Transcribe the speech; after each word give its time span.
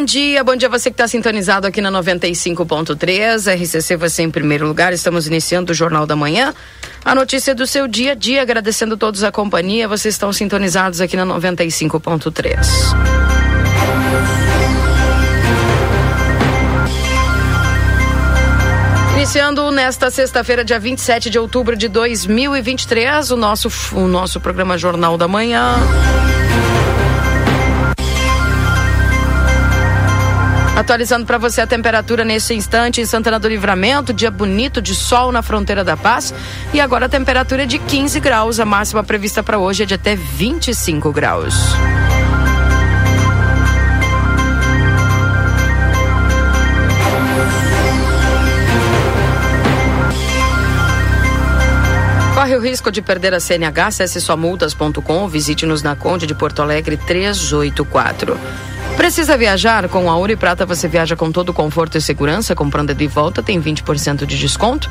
Bom 0.00 0.04
dia. 0.04 0.42
Bom 0.42 0.56
dia 0.56 0.68
você 0.68 0.88
que 0.88 0.94
está 0.94 1.06
sintonizado 1.06 1.66
aqui 1.66 1.82
na 1.82 1.92
95.3. 1.92 3.54
RCC 3.54 3.96
você 3.96 4.22
em 4.22 4.30
primeiro 4.30 4.66
lugar. 4.66 4.94
Estamos 4.94 5.26
iniciando 5.26 5.72
o 5.72 5.74
Jornal 5.74 6.06
da 6.06 6.16
Manhã. 6.16 6.54
A 7.04 7.14
notícia 7.14 7.54
do 7.54 7.66
seu 7.66 7.86
dia 7.86 8.12
a 8.12 8.14
dia. 8.14 8.40
Agradecendo 8.40 8.94
a 8.94 8.96
todos 8.96 9.22
a 9.22 9.30
companhia. 9.30 9.86
Vocês 9.86 10.14
estão 10.14 10.32
sintonizados 10.32 11.02
aqui 11.02 11.18
na 11.18 11.26
95.3. 11.26 12.66
Iniciando 19.16 19.70
nesta 19.70 20.10
sexta-feira, 20.10 20.64
dia 20.64 20.80
27 20.80 21.28
de 21.28 21.38
outubro 21.38 21.76
de 21.76 21.88
2023, 21.88 23.32
o 23.32 23.36
nosso, 23.36 23.68
o 23.92 24.08
nosso 24.08 24.40
programa 24.40 24.78
Jornal 24.78 25.18
da 25.18 25.28
Manhã. 25.28 25.74
Atualizando 30.80 31.26
para 31.26 31.36
você 31.36 31.60
a 31.60 31.66
temperatura 31.66 32.24
nesse 32.24 32.54
instante 32.54 33.02
em 33.02 33.04
Santana 33.04 33.38
do 33.38 33.46
Livramento, 33.46 34.14
dia 34.14 34.30
bonito 34.30 34.80
de 34.80 34.94
sol 34.94 35.30
na 35.30 35.42
fronteira 35.42 35.84
da 35.84 35.94
paz. 35.94 36.32
E 36.72 36.80
agora 36.80 37.04
a 37.04 37.08
temperatura 37.08 37.64
é 37.64 37.66
de 37.66 37.78
15 37.78 38.18
graus, 38.18 38.58
a 38.58 38.64
máxima 38.64 39.04
prevista 39.04 39.42
para 39.42 39.58
hoje 39.58 39.82
é 39.82 39.86
de 39.86 39.92
até 39.92 40.16
25 40.16 41.12
graus. 41.12 41.54
Corre 52.34 52.56
o 52.56 52.60
risco 52.60 52.90
de 52.90 53.02
perder 53.02 53.34
a 53.34 53.38
CNH? 53.38 53.86
Acesse 53.88 54.18
somultas.com, 54.18 55.28
visite-nos 55.28 55.82
na 55.82 55.94
Conde 55.94 56.26
de 56.26 56.34
Porto 56.34 56.62
Alegre 56.62 56.96
384. 56.96 58.69
Precisa 59.00 59.34
viajar? 59.34 59.88
Com 59.88 60.10
a 60.10 60.14
Ouro 60.14 60.30
e 60.30 60.36
Prata 60.36 60.66
você 60.66 60.86
viaja 60.86 61.16
com 61.16 61.32
todo 61.32 61.54
conforto 61.54 61.96
e 61.96 62.02
segurança. 62.02 62.54
Comprando 62.54 62.94
de 62.94 63.06
volta 63.06 63.42
tem 63.42 63.58
20% 63.58 64.26
de 64.26 64.38
desconto. 64.38 64.90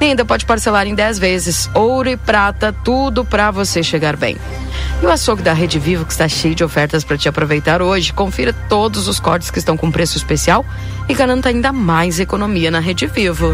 E 0.00 0.06
ainda 0.06 0.24
pode 0.24 0.44
parcelar 0.44 0.88
em 0.88 0.94
10 0.94 1.20
vezes. 1.20 1.70
Ouro 1.72 2.08
e 2.08 2.16
Prata, 2.16 2.72
tudo 2.72 3.24
para 3.24 3.52
você 3.52 3.80
chegar 3.80 4.16
bem. 4.16 4.36
E 5.00 5.06
o 5.06 5.08
açougue 5.08 5.44
da 5.44 5.52
Rede 5.52 5.78
Vivo 5.78 6.04
que 6.04 6.10
está 6.10 6.26
cheio 6.26 6.52
de 6.52 6.64
ofertas 6.64 7.04
para 7.04 7.16
te 7.16 7.28
aproveitar 7.28 7.80
hoje. 7.80 8.12
Confira 8.12 8.52
todos 8.68 9.06
os 9.06 9.20
cortes 9.20 9.52
que 9.52 9.60
estão 9.60 9.76
com 9.76 9.88
preço 9.88 10.16
especial 10.16 10.66
e 11.08 11.14
garanta 11.14 11.48
ainda 11.48 11.72
mais 11.72 12.18
economia 12.18 12.72
na 12.72 12.80
Rede 12.80 13.06
Vivo. 13.06 13.52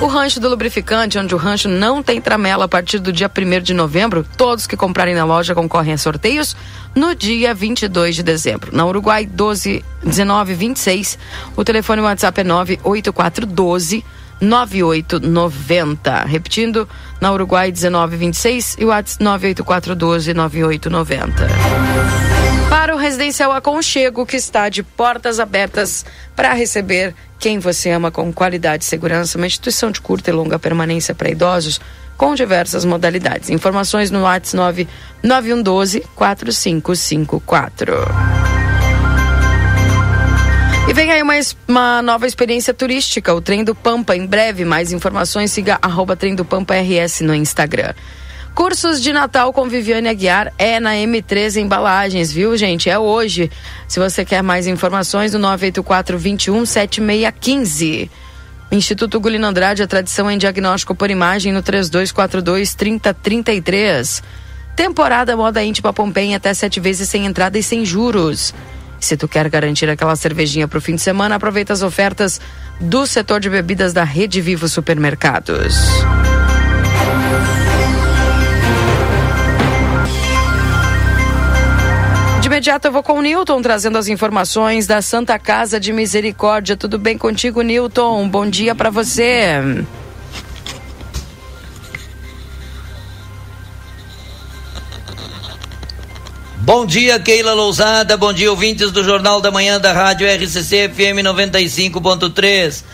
O 0.00 0.06
rancho 0.06 0.40
do 0.40 0.48
lubrificante, 0.48 1.18
onde 1.18 1.34
o 1.34 1.38
rancho 1.38 1.68
não 1.68 2.02
tem 2.02 2.20
tramela 2.20 2.64
a 2.64 2.68
partir 2.68 2.98
do 2.98 3.12
dia 3.12 3.30
1 3.30 3.62
de 3.62 3.72
novembro, 3.72 4.26
todos 4.36 4.66
que 4.66 4.76
comprarem 4.76 5.14
na 5.14 5.24
loja 5.24 5.54
concorrem 5.54 5.92
a 5.94 5.98
sorteios 5.98 6.56
no 6.94 7.14
dia 7.14 7.54
22 7.54 8.16
de 8.16 8.22
dezembro. 8.22 8.74
Na 8.74 8.86
Uruguai 8.86 9.26
12 9.26 9.84
19 10.02 10.54
26, 10.54 11.18
o 11.56 11.64
telefone 11.64 12.02
WhatsApp 12.02 12.40
é 12.40 12.44
98412 12.44 14.04
9890. 14.40 16.24
Repetindo, 16.24 16.88
na 17.20 17.32
Uruguai 17.32 17.72
1926 17.72 18.76
e 18.78 18.84
o 18.84 18.88
WhatsApp 18.88 19.24
98412 19.24 20.34
9890 20.34 21.94
para 22.74 22.94
o 22.94 22.98
Residencial 22.98 23.52
Aconchego, 23.52 24.26
que 24.26 24.36
está 24.36 24.68
de 24.68 24.82
portas 24.82 25.38
abertas 25.38 26.04
para 26.34 26.52
receber 26.52 27.14
quem 27.38 27.58
você 27.58 27.90
ama 27.90 28.10
com 28.10 28.32
qualidade 28.32 28.84
e 28.84 28.86
segurança, 28.86 29.38
uma 29.38 29.46
instituição 29.46 29.90
de 29.90 30.00
curta 30.00 30.30
e 30.30 30.32
longa 30.32 30.58
permanência 30.58 31.14
para 31.14 31.30
idosos 31.30 31.80
com 32.16 32.34
diversas 32.34 32.84
modalidades. 32.84 33.50
Informações 33.50 34.10
no 34.10 34.22
WhatsApp 34.22 34.88
9112 35.22 36.00
4554. 36.14 37.94
E 40.86 40.92
vem 40.92 41.10
aí 41.10 41.22
uma, 41.22 41.34
uma 41.66 42.02
nova 42.02 42.26
experiência 42.26 42.74
turística, 42.74 43.32
o 43.32 43.40
Trem 43.40 43.64
do 43.64 43.74
Pampa. 43.74 44.14
Em 44.14 44.26
breve, 44.26 44.66
mais 44.66 44.92
informações, 44.92 45.50
siga 45.50 45.78
arroba 45.80 46.14
Trem 46.14 46.34
do 46.34 46.44
Pampa 46.44 46.74
RS 46.74 47.22
no 47.22 47.34
Instagram. 47.34 47.94
Cursos 48.54 49.02
de 49.02 49.12
Natal 49.12 49.52
com 49.52 49.68
Viviane 49.68 50.08
Aguiar 50.08 50.52
é 50.58 50.78
na 50.78 50.92
M3 50.92 51.56
Embalagens, 51.56 52.30
viu, 52.30 52.56
gente? 52.56 52.88
É 52.88 52.96
hoje. 52.96 53.50
Se 53.88 53.98
você 53.98 54.24
quer 54.24 54.42
mais 54.42 54.66
informações, 54.66 55.32
no 55.32 55.40
984 55.40 56.16
21 56.16 56.64
7615. 56.64 58.10
Instituto 58.70 59.20
Gulino 59.20 59.46
Andrade, 59.46 59.82
a 59.82 59.86
tradição 59.86 60.30
em 60.30 60.38
diagnóstico 60.38 60.94
por 60.94 61.10
imagem 61.10 61.52
no 61.52 61.62
3242 61.62 62.74
3033. 62.74 64.22
Temporada 64.74 65.36
Moda 65.36 65.62
Íntima 65.62 65.92
Pompeia 65.92 66.36
até 66.36 66.52
sete 66.52 66.80
vezes 66.80 67.08
sem 67.08 67.26
entrada 67.26 67.58
e 67.58 67.62
sem 67.62 67.84
juros. 67.84 68.52
Se 68.98 69.16
tu 69.16 69.28
quer 69.28 69.48
garantir 69.48 69.88
aquela 69.88 70.16
cervejinha 70.16 70.66
para 70.66 70.78
o 70.78 70.80
fim 70.80 70.94
de 70.94 71.02
semana, 71.02 71.36
aproveita 71.36 71.72
as 71.72 71.82
ofertas 71.82 72.40
do 72.80 73.06
setor 73.06 73.38
de 73.38 73.50
bebidas 73.50 73.92
da 73.92 74.02
Rede 74.02 74.40
Vivo 74.40 74.66
Supermercados. 74.66 75.76
Imediato 82.54 82.86
eu 82.86 82.92
vou 82.92 83.02
com 83.02 83.14
o 83.14 83.20
Newton 83.20 83.60
trazendo 83.60 83.98
as 83.98 84.06
informações 84.06 84.86
da 84.86 85.02
Santa 85.02 85.36
Casa 85.40 85.80
de 85.80 85.92
Misericórdia. 85.92 86.76
Tudo 86.76 87.00
bem 87.00 87.18
contigo, 87.18 87.62
Newton? 87.62 88.28
Bom 88.28 88.48
dia 88.48 88.76
para 88.76 88.90
você. 88.90 89.84
Bom 96.58 96.86
dia, 96.86 97.18
Keila 97.18 97.54
Lousada. 97.54 98.16
Bom 98.16 98.32
dia, 98.32 98.52
ouvintes 98.52 98.92
do 98.92 99.02
Jornal 99.02 99.40
da 99.40 99.50
Manhã 99.50 99.80
da 99.80 99.92
Rádio 99.92 100.28
RCC 100.28 100.90
FM 100.90 101.26
95.3. 101.26 102.84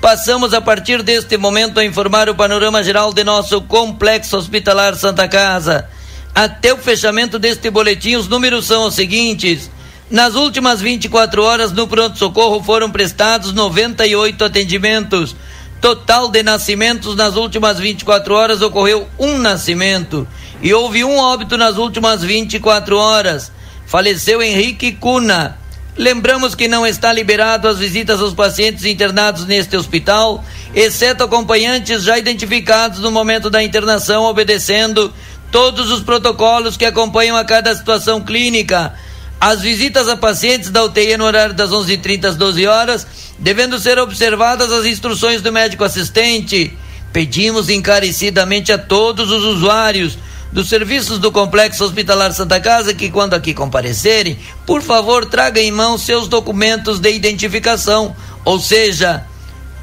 Passamos 0.00 0.54
a 0.54 0.62
partir 0.62 1.02
deste 1.02 1.36
momento 1.36 1.78
a 1.78 1.84
informar 1.84 2.30
o 2.30 2.34
panorama 2.34 2.82
geral 2.82 3.12
de 3.12 3.22
nosso 3.22 3.60
complexo 3.60 4.38
hospitalar 4.38 4.96
Santa 4.96 5.28
Casa. 5.28 5.86
Até 6.34 6.72
o 6.72 6.78
fechamento 6.78 7.38
deste 7.38 7.70
boletim, 7.70 8.16
os 8.16 8.28
números 8.28 8.66
são 8.66 8.86
os 8.86 8.94
seguintes. 8.94 9.70
Nas 10.10 10.34
últimas 10.34 10.80
24 10.80 11.42
horas, 11.42 11.72
no 11.72 11.86
pronto-socorro 11.86 12.62
foram 12.62 12.90
prestados 12.90 13.52
98 13.52 14.44
atendimentos. 14.44 15.36
Total 15.80 16.28
de 16.28 16.42
nascimentos 16.42 17.16
nas 17.16 17.36
últimas 17.36 17.78
24 17.78 18.34
horas 18.34 18.60
ocorreu 18.60 19.08
um 19.18 19.38
nascimento. 19.38 20.26
E 20.62 20.74
houve 20.74 21.04
um 21.04 21.16
óbito 21.16 21.56
nas 21.56 21.76
últimas 21.76 22.22
24 22.22 22.96
horas. 22.96 23.50
Faleceu 23.86 24.42
Henrique 24.42 24.92
Cuna. 24.92 25.58
Lembramos 25.96 26.54
que 26.54 26.68
não 26.68 26.86
está 26.86 27.12
liberado 27.12 27.68
as 27.68 27.78
visitas 27.78 28.20
aos 28.20 28.32
pacientes 28.32 28.84
internados 28.84 29.44
neste 29.44 29.76
hospital, 29.76 30.44
exceto 30.74 31.24
acompanhantes 31.24 32.04
já 32.04 32.16
identificados 32.16 33.00
no 33.00 33.10
momento 33.10 33.50
da 33.50 33.62
internação, 33.62 34.24
obedecendo 34.24 35.12
todos 35.50 35.90
os 35.90 36.02
protocolos 36.02 36.76
que 36.76 36.84
acompanham 36.84 37.36
a 37.36 37.44
cada 37.44 37.74
situação 37.74 38.20
clínica. 38.20 38.94
As 39.40 39.60
visitas 39.60 40.08
a 40.08 40.16
pacientes 40.16 40.70
da 40.70 40.84
UTI 40.84 41.16
no 41.16 41.24
horário 41.24 41.54
das 41.54 41.70
11h30 41.70 42.24
às 42.26 42.36
12 42.36 42.66
horas, 42.66 43.06
devendo 43.38 43.78
ser 43.78 43.98
observadas 43.98 44.70
as 44.70 44.84
instruções 44.84 45.40
do 45.40 45.52
médico 45.52 45.82
assistente. 45.82 46.76
Pedimos 47.12 47.68
encarecidamente 47.70 48.70
a 48.70 48.78
todos 48.78 49.30
os 49.30 49.42
usuários 49.42 50.18
dos 50.52 50.68
serviços 50.68 51.18
do 51.18 51.32
Complexo 51.32 51.84
Hospitalar 51.84 52.32
Santa 52.32 52.60
Casa 52.60 52.92
que, 52.92 53.10
quando 53.10 53.34
aqui 53.34 53.54
comparecerem, 53.54 54.38
por 54.66 54.82
favor, 54.82 55.24
traga 55.24 55.60
em 55.60 55.70
mão 55.70 55.96
seus 55.96 56.28
documentos 56.28 56.98
de 56.98 57.10
identificação, 57.10 58.14
ou 58.44 58.58
seja, 58.58 59.24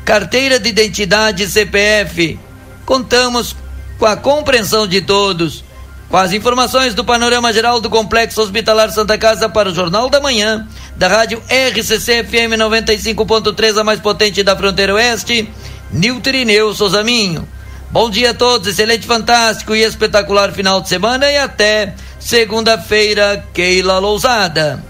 carteira 0.05 0.59
de 0.59 0.69
identidade 0.69 1.43
e 1.43 1.47
CPF. 1.47 2.39
Contamos 2.85 3.53
com 3.53 3.66
a 4.05 4.15
compreensão 4.15 4.87
de 4.87 5.01
todos. 5.01 5.63
Com 6.09 6.17
as 6.17 6.31
informações 6.31 6.93
do 6.93 7.03
panorama 7.03 7.51
geral 7.51 7.81
do 7.81 7.89
Complexo 7.89 8.41
Hospitalar 8.41 8.89
Santa 8.91 9.17
Casa 9.17 9.49
para 9.49 9.69
o 9.69 9.75
Jornal 9.75 10.09
da 10.09 10.21
Manhã, 10.21 10.65
da 10.95 11.07
rádio 11.07 11.41
RCC 11.49 12.23
FM 12.23 12.55
95.3, 12.57 13.77
a 13.77 13.83
mais 13.83 13.99
potente 13.99 14.41
da 14.41 14.55
fronteira 14.55 14.93
oeste, 14.93 15.49
Niltrineu 15.91 16.73
Souzaminho. 16.73 17.47
Bom 17.91 18.09
dia 18.09 18.31
a 18.31 18.33
todos, 18.33 18.67
excelente, 18.67 19.05
fantástico 19.05 19.75
e 19.75 19.83
espetacular 19.83 20.51
final 20.51 20.81
de 20.81 20.89
semana 20.89 21.29
e 21.29 21.37
até 21.37 21.93
segunda-feira, 22.19 23.43
Keila 23.53 23.99
Lousada. 23.99 24.83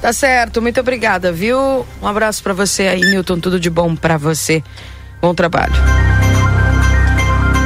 Tá 0.00 0.12
certo, 0.12 0.62
muito 0.62 0.80
obrigada, 0.80 1.30
viu? 1.30 1.86
Um 2.00 2.06
abraço 2.06 2.42
para 2.42 2.54
você 2.54 2.84
aí, 2.84 3.00
Newton, 3.00 3.38
tudo 3.38 3.60
de 3.60 3.68
bom 3.68 3.94
para 3.94 4.16
você. 4.16 4.62
Bom 5.20 5.34
trabalho. 5.34 5.74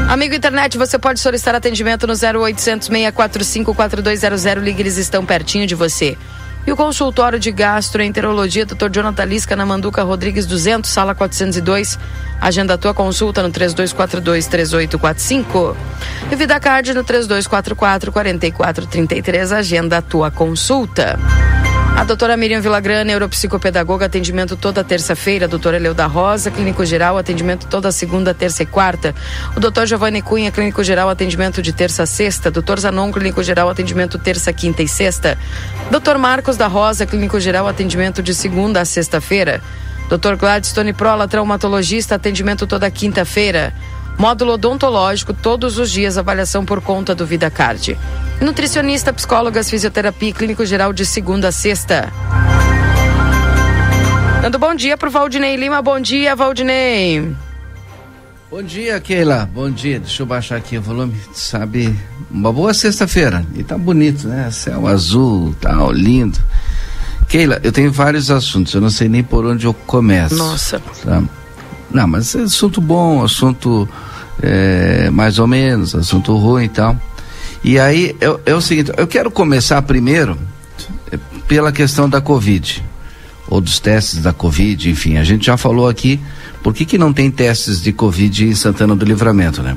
Amigo 0.08 0.34
internet, 0.34 0.76
você 0.76 0.98
pode 0.98 1.18
solicitar 1.18 1.54
atendimento 1.54 2.06
no 2.06 2.12
0800 2.12 2.88
645 2.88 3.74
4200. 3.74 4.44
Ligue, 4.62 4.82
eles 4.82 4.98
estão 4.98 5.24
pertinho 5.24 5.66
de 5.66 5.74
você. 5.74 6.18
E 6.66 6.72
o 6.72 6.76
consultório 6.76 7.38
de 7.38 7.52
gastroenterologia, 7.52 8.64
Dr. 8.64 8.88
Jonathan 8.90 9.24
Lisca, 9.24 9.54
na 9.56 9.66
Manduca 9.66 10.02
Rodrigues 10.02 10.46
200, 10.46 10.90
sala 10.90 11.14
402. 11.14 11.98
Agenda 12.40 12.72
a 12.74 12.78
tua 12.78 12.94
consulta 12.94 13.42
no 13.42 13.50
3242-3845. 13.50 15.76
E 16.30 16.36
Vida 16.36 16.60
Card 16.60 16.94
no 16.94 17.04
3244-4433. 17.04 19.52
Agenda 19.52 19.98
a 19.98 20.02
tua 20.02 20.30
consulta. 20.30 21.18
A 21.96 22.02
doutora 22.02 22.36
Miriam 22.36 22.60
Villagrana, 22.60 23.04
neuropsicopedagoga, 23.04 24.06
atendimento 24.06 24.56
toda 24.56 24.82
terça-feira. 24.82 25.46
Doutora 25.46 25.78
Leuda 25.78 26.06
Rosa, 26.06 26.50
clínico 26.50 26.84
geral, 26.84 27.16
atendimento 27.16 27.68
toda 27.68 27.92
segunda, 27.92 28.34
terça 28.34 28.64
e 28.64 28.66
quarta. 28.66 29.14
O 29.56 29.60
doutor 29.60 29.86
Giovanni 29.86 30.20
Cunha, 30.20 30.50
clínico 30.50 30.82
geral, 30.82 31.08
atendimento 31.08 31.62
de 31.62 31.72
terça 31.72 32.02
a 32.02 32.06
sexta. 32.06 32.50
Doutor 32.50 32.80
Zanon, 32.80 33.12
clínico 33.12 33.44
geral, 33.44 33.70
atendimento 33.70 34.18
terça, 34.18 34.52
quinta 34.52 34.82
e 34.82 34.88
sexta. 34.88 35.38
Doutor 35.88 36.18
Marcos 36.18 36.56
da 36.56 36.66
Rosa, 36.66 37.06
clínico 37.06 37.38
geral, 37.38 37.68
atendimento 37.68 38.22
de 38.22 38.34
segunda 38.34 38.80
a 38.80 38.84
sexta-feira. 38.84 39.62
Doutor 40.08 40.36
Gladstone 40.36 40.92
Prola, 40.92 41.28
traumatologista, 41.28 42.16
atendimento 42.16 42.66
toda 42.66 42.90
quinta-feira. 42.90 43.72
Módulo 44.18 44.54
odontológico, 44.54 45.34
todos 45.34 45.78
os 45.78 45.90
dias, 45.90 46.16
avaliação 46.16 46.64
por 46.64 46.80
conta 46.80 47.14
do 47.14 47.26
VidaCard. 47.26 47.98
Nutricionista, 48.40 49.12
psicólogas, 49.12 49.68
fisioterapia 49.68 50.32
clínico 50.32 50.64
geral 50.64 50.92
de 50.92 51.04
segunda 51.04 51.48
a 51.48 51.52
sexta. 51.52 52.12
Dando 54.40 54.58
bom 54.58 54.74
dia 54.74 54.96
pro 54.96 55.10
Valdinei 55.10 55.56
Lima. 55.56 55.80
Bom 55.80 55.98
dia, 55.98 56.36
Valdinei. 56.36 57.34
Bom 58.50 58.62
dia, 58.62 59.00
Keila. 59.00 59.48
Bom 59.52 59.70
dia. 59.70 59.98
Deixa 59.98 60.22
eu 60.22 60.26
baixar 60.26 60.56
aqui 60.56 60.78
o 60.78 60.82
volume. 60.82 61.14
Sabe, 61.32 61.98
uma 62.30 62.52
boa 62.52 62.72
sexta-feira. 62.72 63.44
E 63.54 63.64
tá 63.64 63.76
bonito, 63.76 64.28
né? 64.28 64.50
Céu 64.50 64.86
azul, 64.86 65.54
tá 65.60 65.74
lindo. 65.90 66.38
Keila, 67.26 67.58
eu 67.64 67.72
tenho 67.72 67.90
vários 67.90 68.30
assuntos. 68.30 68.72
Eu 68.74 68.80
não 68.80 68.90
sei 68.90 69.08
nem 69.08 69.24
por 69.24 69.44
onde 69.44 69.66
eu 69.66 69.74
começo. 69.74 70.36
Nossa. 70.36 70.78
Tá? 71.04 71.22
Não, 71.90 72.06
mas 72.06 72.34
é 72.34 72.40
assunto 72.40 72.80
bom, 72.80 73.22
assunto 73.22 73.88
é, 74.42 75.10
mais 75.10 75.38
ou 75.38 75.46
menos, 75.46 75.94
assunto 75.94 76.36
ruim 76.36 76.64
e 76.64 76.68
tal. 76.68 76.96
E 77.62 77.78
aí 77.78 78.14
é, 78.20 78.50
é 78.50 78.54
o 78.54 78.60
seguinte, 78.60 78.92
eu 78.96 79.06
quero 79.06 79.30
começar 79.30 79.80
primeiro 79.82 80.38
é, 81.10 81.18
pela 81.48 81.72
questão 81.72 82.08
da 82.08 82.20
Covid, 82.20 82.82
ou 83.48 83.60
dos 83.60 83.78
testes 83.78 84.22
da 84.22 84.32
Covid, 84.32 84.90
enfim, 84.90 85.16
a 85.16 85.24
gente 85.24 85.46
já 85.46 85.56
falou 85.56 85.88
aqui 85.88 86.20
por 86.62 86.72
que, 86.72 86.84
que 86.84 86.96
não 86.96 87.12
tem 87.12 87.30
testes 87.30 87.80
de 87.80 87.92
Covid 87.92 88.46
em 88.46 88.54
Santana 88.54 88.96
do 88.96 89.04
Livramento, 89.04 89.62
né? 89.62 89.76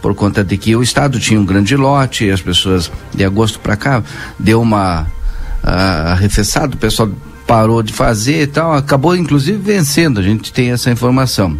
Por 0.00 0.14
conta 0.14 0.44
de 0.44 0.56
que 0.56 0.74
o 0.76 0.82
Estado 0.82 1.18
tinha 1.18 1.38
um 1.38 1.44
grande 1.44 1.76
lote, 1.76 2.30
as 2.30 2.40
pessoas 2.40 2.90
de 3.12 3.24
agosto 3.24 3.58
para 3.58 3.76
cá 3.76 4.02
deu 4.38 4.62
uma 4.62 5.02
uh, 5.02 6.12
arrefeçada, 6.12 6.76
o 6.76 6.78
pessoal 6.78 7.10
parou 7.48 7.82
de 7.82 7.94
fazer 7.94 8.42
e 8.42 8.46
tal, 8.46 8.74
acabou 8.74 9.16
inclusive 9.16 9.56
vencendo, 9.56 10.20
a 10.20 10.22
gente 10.22 10.52
tem 10.52 10.70
essa 10.70 10.90
informação 10.90 11.56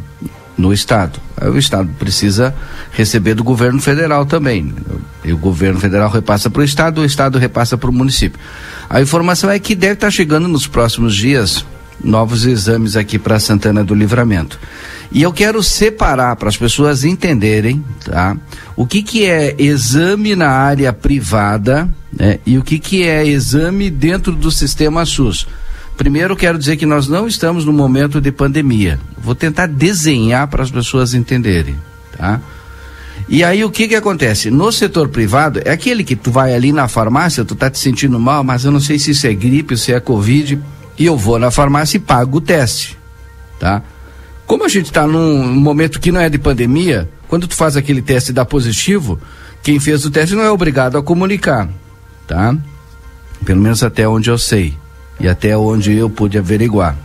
no 0.56 0.70
Estado. 0.70 1.18
O 1.40 1.56
Estado 1.56 1.88
precisa 1.98 2.54
receber 2.92 3.32
do 3.32 3.42
governo 3.42 3.80
federal 3.80 4.26
também. 4.26 4.74
E 5.24 5.32
o 5.32 5.38
governo 5.38 5.80
federal 5.80 6.10
repassa 6.10 6.50
para 6.50 6.60
o 6.60 6.64
Estado, 6.64 7.00
o 7.00 7.04
Estado 7.06 7.38
repassa 7.38 7.78
para 7.78 7.88
o 7.88 7.92
município. 7.92 8.38
A 8.90 9.00
informação 9.00 9.48
é 9.48 9.58
que 9.58 9.74
deve 9.74 9.94
estar 9.94 10.08
tá 10.08 10.10
chegando 10.10 10.46
nos 10.46 10.66
próximos 10.66 11.16
dias 11.16 11.64
novos 12.04 12.44
exames 12.44 12.94
aqui 12.94 13.18
para 13.18 13.40
Santana 13.40 13.82
do 13.82 13.94
Livramento. 13.94 14.58
E 15.10 15.22
eu 15.22 15.32
quero 15.32 15.62
separar 15.62 16.36
para 16.36 16.50
as 16.50 16.56
pessoas 16.56 17.02
entenderem, 17.02 17.82
tá? 18.04 18.36
O 18.76 18.86
que 18.86 19.02
que 19.02 19.24
é 19.24 19.54
exame 19.58 20.36
na 20.36 20.50
área 20.50 20.92
privada, 20.92 21.88
né? 22.12 22.38
E 22.44 22.58
o 22.58 22.62
que 22.62 22.78
que 22.78 23.04
é 23.04 23.26
exame 23.26 23.90
dentro 23.90 24.32
do 24.32 24.50
sistema 24.50 25.06
SUS. 25.06 25.46
Primeiro, 25.98 26.36
quero 26.36 26.56
dizer 26.56 26.76
que 26.76 26.86
nós 26.86 27.08
não 27.08 27.26
estamos 27.26 27.64
no 27.64 27.72
momento 27.72 28.20
de 28.20 28.30
pandemia. 28.30 29.00
Vou 29.18 29.34
tentar 29.34 29.66
desenhar 29.66 30.46
para 30.46 30.62
as 30.62 30.70
pessoas 30.70 31.12
entenderem, 31.12 31.76
tá? 32.16 32.40
E 33.28 33.42
aí 33.42 33.64
o 33.64 33.70
que 33.70 33.88
que 33.88 33.96
acontece? 33.96 34.48
No 34.48 34.70
setor 34.70 35.08
privado, 35.08 35.60
é 35.64 35.72
aquele 35.72 36.04
que 36.04 36.14
tu 36.14 36.30
vai 36.30 36.54
ali 36.54 36.70
na 36.70 36.86
farmácia, 36.86 37.44
tu 37.44 37.56
tá 37.56 37.68
te 37.68 37.80
sentindo 37.80 38.18
mal, 38.18 38.44
mas 38.44 38.64
eu 38.64 38.70
não 38.70 38.78
sei 38.78 38.96
se 38.96 39.10
isso 39.10 39.26
é 39.26 39.34
gripe, 39.34 39.76
se 39.76 39.92
é 39.92 39.98
covid, 39.98 40.60
e 40.96 41.04
eu 41.04 41.16
vou 41.16 41.36
na 41.36 41.50
farmácia 41.50 41.96
e 41.96 42.00
pago 42.00 42.38
o 42.38 42.40
teste, 42.40 42.96
tá? 43.58 43.82
Como 44.46 44.64
a 44.64 44.68
gente 44.68 44.86
está 44.86 45.04
num 45.04 45.52
momento 45.52 45.98
que 45.98 46.12
não 46.12 46.20
é 46.20 46.28
de 46.28 46.38
pandemia, 46.38 47.10
quando 47.26 47.48
tu 47.48 47.56
faz 47.56 47.76
aquele 47.76 48.00
teste 48.00 48.30
e 48.30 48.34
dá 48.34 48.44
positivo, 48.44 49.18
quem 49.64 49.80
fez 49.80 50.04
o 50.04 50.12
teste 50.12 50.36
não 50.36 50.44
é 50.44 50.50
obrigado 50.50 50.96
a 50.96 51.02
comunicar, 51.02 51.68
tá? 52.24 52.56
Pelo 53.44 53.60
menos 53.60 53.82
até 53.82 54.08
onde 54.08 54.30
eu 54.30 54.38
sei 54.38 54.76
e 55.20 55.28
até 55.28 55.56
onde 55.56 55.94
eu 55.94 56.08
pude 56.08 56.38
averiguar. 56.38 56.96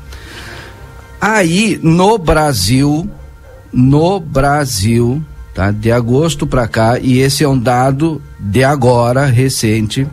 Aí, 1.19 1.79
no 1.81 2.17
Brasil, 2.17 3.09
no 3.71 4.19
Brasil, 4.19 5.23
tá? 5.53 5.71
De 5.71 5.91
agosto 5.91 6.45
para 6.45 6.67
cá, 6.67 6.99
e 6.99 7.19
esse 7.19 7.43
é 7.43 7.47
um 7.47 7.57
dado 7.57 8.21
de 8.39 8.63
agora, 8.63 9.25
recente, 9.25 10.07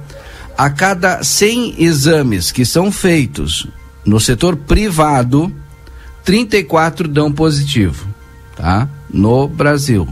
a 0.57 0.71
cada 0.71 1.23
100 1.23 1.83
exames 1.83 2.53
que 2.53 2.65
são 2.65 2.93
feitos 2.93 3.67
no 4.05 4.21
setor 4.21 4.57
privado, 4.57 5.53
34 6.25 7.09
dão 7.09 7.33
positivo, 7.33 8.07
tá? 8.55 8.89
No 9.13 9.49
Brasil. 9.49 10.09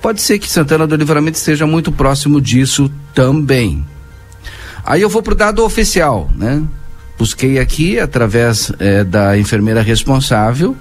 Pode 0.00 0.22
ser 0.22 0.38
que 0.38 0.48
Santana 0.48 0.86
do 0.86 0.96
Livramento 0.96 1.36
esteja 1.36 1.66
muito 1.66 1.90
próximo 1.92 2.40
disso 2.40 2.90
também, 3.14 3.84
Aí 4.88 5.02
eu 5.02 5.10
vou 5.10 5.22
pro 5.22 5.34
dado 5.34 5.62
oficial, 5.62 6.30
né? 6.34 6.62
Busquei 7.18 7.58
aqui 7.58 8.00
através 8.00 8.72
é, 8.78 9.04
da 9.04 9.36
enfermeira 9.36 9.82
responsável 9.82 10.74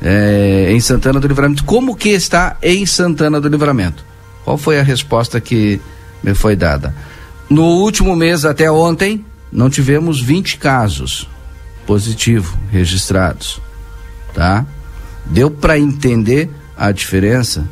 é, 0.00 0.68
em 0.70 0.80
Santana 0.80 1.20
do 1.20 1.28
Livramento. 1.28 1.62
Como 1.62 1.94
que 1.94 2.08
está 2.08 2.56
em 2.62 2.86
Santana 2.86 3.38
do 3.42 3.48
Livramento? 3.48 4.06
Qual 4.42 4.56
foi 4.56 4.80
a 4.80 4.82
resposta 4.82 5.38
que 5.38 5.78
me 6.22 6.32
foi 6.32 6.56
dada? 6.56 6.94
No 7.50 7.64
último 7.64 8.16
mês, 8.16 8.46
até 8.46 8.70
ontem, 8.70 9.22
não 9.52 9.68
tivemos 9.68 10.18
20 10.18 10.56
casos 10.56 11.28
positivo 11.86 12.56
registrados, 12.70 13.60
tá? 14.32 14.64
Deu 15.26 15.50
para 15.50 15.78
entender 15.78 16.48
a 16.74 16.90
diferença? 16.90 17.68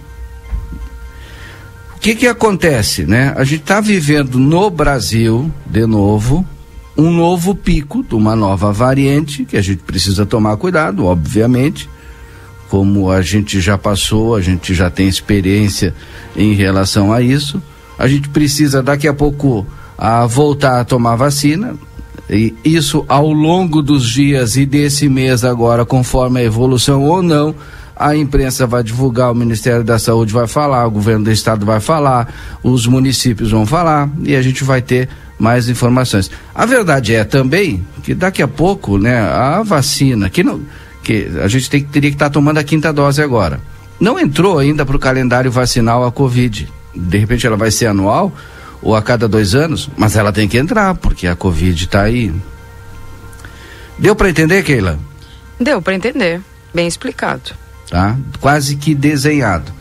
Que 2.00 2.14
que 2.14 2.26
acontece, 2.26 3.04
né? 3.04 3.35
A 3.37 3.45
gente 3.45 3.61
está 3.61 3.80
vivendo 3.80 4.38
no 4.38 4.71
Brasil, 4.71 5.52
de 5.66 5.87
novo, 5.87 6.47
um 6.97 7.11
novo 7.11 7.54
pico 7.54 8.02
de 8.02 8.14
uma 8.14 8.35
nova 8.35 8.73
variante 8.73 9.45
que 9.45 9.57
a 9.57 9.62
gente 9.62 9.83
precisa 9.83 10.25
tomar 10.25 10.57
cuidado, 10.57 11.04
obviamente. 11.04 11.88
Como 12.71 13.11
a 13.11 13.21
gente 13.21 13.61
já 13.61 13.76
passou, 13.76 14.35
a 14.35 14.40
gente 14.40 14.75
já 14.75 14.88
tem 14.88 15.09
experiência 15.09 15.95
em 16.35 16.54
relação 16.54 17.12
a 17.12 17.21
isso. 17.21 17.62
A 17.99 18.09
gente 18.09 18.28
precisa 18.30 18.83
daqui 18.83 19.07
a 19.07 19.12
pouco 19.12 19.66
a 19.99 20.25
voltar 20.25 20.80
a 20.80 20.85
tomar 20.85 21.16
vacina. 21.16 21.75
E 22.30 22.54
isso 22.64 23.04
ao 23.09 23.30
longo 23.30 23.83
dos 23.83 24.09
dias 24.09 24.57
e 24.57 24.64
desse 24.64 25.09
mês 25.09 25.45
agora, 25.45 25.85
conforme 25.85 26.40
a 26.40 26.45
evolução 26.45 27.04
ou 27.04 27.23
não, 27.23 27.54
a 28.00 28.16
imprensa 28.16 28.66
vai 28.66 28.83
divulgar, 28.83 29.30
o 29.30 29.35
Ministério 29.35 29.85
da 29.85 29.99
Saúde 29.99 30.33
vai 30.33 30.47
falar, 30.47 30.87
o 30.87 30.90
governo 30.90 31.26
do 31.26 31.30
estado 31.30 31.66
vai 31.66 31.80
falar, 31.80 32.33
os 32.62 32.87
municípios 32.87 33.50
vão 33.50 33.66
falar 33.66 34.09
e 34.23 34.35
a 34.35 34.40
gente 34.40 34.64
vai 34.64 34.80
ter 34.80 35.07
mais 35.38 35.69
informações. 35.69 36.30
A 36.54 36.64
verdade 36.64 37.14
é 37.14 37.25
também 37.25 37.85
que 38.02 38.14
daqui 38.14 38.42
a 38.42 38.49
pouco, 38.49 38.97
né, 38.97 39.21
a 39.21 39.62
vacina, 39.62 40.30
que 40.30 40.42
não 40.42 40.62
que 41.02 41.30
a 41.42 41.49
gente 41.49 41.69
tem, 41.69 41.85
teria 41.85 42.11
que 42.11 42.14
estar 42.14 42.30
tá 42.30 42.33
tomando 42.33 42.57
a 42.57 42.64
quinta 42.64 42.90
dose 42.90 43.21
agora. 43.21 43.61
Não 44.00 44.19
entrou 44.19 44.59
ainda 44.59 44.87
para 44.87 44.97
o 44.97 44.99
calendário 44.99 45.50
vacinal 45.50 46.02
a 46.07 46.11
Covid. 46.11 46.73
De 46.95 47.19
repente 47.19 47.47
ela 47.47 47.57
vai 47.57 47.71
ser 47.71 47.87
anual 47.87 48.33
ou 48.80 48.97
a 48.97 49.02
cada 49.02 49.28
dois 49.28 49.54
anos, 49.54 49.90
mas 49.95 50.16
ela 50.16 50.33
tem 50.33 50.49
que 50.49 50.57
entrar, 50.57 50.95
porque 50.95 51.26
a 51.26 51.37
Covid 51.37 51.85
está 51.85 52.02
aí. 52.02 52.33
Deu 53.99 54.16
para 54.16 54.30
entender, 54.30 54.62
Keila? 54.62 54.99
Deu 55.61 55.83
para 55.83 55.95
entender. 55.95 56.40
Bem 56.73 56.87
explicado 56.87 57.61
tá? 57.91 58.17
Quase 58.41 58.77
que 58.77 58.95
desenhado. 58.95 59.73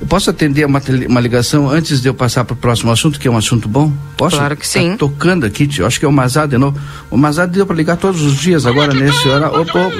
Eu 0.00 0.06
posso 0.08 0.28
atender 0.28 0.66
uma, 0.66 0.82
uma 1.08 1.20
ligação 1.20 1.70
antes 1.70 2.02
de 2.02 2.08
eu 2.08 2.14
passar 2.14 2.44
para 2.44 2.54
o 2.54 2.56
próximo 2.56 2.90
assunto, 2.90 3.20
que 3.20 3.28
é 3.28 3.30
um 3.30 3.36
assunto 3.36 3.68
bom? 3.68 3.92
Posso? 4.16 4.36
Claro 4.36 4.56
que 4.56 4.66
sim. 4.66 4.90
Tá 4.90 4.96
tocando 4.98 5.46
aqui, 5.46 5.68
tio. 5.68 5.86
acho 5.86 6.00
que 6.00 6.04
é 6.04 6.08
o 6.08 6.12
Mazado 6.12 6.50
de 6.50 6.58
novo. 6.58 6.78
O 7.08 7.16
Mazado 7.16 7.52
deu 7.52 7.64
para 7.64 7.76
ligar 7.76 7.96
todos 7.96 8.20
os 8.20 8.36
dias 8.36 8.64
Como 8.64 8.80
agora 8.80 8.98
é 8.98 9.00
nesse 9.00 9.28
hora. 9.28 9.46
Opa, 9.48 9.78
opa. 9.78 9.94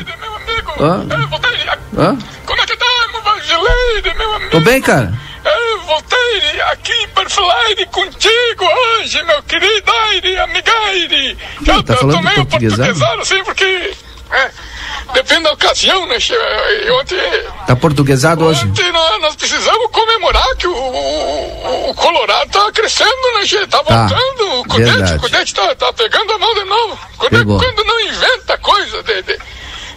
Hã? 0.81 1.07
Hã? 1.97 2.19
Como 2.45 2.61
é 2.61 2.67
que 2.67 2.77
tá, 2.77 2.87
Evangelide, 3.17 4.19
meu 4.19 4.35
amigo? 4.35 4.51
Tô 4.51 4.61
bem, 4.61 4.83
cara. 4.83 5.13
Eu 5.45 5.81
voltei 5.83 6.61
aqui 6.73 6.93
em 6.93 7.09
Perflaire 7.09 7.87
contigo 7.87 8.65
hoje, 8.99 9.23
meu 9.23 9.43
querido 9.45 9.93
Aire, 10.11 10.37
amigaire. 10.39 11.39
Eu, 11.65 11.83
tá 11.85 11.95
eu 11.95 11.99
tomei 11.99 12.33
o 12.33 12.47
portuguesado 12.47 13.05
assim 13.21 13.45
porque. 13.45 13.95
É, 14.33 14.51
depende 15.13 15.43
da 15.43 15.53
ocasião, 15.53 16.07
né? 16.07 16.17
Ontem. 17.01 17.19
Tá 17.67 17.77
portuguesado 17.77 18.45
hoje? 18.47 18.65
Ontem 18.65 18.91
nós, 18.91 19.21
nós, 19.21 19.37
precisamos 19.37 19.91
comemorar 19.91 20.57
que 20.57 20.67
o, 20.67 20.75
o, 20.75 21.91
o 21.91 21.95
Colorado 21.95 22.51
tá 22.51 22.73
crescendo, 22.73 23.11
né? 23.11 23.67
Tá, 23.69 23.83
tá 23.83 23.83
voltando. 23.83 24.61
O 24.61 24.65
Cudete, 24.69 25.15
o 25.15 25.21
Cudete 25.21 25.55
tá, 25.55 25.75
tá 25.75 25.93
pegando 25.93 26.33
a 26.33 26.39
mão 26.39 26.55
de 26.55 26.65
novo. 26.65 26.99
Quando, 27.19 27.59
quando 27.59 27.85
não 27.85 28.01
inventa 28.01 28.59
coisa 28.59 29.03
de, 29.03 29.23
de 29.23 29.39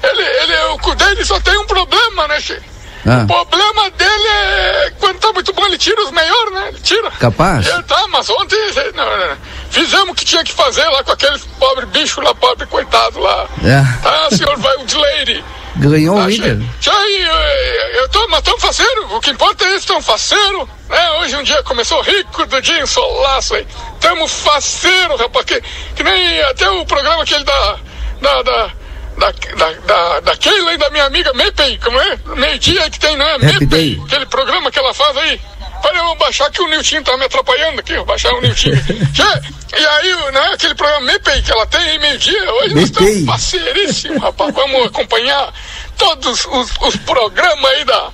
ele, 0.04 0.22
ele, 0.22 0.56
o 0.74 0.80
Cudete 0.80 1.26
só 1.26 1.40
tem 1.40 1.58
um 1.58 1.66
problema, 1.66 2.28
né, 2.28 2.40
Che? 2.40 2.75
Ah. 3.06 3.24
O 3.24 3.28
problema 3.28 3.90
dele 3.92 4.28
é 4.28 4.94
quando 5.00 5.20
tá 5.20 5.32
muito 5.32 5.54
bom, 5.54 5.66
ele 5.66 5.78
tira 5.78 6.02
os 6.04 6.12
melhores, 6.12 6.54
né? 6.54 6.68
Ele 6.70 6.80
tira. 6.80 7.12
Capaz? 7.12 7.68
Ele, 7.68 7.84
tá, 7.84 8.08
mas 8.10 8.28
ontem 8.30 8.58
não, 8.96 9.06
não, 9.06 9.38
fizemos 9.70 10.10
o 10.10 10.16
que 10.16 10.26
tinha 10.26 10.44
que 10.44 10.52
fazer 10.52 10.88
lá 10.90 11.04
com 11.04 11.12
aquele 11.12 11.38
pobre 11.60 11.86
bicho 11.86 12.20
lá, 12.22 12.34
pobre 12.34 12.66
coitado 12.66 13.20
lá. 13.20 13.48
É. 13.64 14.02
Tá, 14.02 14.36
senhor 14.36 14.58
vai, 14.58 14.76
o 14.78 14.86
Dileire. 14.86 15.44
Ganhou 15.78 16.18
o 16.18 16.26
líder. 16.26 16.58
Aí, 16.88 17.22
eu, 17.22 18.02
eu 18.02 18.10
tô, 18.10 18.28
mas 18.30 18.42
tão 18.42 18.58
faceiro, 18.58 19.16
o 19.16 19.20
que 19.20 19.30
importa 19.30 19.66
é 19.66 19.76
isso, 19.76 19.88
tão 19.88 20.02
faceiro. 20.02 20.68
Né? 20.90 21.12
Hoje 21.20 21.36
um 21.36 21.44
dia 21.44 21.62
começou 21.64 22.02
rico 22.02 22.46
do 22.46 22.62
dia 22.62 22.82
em 22.82 22.86
solaço 22.86 23.56
aí. 23.56 23.68
Tamo 24.00 24.28
faceiro, 24.28 25.18
rapaz, 25.18 25.46
que, 25.46 25.62
que 25.96 26.04
nem 26.04 26.42
até 26.44 26.70
o 26.70 26.86
programa 26.86 27.24
aquele 27.24 27.44
da, 27.44 27.78
da, 28.22 28.42
da 28.42 28.72
da, 29.18 29.32
da, 29.32 29.72
da, 29.72 30.20
daquele 30.22 30.70
aí 30.70 30.78
da 30.78 30.90
minha 30.90 31.06
amiga 31.06 31.34
Mepei, 31.34 31.78
como 31.80 32.00
é? 32.00 32.18
Meio-dia 32.36 32.90
que 32.90 33.00
tem, 33.00 33.16
né? 33.16 33.38
Mepei, 33.38 34.02
aquele 34.06 34.26
programa 34.26 34.72
que 34.72 34.80
ela 34.80 34.94
faz 34.94 35.18
aí. 35.18 35.40
Para 35.86 36.00
eu 36.00 36.16
baixar 36.16 36.50
que 36.50 36.64
o 36.64 36.68
Nilton 36.68 37.04
tá 37.04 37.16
me 37.16 37.26
atrapalhando 37.26 37.80
aqui, 37.80 37.96
baixar 38.06 38.34
o 38.34 38.42
Nilton. 38.42 38.70
e 39.78 39.86
aí, 39.86 40.32
né, 40.32 40.50
aquele 40.52 40.74
programa 40.74 41.06
Mepei 41.06 41.44
que 41.44 41.52
ela 41.52 41.68
tem 41.68 42.00
meio-dia, 42.00 42.54
hoje 42.54 42.74
nós 42.74 42.84
estamos 42.86 43.26
parceiríssimos, 43.26 44.20
rapaz. 44.20 44.52
Vamos 44.56 44.88
acompanhar 44.88 45.54
todos 45.96 46.44
os, 46.48 46.72
os 46.82 46.96
programas 46.98 47.72
aí 47.72 47.86
da, 47.86 48.12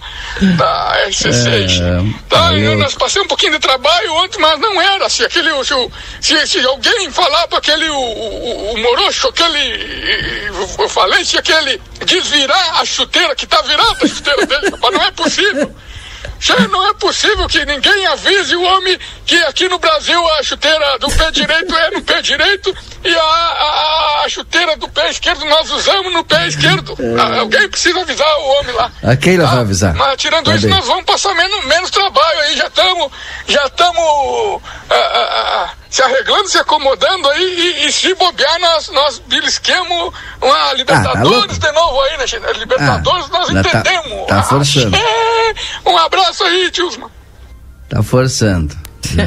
da 0.58 1.08
RC6. 1.08 1.80
É, 1.82 2.28
tá, 2.28 2.54
eu... 2.54 2.78
Nós 2.78 2.94
passei 2.96 3.22
um 3.22 3.28
pouquinho 3.28 3.54
de 3.54 3.60
trabalho 3.60 4.16
ontem, 4.16 4.42
mas 4.42 4.60
não 4.60 4.82
era. 4.82 5.08
Se, 5.08 5.24
aquele, 5.24 5.52
se, 5.64 5.74
se, 6.20 6.48
se 6.48 6.66
alguém 6.66 7.10
falar 7.10 7.48
para 7.48 7.60
aquele 7.60 7.90
o, 7.90 7.96
o, 7.96 8.74
o 8.74 8.78
Morocho, 8.80 9.30
aquele. 9.30 10.50
Eu 10.78 10.90
falei, 10.90 11.24
se 11.24 11.38
aquele 11.38 11.82
desvirar 12.06 12.82
a 12.82 12.86
chuteira, 12.86 13.34
que 13.34 13.48
tá 13.48 13.62
virada 13.62 13.98
a 14.04 14.08
chuteira 14.10 14.46
dele, 14.46 14.76
mas 14.78 14.92
não 14.92 15.04
é 15.04 15.12
possível. 15.12 15.74
Não 16.70 16.88
é 16.88 16.94
possível 16.94 17.48
que 17.48 17.66
ninguém 17.66 18.06
avise 18.08 18.56
o 18.56 18.64
homem 18.64 18.98
que 19.26 19.36
aqui 19.44 19.68
no 19.68 19.80
Brasil 19.80 20.20
a 20.34 20.44
chuteira 20.44 21.00
do 21.00 21.10
pé 21.10 21.32
direito 21.32 21.76
é 21.76 21.92
no 21.92 22.02
pé 22.02 22.22
direito 22.22 22.76
e 23.04 23.16
a, 23.16 23.22
a, 23.22 24.24
a 24.26 24.30
chuteira 24.30 24.78
do 24.78 24.88
pé 24.90 25.10
esquerdo 25.10 25.44
nós 25.46 25.72
usamos 25.72 26.14
no 26.14 26.24
pé 26.24 26.48
esquerdo. 26.48 26.96
É. 27.00 27.40
Alguém 27.40 27.68
precisa 27.70 28.02
avisar 28.02 28.28
o 28.40 28.60
homem 28.60 28.76
lá. 28.76 28.92
A 29.04 29.16
Keila 29.16 29.48
vai 29.48 29.60
avisar. 29.60 29.94
Mas 29.96 30.18
tirando 30.18 30.46
tá 30.46 30.56
isso, 30.56 30.68
bem. 30.68 30.76
nós 30.76 30.86
vamos 30.86 31.06
passar 31.06 31.34
menos, 31.36 31.66
menos 31.66 31.90
trabalho 31.90 32.40
aí. 32.42 32.58
Já 32.58 32.68
estamos 32.68 33.12
já 33.48 33.66
estamos 33.66 34.62
se 35.92 36.02
arreglando, 36.02 36.48
se 36.48 36.58
acomodando 36.58 37.30
aí 37.30 37.44
e, 37.84 37.88
e 37.88 37.92
se 37.92 38.14
bobear, 38.16 38.60
nós, 38.60 38.90
nós 38.90 39.20
belisquemos 39.28 40.14
uma 40.42 40.74
Libertadores 40.74 41.58
ah, 41.58 41.60
tá 41.60 41.68
de 41.68 41.74
novo 41.74 42.02
aí, 42.02 42.18
né, 42.18 42.54
Libertadores 42.58 43.26
ah, 43.26 43.34
nós 43.34 43.48
tá- 43.48 43.60
entendemos. 43.60 44.28
Tá, 44.28 44.36
tá 44.38 44.44
forçando. 44.44 44.96
Ah, 44.96 45.90
um 45.90 45.98
abraço 45.98 46.44
aí, 46.46 46.72
Tilsman. 46.72 47.10
Tá 47.90 48.02
forçando. 48.02 48.74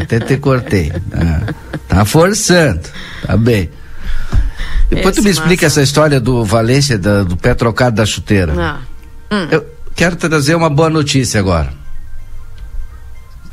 Até 0.02 0.20
te 0.20 0.38
cortei. 0.38 0.90
Ah, 1.12 1.52
tá 1.86 2.04
forçando. 2.06 2.88
Tá 3.26 3.36
bem. 3.36 3.70
Depois 4.88 5.14
Esse 5.14 5.20
tu 5.20 5.24
me 5.24 5.30
explica 5.30 5.66
massa. 5.66 5.80
essa 5.80 5.82
história 5.82 6.20
do 6.20 6.44
Valência, 6.44 6.98
da, 6.98 7.22
do 7.22 7.36
pé 7.36 7.54
trocado 7.54 7.96
da 7.96 8.06
chuteira. 8.06 8.52
Ah. 8.56 8.78
Hum. 9.32 9.48
Eu 9.50 9.66
quero 9.94 10.14
trazer 10.16 10.54
uma 10.54 10.68
boa 10.68 10.90
notícia 10.90 11.40
agora. 11.40 11.72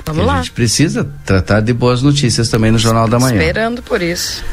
Vamos 0.05 0.25
lá. 0.25 0.33
A 0.33 0.37
gente 0.37 0.51
precisa 0.51 1.07
tratar 1.25 1.61
de 1.61 1.73
boas 1.73 2.01
notícias 2.01 2.49
também 2.49 2.71
no 2.71 2.77
Jornal 2.77 3.07
da 3.07 3.17
Manhã. 3.17 3.37
Esperando 3.37 3.81
por 3.81 4.01
isso. 4.01 4.43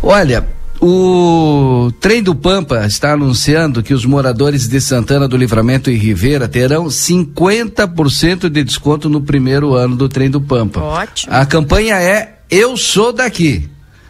Olha, 0.00 0.46
o 0.80 1.90
Trem 1.98 2.22
do 2.22 2.34
Pampa 2.34 2.86
está 2.86 3.14
anunciando 3.14 3.82
que 3.82 3.92
os 3.92 4.04
moradores 4.04 4.68
de 4.68 4.80
Santana 4.80 5.26
do 5.26 5.36
Livramento 5.36 5.90
e 5.90 5.96
Ribeira 5.96 6.46
terão 6.46 6.86
50% 6.86 8.48
de 8.48 8.62
desconto 8.62 9.08
no 9.08 9.20
primeiro 9.22 9.74
ano 9.74 9.96
do 9.96 10.08
Trem 10.08 10.30
do 10.30 10.40
Pampa. 10.40 10.80
Ótimo. 10.80 11.34
A 11.34 11.44
campanha 11.44 11.96
é 11.96 12.38
Eu 12.48 12.76
Sou 12.76 13.12
Daqui 13.12 13.68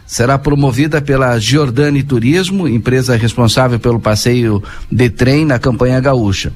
será 0.09 0.39
promovida 0.39 0.99
pela 0.99 1.37
Giordani 1.37 2.01
Turismo, 2.01 2.67
empresa 2.67 3.15
responsável 3.15 3.79
pelo 3.79 3.99
passeio 3.99 4.61
de 4.91 5.07
trem 5.07 5.45
na 5.45 5.59
campanha 5.59 5.99
gaúcha. 5.99 6.51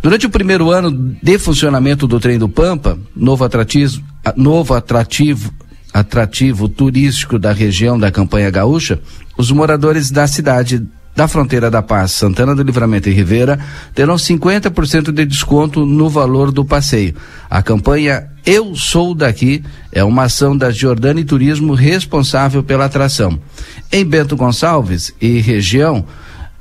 Durante 0.00 0.24
o 0.24 0.30
primeiro 0.30 0.70
ano 0.70 1.16
de 1.20 1.36
funcionamento 1.36 2.06
do 2.06 2.20
trem 2.20 2.38
do 2.38 2.48
Pampa, 2.48 2.96
novo 3.14 3.42
atrativo, 3.44 4.00
novo 4.36 4.72
atrativo 4.72 5.52
atrativo 5.92 6.68
turístico 6.68 7.40
da 7.40 7.52
região 7.52 7.98
da 7.98 8.10
campanha 8.10 8.50
gaúcha, 8.50 9.00
os 9.36 9.50
moradores 9.50 10.08
da 10.08 10.28
cidade 10.28 10.86
da 11.14 11.26
Fronteira 11.26 11.70
da 11.70 11.82
Paz, 11.82 12.12
Santana 12.12 12.54
do 12.54 12.62
Livramento 12.62 13.08
e 13.08 13.12
Ribeira 13.12 13.58
terão 13.94 14.14
50% 14.14 15.10
de 15.10 15.26
desconto 15.26 15.84
no 15.84 16.08
valor 16.08 16.52
do 16.52 16.64
passeio. 16.64 17.16
A 17.50 17.62
campanha 17.62 18.31
Eu 18.44 18.74
Sou 18.74 19.14
Daqui 19.14 19.62
é 19.92 20.02
uma 20.02 20.24
ação 20.24 20.56
da 20.56 20.70
Jordani 20.70 21.24
Turismo 21.24 21.74
responsável 21.74 22.62
pela 22.62 22.86
atração. 22.86 23.38
Em 23.90 24.04
Bento 24.04 24.36
Gonçalves 24.36 25.14
e 25.20 25.38
região, 25.40 26.04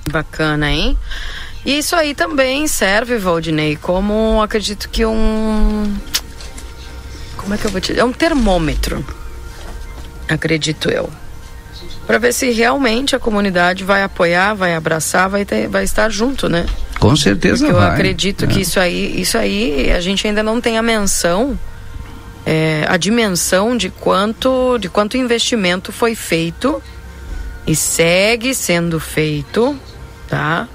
Bacana, 0.09 0.71
hein? 0.71 0.97
E 1.63 1.77
isso 1.77 1.95
aí 1.95 2.15
também 2.15 2.67
serve, 2.67 3.17
Valdinei, 3.17 3.75
como 3.75 4.41
acredito 4.41 4.89
que 4.89 5.05
um. 5.05 5.95
Como 7.35 7.53
é 7.53 7.57
que 7.57 7.67
eu 7.67 7.71
vou 7.71 7.79
te 7.79 7.89
dizer? 7.89 8.01
É 8.01 8.05
um 8.05 8.11
termômetro. 8.11 9.05
Acredito 10.27 10.89
eu 10.89 11.07
para 12.05 12.17
ver 12.17 12.33
se 12.33 12.51
realmente 12.51 13.15
a 13.15 13.19
comunidade 13.19 13.83
vai 13.83 14.03
apoiar, 14.03 14.53
vai 14.53 14.75
abraçar, 14.75 15.29
vai, 15.29 15.43
ter, 15.43 15.67
vai 15.67 15.83
estar 15.83 16.09
junto, 16.09 16.47
né? 16.47 16.65
Com 16.99 17.15
certeza 17.15 17.65
Porque 17.65 17.71
eu 17.71 17.79
vai. 17.79 17.91
acredito 17.91 18.45
é. 18.45 18.47
que 18.47 18.61
isso 18.61 18.79
aí, 18.79 19.19
isso 19.19 19.37
aí 19.37 19.91
a 19.91 19.99
gente 19.99 20.25
ainda 20.25 20.41
não 20.41 20.61
tem 20.61 20.77
a 20.77 20.81
menção, 20.81 21.57
é, 22.45 22.85
a 22.87 22.97
dimensão 22.97 23.75
de 23.75 23.89
quanto, 23.89 24.77
de 24.77 24.89
quanto 24.89 25.17
investimento 25.17 25.91
foi 25.91 26.15
feito 26.15 26.81
e 27.67 27.75
segue 27.75 28.55
sendo 28.55 28.99
feito, 28.99 29.77
tá? 30.29 30.67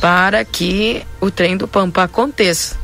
Para 0.00 0.44
que 0.44 1.02
o 1.20 1.30
trem 1.30 1.56
do 1.56 1.66
Pampa 1.66 2.04
aconteça. 2.04 2.76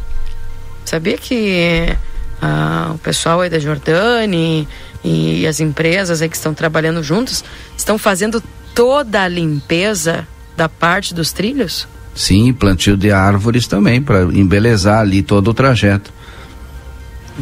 Sabia 0.85 1.17
que 1.17 1.97
ah, 2.43 2.91
o 2.95 2.99
pessoal 2.99 3.41
aí 3.43 3.51
da 3.51 3.59
Jordane 3.59 4.67
e 5.03 5.47
as 5.47 5.61
empresas 5.61 6.21
aí 6.21 6.29
que 6.29 6.37
estão 6.37 6.53
trabalhando 6.53 7.03
juntos 7.03 7.43
estão 7.77 7.97
fazendo 7.99 8.43
toda 8.75 9.23
a 9.23 9.29
limpeza 9.29 10.27
da 10.57 10.69
parte 10.69 11.15
dos 11.15 11.33
trilhos? 11.33 11.89
Sim, 12.15 12.53
plantio 12.53 12.97
de 12.97 13.11
árvores 13.11 13.67
também, 13.67 14.03
para 14.03 14.23
embelezar 14.25 15.01
ali 15.01 15.23
todo 15.23 15.49
o 15.49 15.55
trajeto. 15.55 16.13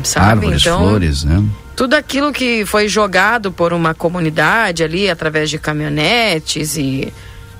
Sabe? 0.05 0.27
Árvores, 0.27 0.61
então, 0.62 0.79
flores, 0.79 1.25
né? 1.25 1.45
tudo 1.79 1.95
aquilo 1.95 2.33
que 2.33 2.67
foi 2.67 2.88
jogado 2.88 3.53
por 3.53 3.73
uma 3.73 3.95
comunidade 3.95 4.83
ali 4.83 5.09
através 5.09 5.49
de 5.49 5.61
caminhonetes 5.61 6.77
e 6.77 7.12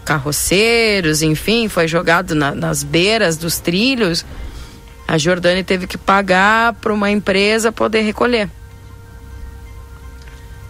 carroceiros, 0.05 1.23
enfim, 1.23 1.69
foi 1.69 1.87
jogado 1.87 2.35
na, 2.35 2.53
nas 2.53 2.83
beiras 2.83 3.37
dos 3.37 3.61
trilhos. 3.61 4.27
A 5.07 5.17
Jordânia 5.19 5.63
teve 5.63 5.87
que 5.87 5.97
pagar 5.97 6.73
para 6.75 6.93
uma 6.93 7.11
empresa 7.13 7.71
poder 7.71 8.01
recolher. 8.01 8.51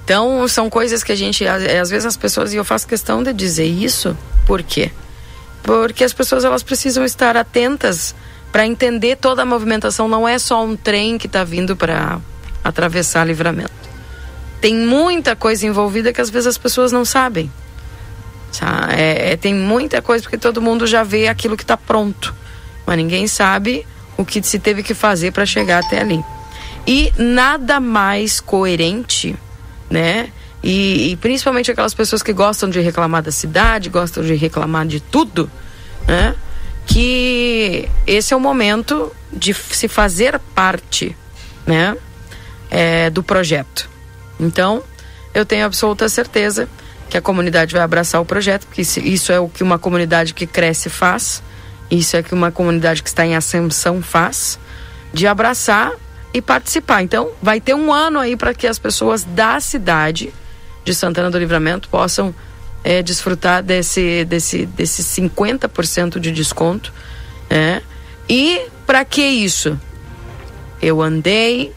Então, 0.08 0.48
são 0.48 0.70
coisas 0.70 1.04
que 1.04 1.12
a 1.12 1.14
gente, 1.14 1.46
às, 1.46 1.62
às 1.62 1.90
vezes 1.90 2.06
as 2.06 2.16
pessoas, 2.16 2.54
e 2.54 2.56
eu 2.56 2.64
faço 2.64 2.88
questão 2.88 3.22
de 3.22 3.30
dizer 3.30 3.66
isso, 3.66 4.16
por 4.46 4.62
quê? 4.62 4.90
Porque 5.62 6.02
as 6.02 6.14
pessoas 6.14 6.46
elas 6.46 6.62
precisam 6.62 7.04
estar 7.04 7.36
atentas 7.36 8.14
para 8.50 8.66
entender 8.66 9.18
toda 9.18 9.42
a 9.42 9.44
movimentação. 9.44 10.08
Não 10.08 10.26
é 10.26 10.38
só 10.38 10.64
um 10.64 10.74
trem 10.74 11.18
que 11.18 11.26
está 11.26 11.44
vindo 11.44 11.76
para 11.76 12.18
atravessar 12.64 13.26
livramento. 13.26 13.70
Tem 14.62 14.74
muita 14.74 15.36
coisa 15.36 15.66
envolvida 15.66 16.10
que 16.10 16.22
às 16.22 16.30
vezes 16.30 16.46
as 16.46 16.56
pessoas 16.56 16.90
não 16.90 17.04
sabem. 17.04 17.52
Tá? 18.58 18.88
É, 18.90 19.32
é, 19.32 19.36
tem 19.36 19.54
muita 19.54 20.00
coisa 20.00 20.22
porque 20.22 20.38
todo 20.38 20.62
mundo 20.62 20.86
já 20.86 21.02
vê 21.02 21.28
aquilo 21.28 21.54
que 21.54 21.64
está 21.64 21.76
pronto, 21.76 22.34
mas 22.86 22.96
ninguém 22.96 23.26
sabe 23.26 23.86
o 24.16 24.24
que 24.24 24.42
se 24.42 24.58
teve 24.58 24.82
que 24.82 24.94
fazer 24.94 25.32
para 25.32 25.44
chegar 25.44 25.84
até 25.84 26.00
ali. 26.00 26.24
E 26.86 27.12
nada 27.18 27.78
mais 27.78 28.40
coerente, 28.40 29.36
né? 29.90 30.30
E, 30.62 31.12
e, 31.12 31.16
principalmente 31.16 31.70
aquelas 31.70 31.94
pessoas 31.94 32.22
que 32.22 32.32
gostam 32.32 32.68
de 32.68 32.80
reclamar 32.80 33.22
da 33.22 33.30
cidade, 33.30 33.88
gostam 33.88 34.24
de 34.24 34.34
reclamar 34.34 34.86
de 34.86 35.00
tudo, 35.00 35.50
né? 36.06 36.34
Que 36.86 37.88
esse 38.06 38.34
é 38.34 38.36
o 38.36 38.40
momento 38.40 39.12
de 39.32 39.54
se 39.54 39.86
fazer 39.86 40.38
parte, 40.54 41.16
né? 41.66 41.96
É, 42.70 43.08
do 43.10 43.22
projeto. 43.22 43.88
Então, 44.38 44.82
eu 45.32 45.46
tenho 45.46 45.64
absoluta 45.64 46.08
certeza 46.08 46.68
que 47.08 47.16
a 47.16 47.22
comunidade 47.22 47.72
vai 47.72 47.82
abraçar 47.82 48.20
o 48.20 48.24
projeto, 48.24 48.66
porque 48.66 48.82
isso 48.82 49.32
é 49.32 49.40
o 49.40 49.48
que 49.48 49.62
uma 49.62 49.78
comunidade 49.78 50.34
que 50.34 50.46
cresce 50.46 50.90
faz, 50.90 51.42
isso 51.90 52.16
é 52.16 52.20
o 52.20 52.24
que 52.24 52.34
uma 52.34 52.50
comunidade 52.50 53.02
que 53.02 53.08
está 53.08 53.24
em 53.24 53.34
ascensão 53.34 54.02
faz, 54.02 54.58
de 55.12 55.26
abraçar 55.26 55.92
e 56.32 56.42
participar. 56.42 57.02
Então, 57.02 57.30
vai 57.42 57.60
ter 57.60 57.74
um 57.74 57.92
ano 57.92 58.18
aí 58.18 58.36
para 58.36 58.54
que 58.54 58.66
as 58.66 58.78
pessoas 58.78 59.24
da 59.24 59.60
cidade 59.60 60.32
de 60.84 60.94
Santana 60.94 61.30
do 61.30 61.38
Livramento 61.38 61.88
possam 61.88 62.34
é, 62.84 63.02
desfrutar 63.02 63.62
desse, 63.62 64.24
desse, 64.24 64.66
desse 64.66 65.02
50% 65.02 66.18
de 66.18 66.30
desconto. 66.30 66.92
Né? 67.50 67.82
E 68.28 68.66
para 68.86 69.04
que 69.04 69.22
isso? 69.22 69.78
Eu 70.80 71.02
andei, 71.02 71.72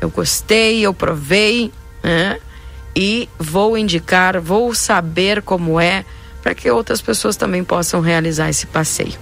eu 0.00 0.10
gostei, 0.10 0.80
eu 0.80 0.92
provei, 0.92 1.72
né? 2.02 2.38
e 2.94 3.28
vou 3.38 3.76
indicar, 3.78 4.40
vou 4.40 4.74
saber 4.74 5.42
como 5.42 5.80
é, 5.80 6.04
para 6.42 6.54
que 6.54 6.70
outras 6.70 7.00
pessoas 7.00 7.36
também 7.36 7.64
possam 7.64 8.00
realizar 8.00 8.50
esse 8.50 8.66
passeio. 8.66 9.14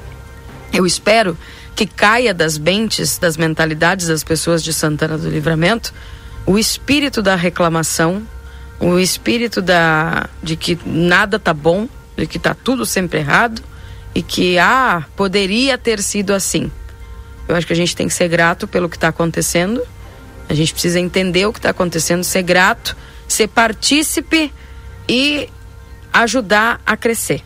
Eu 0.72 0.86
espero 0.86 1.36
que 1.74 1.86
caia 1.86 2.34
das 2.34 2.58
mentes, 2.58 3.18
das 3.18 3.36
mentalidades 3.36 4.08
das 4.08 4.22
pessoas 4.24 4.62
de 4.62 4.72
Santana 4.72 5.16
do 5.16 5.28
Livramento, 5.28 5.92
o 6.46 6.58
espírito 6.58 7.22
da 7.22 7.34
reclamação, 7.34 8.22
o 8.78 8.98
espírito 8.98 9.62
da 9.62 10.28
de 10.42 10.56
que 10.56 10.78
nada 10.84 11.38
tá 11.38 11.54
bom, 11.54 11.88
de 12.16 12.26
que 12.26 12.38
tá 12.38 12.54
tudo 12.54 12.84
sempre 12.84 13.20
errado 13.20 13.62
e 14.14 14.22
que 14.22 14.58
ah, 14.58 15.04
poderia 15.16 15.78
ter 15.78 16.02
sido 16.02 16.32
assim. 16.32 16.70
Eu 17.48 17.56
acho 17.56 17.66
que 17.66 17.72
a 17.72 17.76
gente 17.76 17.96
tem 17.96 18.08
que 18.08 18.14
ser 18.14 18.28
grato 18.28 18.66
pelo 18.66 18.88
que 18.88 18.96
está 18.96 19.08
acontecendo. 19.08 19.82
A 20.48 20.54
gente 20.54 20.72
precisa 20.72 20.98
entender 20.98 21.46
o 21.46 21.52
que 21.52 21.58
está 21.58 21.70
acontecendo, 21.70 22.24
ser 22.24 22.42
grato 22.42 22.96
ser 23.30 23.48
partícipe 23.48 24.52
e 25.08 25.48
ajudar 26.12 26.80
a 26.84 26.96
crescer. 26.96 27.42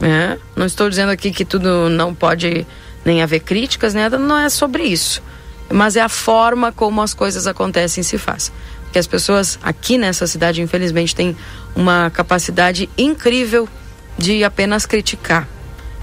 É? 0.00 0.38
Não 0.54 0.66
estou 0.66 0.88
dizendo 0.88 1.10
aqui 1.10 1.30
que 1.32 1.44
tudo 1.44 1.88
não 1.88 2.14
pode 2.14 2.66
nem 3.04 3.22
haver 3.22 3.40
críticas, 3.40 3.94
nada, 3.94 4.18
não 4.18 4.38
é 4.38 4.48
sobre 4.48 4.84
isso. 4.84 5.22
Mas 5.70 5.96
é 5.96 6.00
a 6.00 6.08
forma 6.08 6.72
como 6.72 7.02
as 7.02 7.14
coisas 7.14 7.46
acontecem 7.46 8.02
e 8.02 8.04
se 8.04 8.18
faz. 8.18 8.52
Porque 8.84 8.98
as 8.98 9.06
pessoas 9.06 9.58
aqui 9.62 9.98
nessa 9.98 10.26
cidade, 10.26 10.62
infelizmente, 10.62 11.14
têm 11.14 11.36
uma 11.74 12.10
capacidade 12.10 12.88
incrível 12.96 13.68
de 14.16 14.44
apenas 14.44 14.86
criticar 14.86 15.48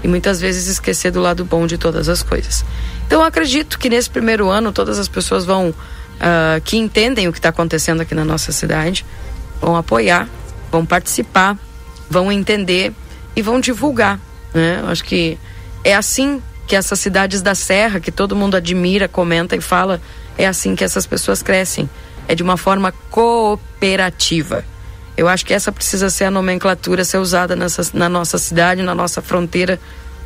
e 0.04 0.08
muitas 0.08 0.40
vezes 0.40 0.66
esquecer 0.66 1.10
do 1.10 1.20
lado 1.20 1.44
bom 1.44 1.66
de 1.66 1.78
todas 1.78 2.08
as 2.08 2.22
coisas. 2.22 2.64
Então, 3.06 3.22
acredito 3.22 3.78
que 3.78 3.88
nesse 3.88 4.10
primeiro 4.10 4.48
ano 4.48 4.72
todas 4.72 4.98
as 4.98 5.08
pessoas 5.08 5.44
vão 5.44 5.70
uh, 5.70 6.60
que 6.64 6.76
entendem 6.76 7.28
o 7.28 7.32
que 7.32 7.38
está 7.38 7.48
acontecendo 7.50 8.00
aqui 8.00 8.14
na 8.14 8.24
nossa 8.24 8.52
cidade 8.52 9.06
vão 9.62 9.76
apoiar, 9.76 10.28
vão 10.72 10.84
participar, 10.84 11.56
vão 12.10 12.32
entender 12.32 12.92
e 13.36 13.40
vão 13.40 13.60
divulgar. 13.60 14.18
Né? 14.52 14.80
Eu 14.82 14.88
acho 14.88 15.04
que 15.04 15.38
é 15.84 15.94
assim 15.94 16.42
que 16.72 16.76
essas 16.76 17.00
cidades 17.00 17.42
da 17.42 17.54
Serra, 17.54 18.00
que 18.00 18.10
todo 18.10 18.34
mundo 18.34 18.54
admira, 18.54 19.06
comenta 19.06 19.54
e 19.54 19.60
fala, 19.60 20.00
é 20.38 20.46
assim 20.46 20.74
que 20.74 20.82
essas 20.82 21.04
pessoas 21.04 21.42
crescem. 21.42 21.86
É 22.26 22.34
de 22.34 22.42
uma 22.42 22.56
forma 22.56 22.94
cooperativa. 23.10 24.64
Eu 25.14 25.28
acho 25.28 25.44
que 25.44 25.52
essa 25.52 25.70
precisa 25.70 26.08
ser 26.08 26.24
a 26.24 26.30
nomenclatura 26.30 27.04
ser 27.04 27.18
usada 27.18 27.54
nessa, 27.54 27.82
na 27.92 28.08
nossa 28.08 28.38
cidade, 28.38 28.80
na 28.80 28.94
nossa 28.94 29.20
fronteira, 29.20 29.78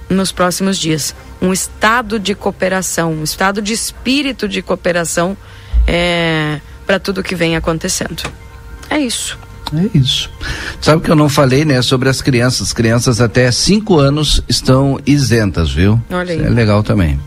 nos 0.09 0.31
próximos 0.31 0.79
dias. 0.79 1.17
Um 1.43 1.53
estado 1.53 2.17
de 2.17 2.33
cooperação, 2.33 3.13
um 3.13 3.25
estado 3.25 3.61
de 3.61 3.73
espírito 3.73 4.49
de 4.49 4.63
cooperação 4.63 5.37
é, 5.85 6.61
para 6.87 7.01
tudo 7.01 7.25
que 7.25 7.35
vem 7.35 7.57
acontecendo. 7.57 8.23
É 8.89 9.01
isso. 9.01 9.37
É 9.74 9.98
isso. 9.98 10.31
Sabe 10.81 11.02
que 11.02 11.11
eu 11.11 11.16
não 11.16 11.29
falei, 11.29 11.64
né, 11.64 11.83
sobre 11.83 12.09
as 12.09 12.22
crianças. 12.22 12.72
Crianças 12.72 13.20
até 13.20 13.50
5 13.50 13.98
anos 13.98 14.42
estão 14.48 14.98
isentas, 15.07 15.72
viu? 15.72 16.00
Olha 16.11 16.33
aí. 16.33 16.42
é 16.42 16.48
legal 16.48 16.83
também. 16.83 17.18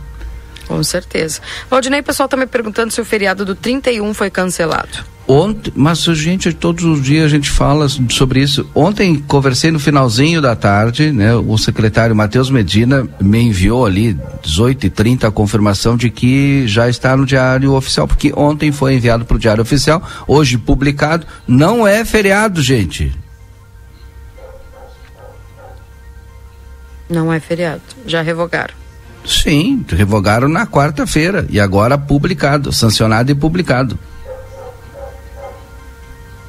Com 0.69 0.83
certeza. 0.83 1.41
Valdinei, 1.67 1.99
o 1.99 2.03
pessoal 2.03 2.25
está 2.25 2.37
me 2.37 2.45
perguntando 2.45 2.93
se 2.93 3.01
o 3.01 3.05
feriado 3.05 3.43
do 3.43 3.55
31 3.55 4.13
foi 4.13 4.29
cancelado. 4.29 5.03
Ontem, 5.27 5.73
mas 5.75 5.99
gente, 6.03 6.53
todos 6.53 6.85
os 6.85 7.01
dias 7.01 7.25
a 7.25 7.27
gente 7.27 7.49
fala 7.49 7.87
sobre 8.09 8.39
isso. 8.39 8.69
Ontem 8.75 9.15
conversei 9.27 9.71
no 9.71 9.79
finalzinho 9.79 10.39
da 10.39 10.55
tarde, 10.55 11.11
né? 11.11 11.33
O 11.33 11.57
secretário 11.57 12.15
Matheus 12.15 12.51
Medina 12.51 13.07
me 13.19 13.41
enviou 13.41 13.83
ali 13.83 14.15
18 14.43 14.85
e 14.85 14.89
30 14.91 15.27
a 15.27 15.31
confirmação 15.31 15.97
de 15.97 16.11
que 16.11 16.67
já 16.67 16.87
está 16.87 17.17
no 17.17 17.25
diário 17.25 17.73
oficial, 17.73 18.07
porque 18.07 18.31
ontem 18.35 18.71
foi 18.71 18.93
enviado 18.93 19.25
para 19.25 19.37
o 19.37 19.39
diário 19.39 19.63
oficial, 19.63 20.07
hoje 20.27 20.55
publicado. 20.55 21.25
Não 21.47 21.87
é 21.87 22.05
feriado, 22.05 22.61
gente. 22.61 23.11
Não 27.09 27.33
é 27.33 27.39
feriado. 27.39 27.81
Já 28.05 28.21
revogaram. 28.21 28.78
Sim, 29.29 29.85
revogaram 29.87 30.49
na 30.49 30.65
quarta-feira 30.65 31.45
e 31.51 31.59
agora 31.59 31.99
publicado, 31.99 32.73
sancionado 32.73 33.31
e 33.31 33.35
publicado. 33.35 33.97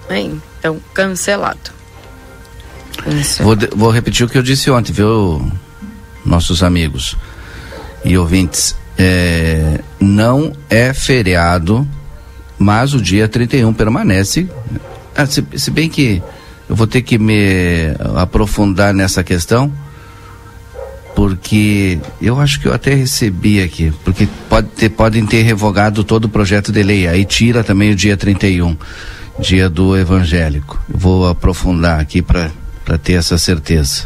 Bem, 0.08 0.40
então 0.58 0.80
cancelado. 0.94 1.70
Vou, 3.40 3.54
vou 3.76 3.90
repetir 3.90 4.24
o 4.24 4.28
que 4.30 4.38
eu 4.38 4.42
disse 4.42 4.70
ontem, 4.70 4.94
viu, 4.94 5.46
nossos 6.24 6.62
amigos 6.62 7.18
e 8.02 8.16
ouvintes. 8.16 8.74
É, 8.96 9.80
não 10.00 10.50
é 10.70 10.94
feriado, 10.94 11.86
mas 12.58 12.94
o 12.94 13.00
dia 13.00 13.28
31 13.28 13.74
permanece. 13.74 14.48
Ah, 15.14 15.26
se, 15.26 15.44
se 15.54 15.70
bem 15.70 15.90
que 15.90 16.22
eu 16.66 16.74
vou 16.74 16.86
ter 16.86 17.02
que 17.02 17.18
me 17.18 17.94
aprofundar 18.16 18.94
nessa 18.94 19.22
questão, 19.22 19.70
porque 21.20 21.98
eu 22.18 22.40
acho 22.40 22.58
que 22.58 22.66
eu 22.66 22.72
até 22.72 22.94
recebi 22.94 23.62
aqui, 23.62 23.92
porque 24.02 24.26
pode 24.48 24.68
ter, 24.68 24.88
podem 24.88 25.26
ter 25.26 25.42
revogado 25.42 26.02
todo 26.02 26.24
o 26.24 26.28
projeto 26.30 26.72
de 26.72 26.82
lei, 26.82 27.06
aí 27.06 27.26
tira 27.26 27.62
também 27.62 27.92
o 27.92 27.94
dia 27.94 28.16
31 28.16 28.74
dia 29.38 29.68
do 29.68 29.94
evangélico. 29.94 30.82
Eu 30.90 30.98
vou 30.98 31.28
aprofundar 31.28 32.00
aqui 32.00 32.22
para 32.22 32.48
ter 33.02 33.14
essa 33.14 33.36
certeza. 33.36 34.04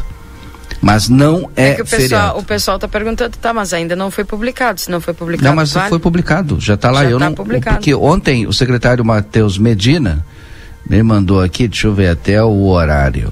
Mas 0.81 1.07
não 1.07 1.49
é, 1.55 1.69
é 1.69 1.75
que 1.75 1.83
o 1.83 1.85
pessoal, 1.85 2.01
feriado. 2.01 2.39
O 2.39 2.43
pessoal 2.43 2.75
está 2.75 2.87
perguntando, 2.89 3.37
tá, 3.37 3.53
mas 3.53 3.71
ainda 3.71 3.95
não 3.95 4.11
foi 4.11 4.25
publicado. 4.25 4.81
Se 4.81 4.91
não 4.91 4.99
foi 4.99 5.13
publicado, 5.13 5.47
não, 5.47 5.55
mas 5.55 5.71
vale? 5.71 5.87
foi 5.87 5.99
publicado. 5.99 6.59
Já 6.59 6.73
está 6.73 6.91
lá. 6.91 7.05
Já 7.05 7.11
eu 7.11 7.17
tá 7.17 7.29
não, 7.29 7.33
publicado. 7.33 7.77
porque 7.77 7.95
ontem 7.95 8.45
o 8.45 8.51
secretário 8.51 9.05
Matheus 9.05 9.57
Medina 9.57 10.25
me 10.85 11.01
mandou 11.01 11.41
aqui. 11.41 11.65
Deixa 11.65 11.87
eu 11.87 11.93
ver 11.93 12.09
até 12.09 12.43
o 12.43 12.65
horário 12.65 13.31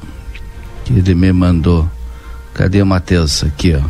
que 0.86 0.94
ele 0.94 1.14
me 1.14 1.34
mandou. 1.34 1.90
Cadê 2.54 2.82
o 2.82 2.86
Matheus 2.86 3.44
aqui, 3.44 3.76
ó? 3.76 3.82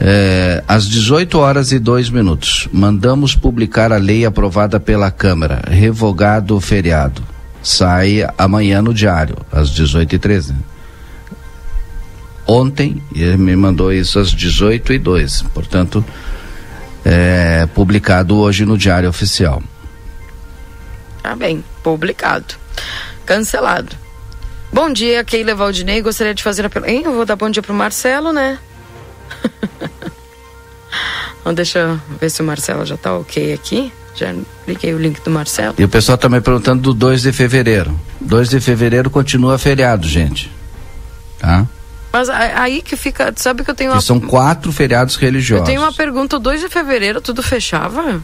É, 0.00 0.62
às 0.66 0.88
18 0.88 1.38
horas 1.38 1.72
e 1.72 1.78
2 1.78 2.10
minutos, 2.10 2.68
mandamos 2.72 3.34
publicar 3.34 3.92
a 3.92 3.96
lei 3.96 4.26
aprovada 4.26 4.80
pela 4.80 5.10
Câmara, 5.10 5.62
revogado 5.68 6.56
o 6.56 6.60
feriado. 6.60 7.22
Sai 7.62 8.26
amanhã 8.36 8.82
no 8.82 8.92
diário, 8.92 9.36
às 9.52 9.70
18 9.70 10.16
e 10.16 10.18
13 10.18 10.54
ontem 12.46 13.02
ele 13.14 13.36
me 13.36 13.56
mandou 13.56 13.92
isso 13.92 14.18
às 14.18 14.30
18 14.30 14.92
e 14.92 14.98
2 14.98 15.42
portanto 15.54 16.04
é, 17.04 17.66
publicado 17.74 18.36
hoje 18.36 18.64
no 18.64 18.78
Diário 18.78 19.10
Oficial. 19.10 19.62
Tá 21.22 21.36
bem, 21.36 21.62
publicado. 21.82 22.54
Cancelado. 23.26 23.94
Bom 24.74 24.92
dia, 24.92 25.22
Keila 25.22 25.54
Valdinei. 25.54 26.02
Gostaria 26.02 26.34
de 26.34 26.42
fazer 26.42 26.66
a 26.66 26.68
pergunta. 26.68 26.92
Eu 26.92 27.14
vou 27.14 27.24
dar 27.24 27.36
bom 27.36 27.48
dia 27.48 27.62
pro 27.62 27.72
Marcelo, 27.72 28.32
né? 28.32 28.58
Então, 31.40 31.52
deixa 31.52 31.78
eu 31.80 32.00
ver 32.18 32.30
se 32.30 32.40
o 32.40 32.44
Marcelo 32.44 32.86
já 32.86 32.96
tá 32.96 33.12
ok 33.14 33.52
aqui. 33.52 33.92
Já 34.14 34.34
liguei 34.66 34.94
o 34.94 34.98
link 34.98 35.20
do 35.20 35.30
Marcelo. 35.30 35.74
E 35.76 35.84
o 35.84 35.88
pessoal 35.88 36.16
também 36.16 36.40
tá 36.40 36.44
perguntando 36.46 36.80
do 36.80 36.94
2 36.94 37.20
de 37.20 37.32
fevereiro. 37.32 38.00
2 38.18 38.48
de 38.48 38.60
fevereiro 38.60 39.10
continua 39.10 39.58
feriado, 39.58 40.08
gente. 40.08 40.50
Tá? 41.38 41.66
Mas 42.10 42.30
aí 42.30 42.80
que 42.80 42.96
fica. 42.96 43.30
Sabe 43.36 43.62
que 43.62 43.70
eu 43.70 43.74
tenho 43.74 43.90
uma. 43.92 44.00
são 44.00 44.18
quatro 44.18 44.72
feriados 44.72 45.16
religiosos. 45.16 45.68
Eu 45.68 45.74
tenho 45.74 45.82
uma 45.82 45.92
pergunta: 45.92 46.36
o 46.36 46.38
2 46.38 46.62
de 46.62 46.68
fevereiro 46.70 47.20
tudo 47.20 47.42
fechava? 47.42 48.22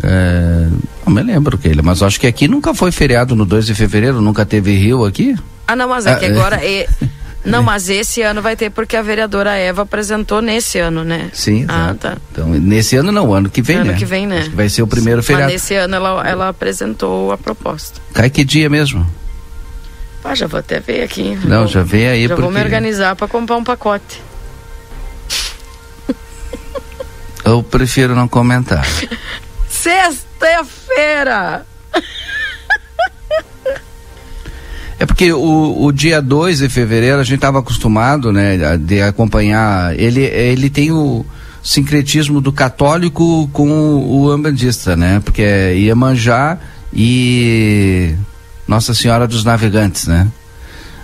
É, 0.00 0.68
não 1.08 1.14
me 1.14 1.22
lembro, 1.22 1.56
Keila, 1.56 1.82
mas 1.82 2.02
acho 2.02 2.20
que 2.20 2.26
aqui 2.26 2.46
nunca 2.46 2.74
foi 2.74 2.92
feriado 2.92 3.34
no 3.34 3.46
2 3.46 3.66
de 3.66 3.74
fevereiro, 3.74 4.20
nunca 4.20 4.44
teve 4.44 4.76
Rio 4.76 5.04
aqui. 5.04 5.34
Ah, 5.66 5.74
não, 5.74 5.88
mas 5.88 6.06
é 6.06 6.14
que 6.14 6.26
ah, 6.26 6.28
é. 6.28 6.30
agora. 6.30 6.56
É... 6.64 6.88
Não, 7.44 7.62
mas 7.62 7.88
esse 7.88 8.20
ano 8.20 8.42
vai 8.42 8.56
ter 8.56 8.68
porque 8.68 8.94
a 8.94 9.00
vereadora 9.00 9.54
Eva 9.54 9.82
apresentou 9.82 10.42
nesse 10.42 10.78
ano, 10.80 11.02
né? 11.02 11.30
Sim, 11.32 11.64
ah, 11.68 11.94
tá. 11.98 12.18
Então, 12.30 12.48
nesse 12.48 12.96
ano 12.96 13.10
não, 13.10 13.32
ano 13.32 13.48
que 13.48 13.62
vem, 13.62 13.76
ano 13.76 13.84
né? 13.86 13.90
Ano 13.92 13.98
que 13.98 14.04
vem, 14.04 14.26
né? 14.26 14.42
Que 14.42 14.56
vai 14.56 14.68
ser 14.68 14.82
o 14.82 14.86
primeiro 14.86 15.22
feriado. 15.22 15.44
Mas 15.44 15.52
nesse 15.54 15.74
ano 15.74 15.94
ela, 15.94 16.28
ela 16.28 16.48
apresentou 16.48 17.32
a 17.32 17.38
proposta. 17.38 18.02
Cai 18.12 18.28
que 18.28 18.44
dia 18.44 18.68
mesmo? 18.68 19.06
Ah, 20.22 20.34
já 20.34 20.46
vou 20.46 20.60
até 20.60 20.78
ver 20.80 21.04
aqui. 21.04 21.38
Não, 21.44 21.60
vou, 21.60 21.68
já 21.68 21.82
vem 21.82 22.08
aí 22.08 22.22
já 22.24 22.30
porque... 22.30 22.42
vou 22.42 22.50
me 22.50 22.60
organizar 22.60 23.16
para 23.16 23.28
comprar 23.28 23.56
um 23.56 23.64
pacote. 23.64 24.20
Eu 27.44 27.62
prefiro 27.62 28.14
não 28.14 28.28
comentar. 28.28 28.84
Sexta-feira! 30.38 31.66
É 35.00 35.06
porque 35.06 35.32
o, 35.32 35.84
o 35.84 35.92
dia 35.92 36.20
2 36.20 36.58
de 36.58 36.68
fevereiro 36.68 37.20
a 37.20 37.22
gente 37.22 37.36
estava 37.36 37.60
acostumado, 37.60 38.32
né, 38.32 38.76
de 38.76 39.00
acompanhar. 39.00 39.96
Ele, 39.98 40.22
ele 40.22 40.68
tem 40.68 40.90
o 40.90 41.24
sincretismo 41.62 42.40
do 42.40 42.52
católico 42.52 43.48
com 43.52 43.70
o, 43.70 44.22
o 44.22 44.30
ambandista, 44.30 44.96
né? 44.96 45.20
Porque 45.24 45.42
é 45.42 45.76
Iemanjá 45.76 46.58
e 46.92 48.14
Nossa 48.66 48.92
Senhora 48.92 49.28
dos 49.28 49.44
Navegantes, 49.44 50.08
né? 50.08 50.26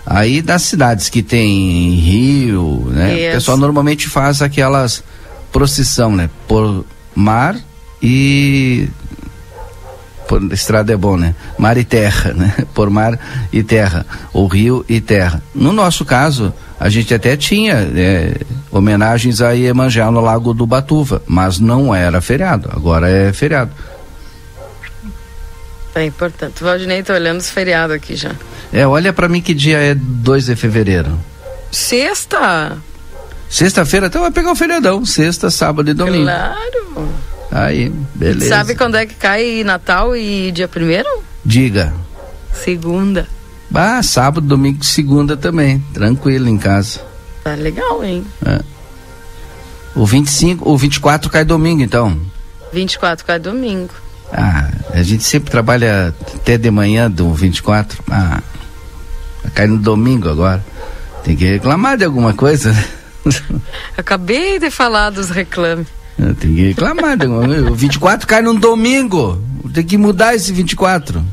Aí 0.07 0.43
das 0.43 0.63
cidades 0.63 1.09
que 1.09 1.23
tem 1.23 1.95
rio, 1.95 2.89
né? 2.91 3.15
Yes. 3.15 3.29
O 3.29 3.35
pessoal 3.37 3.57
normalmente 3.57 4.09
faz 4.09 4.43
aquelas 4.43 5.05
procissão, 5.53 6.15
né? 6.15 6.29
Por 6.49 6.85
mar 7.15 7.57
e 8.03 8.89
por 10.27 10.43
estrada 10.53 10.93
é 10.93 10.97
bom, 10.97 11.17
né? 11.17 11.35
Mar 11.59 11.77
e 11.77 11.85
terra, 11.85 12.33
né? 12.33 12.55
Por 12.75 12.91
mar 12.91 13.19
e 13.53 13.63
terra, 13.63 14.05
ou 14.33 14.47
rio 14.47 14.85
e 14.89 15.01
terra. 15.01 15.43
No 15.55 15.73
nosso 15.73 16.05
caso, 16.05 16.53
a 16.79 16.89
gente 16.89 17.15
até 17.15 17.37
tinha 17.37 17.75
é, 17.75 18.41
homenagens 18.71 19.41
a 19.41 19.53
Iemanjá 19.53 20.11
no 20.11 20.21
Lago 20.21 20.53
do 20.53 20.67
Batuva, 20.67 21.23
mas 21.27 21.61
não 21.61 21.95
era 21.95 22.21
feriado, 22.21 22.69
agora 22.73 23.09
é 23.09 23.33
feriado. 23.33 23.71
É 25.95 26.05
importante. 26.05 26.63
O 26.63 26.67
Valdinei 26.67 27.03
tá 27.03 27.15
olhando 27.15 27.39
os 27.39 27.51
feriados 27.51 27.95
aqui 27.95 28.17
já. 28.17 28.33
É, 28.73 28.85
olha 28.87 29.13
para 29.13 29.29
mim 29.29 29.41
que 29.41 29.55
dia 29.55 29.79
é 29.79 29.95
2 29.95 30.47
de 30.47 30.57
fevereiro. 30.57 31.19
Sexta. 31.71 32.77
Sexta-feira, 33.49 34.07
então 34.07 34.23
vai 34.23 34.33
pegar 34.33 34.51
o 34.51 34.57
feriadão. 34.57 35.05
Sexta, 35.05 35.51
sábado 35.51 35.89
e 35.89 35.95
domingo. 35.95 36.25
Claro. 36.25 37.09
Aí, 37.51 37.93
beleza. 38.15 38.49
Sabe 38.49 38.75
quando 38.75 38.97
é 38.97 39.07
que 39.07 39.15
cai 39.15 39.63
Natal 39.65 40.17
e 40.17 40.51
dia 40.53 40.67
primeiro? 40.69 41.09
Diga. 41.45 41.93
Segunda. 42.53 43.29
Ah, 43.75 44.03
sábado, 44.03 44.47
domingo 44.47 44.85
segunda 44.85 45.37
também. 45.37 45.81
Tranquilo 45.93 46.49
em 46.49 46.59
casa. 46.59 47.01
Tá 47.43 47.55
legal, 47.55 48.05
hein? 48.05 48.25
É. 48.47 48.61
O 49.95 50.07
25, 50.07 50.69
o 50.69 50.77
24 50.77 51.31
cai 51.31 51.45
domingo, 51.45 51.83
então. 51.83 52.19
24 52.73 53.25
cai 53.25 53.39
domingo. 53.39 53.95
Ah, 54.33 54.71
a 54.93 55.03
gente 55.03 55.23
sempre 55.23 55.51
trabalha 55.51 56.15
até 56.35 56.57
de 56.57 56.71
manhã 56.71 57.11
do 57.11 57.33
24. 57.33 58.03
Ah, 58.11 58.43
cai 59.55 59.67
no 59.67 59.79
domingo 59.79 60.29
agora. 60.29 60.65
Tem 61.23 61.37
que 61.37 61.45
reclamar 61.45 61.97
de 61.97 62.05
alguma 62.05 62.35
coisa, 62.35 62.73
né? 62.73 62.85
Acabei 63.97 64.59
de 64.59 64.71
falar 64.71 65.11
dos 65.11 65.31
reclames. 65.31 65.87
Tem 66.17 66.55
que 66.55 66.69
reclamar. 66.69 67.19
o 67.71 67.75
24 67.75 68.27
cai 68.27 68.43
no 68.43 68.55
domingo. 68.55 69.43
Tem 69.73 69.85
que 69.85 69.97
mudar 69.97 70.35
esse 70.35 70.53
24. 70.53 71.25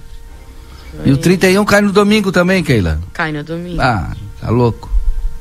E 1.05 1.11
o 1.11 1.17
31 1.17 1.63
cai 1.65 1.81
no 1.81 1.91
domingo 1.91 2.31
também, 2.31 2.63
Keila? 2.63 2.99
Cai 3.13 3.31
no 3.31 3.43
domingo. 3.43 3.81
Ah, 3.81 4.11
tá 4.39 4.49
louco. 4.49 4.89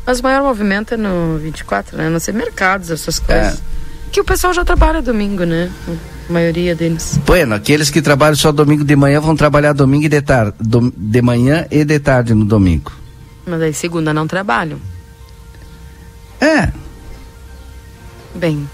Mas 0.07 0.21
o 0.21 0.23
maior 0.23 0.43
movimento 0.43 0.95
é 0.95 0.97
no 0.97 1.39
24, 1.39 1.97
né? 1.97 2.09
Não 2.09 2.19
ser 2.19 2.33
mercados, 2.33 2.91
essas 2.91 3.19
coisas. 3.19 3.55
É. 3.55 3.59
Que 4.11 4.21
o 4.21 4.25
pessoal 4.25 4.53
já 4.53 4.65
trabalha 4.65 5.01
domingo, 5.01 5.45
né? 5.45 5.71
A 6.29 6.33
maioria 6.33 6.75
deles. 6.75 7.21
Bueno, 7.25 7.55
aqueles 7.55 7.91
que 7.91 8.03
trabalham 8.03 8.35
só 8.37 8.51
domingo 8.51 8.85
de 8.85 8.97
manhã 8.97 9.21
vão 9.21 9.37
trabalhar 9.37 9.73
domingo 9.73 10.05
e 10.05 10.09
de 10.09 10.21
tarde. 10.21 10.55
de 10.97 11.23
manhã 11.23 11.67
e 11.71 11.85
de 11.85 11.99
tarde 11.99 12.35
no 12.35 12.45
domingo. 12.45 12.93
Mas 13.47 13.63
aí 13.63 13.75
segunda 13.75 14.13
não 14.13 14.27
trabalham. 14.27 14.79
É. 16.41 16.73
Bem. 18.35 18.69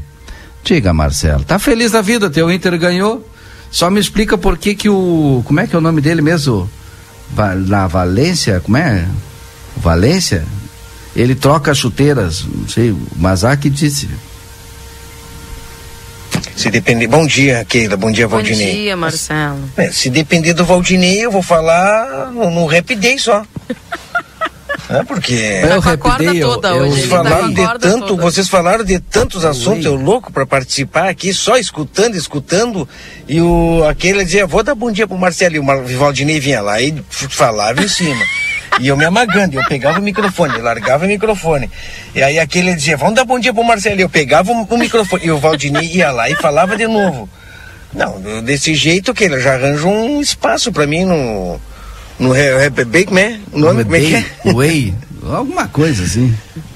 Diga, 0.64 0.92
Marcelo, 0.92 1.44
tá 1.44 1.60
feliz 1.60 1.92
da 1.92 2.02
vida? 2.02 2.32
Teu 2.32 2.52
Inter 2.52 2.80
ganhou? 2.80 3.37
Só 3.78 3.92
me 3.92 4.00
explica 4.00 4.40
por 4.40 4.58
que 4.58 4.74
que 4.74 4.90
o. 4.90 5.44
Como 5.46 5.60
é 5.60 5.68
que 5.68 5.76
é 5.76 5.78
o 5.78 5.82
nome 5.82 6.02
dele 6.02 6.20
mesmo? 6.20 6.68
Va, 7.32 7.54
na 7.54 7.86
Valência? 7.86 8.60
Como 8.60 8.76
é? 8.76 9.08
Valência? 9.76 10.44
Ele 11.16 11.36
troca 11.36 11.76
chuteiras, 11.76 12.44
não 12.44 12.68
sei, 12.68 12.90
o 12.90 13.00
Mazak 13.18 13.70
disse. 13.70 14.10
Se 16.56 16.72
depender. 16.72 17.06
Bom 17.06 17.28
dia, 17.28 17.64
Keila. 17.66 17.96
Bom 17.96 18.12
dia, 18.12 18.28
Valdinei. 18.28 18.66
Bom 18.66 18.74
dia, 18.74 18.98
Marcelo. 18.98 19.70
É, 19.78 19.92
se 19.92 20.10
depender 20.10 20.54
do 20.54 20.66
Valdinei, 20.66 21.24
eu 21.24 21.30
vou 21.30 21.44
falar 21.44 22.32
no, 22.32 22.50
no 22.50 22.66
Rap 22.66 22.96
Day 22.96 23.20
só. 23.20 23.46
É 24.90 25.04
porque. 25.04 25.62
Tá 25.62 25.68
eu 25.68 25.80
repetei, 25.82 26.40
toda 26.40 26.70
eu, 26.70 26.84
hoje. 26.84 26.92
Vocês 26.92 27.10
falaram 27.10 27.54
de 27.54 27.80
tanto, 27.80 28.08
toda. 28.08 28.22
vocês 28.22 28.50
falaram 28.50 28.84
de 28.86 29.00
tantos 29.00 29.46
assuntos, 29.46 29.86
eu 29.86 29.96
louco 29.96 30.32
para 30.32 30.46
participar 30.46 31.10
aqui, 31.10 31.34
só 31.34 31.58
escutando, 31.58 32.16
escutando. 32.16 32.88
E 33.28 33.42
o 33.42 33.84
aquele 33.88 34.24
dizia, 34.24 34.48
vou 34.48 34.64
dar 34.64 34.76
bom 34.76 34.92
dia 34.92 35.08
pro 35.08 35.18
Marcelo. 35.18 35.56
E 35.56 35.60
o 35.60 36.00
Valdinei 36.00 36.40
vinha 36.40 36.62
lá 36.62 36.82
e 36.82 36.96
falava 37.10 37.82
em 37.82 37.88
cima. 37.88 38.24
E 38.80 38.88
eu 38.88 38.96
me 38.96 39.06
amagando, 39.06 39.56
eu 39.56 39.66
pegava 39.68 40.00
o 40.00 40.04
microfone, 40.04 40.58
largava 40.60 41.06
o 41.06 41.08
microfone. 41.08 41.70
E 42.16 42.22
aí 42.22 42.40
aquele 42.40 42.74
dizia, 42.74 42.96
vamos 42.96 43.16
dar 43.16 43.26
bom 43.26 43.40
dia 43.40 43.54
pro 43.54 43.64
Marcelo. 43.64 44.00
E 44.00 44.04
eu 44.04 44.10
pegava 44.10 44.52
o, 44.52 44.64
o 44.64 44.78
microfone. 44.78 45.26
E 45.26 45.32
o 45.32 45.38
Valdinei 45.38 45.88
ia 45.88 46.12
lá 46.12 46.30
e 46.30 46.36
falava 46.36 46.78
de 46.78 46.88
novo. 46.88 47.30
Não, 47.94 48.22
desse 48.42 48.76
jeito 48.76 49.14
que 49.14 49.26
ele 49.26 49.40
já 49.40 49.56
arranja 49.56 49.88
um 49.88 50.22
espaço 50.22 50.72
para 50.72 50.86
mim 50.86 51.04
no 51.04 51.60
no 52.20 52.34
Bake 52.86 53.14
Man? 53.14 53.40
O 53.52 53.60
nome 53.60 53.84
como 53.84 53.96
é 53.96 54.00
que 54.00 54.16
é? 54.16 54.54
Way, 54.54 54.94
alguma 55.30 55.68
coisa 55.68 56.04
assim. 56.04 56.34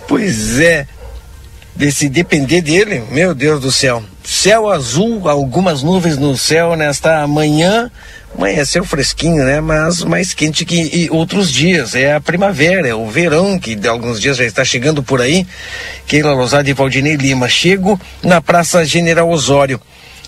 Pois 0.08 0.60
é. 0.60 0.88
De 1.75 1.91
se 1.91 2.10
depender 2.10 2.62
dele, 2.62 3.01
meu 3.12 3.34
Deus 3.34 3.62
do 3.62 3.71
céu. 3.71 4.04
Céu 4.23 4.69
azul, 4.69 5.27
algumas 5.27 5.82
nuvens 5.82 6.17
no 6.17 6.38
céu 6.38 6.75
nesta 6.75 7.25
manhã. 7.27 7.89
Amanheceu 8.38 8.84
fresquinho, 8.84 9.43
né? 9.43 9.60
Mas 9.62 10.04
mais 10.04 10.34
quente 10.34 10.65
que 10.65 11.08
outros 11.12 11.51
dias. 11.51 11.95
É 11.95 12.13
a 12.13 12.21
primavera, 12.21 12.88
é 12.88 12.93
o 12.93 13.08
verão, 13.08 13.58
que 13.58 13.73
de 13.73 13.88
alguns 13.88 14.21
dias 14.21 14.38
já 14.38 14.43
está 14.43 14.63
chegando 14.63 15.01
por 15.01 15.21
aí. 15.21 15.47
Keila 16.06 16.34
Lozada 16.34 16.69
e 16.69 16.73
Valdinei 16.73 17.15
Lima. 17.15 17.47
Chego 17.47 17.99
na 18.21 18.41
Praça 18.41 18.86
General 18.86 19.30
Osório 19.30 19.82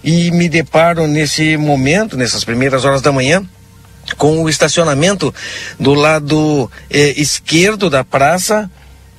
e 0.04 0.32
me 0.32 0.50
deparo 0.50 1.08
nesse 1.08 1.56
momento, 1.56 2.18
nessas 2.18 2.44
primeiras 2.44 2.84
horas 2.84 3.02
da 3.02 3.12
manhã, 3.12 3.42
com 4.18 4.44
o 4.44 4.50
estacionamento 4.50 5.34
do 5.80 5.94
lado 5.94 6.70
eh, 6.90 7.14
esquerdo 7.18 7.90
da 7.90 8.04
praça 8.04 8.70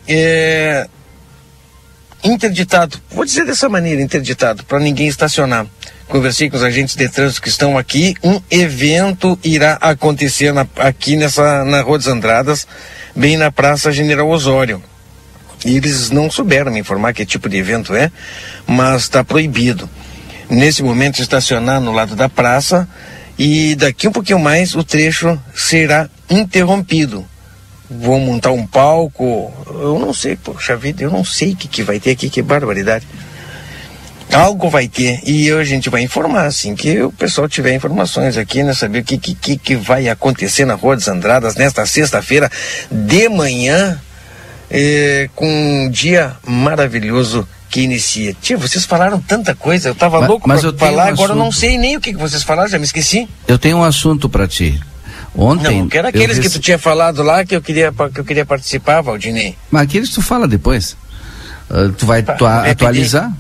eh, 0.06 0.86
interditado. 2.22 2.98
Vou 3.10 3.24
dizer 3.24 3.44
dessa 3.44 3.68
maneira, 3.68 4.00
interditado, 4.00 4.64
para 4.64 4.78
ninguém 4.78 5.06
estacionar. 5.06 5.66
Conversei 6.08 6.50
com 6.50 6.56
os 6.56 6.62
agentes 6.62 6.96
de 6.96 7.08
trânsito 7.08 7.42
que 7.42 7.48
estão 7.48 7.78
aqui. 7.78 8.14
Um 8.22 8.40
evento 8.50 9.38
irá 9.42 9.78
acontecer 9.80 10.52
na, 10.52 10.66
aqui 10.78 11.16
nessa 11.16 11.64
na 11.64 11.80
Rua 11.80 11.98
das 11.98 12.06
Andradas, 12.06 12.66
bem 13.16 13.36
na 13.36 13.50
Praça 13.50 13.90
General 13.90 14.28
Osório. 14.28 14.82
E 15.64 15.76
eles 15.76 16.10
não 16.10 16.30
souberam 16.30 16.70
me 16.70 16.80
informar 16.80 17.14
que 17.14 17.24
tipo 17.24 17.48
de 17.48 17.56
evento 17.56 17.94
é, 17.94 18.12
mas 18.66 19.02
está 19.02 19.24
proibido. 19.24 19.88
Nesse 20.50 20.82
momento 20.82 21.22
estacionar 21.22 21.80
no 21.80 21.90
lado 21.90 22.14
da 22.14 22.28
praça 22.28 22.86
e 23.38 23.74
daqui 23.74 24.06
um 24.06 24.12
pouquinho 24.12 24.38
mais 24.38 24.74
o 24.74 24.84
trecho 24.84 25.38
será 25.54 26.08
interrompido. 26.30 27.24
Vou 27.90 28.18
montar 28.18 28.50
um 28.52 28.66
palco, 28.66 29.52
eu 29.68 29.98
não 29.98 30.14
sei, 30.14 30.36
poxa 30.36 30.76
vida, 30.76 31.02
eu 31.02 31.10
não 31.10 31.24
sei 31.24 31.52
o 31.52 31.56
que, 31.56 31.68
que 31.68 31.82
vai 31.82 32.00
ter 32.00 32.12
aqui, 32.12 32.30
que 32.30 32.42
barbaridade. 32.42 33.06
Algo 34.32 34.70
vai 34.70 34.88
ter 34.88 35.20
e 35.24 35.50
a 35.50 35.62
gente 35.62 35.90
vai 35.90 36.02
informar, 36.02 36.46
assim 36.46 36.74
que 36.74 37.00
o 37.02 37.12
pessoal 37.12 37.48
tiver 37.48 37.74
informações 37.74 38.36
aqui, 38.36 38.62
né? 38.62 38.72
Saber 38.72 39.00
o 39.00 39.04
que, 39.04 39.18
que, 39.18 39.56
que 39.56 39.76
vai 39.76 40.08
acontecer 40.08 40.64
na 40.64 40.74
Rua 40.74 40.96
das 40.96 41.08
Andradas 41.08 41.54
nesta 41.56 41.84
sexta-feira 41.86 42.50
de 42.90 43.28
manhã, 43.28 44.00
eh, 44.70 45.28
com 45.36 45.46
um 45.46 45.90
dia 45.90 46.32
maravilhoso 46.44 47.46
que 47.74 47.80
inicia. 47.80 48.32
Tia, 48.40 48.56
vocês 48.56 48.84
falaram 48.84 49.20
tanta 49.20 49.52
coisa, 49.52 49.88
eu 49.88 49.96
tava 49.96 50.20
mas, 50.20 50.28
louco 50.28 50.48
mas 50.48 50.60
pra 50.60 50.70
eu 50.70 50.78
falar, 50.78 51.06
um 51.06 51.08
agora 51.08 51.32
eu 51.32 51.36
não 51.36 51.50
sei 51.50 51.76
nem 51.76 51.96
o 51.96 52.00
que, 52.00 52.12
que 52.12 52.18
vocês 52.20 52.44
falaram, 52.44 52.68
já 52.68 52.78
me 52.78 52.84
esqueci. 52.84 53.28
Eu 53.48 53.58
tenho 53.58 53.78
um 53.78 53.82
assunto 53.82 54.28
para 54.28 54.46
ti. 54.46 54.80
Ontem. 55.34 55.80
Não, 55.80 55.88
que 55.88 55.98
era 55.98 56.10
aqueles 56.10 56.36
eu 56.36 56.42
que 56.44 56.50
tu 56.50 56.60
tinha 56.60 56.78
falado 56.78 57.20
lá 57.24 57.44
que 57.44 57.56
eu 57.56 57.60
queria, 57.60 57.92
que 58.12 58.20
eu 58.20 58.24
queria 58.24 58.46
participar, 58.46 59.00
Valdinei. 59.00 59.56
Mas 59.72 59.82
aqueles 59.82 60.10
tu 60.10 60.22
fala 60.22 60.46
depois. 60.46 60.96
Ah, 61.68 61.90
tu 61.98 62.06
vai 62.06 62.22
Tá, 62.22 62.32
Rapidei. 62.34 62.70
atualizar? 62.70 63.32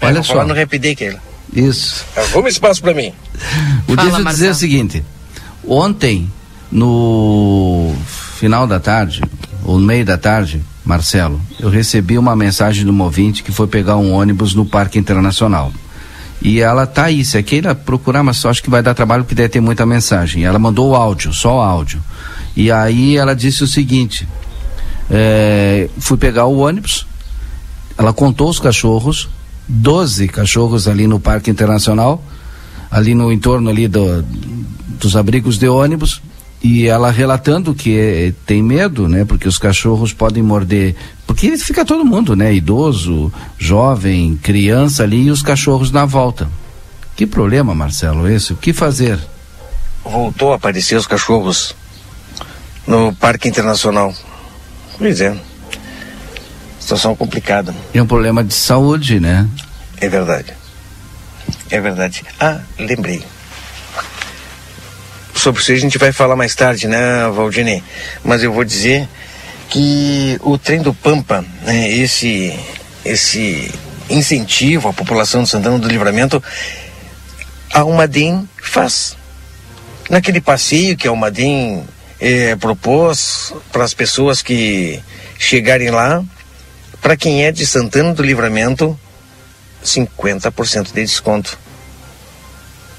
É, 0.00 0.06
Olha 0.06 0.14
vou 0.16 0.24
só. 0.24 0.32
falar 0.32 0.46
no 0.46 0.54
Rapidei, 0.54 0.96
Keila. 0.96 1.22
Isso. 1.54 2.04
Arruma 2.16 2.48
espaço 2.48 2.82
pra 2.82 2.94
mim. 2.94 3.12
O 3.86 3.94
Fala, 3.94 4.08
deixa 4.08 4.18
eu 4.18 4.24
dizer 4.24 4.50
o 4.50 4.54
seguinte: 4.56 5.04
ontem, 5.64 6.28
no 6.72 7.94
final 8.40 8.66
da 8.66 8.80
tarde, 8.80 9.22
ou 9.66 9.80
no 9.80 9.84
meio 9.84 10.04
da 10.04 10.16
tarde, 10.16 10.62
Marcelo, 10.84 11.40
eu 11.58 11.68
recebi 11.68 12.16
uma 12.16 12.36
mensagem 12.36 12.84
de 12.84 12.90
uma 12.90 13.02
ouvinte 13.02 13.42
que 13.42 13.50
foi 13.50 13.66
pegar 13.66 13.96
um 13.96 14.12
ônibus 14.12 14.54
no 14.54 14.64
Parque 14.64 14.96
Internacional. 14.96 15.72
E 16.40 16.60
ela 16.60 16.86
tá 16.86 17.06
aí, 17.06 17.24
se 17.24 17.36
a 17.36 17.42
Keila 17.42 17.74
procurar, 17.74 18.22
mas 18.22 18.36
só 18.36 18.48
acho 18.48 18.62
que 18.62 18.70
vai 18.70 18.80
dar 18.80 18.94
trabalho 18.94 19.24
porque 19.24 19.34
deve 19.34 19.48
ter 19.48 19.60
muita 19.60 19.84
mensagem. 19.84 20.44
Ela 20.44 20.56
mandou 20.56 20.90
o 20.90 20.94
áudio, 20.94 21.32
só 21.32 21.56
o 21.56 21.60
áudio. 21.60 22.00
E 22.56 22.70
aí 22.70 23.16
ela 23.16 23.34
disse 23.34 23.64
o 23.64 23.66
seguinte: 23.66 24.28
é, 25.10 25.88
fui 25.98 26.16
pegar 26.16 26.44
o 26.44 26.58
ônibus, 26.58 27.04
ela 27.98 28.12
contou 28.12 28.48
os 28.48 28.60
cachorros, 28.60 29.28
12 29.66 30.28
cachorros 30.28 30.86
ali 30.86 31.08
no 31.08 31.18
Parque 31.18 31.50
Internacional, 31.50 32.22
ali 32.88 33.16
no 33.16 33.32
entorno 33.32 33.68
ali 33.68 33.88
do, 33.88 34.22
dos 35.00 35.16
abrigos 35.16 35.58
de 35.58 35.66
ônibus, 35.66 36.22
e 36.62 36.86
ela 36.86 37.10
relatando 37.10 37.74
que 37.74 37.98
eh, 37.98 38.32
tem 38.44 38.62
medo, 38.62 39.08
né? 39.08 39.24
Porque 39.24 39.46
os 39.46 39.58
cachorros 39.58 40.12
podem 40.12 40.42
morder, 40.42 40.94
porque 41.26 41.56
fica 41.56 41.84
todo 41.84 42.04
mundo, 42.04 42.34
né? 42.34 42.54
Idoso, 42.54 43.32
jovem, 43.58 44.36
criança 44.42 45.02
ali 45.02 45.24
e 45.24 45.30
os 45.30 45.42
cachorros 45.42 45.90
na 45.90 46.04
volta. 46.04 46.48
Que 47.14 47.26
problema, 47.26 47.74
Marcelo, 47.74 48.28
esse? 48.28 48.52
O 48.52 48.56
que 48.56 48.72
fazer? 48.72 49.18
Voltou 50.04 50.52
a 50.52 50.56
aparecer 50.56 50.96
os 50.96 51.06
cachorros 51.06 51.74
no 52.86 53.14
Parque 53.14 53.48
Internacional. 53.48 54.14
Pois 54.98 55.20
é. 55.20 55.36
Situação 56.78 57.16
complicada. 57.16 57.74
É 57.92 58.00
um 58.00 58.06
problema 58.06 58.44
de 58.44 58.54
saúde, 58.54 59.18
né? 59.18 59.48
É 60.00 60.08
verdade. 60.08 60.52
É 61.70 61.80
verdade. 61.80 62.22
Ah, 62.38 62.60
lembrei. 62.78 63.24
Sobre 65.36 65.60
isso 65.60 65.70
a 65.70 65.76
gente 65.76 65.98
vai 65.98 66.12
falar 66.12 66.34
mais 66.34 66.54
tarde, 66.54 66.88
né, 66.88 67.28
Valdinei? 67.28 67.82
Mas 68.24 68.42
eu 68.42 68.52
vou 68.52 68.64
dizer 68.64 69.06
que 69.68 70.38
o 70.42 70.56
trem 70.56 70.80
do 70.80 70.94
Pampa, 70.94 71.44
né, 71.62 71.90
esse, 71.90 72.58
esse 73.04 73.70
incentivo 74.08 74.88
à 74.88 74.92
população 74.94 75.42
de 75.42 75.50
Santana 75.50 75.78
do 75.78 75.88
Livramento, 75.88 76.42
a 77.72 77.80
Almaden 77.80 78.48
faz. 78.62 79.14
Naquele 80.08 80.40
passeio 80.40 80.96
que 80.96 81.06
a 81.06 81.10
Almaden 81.10 81.84
eh, 82.18 82.56
propôs 82.56 83.52
para 83.70 83.84
as 83.84 83.92
pessoas 83.92 84.40
que 84.40 85.02
chegarem 85.38 85.90
lá, 85.90 86.24
para 87.02 87.16
quem 87.16 87.44
é 87.44 87.52
de 87.52 87.66
Santana 87.66 88.14
do 88.14 88.22
Livramento, 88.22 88.98
50% 89.84 90.86
de 90.86 91.04
desconto. 91.04 91.58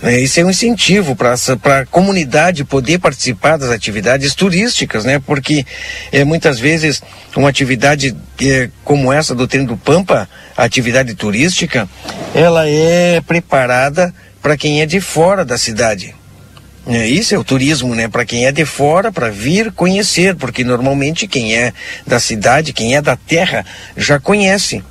É, 0.01 0.19
Isso 0.19 0.39
é 0.39 0.45
um 0.45 0.49
incentivo 0.49 1.15
para 1.15 1.33
a 1.79 1.85
comunidade 1.85 2.63
poder 2.63 2.99
participar 2.99 3.57
das 3.57 3.71
atividades 3.71 4.35
turísticas, 4.35 5.03
né? 5.03 5.19
Porque 5.19 5.65
é, 6.11 6.23
muitas 6.23 6.59
vezes 6.59 7.01
uma 7.35 7.49
atividade 7.49 8.15
é, 8.41 8.69
como 8.83 9.11
essa 9.11 9.33
do 9.33 9.47
Trem 9.47 9.65
do 9.65 9.75
Pampa, 9.75 10.29
a 10.55 10.63
atividade 10.63 11.15
turística, 11.15 11.89
ela 12.33 12.67
é 12.67 13.21
preparada 13.21 14.13
para 14.41 14.55
quem 14.55 14.81
é 14.81 14.85
de 14.85 15.01
fora 15.01 15.43
da 15.43 15.57
cidade. 15.57 16.15
É, 16.85 17.05
isso 17.05 17.35
é 17.35 17.37
o 17.37 17.43
turismo, 17.43 17.93
né? 17.95 18.07
Para 18.07 18.23
quem 18.23 18.45
é 18.45 18.51
de 18.51 18.65
fora, 18.65 19.11
para 19.11 19.29
vir 19.29 19.71
conhecer, 19.71 20.35
porque 20.35 20.63
normalmente 20.63 21.27
quem 21.27 21.55
é 21.55 21.73
da 22.05 22.19
cidade, 22.19 22.71
quem 22.71 22.95
é 22.95 23.01
da 23.01 23.15
terra, 23.15 23.65
já 23.95 24.19
conhece. 24.19 24.83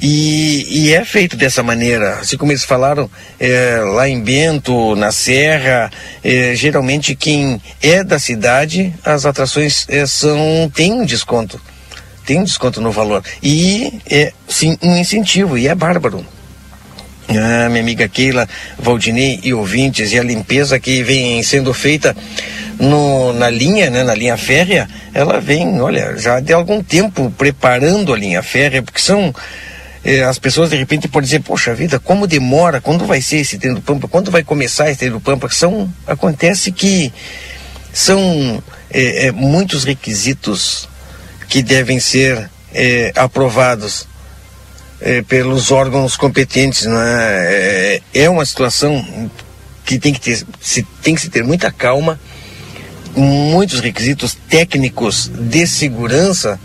E, 0.00 0.66
e 0.68 0.94
é 0.94 1.04
feito 1.04 1.36
dessa 1.36 1.62
maneira, 1.62 2.18
assim 2.20 2.36
como 2.36 2.52
eles 2.52 2.64
falaram 2.64 3.10
é, 3.40 3.78
lá 3.78 4.06
em 4.08 4.20
Bento, 4.20 4.94
na 4.94 5.10
Serra, 5.10 5.90
é, 6.22 6.54
geralmente 6.54 7.14
quem 7.14 7.60
é 7.80 8.04
da 8.04 8.18
cidade, 8.18 8.92
as 9.02 9.24
atrações 9.24 9.86
é, 9.88 10.04
são 10.04 10.70
tem 10.74 10.92
um 10.92 11.04
desconto, 11.06 11.58
tem 12.26 12.38
um 12.38 12.44
desconto 12.44 12.80
no 12.80 12.92
valor. 12.92 13.22
E 13.42 14.00
é 14.08 14.32
sim 14.46 14.76
um 14.82 14.96
incentivo 14.96 15.56
e 15.56 15.66
é 15.66 15.74
bárbaro. 15.74 16.24
Ah, 17.28 17.68
minha 17.68 17.82
amiga 17.82 18.08
Keila, 18.08 18.48
Valdinei 18.78 19.40
e 19.42 19.52
ouvintes, 19.52 20.12
e 20.12 20.18
a 20.18 20.22
limpeza 20.22 20.78
que 20.78 21.02
vem 21.02 21.42
sendo 21.42 21.74
feita 21.74 22.14
no, 22.78 23.32
na 23.32 23.50
linha, 23.50 23.90
né, 23.90 24.04
na 24.04 24.14
linha 24.14 24.36
férrea, 24.36 24.88
ela 25.12 25.40
vem, 25.40 25.80
olha, 25.80 26.16
já 26.16 26.38
de 26.38 26.52
algum 26.52 26.82
tempo 26.82 27.32
preparando 27.36 28.12
a 28.12 28.16
linha 28.16 28.42
férrea, 28.42 28.82
porque 28.82 29.00
são 29.00 29.34
eh, 30.08 30.22
as 30.22 30.38
pessoas 30.38 30.70
de 30.70 30.76
repente 30.76 31.08
podem 31.08 31.24
dizer, 31.24 31.40
poxa 31.40 31.74
vida, 31.74 31.98
como 31.98 32.28
demora, 32.28 32.80
quando 32.80 33.04
vai 33.04 33.20
ser 33.20 33.38
esse 33.38 33.58
trem 33.58 33.74
do 33.74 33.82
Pampa, 33.82 34.06
quando 34.06 34.30
vai 34.30 34.44
começar 34.44 34.88
esse 34.88 35.00
trem 35.00 35.10
do 35.10 35.20
Pampa, 35.20 35.48
são, 35.50 35.92
acontece 36.06 36.70
que 36.70 37.12
são 37.92 38.62
eh, 38.88 39.26
eh, 39.26 39.32
muitos 39.32 39.82
requisitos 39.82 40.88
que 41.48 41.60
devem 41.60 41.98
ser 41.98 42.50
aprovados 43.14 44.06
pelos 45.28 45.70
órgãos 45.70 46.14
competentes, 46.14 46.84
não 46.84 47.00
é? 47.00 48.00
É, 48.12 48.22
é 48.22 48.30
uma 48.30 48.44
situação 48.44 49.30
que 49.84 49.98
tem 49.98 50.12
que 50.12 50.20
ter, 50.20 50.44
se, 50.60 50.82
tem 51.02 51.14
que 51.14 51.20
se 51.22 51.30
ter 51.30 51.42
muita 51.42 51.72
calma, 51.72 52.20
muitos 53.16 53.80
requisitos 53.80 54.36
técnicos 54.48 55.28
de 55.28 55.66
segurança 55.66 56.60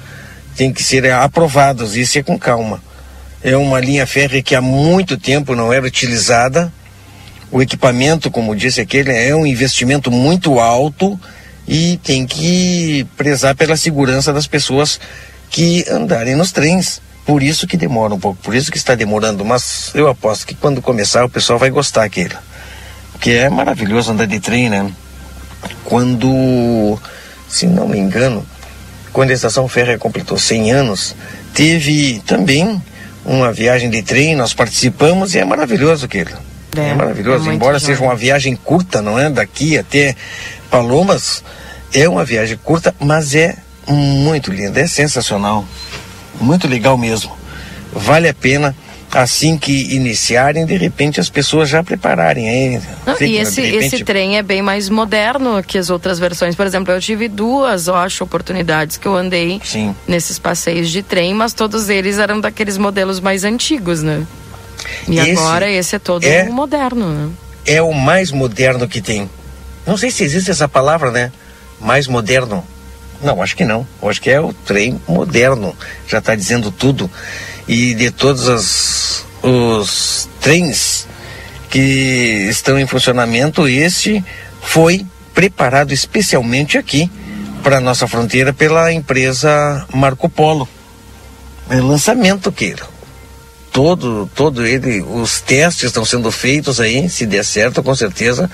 têm 0.57 0.73
que 0.73 0.83
ser 0.83 1.09
aprovados, 1.11 1.95
isso 1.95 2.19
é 2.19 2.23
com 2.23 2.37
calma. 2.37 2.83
É 3.43 3.57
uma 3.57 3.79
linha 3.79 4.05
férrea 4.05 4.41
que 4.43 4.53
há 4.53 4.61
muito 4.61 5.17
tempo 5.17 5.55
não 5.55 5.73
era 5.73 5.85
utilizada. 5.85 6.71
O 7.51 7.61
equipamento, 7.61 8.29
como 8.29 8.55
disse 8.55 8.79
aquele, 8.79 9.11
é 9.11 9.35
um 9.35 9.45
investimento 9.45 10.11
muito 10.11 10.59
alto 10.59 11.19
e 11.67 11.99
tem 12.03 12.25
que 12.25 13.05
prezar 13.17 13.55
pela 13.55 13.75
segurança 13.75 14.31
das 14.31 14.45
pessoas 14.45 14.99
que 15.49 15.85
andarem 15.89 16.35
nos 16.35 16.51
trens. 16.51 17.01
Por 17.25 17.41
isso 17.41 17.67
que 17.67 17.77
demora 17.77 18.13
um 18.13 18.19
pouco, 18.19 18.41
por 18.41 18.55
isso 18.55 18.71
que 18.71 18.77
está 18.77 18.95
demorando, 18.95 19.43
mas 19.43 19.91
eu 19.93 20.07
aposto 20.07 20.45
que 20.45 20.55
quando 20.55 20.81
começar 20.81 21.25
o 21.25 21.29
pessoal 21.29 21.57
vai 21.57 21.69
gostar 21.69 22.03
aquele. 22.03 22.35
Porque 23.11 23.31
é 23.31 23.49
maravilhoso 23.49 24.11
andar 24.11 24.25
de 24.25 24.39
trem, 24.39 24.69
né? 24.69 24.91
Quando, 25.83 26.99
se 27.47 27.67
não 27.67 27.87
me 27.87 27.97
engano, 27.97 28.45
quando 29.13 29.31
a 29.31 29.33
estação 29.33 29.67
férrea 29.67 29.97
completou 29.97 30.37
100 30.37 30.71
anos, 30.71 31.15
teve 31.53 32.21
também 32.25 32.81
uma 33.25 33.51
viagem 33.51 33.89
de 33.89 34.01
trem, 34.01 34.35
nós 34.35 34.53
participamos 34.53 35.35
e 35.35 35.39
é 35.39 35.45
maravilhoso 35.45 36.05
aquilo. 36.05 36.31
É, 36.75 36.89
É, 36.89 36.93
maravilhoso, 36.93 37.49
é 37.49 37.53
embora 37.53 37.79
seja 37.79 38.01
uma 38.01 38.15
viagem 38.15 38.55
curta, 38.55 39.01
não 39.01 39.19
é? 39.19 39.29
Daqui 39.29 39.77
até 39.77 40.15
Palomas, 40.69 41.43
é 41.93 42.07
uma 42.07 42.23
viagem 42.23 42.57
curta, 42.57 42.95
mas 42.99 43.35
é 43.35 43.57
muito 43.87 44.51
linda, 44.51 44.79
é 44.79 44.87
sensacional. 44.87 45.65
Muito 46.39 46.67
legal 46.67 46.97
mesmo. 46.97 47.37
Vale 47.93 48.29
a 48.29 48.33
pena 48.33 48.75
assim 49.11 49.57
que 49.57 49.93
iniciarem, 49.93 50.65
de 50.65 50.77
repente 50.77 51.19
as 51.19 51.29
pessoas 51.29 51.69
já 51.69 51.83
prepararem. 51.83 52.47
Hein? 52.47 52.81
Não, 53.05 53.15
e 53.19 53.37
esse, 53.37 53.61
repente... 53.61 53.85
esse 53.85 54.03
trem 54.03 54.37
é 54.37 54.43
bem 54.43 54.61
mais 54.61 54.89
moderno 54.89 55.61
que 55.63 55.77
as 55.77 55.89
outras 55.89 56.19
versões. 56.19 56.55
Por 56.55 56.65
exemplo, 56.65 56.93
eu 56.93 57.01
tive 57.01 57.27
duas, 57.27 57.87
eu 57.87 57.95
acho, 57.95 58.23
oportunidades 58.23 58.97
que 58.97 59.07
eu 59.07 59.15
andei 59.15 59.61
Sim. 59.63 59.95
nesses 60.07 60.39
passeios 60.39 60.89
de 60.89 61.01
trem, 61.01 61.33
mas 61.33 61.53
todos 61.53 61.89
eles 61.89 62.17
eram 62.17 62.39
daqueles 62.39 62.77
modelos 62.77 63.19
mais 63.19 63.43
antigos, 63.43 64.01
né? 64.01 64.25
E 65.07 65.19
esse 65.19 65.31
agora 65.31 65.69
esse 65.69 65.95
é 65.95 65.99
todo 65.99 66.25
é, 66.25 66.49
moderno, 66.49 67.09
né? 67.09 67.29
É 67.65 67.81
o 67.81 67.93
mais 67.93 68.31
moderno 68.31 68.87
que 68.87 69.01
tem. 69.01 69.29
Não 69.85 69.97
sei 69.97 70.11
se 70.11 70.23
existe 70.23 70.49
essa 70.49 70.67
palavra, 70.67 71.11
né? 71.11 71.31
Mais 71.79 72.07
moderno. 72.07 72.63
Não, 73.21 73.41
acho 73.41 73.55
que 73.55 73.65
não. 73.65 73.85
Acho 74.01 74.21
que 74.21 74.29
é 74.29 74.41
o 74.41 74.53
trem 74.53 74.99
moderno. 75.07 75.75
Já 76.07 76.17
está 76.17 76.35
dizendo 76.35 76.71
tudo. 76.71 77.09
E 77.67 77.93
de 77.93 78.11
todos 78.11 79.23
os 79.43 80.29
trens 80.39 81.07
que 81.69 82.47
estão 82.49 82.77
em 82.79 82.85
funcionamento, 82.85 83.67
este 83.67 84.23
foi 84.61 85.05
preparado 85.33 85.93
especialmente 85.93 86.77
aqui 86.77 87.09
para 87.63 87.79
nossa 87.79 88.07
fronteira 88.07 88.51
pela 88.51 88.91
empresa 88.91 89.85
Marco 89.93 90.27
Polo. 90.27 90.67
É 91.69 91.79
lançamento, 91.79 92.51
queira. 92.51 92.85
Todo, 93.71 94.29
todo 94.35 94.65
ele, 94.65 95.01
os 95.01 95.39
testes 95.39 95.85
estão 95.85 96.03
sendo 96.03 96.29
feitos 96.29 96.81
aí, 96.81 97.09
se 97.09 97.25
der 97.25 97.45
certo, 97.45 97.81
com 97.81 97.95
certeza 97.95 98.51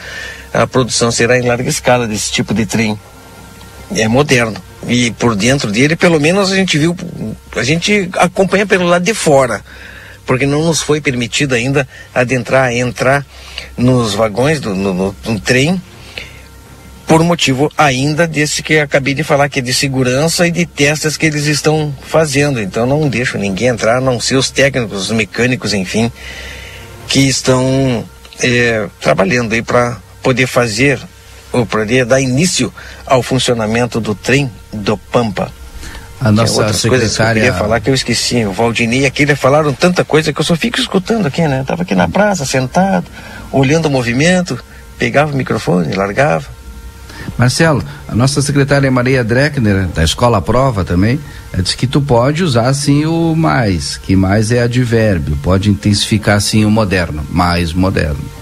a 0.54 0.68
produção 0.68 1.12
será 1.12 1.38
em 1.38 1.48
larga 1.48 1.70
escala 1.70 2.08
desse 2.08 2.32
tipo 2.32 2.54
de 2.54 2.66
trem 2.66 2.98
é 3.96 4.08
moderno. 4.08 4.62
E 4.86 5.12
por 5.12 5.36
dentro 5.36 5.72
dele, 5.72 5.96
pelo 5.96 6.20
menos 6.20 6.52
a 6.52 6.56
gente 6.56 6.78
viu, 6.78 6.96
a 7.56 7.64
gente 7.64 8.10
acompanha 8.14 8.66
pelo 8.66 8.86
lado 8.86 9.04
de 9.04 9.14
fora, 9.14 9.64
porque 10.26 10.46
não 10.46 10.64
nos 10.64 10.82
foi 10.82 11.02
permitido 11.02 11.56
ainda 11.56 11.88
adentrar, 12.14 12.72
entrar 12.72 13.26
nos 13.76 14.14
vagões 14.14 14.60
do 14.60 14.76
no, 14.76 14.94
no, 14.94 15.16
no 15.26 15.40
trem, 15.40 15.82
por 17.08 17.24
motivo 17.24 17.72
ainda 17.78 18.28
desse 18.28 18.62
que 18.62 18.80
acabei 18.80 19.14
de 19.14 19.24
falar, 19.24 19.48
que 19.48 19.60
é 19.60 19.62
de 19.62 19.74
segurança 19.74 20.46
e 20.46 20.52
de 20.52 20.66
testes 20.66 21.16
que 21.16 21.26
eles 21.26 21.46
estão 21.46 21.96
fazendo. 22.06 22.62
Então 22.62 22.86
não 22.86 23.08
deixo 23.08 23.38
ninguém 23.38 23.70
entrar, 23.70 23.98
a 23.98 24.02
não 24.02 24.20
ser 24.20 24.36
os 24.36 24.52
técnicos, 24.52 25.04
os 25.04 25.12
mecânicos, 25.12 25.74
enfim, 25.74 26.12
que 27.08 27.22
estão 27.22 28.06
é, 28.42 28.88
trabalhando 29.00 29.54
aí 29.54 29.62
para 29.62 29.98
poder 30.22 30.48
fazer 30.48 31.00
poderia 31.52 32.06
dar 32.06 32.22
início 32.22 32.74
ao 33.06 33.24
funcionamento 33.24 34.00
do 34.00 34.14
trem 34.14 34.52
do 34.72 34.98
Pampa. 34.98 35.52
A 36.20 36.32
nossa 36.32 36.74
secretária... 36.74 36.90
coisas 36.90 37.16
que 37.16 37.22
eu 37.22 37.34
queria 37.34 37.54
falar 37.54 37.80
que 37.80 37.90
eu 37.90 37.94
esqueci. 37.94 38.44
O 38.46 38.52
Valdinei 38.52 39.02
e 39.02 39.06
aquele 39.06 39.36
falaram 39.36 39.72
tanta 39.72 40.04
coisa 40.04 40.34
que 40.34 40.40
eu 40.40 40.46
só 40.46 40.56
fico 40.56 40.80
escutando 40.80 41.28
aqui, 41.28 41.48
né? 41.48 41.62
Estava 41.62 41.84
aqui 41.84 41.94
na 41.94 42.08
praça, 42.08 42.46
sentado, 42.46 43.06
olhando 43.52 43.86
o 43.86 43.92
movimento, 43.92 44.58
pegava 44.98 45.32
o 45.32 45.36
microfone, 45.36 45.94
largava. 45.94 46.58
Marcelo, 47.38 47.84
a 48.08 48.16
nossa 48.16 48.42
secretária 48.42 48.90
Maria 48.90 49.24
Dreckner, 49.24 49.88
da 49.88 50.04
Escola 50.04 50.42
Prova 50.42 50.84
também, 50.84 51.20
disse 51.62 51.76
que 51.76 51.86
tu 51.86 52.02
pode 52.02 52.44
usar 52.44 52.74
sim 52.74 53.06
o 53.06 53.36
mais, 53.36 53.98
que 53.98 54.16
mais 54.16 54.52
é 54.52 54.62
advérbio, 54.62 55.38
pode 55.44 55.70
intensificar 55.70 56.40
sim 56.42 56.66
o 56.66 56.72
moderno, 56.72 57.26
mais 57.30 57.74
moderno. 57.74 58.37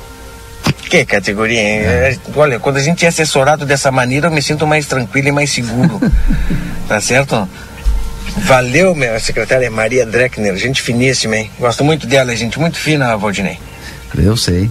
Que 0.89 1.05
categoria, 1.05 1.59
hein? 1.59 1.79
É. 1.79 2.17
Olha, 2.35 2.59
quando 2.59 2.77
a 2.77 2.81
gente 2.81 3.05
é 3.05 3.07
assessorado 3.07 3.65
dessa 3.65 3.91
maneira, 3.91 4.27
eu 4.27 4.31
me 4.31 4.41
sinto 4.41 4.67
mais 4.67 4.85
tranquilo 4.85 5.27
e 5.29 5.31
mais 5.31 5.51
seguro. 5.51 5.99
tá 6.87 7.01
certo? 7.01 7.47
Valeu, 8.37 8.93
minha 8.93 9.19
secretária 9.19 9.69
Maria 9.71 10.05
Dreckner, 10.05 10.55
gente 10.57 10.81
finíssima, 10.81 11.37
hein? 11.37 11.51
Gosto 11.59 11.83
muito 11.83 12.05
dela, 12.05 12.35
gente 12.35 12.59
muito 12.59 12.77
fina, 12.77 13.15
Valdinei. 13.17 13.57
Eu 14.17 14.37
sei. 14.37 14.69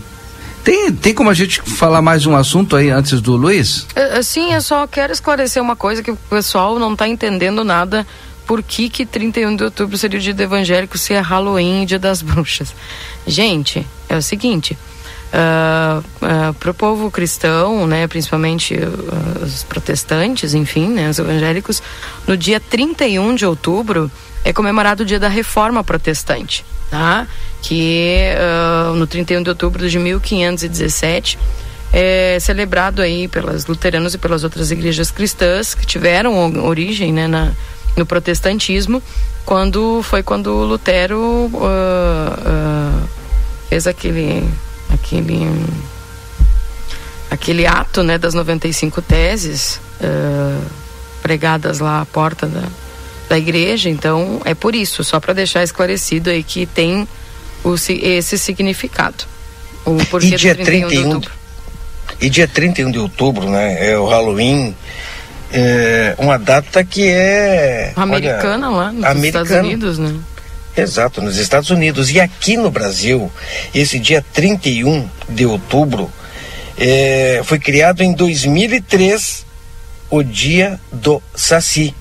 Tem, 0.63 0.93
tem 0.93 1.15
como 1.15 1.29
a 1.31 1.35
gente 1.35 1.61
falar 1.63 2.01
mais 2.01 2.25
um 2.27 2.37
assunto 2.37 2.77
aí 2.77 2.91
antes 2.91 3.21
do 3.21 3.37
Luiz? 3.37 3.87
É, 3.95 4.19
é, 4.19 4.23
sim, 4.23 4.55
eu 4.55 4.61
só 4.61 4.87
quero 4.87 5.13
esclarecer 5.13 5.63
uma 5.63 5.77
coisa 5.77 6.03
que 6.03 6.11
o 6.11 6.17
pessoal 6.17 6.79
não 6.79 6.93
está 6.93 7.09
entendendo 7.09 7.65
nada. 7.65 8.07
Por 8.47 8.63
que, 8.63 8.89
que 8.89 9.05
31 9.05 9.57
de 9.57 9.65
outubro 9.65 9.97
seria 9.97 10.19
o 10.19 10.23
dia 10.23 10.35
do 10.35 10.43
evangélico 10.43 10.97
se 10.97 11.15
é 11.15 11.21
Halloween, 11.21 11.85
dia 11.85 11.99
das 11.99 12.23
bruxas? 12.23 12.75
Gente, 13.27 13.87
é 14.09 14.17
o 14.17 14.23
seguinte 14.23 14.77
uh, 15.35 15.37
ah, 15.37 16.03
uh, 16.03 16.25
ah, 16.25 16.55
para 16.59 16.71
o 16.71 16.75
povo 16.75 17.11
cristão, 17.11 17.87
né, 17.87 18.07
principalmente 18.07 18.75
uh, 18.75 19.45
os 19.45 19.65
protestantes, 19.65 20.55
enfim, 20.55 20.89
né, 20.89 21.11
os 21.11 21.19
evangélicos, 21.19 21.83
no 22.27 22.37
dia 22.37 22.61
31 22.61 23.35
de 23.35 23.45
outubro 23.45 24.11
é 24.45 24.53
comemorado 24.53 25.03
o 25.03 25.07
dia 25.07 25.19
da 25.19 25.29
Reforma 25.29 25.83
Protestante, 25.83 26.65
tá? 26.91 27.27
Que 27.63 28.35
no 28.95 29.07
31 29.07 29.43
de 29.43 29.49
outubro 29.49 29.89
de 29.89 29.99
1517 29.99 31.39
é 31.91 32.37
celebrado 32.39 33.01
aí 33.01 33.27
pelas 33.27 33.65
luteranos 33.65 34.13
e 34.13 34.19
pelas 34.19 34.45
outras 34.45 34.71
igrejas 34.71 35.11
cristãs 35.11 35.75
que 35.75 35.87
tiveram 35.87 36.63
origem, 36.63 37.11
né, 37.11 37.27
na, 37.27 37.53
no 37.97 38.05
protestantismo, 38.05 39.03
quando 39.47 40.03
foi 40.03 40.23
quando 40.23 40.53
Lutero 40.53 41.51
fez 43.71 43.87
aquele 43.87 44.47
aquele 44.95 45.47
aquele 47.31 47.67
ato 47.67 48.03
né, 48.03 48.17
das 48.17 48.33
95 48.35 49.03
teses 49.03 49.81
uh, 50.01 50.65
pregadas 51.23 51.81
lá 51.81 52.01
à 52.01 52.07
porta 52.07 52.47
da, 52.47 52.63
da 53.29 53.39
igreja. 53.39 53.89
Então, 53.89 54.41
é 54.45 54.55
por 54.55 54.75
isso, 54.75 55.03
só 55.03 55.19
para 55.21 55.33
deixar 55.33 55.63
esclarecido 55.63 56.31
aí 56.31 56.43
que 56.43 56.67
tem 56.67 57.07
o, 57.65 57.75
esse 57.75 58.39
significado. 58.39 59.25
O 59.85 59.97
porquê 60.07 60.29
e 60.29 60.37
dia 60.37 60.55
31, 60.55 60.65
31 60.65 60.89
de 60.89 60.99
outubro. 60.99 61.33
E 62.21 62.31
dia 62.31 62.49
31 62.49 62.91
de 62.91 62.99
outubro, 62.99 63.51
né? 63.51 63.91
É 63.91 63.99
o 63.99 64.07
Halloween. 64.07 64.75
É 65.53 66.15
uma 66.19 66.39
data 66.39 66.83
que 66.83 67.07
é. 67.07 67.93
Americana 67.95 68.71
olha, 68.71 68.77
lá 68.77 68.93
nos 68.93 69.05
americana. 69.05 69.45
Estados 69.45 69.67
Unidos, 69.67 69.99
né? 69.99 70.15
Exato, 70.77 71.23
nos 71.23 71.37
Estados 71.37 71.71
Unidos. 71.71 72.11
E 72.11 72.21
aqui 72.21 72.57
no 72.57 72.71
Brasil, 72.71 73.31
esse 73.73 73.99
dia 73.99 74.25
31 74.33 75.09
de 75.29 75.47
outubro, 75.47 76.11
é, 76.77 77.41
foi 77.45 77.59
criado 77.59 78.03
em 78.03 78.13
2003 78.13 79.47
o 80.11 80.23
Dia 80.23 80.81
do 80.93 81.23
Saci. 81.35 81.95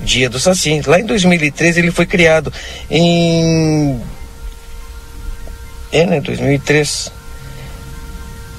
Dia 0.00 0.30
do 0.30 0.38
Saci. 0.38 0.80
Lá 0.86 1.00
em 1.00 1.06
2003 1.06 1.76
ele 1.76 1.90
foi 1.90 2.06
criado. 2.06 2.52
Em. 2.88 4.00
É, 5.90 6.06
né? 6.06 6.20
2003. 6.20 7.12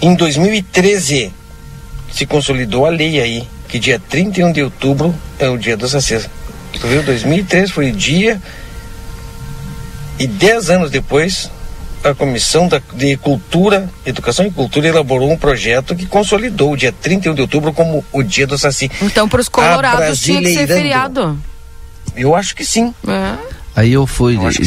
Em 0.02 0.16
2013 0.16 1.32
se 2.12 2.26
consolidou 2.26 2.86
a 2.86 2.90
lei 2.90 3.20
aí, 3.20 3.48
que 3.68 3.80
dia 3.80 4.00
31 4.00 4.52
de 4.52 4.62
outubro 4.62 5.16
é 5.40 5.50
o 5.50 5.58
Dia 5.58 5.78
do 5.78 5.88
Saci. 5.88 6.30
Tu 6.80 6.88
viu? 6.88 7.04
2003 7.04 7.72
foi 7.72 7.92
dia 7.92 8.42
e 10.18 10.28
dez 10.28 10.70
anos 10.70 10.90
depois, 10.90 11.50
a 12.04 12.14
Comissão 12.14 12.70
de 12.94 13.18
Cultura, 13.18 13.90
Educação 14.06 14.46
e 14.46 14.52
Cultura 14.52 14.88
elaborou 14.88 15.32
um 15.32 15.38
projeto 15.38 15.96
que 15.96 16.06
consolidou 16.06 16.74
o 16.74 16.78
dia 16.78 16.92
31 16.92 17.34
de 17.34 17.42
outubro 17.42 17.74
como 17.74 18.06
o 18.12 18.24
dia 18.24 18.46
do 18.46 18.58
Saci. 18.58 18.92
Então, 19.02 19.28
para 19.28 19.42
os 19.42 19.50
colorados 19.50 20.20
tinha 20.22 20.42
que 20.42 20.54
ser 20.54 20.68
feriado. 20.68 21.38
Eu 22.16 22.36
acho 22.36 22.56
que 22.56 22.64
sim. 22.64 22.94
É. 23.08 23.36
Aí 23.76 23.92
eu 23.92 24.08
fui. 24.08 24.36
Eu 24.38 24.48
acho 24.48 24.62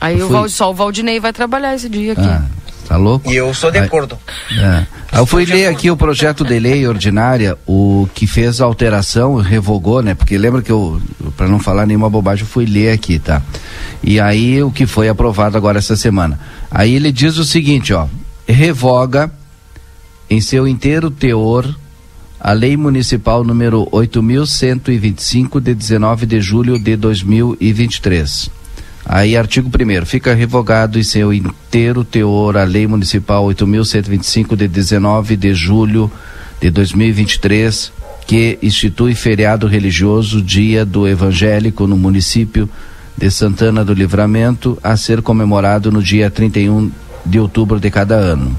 Aí 0.00 0.22
o 0.22 0.28
fui... 0.28 0.48
só 0.48 0.70
o 0.70 0.74
Valdinei 0.74 1.18
vai 1.20 1.32
trabalhar 1.32 1.74
esse 1.74 1.88
dia 1.88 2.12
aqui. 2.12 2.22
Ah, 2.22 2.44
tá 2.86 2.96
louco? 2.96 3.30
E 3.30 3.36
eu 3.36 3.52
sou 3.54 3.70
de 3.70 3.78
acordo. 3.78 4.18
É. 4.52 4.86
Eu 5.16 5.26
fui 5.26 5.44
ler 5.44 5.66
aqui 5.66 5.90
o 5.90 5.96
projeto 5.96 6.44
de 6.44 6.58
lei 6.58 6.86
ordinária, 6.86 7.56
o 7.66 8.08
que 8.14 8.26
fez 8.26 8.60
a 8.60 8.64
alteração, 8.64 9.36
revogou, 9.36 10.02
né? 10.02 10.12
Porque 10.14 10.36
lembra 10.36 10.60
que 10.60 10.72
eu, 10.72 11.00
para 11.36 11.46
não 11.46 11.60
falar 11.60 11.86
nenhuma 11.86 12.10
bobagem, 12.10 12.44
eu 12.44 12.48
fui 12.48 12.66
ler 12.66 12.90
aqui, 12.90 13.20
tá? 13.20 13.40
E 14.02 14.18
aí 14.18 14.62
o 14.62 14.70
que 14.70 14.86
foi 14.86 15.08
aprovado 15.08 15.56
agora 15.56 15.78
essa 15.78 15.96
semana. 15.96 16.38
Aí 16.70 16.94
ele 16.94 17.12
diz 17.12 17.38
o 17.38 17.44
seguinte, 17.44 17.92
ó, 17.92 18.08
revoga 18.46 19.30
em 20.28 20.40
seu 20.40 20.66
inteiro 20.66 21.10
teor 21.10 21.72
a 22.40 22.52
Lei 22.52 22.76
Municipal 22.76 23.42
número 23.42 23.88
8125 23.90 25.60
de 25.60 25.74
19 25.74 26.26
de 26.26 26.40
julho 26.40 26.78
de 26.78 26.96
2023. 26.96 28.50
Aí, 29.06 29.36
artigo 29.36 29.68
1 29.68 30.06
fica 30.06 30.34
revogado 30.34 30.98
em 30.98 31.02
seu 31.02 31.32
inteiro 31.32 32.02
teor 32.02 32.56
a 32.56 32.64
Lei 32.64 32.86
Municipal 32.86 33.44
8125 33.44 34.56
de 34.56 34.66
19 34.66 35.36
de 35.36 35.54
julho 35.54 36.10
de 36.58 36.70
2023, 36.70 37.92
que 38.26 38.58
institui 38.62 39.14
feriado 39.14 39.66
religioso 39.66 40.40
Dia 40.40 40.86
do 40.86 41.06
Evangélico 41.06 41.86
no 41.86 41.98
município 41.98 42.68
de 43.16 43.30
Santana 43.30 43.84
do 43.84 43.92
Livramento 43.92 44.78
a 44.82 44.96
ser 44.96 45.20
comemorado 45.20 45.92
no 45.92 46.02
dia 46.02 46.30
31 46.30 46.90
de 47.26 47.38
outubro 47.38 47.78
de 47.78 47.90
cada 47.90 48.16
ano. 48.16 48.56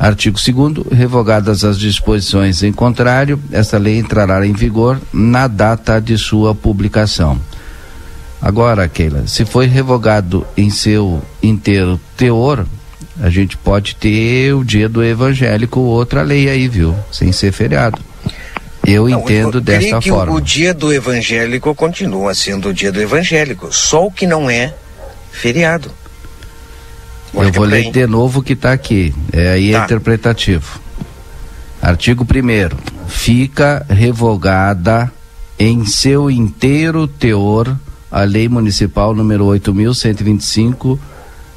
Artigo 0.00 0.38
2 0.38 0.92
revogadas 0.92 1.64
as 1.64 1.78
disposições 1.78 2.62
em 2.64 2.72
contrário, 2.72 3.40
esta 3.52 3.78
lei 3.78 3.98
entrará 3.98 4.44
em 4.44 4.52
vigor 4.52 5.00
na 5.12 5.46
data 5.46 6.00
de 6.00 6.18
sua 6.18 6.54
publicação. 6.54 7.40
Agora, 8.40 8.88
Keila, 8.88 9.26
se 9.26 9.44
foi 9.44 9.66
revogado 9.66 10.46
em 10.56 10.70
seu 10.70 11.20
inteiro 11.42 12.00
teor, 12.16 12.64
a 13.20 13.28
gente 13.28 13.56
pode 13.56 13.96
ter 13.96 14.54
o 14.54 14.64
dia 14.64 14.88
do 14.88 15.02
evangélico 15.02 15.80
outra 15.80 16.22
lei 16.22 16.48
aí, 16.48 16.68
viu? 16.68 16.94
Sem 17.10 17.32
ser 17.32 17.52
feriado. 17.52 18.00
Eu 18.86 19.08
Não, 19.08 19.20
entendo 19.20 19.58
eu, 19.58 19.60
desta 19.60 19.98
que 19.98 20.08
forma. 20.08 20.32
O, 20.32 20.40
dia 20.40 20.72
do 20.72 20.92
evangélico 20.92 21.74
continua 21.74 22.32
sendo 22.32 22.68
o 22.68 22.74
dia 22.74 22.92
do 22.92 23.00
evangélico, 23.00 23.72
só 23.72 24.06
o 24.06 24.10
que 24.10 24.26
não 24.26 24.48
é 24.48 24.72
feriado. 25.32 25.90
Eu 27.34 27.52
vou 27.52 27.64
ler 27.64 27.90
de 27.90 28.06
novo 28.06 28.40
o 28.40 28.42
que 28.42 28.54
está 28.54 28.72
aqui. 28.72 29.14
É 29.32 29.50
aí 29.50 29.72
tá. 29.72 29.84
interpretativo. 29.84 30.80
Artigo 31.82 32.24
1 32.24 33.08
Fica 33.08 33.84
revogada 33.88 35.12
em 35.58 35.84
seu 35.84 36.30
inteiro 36.30 37.06
teor 37.06 37.76
a 38.10 38.22
Lei 38.24 38.48
Municipal 38.48 39.14
número 39.14 39.44
8125 39.46 40.98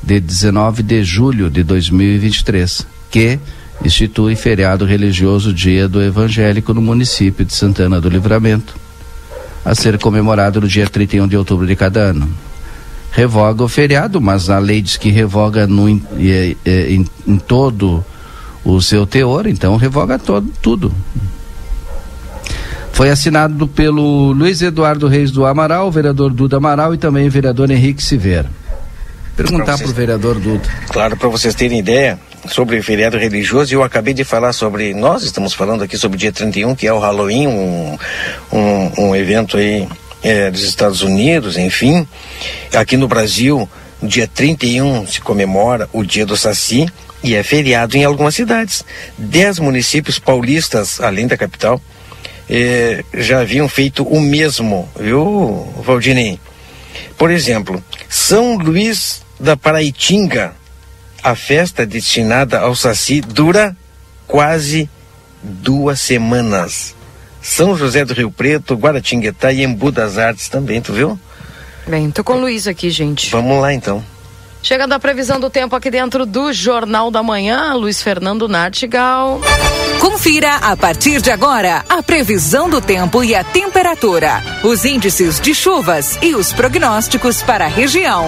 de 0.04 0.20
19 0.20 0.84
de 0.84 1.04
julho 1.04 1.49
de 1.49 1.64
2023, 1.64 2.86
que 3.10 3.39
institui 3.84 4.36
feriado 4.36 4.86
religioso 4.86 5.54
Dia 5.54 5.88
do 5.88 6.02
Evangélico 6.02 6.74
no 6.74 6.82
município 6.82 7.45
de 7.45 7.54
Santana 7.54 8.02
do 8.02 8.10
Livramento, 8.10 8.76
a 9.64 9.74
ser 9.76 9.97
comemorado 9.97 10.60
no 10.60 10.68
dia 10.68 10.88
31 10.88 11.28
de 11.28 11.38
outubro 11.38 11.66
de 11.66 11.76
cada 11.76 12.02
ano. 12.02 12.30
Revoga 13.12 13.64
o 13.64 13.68
feriado, 13.68 14.22
mas 14.22 14.49
a 14.49 14.58
lei 14.58 14.82
diz 14.82 14.97
que 14.97 15.10
revoga 15.10 15.68
no, 15.68 15.88
em, 15.88 16.02
em, 16.66 17.06
em 17.28 17.38
todo 17.38 18.04
o 18.64 18.82
seu 18.82 19.06
teor, 19.06 19.47
então 19.47 19.76
revoga 19.76 20.18
todo, 20.18 20.49
tudo. 20.62 20.93
Foi 22.93 23.09
assinado 23.09 23.67
pelo 23.67 24.31
Luiz 24.31 24.61
Eduardo 24.61 25.07
Reis 25.07 25.31
do 25.31 25.45
Amaral, 25.45 25.91
vereador 25.91 26.31
Duda 26.31 26.57
Amaral 26.57 26.93
e 26.93 26.97
também 26.97 27.27
o 27.27 27.31
vereador 27.31 27.71
Henrique 27.71 28.03
Silveira. 28.03 28.49
Perguntar 29.35 29.77
para 29.77 29.87
o 29.87 29.93
vereador 29.93 30.39
Duda. 30.39 30.69
Claro, 30.89 31.17
para 31.17 31.29
vocês 31.29 31.55
terem 31.55 31.79
ideia, 31.79 32.19
sobre 32.47 32.77
o 32.77 32.83
feriado 32.83 33.17
religioso, 33.17 33.73
eu 33.73 33.83
acabei 33.83 34.13
de 34.13 34.23
falar 34.23 34.53
sobre, 34.53 34.93
nós 34.93 35.23
estamos 35.23 35.53
falando 35.53 35.83
aqui 35.83 35.97
sobre 35.97 36.15
o 36.15 36.19
dia 36.19 36.31
31, 36.31 36.75
que 36.75 36.87
é 36.87 36.93
o 36.93 36.99
Halloween, 36.99 37.47
um, 37.47 37.97
um, 38.51 38.91
um 38.97 39.15
evento 39.15 39.57
aí 39.57 39.87
é, 40.23 40.49
dos 40.49 40.63
Estados 40.63 41.01
Unidos, 41.01 41.57
enfim. 41.57 42.07
Aqui 42.73 42.97
no 42.97 43.07
Brasil, 43.07 43.69
no 44.01 44.07
dia 44.07 44.27
31 44.27 45.07
se 45.07 45.21
comemora 45.21 45.89
o 45.93 46.03
dia 46.03 46.25
do 46.25 46.35
Saci 46.35 46.87
e 47.23 47.35
é 47.35 47.43
feriado 47.43 47.95
em 47.95 48.03
algumas 48.03 48.35
cidades. 48.35 48.83
Dez 49.17 49.59
municípios 49.59 50.17
paulistas, 50.17 50.99
além 50.99 51.27
da 51.27 51.37
capital, 51.37 51.81
é, 52.54 53.06
já 53.14 53.39
haviam 53.39 53.70
feito 53.70 54.04
o 54.04 54.20
mesmo, 54.20 54.89
viu, 54.99 55.74
Valdinei? 55.86 56.38
Por 57.18 57.32
exemplo, 57.32 57.82
São 58.10 58.58
Luís 58.58 59.22
da 59.39 59.56
Paraitinga, 59.56 60.54
a 61.24 61.34
festa 61.34 61.86
destinada 61.86 62.60
ao 62.60 62.76
Saci 62.76 63.22
dura 63.22 63.76
quase 64.28 64.89
duas 65.41 66.02
semanas. 66.02 66.93
São 67.41 67.78
José 67.78 68.04
do 68.04 68.14
Rio 68.14 68.30
Preto, 68.30 68.76
Guaratinguetá 68.76 69.54
e 69.54 69.64
Embu 69.64 69.89
das 69.89 70.18
Artes 70.18 70.49
também, 70.49 70.82
tu 70.82 70.91
viu? 70.91 71.18
Bem, 71.88 72.12
tô 72.12 72.22
com 72.22 72.34
o 72.34 72.41
Luiz 72.41 72.68
aqui, 72.68 72.89
gente. 72.89 73.32
Vamos 73.32 73.62
lá 73.62 73.74
então. 73.74 74.04
Chegando 74.64 74.93
a 74.93 74.99
previsão 74.99 75.39
do 75.39 75.49
tempo 75.49 75.76
aqui 75.76 75.89
dentro 75.89 76.26
do 76.26 76.53
Jornal 76.53 77.09
da 77.09 77.24
Manhã, 77.24 77.74
Luiz 77.74 78.01
Fernando 78.01 78.47
Nartigal. 78.47 79.41
Confira 79.99 80.55
a 80.57 80.78
partir 80.78 81.20
de 81.20 81.32
agora 81.32 81.84
a 81.89 82.03
previsão 82.03 82.70
do 82.70 82.80
tempo 82.80 83.24
e 83.24 83.34
a 83.34 83.43
temperatura, 83.43 84.41
os 84.64 84.86
índices 84.86 85.39
de 85.39 85.55
chuvas 85.55 86.18
e 86.22 86.36
os 86.36 86.53
prognósticos 86.53 87.41
para 87.41 87.66
a 87.66 87.68
região. 87.68 88.28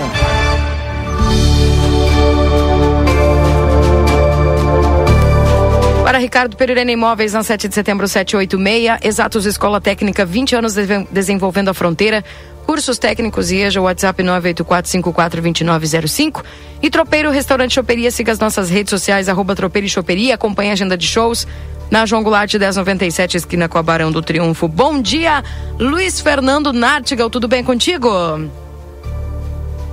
Para 6.04 6.18
Ricardo 6.18 6.58
Pereira 6.58 6.92
Imóveis, 6.92 7.34
na 7.34 7.44
7 7.44 7.68
de 7.68 7.74
setembro, 7.74 8.08
786. 8.08 9.00
Exatos 9.04 9.46
Escola 9.46 9.80
Técnica, 9.80 10.26
20 10.26 10.56
anos 10.56 10.74
de 10.74 10.86
desenvolvendo 11.10 11.70
a 11.70 11.74
fronteira. 11.74 12.24
Cursos 12.66 12.98
técnicos 12.98 13.52
IEJA, 13.52 13.82
WhatsApp 13.82 14.24
984-542905. 14.24 16.44
E 16.82 16.90
Tropeiro 16.90 17.30
Restaurante 17.30 17.76
Choperia, 17.76 18.10
siga 18.12 18.32
as 18.32 18.40
nossas 18.40 18.70
redes 18.70 18.90
sociais, 18.90 19.28
arroba 19.30 19.56
Tropeiro 19.56 19.86
e 19.86 19.90
Choperia, 19.90 20.36
acompanhe 20.36 20.70
a 20.70 20.74
agenda 20.74 20.98
de 20.98 21.08
shows 21.08 21.48
na 21.92 22.06
João 22.06 22.24
Goulart 22.24 22.52
1097, 22.52 23.38
esquina 23.38 23.70
com 23.70 23.78
a 23.78 23.84
Barão 23.84 24.12
do 24.12 24.22
Triunfo. 24.22 24.68
Bom 24.68 25.02
dia, 25.02 25.44
Luiz 25.80 26.20
Fernando 26.20 26.74
Nartigal, 26.74 27.30
tudo 27.30 27.48
bem 27.48 27.64
contigo? 27.64 28.10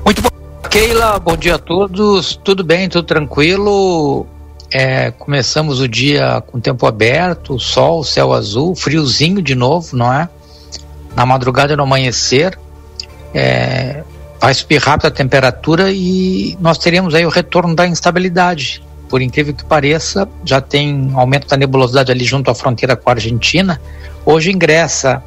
Muito 0.05 0.23
bom. 0.23 0.31
Keila, 0.71 1.19
bom 1.19 1.37
dia 1.37 1.57
a 1.57 1.59
todos, 1.59 2.41
tudo 2.43 2.65
bem, 2.65 2.89
tudo 2.89 3.05
tranquilo? 3.05 4.27
É, 4.73 5.11
começamos 5.11 5.81
o 5.81 5.89
dia 5.89 6.43
com 6.47 6.61
tempo 6.61 6.87
aberto, 6.87 7.59
sol, 7.59 8.05
céu 8.05 8.33
azul, 8.33 8.75
friozinho 8.75 9.43
de 9.43 9.55
novo, 9.55 9.97
não 9.97 10.13
é? 10.13 10.29
Na 11.15 11.27
madrugada 11.27 11.77
no 11.77 11.83
amanhecer, 11.83 12.59
é, 13.35 14.03
vai 14.41 14.55
subir 14.55 14.79
rápido 14.79 15.07
a 15.07 15.11
temperatura 15.11 15.91
e 15.91 16.57
nós 16.61 16.79
teremos 16.79 17.15
aí 17.15 17.27
o 17.27 17.29
retorno 17.29 17.75
da 17.75 17.87
instabilidade. 17.87 18.83
Por 19.09 19.21
incrível 19.21 19.53
que 19.53 19.65
pareça, 19.65 20.29
já 20.45 20.61
tem 20.61 21.11
aumento 21.15 21.49
da 21.49 21.57
nebulosidade 21.57 22.13
ali 22.13 22.25
junto 22.25 22.51
à 22.51 22.55
fronteira 22.55 22.95
com 22.97 23.11
a 23.11 23.13
Argentina. 23.13 23.81
Hoje 24.25 24.53
ingressa 24.53 25.23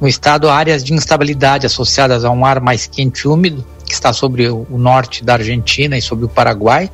no 0.00 0.06
estado 0.06 0.50
áreas 0.50 0.84
de 0.84 0.92
instabilidade 0.92 1.64
associadas 1.64 2.24
a 2.24 2.30
um 2.30 2.44
ar 2.44 2.60
mais 2.60 2.86
quente 2.86 3.22
e 3.22 3.28
úmido 3.28 3.64
que 3.86 3.94
está 3.94 4.12
sobre 4.12 4.48
o 4.48 4.66
norte 4.70 5.24
da 5.24 5.34
Argentina 5.34 5.96
e 5.96 6.02
sobre 6.02 6.24
o 6.24 6.28
Paraguai 6.28 6.90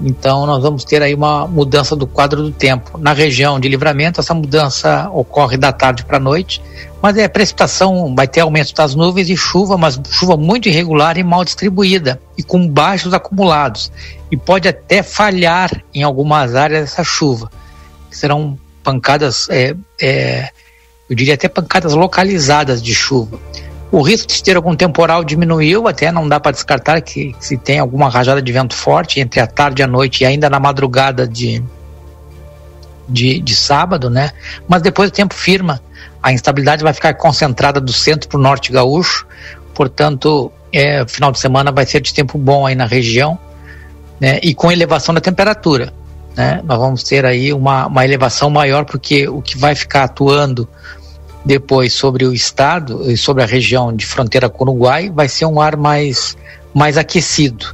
então 0.00 0.46
nós 0.46 0.62
vamos 0.62 0.84
ter 0.84 1.02
aí 1.02 1.14
uma 1.14 1.46
mudança 1.46 1.96
do 1.96 2.06
quadro 2.06 2.42
do 2.42 2.50
tempo. 2.50 2.98
Na 2.98 3.12
região 3.12 3.58
de 3.58 3.68
livramento, 3.68 4.20
essa 4.20 4.34
mudança 4.34 5.10
ocorre 5.12 5.56
da 5.56 5.72
tarde 5.72 6.04
para 6.04 6.18
a 6.18 6.20
noite, 6.20 6.62
mas 7.02 7.16
é 7.16 7.28
precipitação, 7.28 8.14
vai 8.14 8.26
ter 8.26 8.40
aumento 8.40 8.74
das 8.74 8.94
nuvens 8.94 9.28
e 9.28 9.36
chuva, 9.36 9.76
mas 9.76 10.00
chuva 10.10 10.36
muito 10.36 10.68
irregular 10.68 11.18
e 11.18 11.22
mal 11.22 11.44
distribuída 11.44 12.20
e 12.36 12.42
com 12.42 12.66
baixos 12.66 13.12
acumulados. 13.12 13.92
E 14.30 14.36
pode 14.36 14.66
até 14.68 15.02
falhar 15.02 15.70
em 15.94 16.02
algumas 16.02 16.54
áreas 16.54 16.84
essa 16.84 17.04
chuva, 17.04 17.50
que 18.10 18.16
serão 18.16 18.58
pancadas, 18.82 19.48
é, 19.50 19.74
é, 20.00 20.50
eu 21.08 21.14
diria 21.16 21.34
até 21.34 21.48
pancadas 21.48 21.94
localizadas 21.94 22.82
de 22.82 22.94
chuva. 22.94 23.38
O 23.90 24.02
risco 24.02 24.26
de 24.28 24.42
ter 24.42 24.56
algum 24.56 24.74
temporal 24.74 25.22
diminuiu, 25.22 25.86
até 25.86 26.10
não 26.10 26.28
dá 26.28 26.40
para 26.40 26.52
descartar 26.52 27.00
que 27.00 27.34
se 27.38 27.56
tem 27.56 27.78
alguma 27.78 28.08
rajada 28.08 28.42
de 28.42 28.52
vento 28.52 28.74
forte 28.74 29.20
entre 29.20 29.38
a 29.40 29.46
tarde 29.46 29.80
e 29.80 29.84
a 29.84 29.86
noite 29.86 30.22
e 30.22 30.26
ainda 30.26 30.50
na 30.50 30.58
madrugada 30.58 31.26
de, 31.26 31.62
de, 33.08 33.38
de 33.38 33.54
sábado, 33.54 34.10
né? 34.10 34.32
Mas 34.68 34.82
depois 34.82 35.08
o 35.08 35.12
tempo 35.12 35.34
firma, 35.34 35.80
a 36.26 36.32
instabilidade 36.32 36.82
vai 36.82 36.92
ficar 36.92 37.14
concentrada 37.14 37.80
do 37.80 37.92
centro 37.92 38.28
para 38.28 38.36
o 38.36 38.42
norte 38.42 38.72
gaúcho, 38.72 39.24
portanto, 39.72 40.50
é, 40.72 41.06
final 41.06 41.30
de 41.30 41.38
semana 41.38 41.70
vai 41.70 41.86
ser 41.86 42.00
de 42.00 42.12
tempo 42.12 42.36
bom 42.36 42.66
aí 42.66 42.74
na 42.74 42.84
região, 42.84 43.38
né? 44.18 44.40
E 44.42 44.52
com 44.52 44.72
elevação 44.72 45.14
da 45.14 45.20
temperatura, 45.20 45.92
né? 46.36 46.60
Nós 46.64 46.78
vamos 46.80 47.04
ter 47.04 47.24
aí 47.24 47.52
uma, 47.52 47.86
uma 47.86 48.04
elevação 48.04 48.50
maior 48.50 48.84
porque 48.84 49.28
o 49.28 49.40
que 49.40 49.56
vai 49.56 49.76
ficar 49.76 50.02
atuando 50.02 50.68
depois 51.44 51.92
sobre 51.92 52.26
o 52.26 52.34
estado 52.34 53.08
e 53.08 53.16
sobre 53.16 53.44
a 53.44 53.46
região 53.46 53.94
de 53.94 54.04
fronteira 54.04 54.48
com 54.48 54.64
o 54.64 54.68
Uruguai, 54.68 55.08
vai 55.08 55.28
ser 55.28 55.46
um 55.46 55.60
ar 55.60 55.76
mais, 55.76 56.36
mais 56.74 56.98
aquecido. 56.98 57.72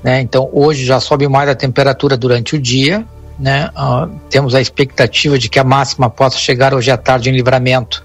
Né? 0.00 0.20
Então, 0.20 0.48
hoje 0.52 0.84
já 0.84 1.00
sobe 1.00 1.26
mais 1.26 1.48
a 1.48 1.56
temperatura 1.56 2.16
durante 2.16 2.54
o 2.54 2.58
dia. 2.62 3.04
Né? 3.40 3.70
Uh, 3.70 4.20
temos 4.28 4.54
a 4.54 4.60
expectativa 4.60 5.38
de 5.38 5.48
que 5.48 5.58
a 5.58 5.64
máxima 5.64 6.10
possa 6.10 6.36
chegar 6.36 6.74
hoje 6.74 6.90
à 6.90 6.96
tarde 6.98 7.30
em 7.30 7.32
livramento. 7.32 8.04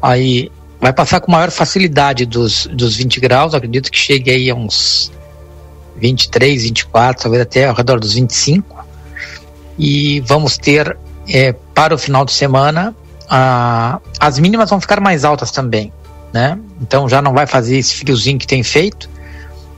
Aí 0.00 0.50
vai 0.80 0.92
passar 0.92 1.20
com 1.20 1.32
maior 1.32 1.50
facilidade 1.50 2.24
dos, 2.24 2.66
dos 2.66 2.96
20 2.96 3.18
graus, 3.18 3.52
acredito 3.52 3.90
que 3.90 3.98
chegue 3.98 4.30
aí 4.30 4.48
a 4.48 4.54
uns 4.54 5.10
23, 5.96 6.62
24, 6.62 7.22
talvez 7.22 7.42
até 7.42 7.66
ao 7.66 7.74
redor 7.74 7.98
dos 7.98 8.14
25. 8.14 8.84
E 9.76 10.20
vamos 10.20 10.56
ter 10.56 10.96
é, 11.28 11.52
para 11.74 11.94
o 11.94 11.98
final 11.98 12.24
de 12.24 12.32
semana 12.32 12.94
a, 13.28 14.00
as 14.20 14.38
mínimas 14.38 14.70
vão 14.70 14.80
ficar 14.80 15.00
mais 15.00 15.24
altas 15.24 15.50
também, 15.50 15.92
né? 16.32 16.58
Então 16.80 17.08
já 17.08 17.20
não 17.20 17.32
vai 17.32 17.46
fazer 17.46 17.78
esse 17.78 17.96
friozinho 17.96 18.38
que 18.38 18.46
tem 18.46 18.62
feito, 18.62 19.08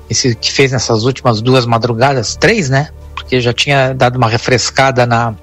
esse 0.08 0.34
que 0.34 0.52
fez 0.52 0.72
nessas 0.72 1.04
últimas 1.04 1.40
duas 1.40 1.66
madrugadas, 1.66 2.36
três, 2.36 2.70
né? 2.70 2.90
Porque 3.14 3.40
já 3.40 3.52
tinha 3.52 3.92
dado 3.92 4.16
uma 4.16 4.28
refrescada 4.28 5.06
na 5.06 5.34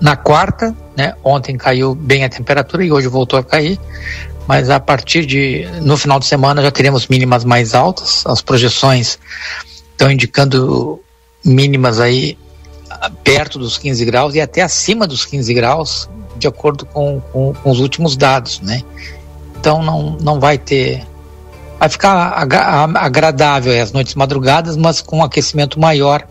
na 0.00 0.16
quarta, 0.16 0.76
né? 0.96 1.14
Ontem 1.24 1.56
caiu 1.56 1.94
bem 1.94 2.24
a 2.24 2.28
temperatura 2.28 2.84
e 2.84 2.92
hoje 2.92 3.08
voltou 3.08 3.38
a 3.38 3.44
cair, 3.44 3.78
mas 4.46 4.68
a 4.68 4.78
partir 4.78 5.24
de 5.24 5.66
no 5.80 5.96
final 5.96 6.18
de 6.18 6.26
semana 6.26 6.62
já 6.62 6.70
teremos 6.70 7.06
mínimas 7.08 7.44
mais 7.44 7.74
altas. 7.74 8.24
As 8.26 8.42
projeções 8.42 9.18
estão 9.92 10.10
indicando 10.10 11.00
mínimas 11.44 12.00
aí 12.00 12.36
perto 13.22 13.58
dos 13.58 13.78
15 13.78 14.04
graus 14.04 14.34
e 14.34 14.40
até 14.40 14.62
acima 14.62 15.06
dos 15.06 15.24
15 15.24 15.54
graus 15.54 16.08
de 16.38 16.46
acordo 16.46 16.84
com, 16.86 17.20
com, 17.32 17.54
com, 17.54 17.70
os 17.70 17.80
últimos 17.80 18.16
dados, 18.16 18.60
né? 18.60 18.82
Então 19.58 19.82
não, 19.82 20.16
não 20.20 20.38
vai 20.38 20.58
ter 20.58 21.04
vai 21.78 21.88
ficar 21.88 22.32
agradável 22.94 23.80
as 23.82 23.92
noites 23.92 24.14
madrugadas, 24.14 24.76
mas 24.76 25.00
com 25.00 25.18
um 25.18 25.24
aquecimento 25.24 25.78
maior 25.78 26.26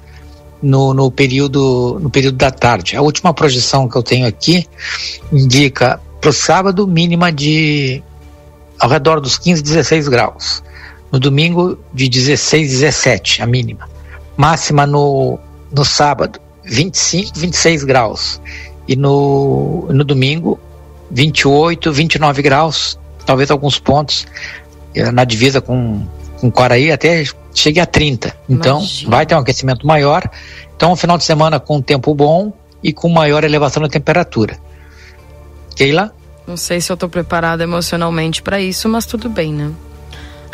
no, 0.62 0.94
no, 0.94 1.12
período, 1.12 2.00
no 2.02 2.10
período 2.10 2.38
da 2.38 2.52
tarde. 2.52 2.96
A 2.96 3.02
última 3.02 3.34
projeção 3.34 3.88
que 3.88 3.96
eu 3.96 4.04
tenho 4.04 4.28
aqui 4.28 4.68
indica 5.32 6.00
para 6.20 6.30
o 6.30 6.34
sábado 6.34 6.88
mínima 6.88 7.32
de 7.32 8.02
ao 8.80 8.90
redor 8.90 9.22
dos 9.22 9.38
15, 9.38 9.62
16 9.62 10.08
graus. 10.08 10.64
No 11.12 11.20
domingo, 11.20 11.78
de 11.94 12.10
16, 12.10 12.72
17, 12.72 13.42
a 13.42 13.46
mínima. 13.46 13.88
Máxima 14.36 14.86
no, 14.86 15.40
no 15.72 15.86
sábado, 15.86 16.40
25, 16.64 17.40
26 17.40 17.84
graus. 17.84 18.42
E 18.88 18.96
no, 18.96 19.88
no 19.92 20.04
domingo, 20.04 20.60
28, 21.12 21.92
29 21.92 22.42
graus. 22.42 23.00
Talvez 23.26 23.50
alguns 23.50 23.80
pontos 23.80 24.26
na 25.14 25.24
divisa 25.24 25.62
com, 25.62 26.06
com 26.40 26.52
Quaraí 26.52 26.92
até 26.92 27.24
chegue 27.54 27.80
a 27.80 27.86
30. 27.86 28.36
Então, 28.50 28.80
Imagina. 28.80 29.12
vai 29.12 29.26
ter 29.26 29.36
um 29.36 29.40
aquecimento 29.40 29.86
maior. 29.86 30.30
Então, 30.76 30.92
um 30.92 30.96
final 30.96 31.18
de 31.18 31.24
semana 31.24 31.60
com 31.60 31.82
tempo 31.82 32.14
bom 32.14 32.54
e 32.84 32.94
com 32.94 33.10
maior 33.10 33.44
elevação 33.44 33.82
da 33.82 33.90
temperatura. 33.90 34.58
Keila? 35.76 36.14
Não 36.48 36.56
sei 36.58 36.80
se 36.80 36.92
eu 36.92 36.94
estou 36.94 37.10
preparada 37.10 37.64
emocionalmente 37.64 38.42
para 38.42 38.62
isso, 38.62 38.88
mas 38.88 39.06
tudo 39.06 39.30
bem, 39.30 39.52
né? 39.54 39.72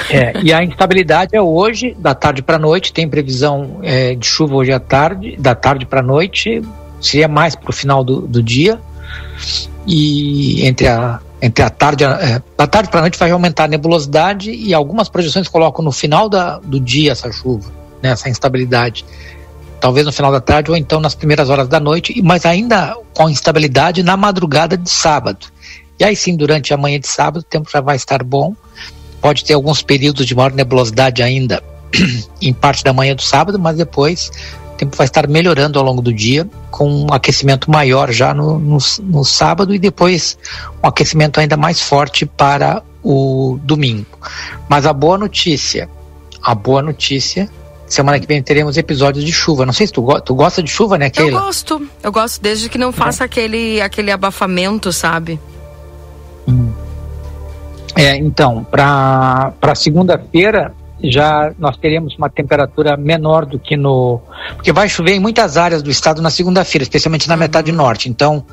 É, 0.10 0.34
e 0.42 0.54
a 0.54 0.64
instabilidade 0.64 1.36
é 1.36 1.42
hoje, 1.42 1.96
da 2.00 2.16
tarde 2.16 2.42
para 2.42 2.58
noite, 2.58 2.94
tem 2.94 3.08
previsão 3.08 3.80
é, 3.84 4.16
de 4.16 4.26
chuva 4.26 4.56
hoje 4.56 4.72
à 4.72 4.80
tarde, 4.80 5.36
da 5.38 5.54
tarde 5.54 5.86
para 5.86 6.02
noite, 6.02 6.62
seria 7.00 7.28
mais 7.28 7.56
para 7.56 7.70
o 7.70 7.74
final 7.74 8.04
do, 8.04 8.22
do, 8.22 8.42
dia. 8.42 8.80
E 9.86 10.66
entre 10.66 10.88
a, 10.88 11.20
entre 11.42 11.64
a 11.64 11.70
tarde, 11.70 12.04
é, 12.04 12.42
da 12.56 12.68
tarde 12.68 12.90
para 12.90 13.02
noite 13.02 13.18
vai 13.18 13.32
aumentar 13.32 13.64
a 13.66 13.68
nebulosidade 13.68 14.52
e 14.52 14.74
algumas 14.74 15.10
projeções 15.10 15.48
colocam 15.48 15.84
no 15.84 15.92
final 15.92 16.30
da, 16.30 16.60
do 16.60 16.80
dia 16.80 17.12
essa 17.12 17.32
chuva, 17.32 17.72
né, 18.02 18.10
essa 18.10 18.30
instabilidade. 18.30 19.04
Talvez 19.80 20.06
no 20.06 20.12
final 20.12 20.32
da 20.32 20.40
tarde 20.40 20.70
ou 20.70 20.78
então 20.78 21.00
nas 21.00 21.16
primeiras 21.16 21.50
horas 21.50 21.68
da 21.68 21.80
noite, 21.80 22.22
mas 22.22 22.46
ainda 22.46 22.96
com 23.14 23.28
instabilidade 23.28 24.04
na 24.04 24.16
madrugada 24.16 24.78
de 24.78 24.90
sábado. 24.90 25.48
E 26.00 26.04
aí 26.04 26.16
sim, 26.16 26.36
durante 26.36 26.74
a 26.74 26.78
manhã 26.78 27.00
de 27.00 27.08
sábado, 27.08 27.42
o 27.42 27.44
tempo 27.44 27.70
já 27.72 27.82
vai 27.82 27.96
estar 27.96 28.24
bom. 28.24 28.56
Pode 29.20 29.44
ter 29.44 29.54
alguns 29.54 29.82
períodos 29.82 30.26
de 30.26 30.36
maior 30.36 30.52
nebulosidade 30.52 31.24
ainda 31.24 31.64
em 32.42 32.54
parte 32.54 32.84
da 32.84 32.94
manhã 32.94 33.16
do 33.16 33.22
sábado, 33.22 33.58
mas 33.58 33.78
depois 33.78 34.32
tempo 34.82 34.98
vai 34.98 35.06
estar 35.06 35.28
melhorando 35.28 35.78
ao 35.78 35.86
longo 35.86 36.02
do 36.02 36.12
dia, 36.12 36.50
com 36.72 36.90
um 36.90 37.14
aquecimento 37.14 37.70
maior 37.70 38.12
já 38.12 38.34
no, 38.34 38.58
no, 38.58 38.78
no 39.04 39.24
sábado 39.24 39.76
e 39.76 39.80
depois 39.80 40.38
um 40.84 40.88
aquecimento 40.88 41.40
ainda 41.40 41.56
mais 41.56 41.80
forte 41.80 42.26
para 42.26 42.82
o 43.04 43.60
domingo. 43.64 44.08
Mas 44.68 44.88
a 44.88 44.94
boa 44.94 45.20
notícia, 45.20 45.88
a 46.42 46.56
boa 46.56 46.82
notícia 46.82 47.48
semana 47.88 48.20
que 48.20 48.26
vem 48.26 48.42
teremos 48.42 48.78
episódios 48.78 49.24
de 49.24 49.32
chuva. 49.32 49.66
Não 49.66 49.74
sei 49.74 49.86
se 49.86 49.94
tu, 49.94 50.02
go 50.02 50.20
tu 50.20 50.34
gosta 50.34 50.64
de 50.64 50.72
chuva, 50.72 50.98
né, 50.98 51.10
Keila? 51.10 51.38
Eu 51.38 51.44
gosto. 51.44 51.90
Eu 52.02 52.12
gosto 52.12 52.42
desde 52.42 52.70
que 52.70 52.78
não 52.78 52.92
faça 52.92 53.24
é. 53.24 53.26
aquele, 53.26 53.82
aquele 53.82 54.12
abafamento, 54.12 54.92
sabe? 54.94 55.40
É, 57.96 58.16
então, 58.16 58.64
para 58.64 59.76
segunda-feira 59.76 60.74
já 61.04 61.52
nós 61.58 61.78
teremos 61.78 62.16
uma 62.18 62.30
temperatura 62.30 62.96
menor 62.96 63.46
do 63.46 63.58
que 63.58 63.76
no. 63.76 64.22
Porque 64.56 64.72
vai 64.72 64.88
chover 64.88 65.14
em 65.14 65.20
muitas 65.20 65.58
áreas 65.58 65.82
do 65.82 65.90
estado 65.90 66.22
na 66.22 66.30
segunda-feira, 66.30 66.84
especialmente 66.84 67.28
na 67.28 67.36
metade 67.36 67.72
norte. 67.72 68.10
Então, 68.10 68.46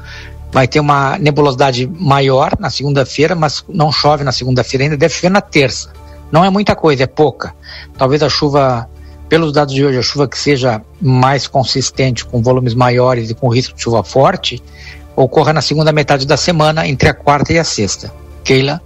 vai 0.50 0.66
ter 0.66 0.80
uma 0.80 1.18
nebulosidade 1.18 1.86
maior 1.86 2.52
na 2.58 2.70
segunda-feira, 2.70 3.34
mas 3.34 3.64
não 3.68 3.92
chove 3.92 4.24
na 4.24 4.32
segunda-feira 4.32 4.84
ainda, 4.84 4.96
deve 4.96 5.14
chover 5.14 5.30
na 5.30 5.40
terça. 5.40 5.92
Não 6.32 6.44
é 6.44 6.50
muita 6.50 6.74
coisa, 6.74 7.04
é 7.04 7.06
pouca. 7.06 7.54
Talvez 7.96 8.22
a 8.22 8.28
chuva, 8.28 8.88
pelos 9.28 9.52
dados 9.52 9.74
de 9.74 9.84
hoje, 9.84 9.98
a 9.98 10.02
chuva 10.02 10.28
que 10.28 10.38
seja 10.38 10.82
mais 11.00 11.46
consistente, 11.46 12.24
com 12.24 12.42
volumes 12.42 12.74
maiores 12.74 13.30
e 13.30 13.34
com 13.34 13.48
risco 13.48 13.74
de 13.76 13.82
chuva 13.82 14.02
forte, 14.02 14.62
ocorra 15.14 15.52
na 15.52 15.60
segunda 15.60 15.92
metade 15.92 16.26
da 16.26 16.36
semana, 16.36 16.86
entre 16.86 17.08
a 17.08 17.14
quarta 17.14 17.52
e 17.52 17.58
a 17.58 17.64
sexta. 17.64 18.12
Keila? 18.44 18.80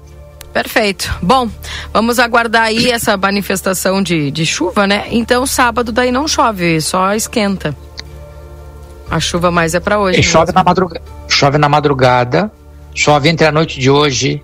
Perfeito. 0.52 1.10
Bom, 1.22 1.48
vamos 1.92 2.18
aguardar 2.18 2.64
aí 2.64 2.90
essa 2.90 3.16
manifestação 3.16 4.02
de, 4.02 4.30
de 4.30 4.44
chuva, 4.44 4.86
né? 4.86 5.06
Então, 5.10 5.46
sábado 5.46 5.90
daí 5.90 6.12
não 6.12 6.28
chove, 6.28 6.80
só 6.80 7.14
esquenta. 7.14 7.74
A 9.10 9.18
chuva 9.18 9.50
mais 9.50 9.74
é 9.74 9.80
para 9.80 9.98
hoje. 9.98 10.20
E 10.20 10.22
chove 10.22 10.52
na, 10.52 10.62
madrugada, 10.62 11.04
chove 11.28 11.58
na 11.58 11.68
madrugada, 11.68 12.52
chove 12.94 13.28
entre 13.28 13.46
a 13.46 13.52
noite 13.52 13.80
de 13.80 13.90
hoje, 13.90 14.42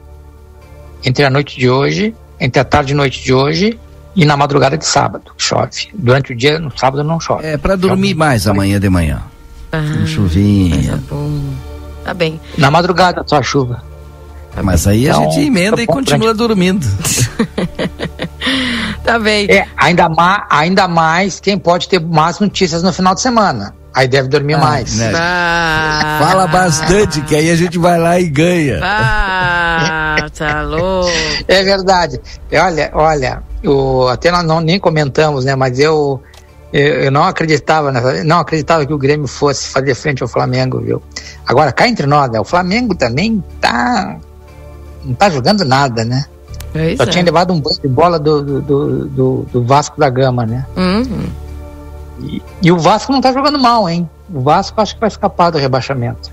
entre 1.05 1.25
a 1.25 1.31
noite 1.31 1.59
de 1.59 1.69
hoje, 1.69 2.15
entre 2.41 2.61
a 2.61 2.65
tarde 2.65 2.93
e 2.93 2.97
noite 2.97 3.23
de 3.23 3.33
hoje 3.33 3.79
e 4.17 4.25
na 4.25 4.37
madrugada 4.37 4.77
de 4.77 4.85
sábado. 4.85 5.33
Chove. 5.37 5.89
Durante 5.95 6.33
o 6.33 6.37
dia, 6.37 6.59
no 6.59 6.77
sábado 6.77 7.05
não 7.05 7.21
chove. 7.21 7.47
É 7.47 7.57
para 7.57 7.77
dormir 7.77 8.09
chove. 8.09 8.19
mais 8.19 8.47
amanhã 8.47 8.81
de 8.81 8.89
manhã. 8.89 9.23
Ah, 9.71 9.79
um 9.79 10.07
chuvinha. 10.07 10.93
Tá 10.93 10.99
bom. 11.11 11.55
Tá 12.05 12.15
bem. 12.15 12.41
Na 12.57 12.71
madrugada 12.71 13.23
só 13.27 13.37
a 13.37 13.43
chuva. 13.43 13.83
Tá 14.59 14.63
Mas 14.65 14.87
aí 14.89 15.07
então, 15.07 15.23
a 15.23 15.25
gente 15.31 15.47
emenda 15.47 15.77
tá 15.77 15.83
e 15.83 15.87
continua 15.87 16.35
dormindo. 16.35 16.85
tá 19.05 19.19
bem. 19.19 19.47
É, 19.49 19.67
ainda, 19.77 20.09
ma 20.09 20.47
ainda 20.51 20.89
mais 20.89 21.39
quem 21.39 21.57
pode 21.57 21.89
ter 21.89 22.01
mais 22.01 22.41
notícias 22.41 22.83
no 22.83 22.93
final 22.93 23.15
de 23.15 23.21
semana. 23.21 23.73
Aí 23.95 24.09
deve 24.09 24.29
dormir 24.29 24.55
ah, 24.55 24.59
mais. 24.59 24.97
Né? 24.97 25.13
Ah, 25.15 26.19
Fala 26.21 26.47
bastante, 26.49 27.21
que 27.23 27.37
aí 27.37 27.51
a 27.51 27.57
gente 27.57 27.79
vai 27.79 27.99
lá 27.99 28.19
e 28.19 28.29
ganha. 28.29 28.81
Ah, 28.83 30.27
tá 30.37 30.63
louco. 30.63 31.09
É 31.47 31.63
verdade. 31.63 32.21
Olha, 32.53 32.91
olha, 32.93 33.43
o, 33.65 34.09
até 34.09 34.31
nós 34.31 34.45
não, 34.45 34.61
nem 34.61 34.79
comentamos, 34.79 35.45
né? 35.45 35.55
Mas 35.55 35.79
eu 35.79 36.21
eu, 36.73 37.05
eu, 37.05 37.11
não 37.11 37.25
acreditava 37.25 37.91
nessa, 37.91 38.23
não 38.25 38.41
acreditava 38.41 38.85
que 38.85 38.93
o 38.93 38.99
Grêmio 38.99 39.27
fosse 39.27 39.69
fazer 39.69 39.95
frente 39.95 40.23
ao 40.23 40.29
Flamengo, 40.29 40.81
viu? 40.81 41.03
Agora, 41.47 41.73
cá 41.73 41.89
entre 41.89 42.07
nós, 42.07 42.31
né, 42.31 42.39
o 42.39 42.45
Flamengo 42.45 42.95
também 42.95 43.43
tá 43.59 44.19
não 45.09 45.15
tá 45.15 45.31
jogando 45.31 45.65
nada, 45.65 46.05
né? 46.05 46.25
É 46.75 46.95
Só 46.97 47.05
é. 47.05 47.07
tinha 47.07 47.25
levado 47.25 47.53
um 47.53 47.61
banho 47.61 47.81
de 47.81 47.89
bola 47.89 48.19
do, 48.19 48.61
do, 48.61 49.05
do, 49.07 49.47
do 49.51 49.65
Vasco 49.65 49.99
da 49.99 50.11
Gama, 50.11 50.45
né? 50.45 50.67
Uhum. 50.77 51.27
E, 52.21 52.43
e, 52.63 52.73
o 52.73 52.79
Vasco 52.79 53.13
não 53.13 53.21
tá 53.21 53.33
jogando 53.33 53.59
mal, 53.59 53.89
hein? 53.89 54.09
O 54.33 54.41
Vasco 54.41 54.81
acho 54.81 54.95
que 54.95 55.01
vai 55.01 55.09
escapar 55.09 55.51
do 55.51 55.59
rebaixamento. 55.59 56.31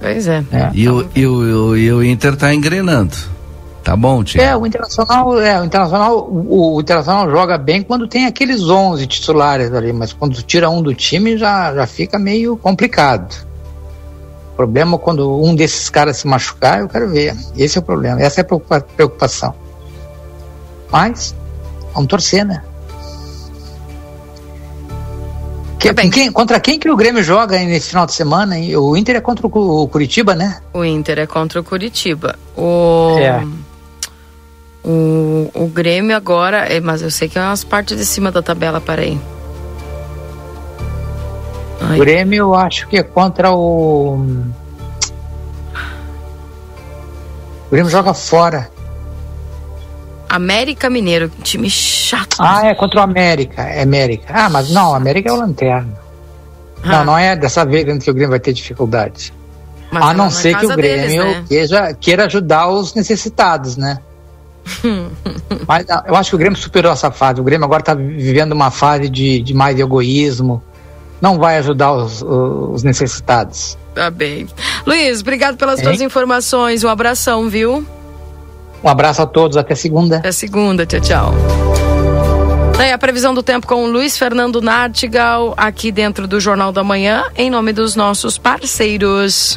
Pois 0.00 0.26
é. 0.26 0.44
é. 0.52 0.70
E, 0.72 0.88
o, 0.88 1.08
e, 1.14 1.26
o, 1.26 1.76
e 1.76 1.92
o 1.92 2.02
Inter 2.02 2.36
tá 2.36 2.54
engrenando. 2.54 3.16
Tá 3.84 3.96
bom, 3.96 4.22
Tiago. 4.22 4.48
É, 4.48 4.56
o 4.56 4.64
Internacional, 4.64 5.40
é, 5.40 5.60
o 5.60 5.64
Internacional, 5.64 6.18
o, 6.18 6.76
o, 6.76 6.80
Internacional 6.80 7.30
joga 7.30 7.58
bem 7.58 7.82
quando 7.82 8.06
tem 8.06 8.26
aqueles 8.26 8.62
11 8.62 9.06
titulares 9.08 9.74
ali, 9.74 9.92
mas 9.92 10.12
quando 10.12 10.40
tira 10.42 10.70
um 10.70 10.80
do 10.80 10.94
time 10.94 11.36
já, 11.36 11.74
já 11.74 11.86
fica 11.86 12.18
meio 12.18 12.56
complicado. 12.56 13.34
O 14.52 14.56
problema 14.56 14.96
é 14.96 14.98
quando 14.98 15.42
um 15.42 15.54
desses 15.54 15.88
caras 15.88 16.18
se 16.18 16.26
machucar, 16.26 16.80
eu 16.80 16.88
quero 16.88 17.08
ver. 17.08 17.34
Esse 17.56 17.78
é 17.78 17.80
o 17.80 17.84
problema, 17.84 18.20
essa 18.20 18.40
é 18.40 18.44
a 18.44 18.80
preocupação. 18.80 19.54
Mas, 20.90 21.34
vamos 21.94 22.08
torcer, 22.08 22.44
né? 22.44 22.62
Que, 25.82 25.92
tá 25.92 26.08
quem, 26.08 26.30
contra 26.30 26.60
quem 26.60 26.78
que 26.78 26.88
o 26.88 26.94
Grêmio 26.94 27.24
joga 27.24 27.58
nesse 27.58 27.88
final 27.88 28.06
de 28.06 28.12
semana? 28.12 28.56
Hein? 28.56 28.76
O 28.76 28.96
Inter 28.96 29.16
é 29.16 29.20
contra 29.20 29.48
o 29.48 29.88
Curitiba, 29.88 30.32
né? 30.34 30.60
O 30.72 30.84
Inter 30.84 31.18
é 31.18 31.26
contra 31.26 31.60
o 31.60 31.64
Curitiba. 31.64 32.38
O... 32.56 33.16
É. 33.18 33.44
O, 34.84 35.50
o 35.54 35.66
Grêmio 35.66 36.16
agora, 36.16 36.66
é, 36.66 36.78
mas 36.80 37.02
eu 37.02 37.10
sei 37.10 37.28
que 37.28 37.38
é 37.38 37.42
umas 37.42 37.64
partes 37.64 37.96
de 37.96 38.04
cima 38.04 38.30
da 38.30 38.42
tabela, 38.42 38.80
parei. 38.80 39.18
O 41.84 41.98
Grêmio 41.98 42.38
eu 42.38 42.54
acho 42.54 42.86
que 42.88 42.96
é 42.96 43.02
contra 43.02 43.50
o. 43.52 44.14
O 47.66 47.70
Grêmio 47.70 47.90
joga 47.90 48.14
fora. 48.14 48.70
América 50.28 50.88
Mineiro, 50.88 51.30
time 51.42 51.68
chato. 51.68 52.36
Ah, 52.38 52.66
é 52.66 52.74
contra 52.74 53.00
o 53.00 53.02
América, 53.02 53.62
é 53.62 53.82
América. 53.82 54.32
Ah, 54.34 54.48
mas 54.48 54.70
não, 54.70 54.94
América 54.94 55.28
é 55.28 55.32
o 55.32 55.36
Lanterna. 55.36 55.92
Ah. 56.82 56.88
Não, 56.88 57.04
não 57.04 57.18
é 57.18 57.36
dessa 57.36 57.64
vez 57.64 57.84
que 58.02 58.10
o 58.10 58.14
Grêmio 58.14 58.30
vai 58.30 58.40
ter 58.40 58.52
dificuldade. 58.52 59.32
Mas 59.90 60.02
a 60.02 60.14
não 60.14 60.30
ser 60.30 60.56
que 60.56 60.64
o 60.64 60.74
Grêmio 60.74 61.22
deles, 61.22 61.38
né? 61.38 61.44
queira, 61.46 61.94
queira 61.94 62.24
ajudar 62.24 62.68
os 62.68 62.94
necessitados, 62.94 63.76
né? 63.76 63.98
Mas 65.68 65.84
ah, 65.90 66.04
eu 66.06 66.16
acho 66.16 66.30
que 66.30 66.36
o 66.36 66.38
Grêmio 66.38 66.58
superou 66.58 66.92
essa 66.92 67.10
fase. 67.10 67.40
O 67.40 67.44
Grêmio 67.44 67.66
agora 67.66 67.82
está 67.82 67.94
vivendo 67.94 68.52
uma 68.52 68.70
fase 68.70 69.10
de, 69.10 69.42
de 69.42 69.52
mais 69.52 69.78
egoísmo. 69.78 70.62
Não 71.22 71.38
vai 71.38 71.56
ajudar 71.58 71.92
os, 71.92 72.20
os 72.20 72.82
necessitados. 72.82 73.78
Tá 73.94 74.10
bem. 74.10 74.48
Luiz, 74.84 75.20
obrigado 75.20 75.56
pelas 75.56 75.78
hein? 75.78 75.84
suas 75.84 76.00
informações. 76.00 76.82
Um 76.82 76.88
abração, 76.88 77.48
viu? 77.48 77.86
Um 78.82 78.88
abraço 78.88 79.22
a 79.22 79.26
todos. 79.26 79.56
Até 79.56 79.76
segunda. 79.76 80.16
Até 80.16 80.32
segunda. 80.32 80.84
Tchau, 80.84 81.00
tchau. 81.00 81.34
Daí 82.76 82.90
a 82.90 82.98
previsão 82.98 83.32
do 83.32 83.42
tempo 83.42 83.68
com 83.68 83.84
o 83.84 83.86
Luiz 83.86 84.18
Fernando 84.18 84.60
Nartigal, 84.60 85.54
aqui 85.56 85.92
dentro 85.92 86.26
do 86.26 86.40
Jornal 86.40 86.72
da 86.72 86.82
Manhã, 86.82 87.22
em 87.36 87.48
nome 87.48 87.72
dos 87.72 87.94
nossos 87.94 88.36
parceiros. 88.36 89.56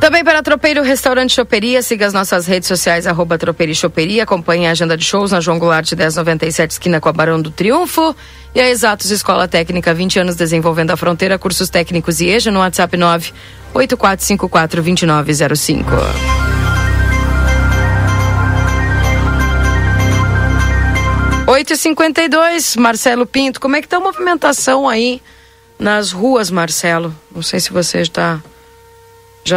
Também 0.00 0.22
para 0.22 0.44
Tropeiro 0.44 0.80
Restaurante 0.82 1.34
Choperia, 1.34 1.82
siga 1.82 2.06
as 2.06 2.12
nossas 2.12 2.46
redes 2.46 2.68
sociais, 2.68 3.04
arroba 3.04 3.36
Tropeiro 3.36 3.72
e 3.72 3.74
Choperia, 3.74 4.22
acompanhe 4.22 4.68
a 4.68 4.70
agenda 4.70 4.96
de 4.96 5.04
shows 5.04 5.32
na 5.32 5.40
João 5.40 5.58
Goulart 5.58 5.90
1097, 5.92 6.70
esquina 6.70 7.00
com 7.00 7.08
a 7.08 7.12
Barão 7.12 7.42
do 7.42 7.50
Triunfo. 7.50 8.14
E 8.54 8.60
a 8.60 8.70
Exatos 8.70 9.10
Escola 9.10 9.48
Técnica, 9.48 9.92
20 9.92 10.20
anos 10.20 10.36
desenvolvendo 10.36 10.92
a 10.92 10.96
fronteira, 10.96 11.36
cursos 11.36 11.68
técnicos 11.68 12.20
e 12.20 12.28
EJA 12.28 12.52
no 12.52 12.60
WhatsApp 12.60 12.96
984542905. 13.74 15.84
Oito 21.48 21.72
e 21.72 21.76
cinquenta 21.76 22.22
e 22.22 22.28
dois, 22.28 22.76
Marcelo 22.76 23.26
Pinto, 23.26 23.60
como 23.60 23.74
é 23.74 23.82
que 23.82 23.88
tá 23.88 23.96
a 23.96 24.00
movimentação 24.00 24.88
aí 24.88 25.20
nas 25.78 26.12
ruas, 26.12 26.50
Marcelo? 26.50 27.14
Não 27.34 27.42
sei 27.42 27.58
se 27.58 27.72
você 27.72 28.00
está 28.00 28.34
já 28.34 28.57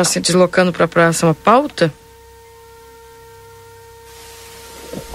se 0.04 0.20
deslocando 0.20 0.72
para 0.72 0.86
a 0.86 0.88
próxima 0.88 1.34
pauta? 1.34 1.92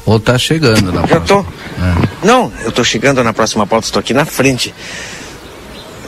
Ou 0.05 0.21
tá 0.21 0.39
chegando 0.39 0.93
na 0.93 1.03
Já 1.03 1.21
próxima. 1.21 1.45
tô. 1.45 2.27
Não, 2.27 2.53
eu 2.65 2.71
tô 2.73 2.85
chegando 2.85 3.23
na 3.25 3.33
próxima 3.33 3.67
pauta, 3.67 3.87
estou 3.87 4.01
aqui 4.01 4.15
na 4.15 4.25
frente 4.25 4.73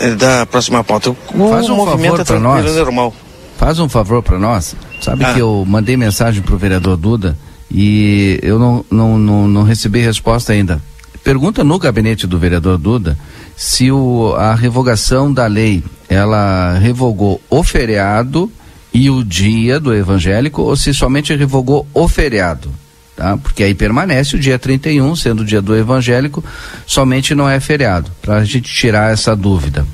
eh, 0.01 0.11
da 0.15 0.47
próxima 0.47 0.85
pauta. 0.85 1.11
O 1.11 1.17
Faz 1.51 1.69
um 1.69 1.77
movimento 1.77 2.11
favor 2.11 2.21
é 2.21 2.25
tranquilo, 2.25 2.55
nós. 2.55 2.67
é 2.77 2.79
normal. 2.79 3.15
Faz 3.57 3.79
um 3.81 3.89
favor 3.89 4.23
para 4.23 4.39
nós. 4.39 4.77
Sabe 5.01 5.25
Ah. 5.25 5.35
que 5.35 5.41
eu 5.41 5.65
mandei 5.67 5.97
mensagem 5.97 6.43
pro 6.43 6.57
vereador 6.57 6.97
Duda 6.97 7.37
e 7.71 8.39
eu 8.43 8.59
não, 8.59 8.85
não, 8.91 9.19
não, 9.19 9.49
não 9.49 9.63
recebi 9.65 10.01
resposta 10.01 10.53
ainda. 10.53 10.81
Pergunta 11.25 11.65
no 11.65 11.79
gabinete 11.79 12.27
do 12.27 12.39
vereador 12.39 12.79
Duda 12.79 13.19
se 13.57 13.91
o, 13.91 14.35
a 14.37 14.55
revogação 14.55 15.33
da 15.33 15.47
lei 15.47 15.83
ela 16.09 16.79
revogou 16.79 17.41
o 17.51 17.63
feriado 17.63 18.51
e 18.93 19.11
o 19.11 19.23
dia 19.23 19.79
do 19.79 19.95
evangélico 19.95 20.63
ou 20.63 20.77
se 20.77 20.95
somente 20.95 21.35
revogou 21.35 21.87
o 21.93 22.09
feriado. 22.09 22.73
Tá? 23.15 23.37
Porque 23.37 23.65
aí 23.65 23.75
permanece 23.75 24.37
o 24.37 24.39
dia 24.39 24.59
31, 24.59 25.17
sendo 25.17 25.41
o 25.41 25.45
dia 25.45 25.61
do 25.61 25.77
evangélico, 25.77 26.43
somente 26.87 27.35
não 27.35 27.49
é 27.49 27.59
feriado, 27.59 28.11
para 28.23 28.37
a 28.37 28.45
gente 28.45 28.73
tirar 28.73 29.13
essa 29.13 29.35
dúvida. 29.35 29.85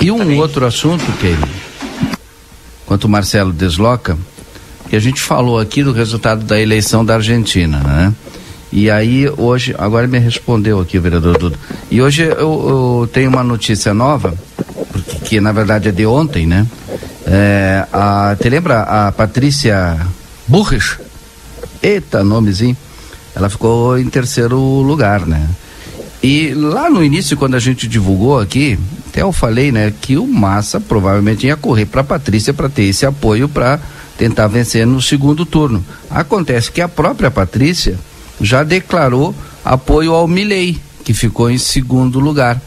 E 0.00 0.10
um 0.10 0.38
outro 0.38 0.64
assunto, 0.64 1.04
Keila, 1.20 1.48
enquanto 2.84 3.04
o 3.04 3.08
Marcelo 3.08 3.52
desloca, 3.52 4.16
que 4.88 4.96
a 4.96 5.00
gente 5.00 5.20
falou 5.20 5.58
aqui 5.58 5.84
do 5.84 5.92
resultado 5.92 6.44
da 6.44 6.58
eleição 6.58 7.04
da 7.04 7.16
Argentina, 7.16 7.80
né? 7.80 8.14
E 8.70 8.90
aí 8.90 9.28
hoje, 9.36 9.74
agora 9.78 10.06
me 10.06 10.18
respondeu 10.18 10.80
aqui 10.80 10.98
o 10.98 11.02
vereador 11.02 11.38
Duda. 11.38 11.56
E 11.90 12.02
hoje 12.02 12.24
eu, 12.24 12.32
eu 13.02 13.10
tenho 13.12 13.30
uma 13.30 13.42
notícia 13.42 13.94
nova, 13.94 14.34
porque, 14.92 15.16
que 15.20 15.40
na 15.40 15.52
verdade 15.52 15.88
é 15.88 15.92
de 15.92 16.04
ontem, 16.04 16.46
né? 16.46 16.66
É, 17.26 17.86
a, 17.92 18.36
te 18.40 18.48
lembra 18.48 18.82
a 18.82 19.12
Patrícia 19.12 19.98
Burris? 20.46 20.98
Eita, 21.82 22.22
nomezinho. 22.22 22.76
Ela 23.34 23.48
ficou 23.48 23.98
em 23.98 24.08
terceiro 24.08 24.58
lugar, 24.58 25.26
né? 25.26 25.48
E 26.22 26.52
lá 26.54 26.90
no 26.90 27.04
início, 27.04 27.36
quando 27.36 27.54
a 27.54 27.60
gente 27.60 27.86
divulgou 27.86 28.40
aqui, 28.40 28.78
até 29.08 29.22
eu 29.22 29.32
falei, 29.32 29.70
né, 29.70 29.92
que 30.00 30.16
o 30.16 30.26
Massa 30.26 30.80
provavelmente 30.80 31.46
ia 31.46 31.56
correr 31.56 31.86
para 31.86 32.02
Patrícia 32.02 32.52
para 32.52 32.68
ter 32.68 32.84
esse 32.84 33.06
apoio 33.06 33.48
para 33.48 33.78
tentar 34.18 34.48
vencer 34.48 34.86
no 34.86 35.00
segundo 35.00 35.46
turno. 35.46 35.84
Acontece 36.10 36.72
que 36.72 36.80
a 36.80 36.88
própria 36.88 37.30
Patrícia 37.30 37.98
já 38.40 38.62
declarou 38.62 39.34
apoio 39.64 40.12
ao 40.12 40.28
Milley, 40.28 40.80
que 41.04 41.12
ficou 41.12 41.50
em 41.50 41.58
segundo 41.58 42.20
lugar. 42.20 42.60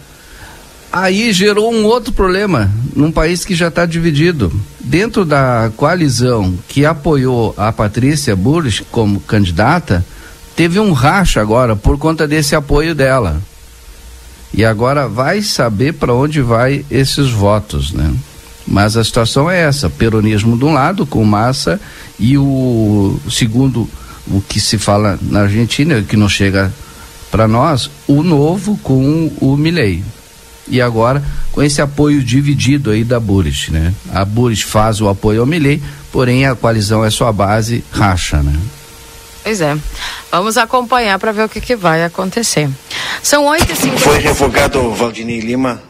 Aí 0.91 1.31
gerou 1.31 1.73
um 1.73 1.85
outro 1.85 2.11
problema 2.11 2.69
num 2.93 3.11
país 3.11 3.45
que 3.45 3.55
já 3.55 3.69
está 3.69 3.85
dividido. 3.85 4.51
Dentro 4.79 5.23
da 5.23 5.71
coalizão 5.77 6.53
que 6.67 6.85
apoiou 6.85 7.53
a 7.57 7.71
Patrícia 7.71 8.35
Burris 8.35 8.83
como 8.91 9.21
candidata, 9.21 10.05
teve 10.55 10.79
um 10.79 10.91
racha 10.91 11.39
agora 11.39 11.75
por 11.75 11.97
conta 11.97 12.27
desse 12.27 12.55
apoio 12.55 12.93
dela. 12.93 13.41
E 14.53 14.65
agora 14.65 15.07
vai 15.07 15.41
saber 15.41 15.93
para 15.93 16.13
onde 16.13 16.41
vai 16.41 16.85
esses 16.91 17.29
votos, 17.31 17.93
né? 17.93 18.13
Mas 18.67 18.97
a 18.97 19.03
situação 19.03 19.49
é 19.49 19.61
essa: 19.61 19.89
peronismo 19.89 20.57
de 20.57 20.65
um 20.65 20.73
lado 20.73 21.05
com 21.05 21.23
massa 21.23 21.79
e 22.19 22.37
o 22.37 23.17
segundo 23.29 23.89
o 24.27 24.41
que 24.41 24.59
se 24.59 24.77
fala 24.77 25.17
na 25.21 25.41
Argentina 25.41 26.01
que 26.01 26.15
não 26.15 26.29
chega 26.29 26.71
para 27.31 27.47
nós, 27.47 27.89
o 28.07 28.23
novo 28.23 28.77
com 28.83 29.31
o 29.39 29.55
Milei. 29.55 30.03
E 30.67 30.81
agora 30.81 31.23
com 31.51 31.61
esse 31.61 31.81
apoio 31.81 32.23
dividido 32.23 32.91
aí 32.91 33.03
da 33.03 33.19
Buris, 33.19 33.69
né? 33.69 33.93
A 34.13 34.23
Buris 34.23 34.61
faz 34.61 35.01
o 35.01 35.09
apoio 35.09 35.41
ao 35.41 35.45
Milei, 35.45 35.81
porém 36.11 36.45
a 36.45 36.55
coalizão 36.55 37.03
é 37.03 37.09
sua 37.09 37.31
base, 37.31 37.83
racha, 37.91 38.41
né? 38.41 38.53
Pois 39.43 39.59
é. 39.59 39.75
Vamos 40.31 40.57
acompanhar 40.57 41.17
para 41.19 41.31
ver 41.31 41.45
o 41.45 41.49
que, 41.49 41.59
que 41.59 41.75
vai 41.75 42.03
acontecer. 42.03 42.69
São 43.23 43.45
8 43.45 43.71
e 43.71 43.75
50 43.75 43.99
Foi 43.99 44.19
revogado, 44.19 44.91
Valdinei 44.93 45.39
Lima, 45.39 45.81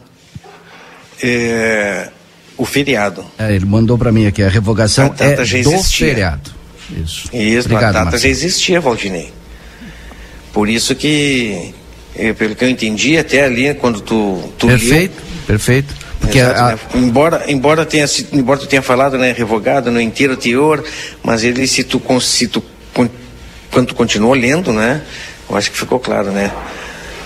é, 1.22 2.08
o 2.56 2.64
feriado. 2.64 3.24
É, 3.38 3.54
ele 3.54 3.66
mandou 3.66 3.98
para 3.98 4.10
mim 4.10 4.26
aqui 4.26 4.42
a 4.42 4.48
revogação 4.48 5.14
A 5.18 5.24
é 5.24 5.34
do 5.36 5.42
existia. 5.42 6.08
feriado. 6.08 6.61
Isso. 7.04 7.28
Isso, 7.32 7.60
Obrigado, 7.68 7.84
a 7.84 7.92
data 7.92 8.04
já 8.04 8.10
Marcelo. 8.10 8.32
existia, 8.32 8.80
Valdinei. 8.80 9.32
Por 10.52 10.68
isso 10.68 10.94
que, 10.94 11.72
eh, 12.16 12.32
pelo 12.34 12.54
que 12.54 12.64
eu 12.64 12.68
entendi, 12.68 13.16
até 13.16 13.44
ali, 13.44 13.72
quando 13.74 14.00
tu, 14.00 14.52
tu 14.58 14.66
Perfeito, 14.66 15.22
perfeito. 15.46 15.94
Porque 16.20 16.38
Exato, 16.38 16.60
a- 16.60 16.68
né? 16.72 16.78
embora 16.94 17.44
embora 17.48 17.84
tenha 17.84 18.06
embora 18.32 18.60
tu 18.60 18.66
tenha 18.68 18.80
falado 18.82 19.18
né 19.18 19.32
revogado 19.36 19.90
no 19.90 20.00
inteiro 20.00 20.36
teor 20.36 20.84
mas 21.24 21.42
ele 21.42 21.66
se 21.66 21.82
tu 21.82 22.00
se 22.20 22.46
tu 22.46 22.62
quando 23.72 23.86
tu 23.88 23.94
continuou 23.96 24.32
lendo 24.32 24.72
né 24.72 25.02
eu 25.50 25.56
acho 25.56 25.72
que 25.72 25.76
ficou 25.76 25.98
claro 25.98 26.30
né 26.30 26.52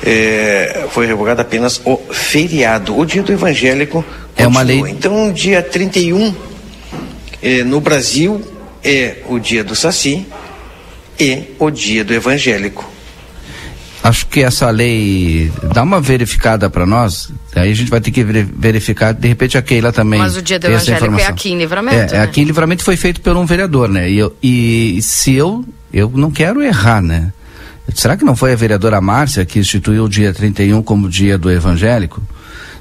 É, 0.03 0.87
foi 0.93 1.07
revogado 1.07 1.43
apenas 1.43 1.79
o 1.85 1.99
feriado 2.11 2.97
o 2.99 3.05
dia 3.05 3.23
do 3.23 3.33
evangélico 3.33 4.03
É 4.35 4.47
uma 4.47 4.63
lei- 4.63 4.79
então 4.89 5.31
dia 5.31 5.61
31 5.63 6.35
eh, 7.43 7.63
no 7.65 7.81
Brasil 7.83 8.41
é 8.87 9.23
o 9.29 9.39
dia 9.39 9.63
do 9.65 9.75
Saci 9.75 10.27
e 11.19 11.43
o 11.59 11.71
dia 11.71 12.05
do 12.05 12.15
evangélico 12.15 12.89
acho 14.03 14.27
que 14.29 14.41
essa 14.41 14.71
lei 14.71 15.51
dá 15.75 15.83
uma 15.83 16.01
verificada 16.01 16.71
para 16.71 16.87
nós. 16.87 17.29
Aí 17.57 17.73
a 17.73 17.75
gente 17.75 17.91
vai 17.91 18.01
ter 18.01 18.13
que 18.13 18.23
veri- 18.23 18.49
verificar, 18.57 19.13
de 19.13 19.27
repente 19.27 19.59
a 19.59 19.63
Keila 19.63 19.93
também. 19.93 20.21
Mas 20.21 20.37
o 20.37 20.43
dia 20.43 20.61
do 20.61 20.69
evangélico 20.69 21.19
é 21.19 21.27
aqui 21.27 21.51
em 21.51 21.59
Livramento, 21.59 22.15
É, 22.15 22.19
né? 22.19 22.23
aqui 22.23 22.41
em 22.41 22.45
Livramento 22.45 22.85
foi 22.85 22.97
feito 22.97 23.21
por 23.21 23.37
um 23.37 23.45
vereador, 23.45 23.89
né? 23.89 24.09
E, 24.09 24.17
eu- 24.19 24.37
e 24.41 25.01
se 25.03 25.35
eu, 25.35 25.65
eu 25.93 26.09
não 26.15 26.31
quero 26.31 26.63
errar, 26.63 27.03
né? 27.03 27.33
Será 27.97 28.17
que 28.17 28.25
não 28.25 28.37
foi 28.37 28.53
a 28.53 28.57
vereadora 28.57 29.01
Márcia 29.01 29.45
que 29.45 29.59
instituiu 29.59 30.05
o 30.05 30.09
dia 30.09 30.33
31 30.33 30.81
como 30.85 31.09
dia 31.09 31.37
do 31.37 31.51
evangélico? 31.51 32.23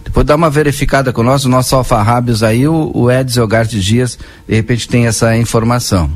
Depois 0.05 0.25
dá 0.25 0.35
uma 0.35 0.49
verificada 0.49 1.11
com 1.11 1.23
nós, 1.23 1.43
o 1.43 1.49
nosso 1.49 1.75
alfarrábios 1.75 2.43
aí, 2.43 2.65
o, 2.67 2.91
o 2.93 3.11
Edson 3.11 3.41
Elgarte 3.41 3.79
Dias, 3.79 4.17
de 4.47 4.55
repente 4.55 4.87
tem 4.87 5.07
essa 5.07 5.35
informação. 5.35 6.09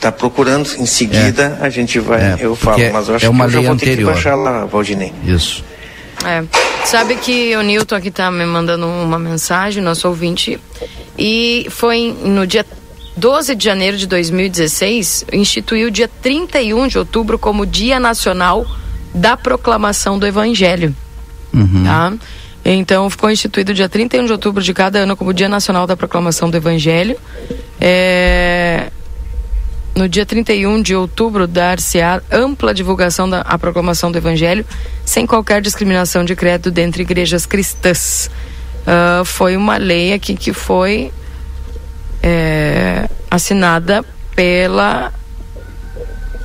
tá 0.00 0.10
procurando 0.10 0.66
em 0.78 0.86
seguida 0.86 1.58
a 1.60 1.68
gente 1.68 1.98
vai 1.98 2.20
É, 2.20 2.36
eu 2.40 2.56
falo 2.56 2.78
mas 2.92 3.08
eu 3.08 3.16
acho 3.16 3.26
é 3.26 3.28
uma 3.28 3.44
que 3.44 3.50
eu 3.50 3.52
já 3.52 3.58
lei 3.58 3.68
vou 3.68 3.76
ter 3.76 3.84
que 3.84 3.90
anterior. 3.92 4.12
baixar 4.12 4.34
lá 4.36 4.64
Valdinei 4.64 5.12
Isso. 5.26 5.64
É. 6.24 6.42
Sabe 6.86 7.16
que 7.16 7.54
o 7.56 7.62
Newton 7.62 7.96
aqui 7.96 8.10
tá 8.10 8.30
me 8.30 8.46
mandando 8.46 8.86
uma 8.86 9.18
mensagem, 9.18 9.82
nosso 9.82 10.08
ouvinte, 10.08 10.58
e 11.18 11.66
foi 11.70 12.16
no 12.24 12.46
dia 12.46 12.64
12 13.16 13.54
de 13.54 13.64
janeiro 13.64 13.96
de 13.96 14.06
2016, 14.06 15.26
instituiu 15.32 15.88
o 15.88 15.90
dia 15.90 16.08
31 16.22 16.88
de 16.88 16.98
outubro 16.98 17.38
como 17.38 17.66
Dia 17.66 18.00
Nacional 18.00 18.66
da 19.14 19.36
Proclamação 19.36 20.18
do 20.18 20.26
Evangelho. 20.26 20.94
Uhum. 21.52 21.84
Tá? 21.84 22.12
Então 22.64 23.10
ficou 23.10 23.30
instituído 23.30 23.74
dia 23.74 23.88
31 23.88 24.24
de 24.24 24.32
outubro 24.32 24.62
de 24.62 24.72
cada 24.72 25.00
ano 25.00 25.16
como 25.16 25.34
Dia 25.34 25.48
Nacional 25.48 25.86
da 25.86 25.96
Proclamação 25.96 26.48
do 26.48 26.56
Evangelho. 26.56 27.16
É, 27.80 28.90
No 29.94 30.08
dia 30.08 30.24
31 30.26 30.82
de 30.82 30.94
outubro, 30.94 31.46
dar-se-á 31.46 32.20
ampla 32.32 32.74
divulgação 32.74 33.28
da 33.28 33.42
a 33.42 33.58
proclamação 33.58 34.10
do 34.10 34.18
Evangelho, 34.18 34.66
sem 35.04 35.26
qualquer 35.26 35.60
discriminação 35.60 36.24
de 36.24 36.34
credo 36.34 36.70
dentre 36.70 37.02
igrejas 37.02 37.46
cristãs. 37.46 38.30
uh, 38.86 39.24
foi 39.24 39.56
uma 39.56 39.76
lei 39.76 40.12
aqui 40.12 40.34
que 40.34 40.52
foi 40.52 41.12
é, 42.22 43.08
assinada 43.30 44.02
pela 44.34 45.12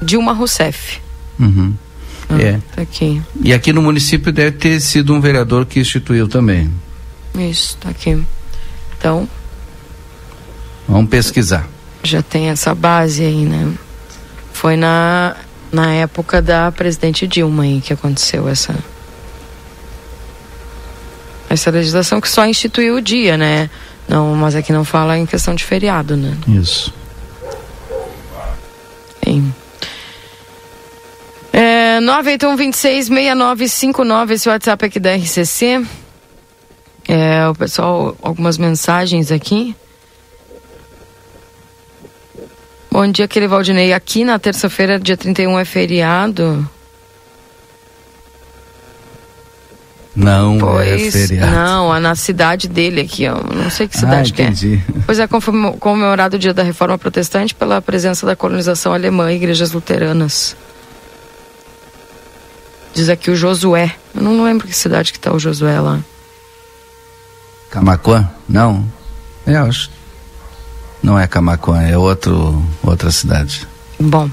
Dilma 0.01 0.34
Rousseff. 0.34 0.99
Uhum. 1.39 1.74
Ah, 2.30 2.39
é. 2.41 2.59
Tá 2.75 2.82
aqui. 2.84 3.21
E 3.43 3.53
aqui 3.53 3.73
no 3.73 3.82
município 3.82 4.32
deve 4.32 4.51
ter 4.51 4.80
sido 4.80 5.13
um 5.13 5.19
vereador 5.19 5.65
que 5.65 5.80
instituiu 5.80 6.27
também. 6.27 6.71
Isso, 7.36 7.75
tá 7.77 7.89
aqui. 7.89 8.21
Então, 8.97 9.27
Vamos 10.88 11.09
pesquisar. 11.09 11.67
já 12.03 12.21
tem 12.21 12.49
essa 12.49 12.73
base 12.75 13.23
aí, 13.23 13.45
né? 13.45 13.71
Foi 14.53 14.75
na, 14.75 15.36
na 15.71 15.93
época 15.93 16.41
da 16.41 16.71
presidente 16.71 17.25
Dilma 17.27 17.63
aí 17.63 17.82
que 17.82 17.93
aconteceu 17.93 18.47
essa 18.49 18.75
essa 21.49 21.71
legislação 21.71 22.21
que 22.21 22.30
só 22.30 22.45
instituiu 22.45 22.95
o 22.97 23.01
dia, 23.01 23.36
né? 23.38 23.69
Não, 24.07 24.36
mas 24.36 24.55
aqui 24.55 24.71
não 24.71 24.84
fala 24.86 25.17
em 25.17 25.25
questão 25.25 25.55
de 25.55 25.63
feriado, 25.63 26.15
né? 26.15 26.38
Isso. 26.47 26.93
Sim. 29.23 29.53
É, 31.99 32.01
981266959, 32.01 34.31
esse 34.31 34.49
WhatsApp 34.49 34.85
aqui 34.85 34.99
da 34.99 35.15
RCC. 35.15 35.85
É, 37.07 37.47
o 37.47 37.53
pessoal, 37.55 38.15
algumas 38.21 38.57
mensagens 38.57 39.31
aqui. 39.31 39.73
Bom 42.91 43.07
dia, 43.11 43.25
aquele 43.25 43.47
Valdinei. 43.47 43.93
Aqui 43.93 44.23
na 44.23 44.39
terça-feira, 44.39 44.99
dia 44.99 45.17
31, 45.17 45.59
é 45.59 45.65
feriado. 45.65 46.67
Não 50.15 50.57
é 50.57 50.59
Pois, 50.59 51.13
feriado. 51.13 51.51
não, 51.51 51.95
é 51.95 51.99
na 51.99 52.15
cidade 52.15 52.67
dele 52.67 53.01
aqui, 53.01 53.27
ó. 53.27 53.35
Não 53.53 53.69
sei 53.69 53.87
que 53.87 53.95
cidade 53.97 54.33
ah, 54.33 54.35
que 54.35 54.41
é. 54.41 54.51
Pois 55.05 55.19
é, 55.19 55.27
comemorado 55.27 56.35
o 56.35 56.39
dia 56.39 56.53
da 56.53 56.63
Reforma 56.63 56.97
Protestante 56.97 57.55
pela 57.55 57.81
presença 57.81 58.25
da 58.25 58.35
colonização 58.35 58.93
alemã 58.93 59.31
e 59.31 59.35
igrejas 59.35 59.71
luteranas. 59.71 60.57
Diz 62.93 63.09
aqui 63.09 63.31
o 63.31 63.35
Josué. 63.35 63.95
Eu 64.13 64.21
não 64.21 64.43
lembro 64.43 64.67
que 64.67 64.75
cidade 64.75 65.13
que 65.13 65.19
tá 65.19 65.33
o 65.33 65.39
Josué 65.39 65.79
lá. 65.79 65.99
Camacuã? 67.69 68.29
Não. 68.47 68.85
É, 69.45 69.53
eu 69.53 69.65
acho. 69.65 69.91
Não 71.01 71.17
é 71.17 71.27
Camacuã, 71.27 71.81
é 71.81 71.97
outro, 71.97 72.61
outra 72.83 73.11
cidade. 73.11 73.67
Bom. 73.99 74.29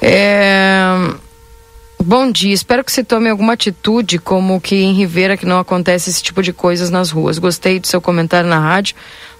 É... 0.00 0.78
Bom 2.02 2.30
dia, 2.30 2.54
espero 2.54 2.84
que 2.84 2.92
você 2.92 3.02
tome 3.02 3.28
alguma 3.28 3.52
atitude, 3.52 4.18
como 4.18 4.60
que 4.60 4.76
em 4.76 4.94
Rivera 4.94 5.36
que 5.36 5.44
não 5.44 5.58
acontece 5.58 6.08
esse 6.08 6.22
tipo 6.22 6.42
de 6.42 6.52
coisas 6.52 6.90
nas 6.90 7.10
ruas. 7.10 7.38
Gostei 7.38 7.78
do 7.78 7.86
seu 7.86 8.00
comentário 8.00 8.48
na 8.48 8.58
rádio. 8.58 8.94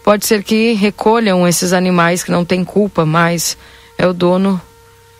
Pode 0.04 0.26
ser 0.26 0.42
que 0.42 0.72
recolham 0.74 1.46
esses 1.46 1.72
animais 1.72 2.22
que 2.22 2.30
não 2.30 2.44
têm 2.44 2.64
culpa, 2.64 3.06
mas 3.06 3.56
é 3.96 4.06
o 4.06 4.12
dono 4.12 4.60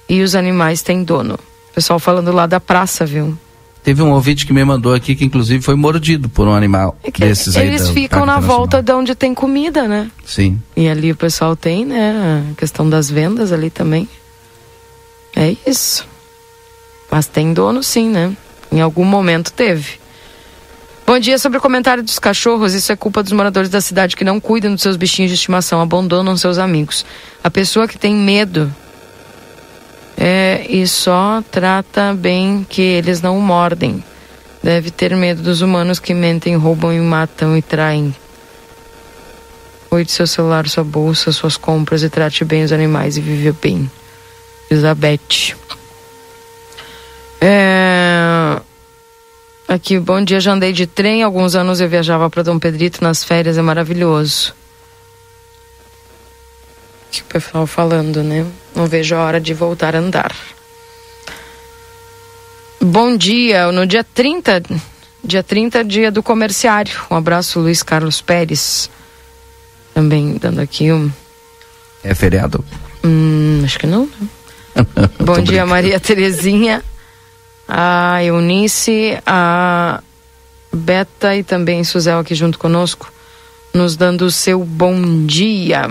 e 0.08 0.20
os 0.20 0.34
animais 0.34 0.82
têm 0.82 1.04
dono. 1.04 1.38
Pessoal 1.78 2.00
falando 2.00 2.32
lá 2.32 2.44
da 2.44 2.58
praça, 2.58 3.06
viu? 3.06 3.38
Teve 3.84 4.02
um 4.02 4.10
ouvinte 4.10 4.44
que 4.44 4.52
me 4.52 4.64
mandou 4.64 4.92
aqui 4.92 5.14
que 5.14 5.24
inclusive 5.24 5.62
foi 5.62 5.76
mordido 5.76 6.28
por 6.28 6.48
um 6.48 6.52
animal 6.52 6.98
É 7.04 7.10
que 7.12 7.20
desses 7.20 7.56
aí. 7.56 7.68
eles 7.68 7.90
ficam 7.90 8.26
na 8.26 8.40
volta 8.40 8.82
de 8.82 8.92
onde 8.92 9.14
tem 9.14 9.32
comida, 9.32 9.86
né? 9.86 10.10
Sim. 10.26 10.60
E 10.76 10.88
ali 10.88 11.12
o 11.12 11.14
pessoal 11.14 11.54
tem, 11.54 11.84
né? 11.86 12.44
A 12.50 12.54
questão 12.56 12.90
das 12.90 13.08
vendas 13.08 13.52
ali 13.52 13.70
também. 13.70 14.08
É 15.36 15.54
isso. 15.64 16.04
Mas 17.12 17.26
tem 17.26 17.54
dono 17.54 17.80
sim, 17.80 18.08
né? 18.08 18.36
Em 18.72 18.80
algum 18.80 19.04
momento 19.04 19.52
teve. 19.52 20.00
Bom 21.06 21.16
dia, 21.20 21.38
sobre 21.38 21.58
o 21.58 21.60
comentário 21.60 22.02
dos 22.02 22.18
cachorros, 22.18 22.74
isso 22.74 22.90
é 22.90 22.96
culpa 22.96 23.22
dos 23.22 23.30
moradores 23.30 23.70
da 23.70 23.80
cidade 23.80 24.16
que 24.16 24.24
não 24.24 24.40
cuidam 24.40 24.72
dos 24.72 24.82
seus 24.82 24.96
bichinhos 24.96 25.30
de 25.30 25.36
estimação, 25.36 25.80
abandonam 25.80 26.36
seus 26.36 26.58
amigos. 26.58 27.06
A 27.44 27.48
pessoa 27.48 27.86
que 27.86 27.96
tem 27.96 28.16
medo 28.16 28.74
é, 30.20 30.66
e 30.68 30.84
só 30.88 31.40
trata 31.48 32.12
bem 32.12 32.66
que 32.68 32.82
eles 32.82 33.22
não 33.22 33.40
mordem. 33.40 34.02
Deve 34.60 34.90
ter 34.90 35.14
medo 35.14 35.42
dos 35.42 35.62
humanos 35.62 36.00
que 36.00 36.12
mentem, 36.12 36.56
roubam 36.56 36.92
e 36.92 36.98
matam 36.98 37.56
e 37.56 37.62
traem. 37.62 38.12
Cuide 39.88 40.10
seu 40.10 40.26
celular, 40.26 40.68
sua 40.68 40.82
bolsa, 40.82 41.30
suas 41.30 41.56
compras 41.56 42.02
e 42.02 42.10
trate 42.10 42.44
bem 42.44 42.64
os 42.64 42.72
animais 42.72 43.16
e 43.16 43.20
viva 43.20 43.56
bem. 43.62 43.88
Elizabeth. 44.68 45.54
É... 47.40 48.60
Aqui, 49.68 50.00
bom 50.00 50.22
dia, 50.22 50.40
já 50.40 50.52
andei 50.52 50.72
de 50.72 50.86
trem. 50.86 51.22
Alguns 51.22 51.54
anos 51.54 51.80
eu 51.80 51.88
viajava 51.88 52.28
para 52.28 52.42
Dom 52.42 52.58
Pedrito 52.58 53.04
nas 53.04 53.22
férias, 53.22 53.56
é 53.56 53.62
maravilhoso. 53.62 54.52
Que 57.10 57.22
o 57.22 57.24
pessoal 57.24 57.66
falando, 57.66 58.22
né? 58.22 58.46
Não 58.74 58.86
vejo 58.86 59.14
a 59.14 59.20
hora 59.22 59.40
de 59.40 59.54
voltar 59.54 59.96
a 59.96 59.98
andar. 59.98 60.34
Bom 62.80 63.16
dia, 63.16 63.72
no 63.72 63.86
dia 63.86 64.04
30, 64.04 64.62
dia 65.24 65.42
30, 65.42 65.84
dia 65.84 66.10
do 66.10 66.22
comerciário. 66.22 66.92
Um 67.10 67.16
abraço, 67.16 67.58
Luiz 67.58 67.82
Carlos 67.82 68.20
Pérez. 68.20 68.88
Também 69.92 70.36
dando 70.40 70.60
aqui 70.60 70.92
um. 70.92 71.10
É 72.04 72.14
feriado? 72.14 72.64
Hum, 73.04 73.62
acho 73.64 73.78
que 73.78 73.86
não. 73.86 74.06
né? 74.06 74.28
Bom 75.18 75.34
dia, 75.34 75.42
brincando. 75.42 75.66
Maria 75.70 75.98
Terezinha, 75.98 76.82
a 77.66 78.22
Eunice, 78.22 79.18
a 79.26 80.00
Beta 80.72 81.34
e 81.34 81.42
também 81.42 81.82
Suzel 81.82 82.20
aqui 82.20 82.34
junto 82.34 82.58
conosco, 82.58 83.12
nos 83.74 83.96
dando 83.96 84.22
o 84.22 84.30
seu 84.30 84.64
bom 84.64 85.26
dia. 85.26 85.90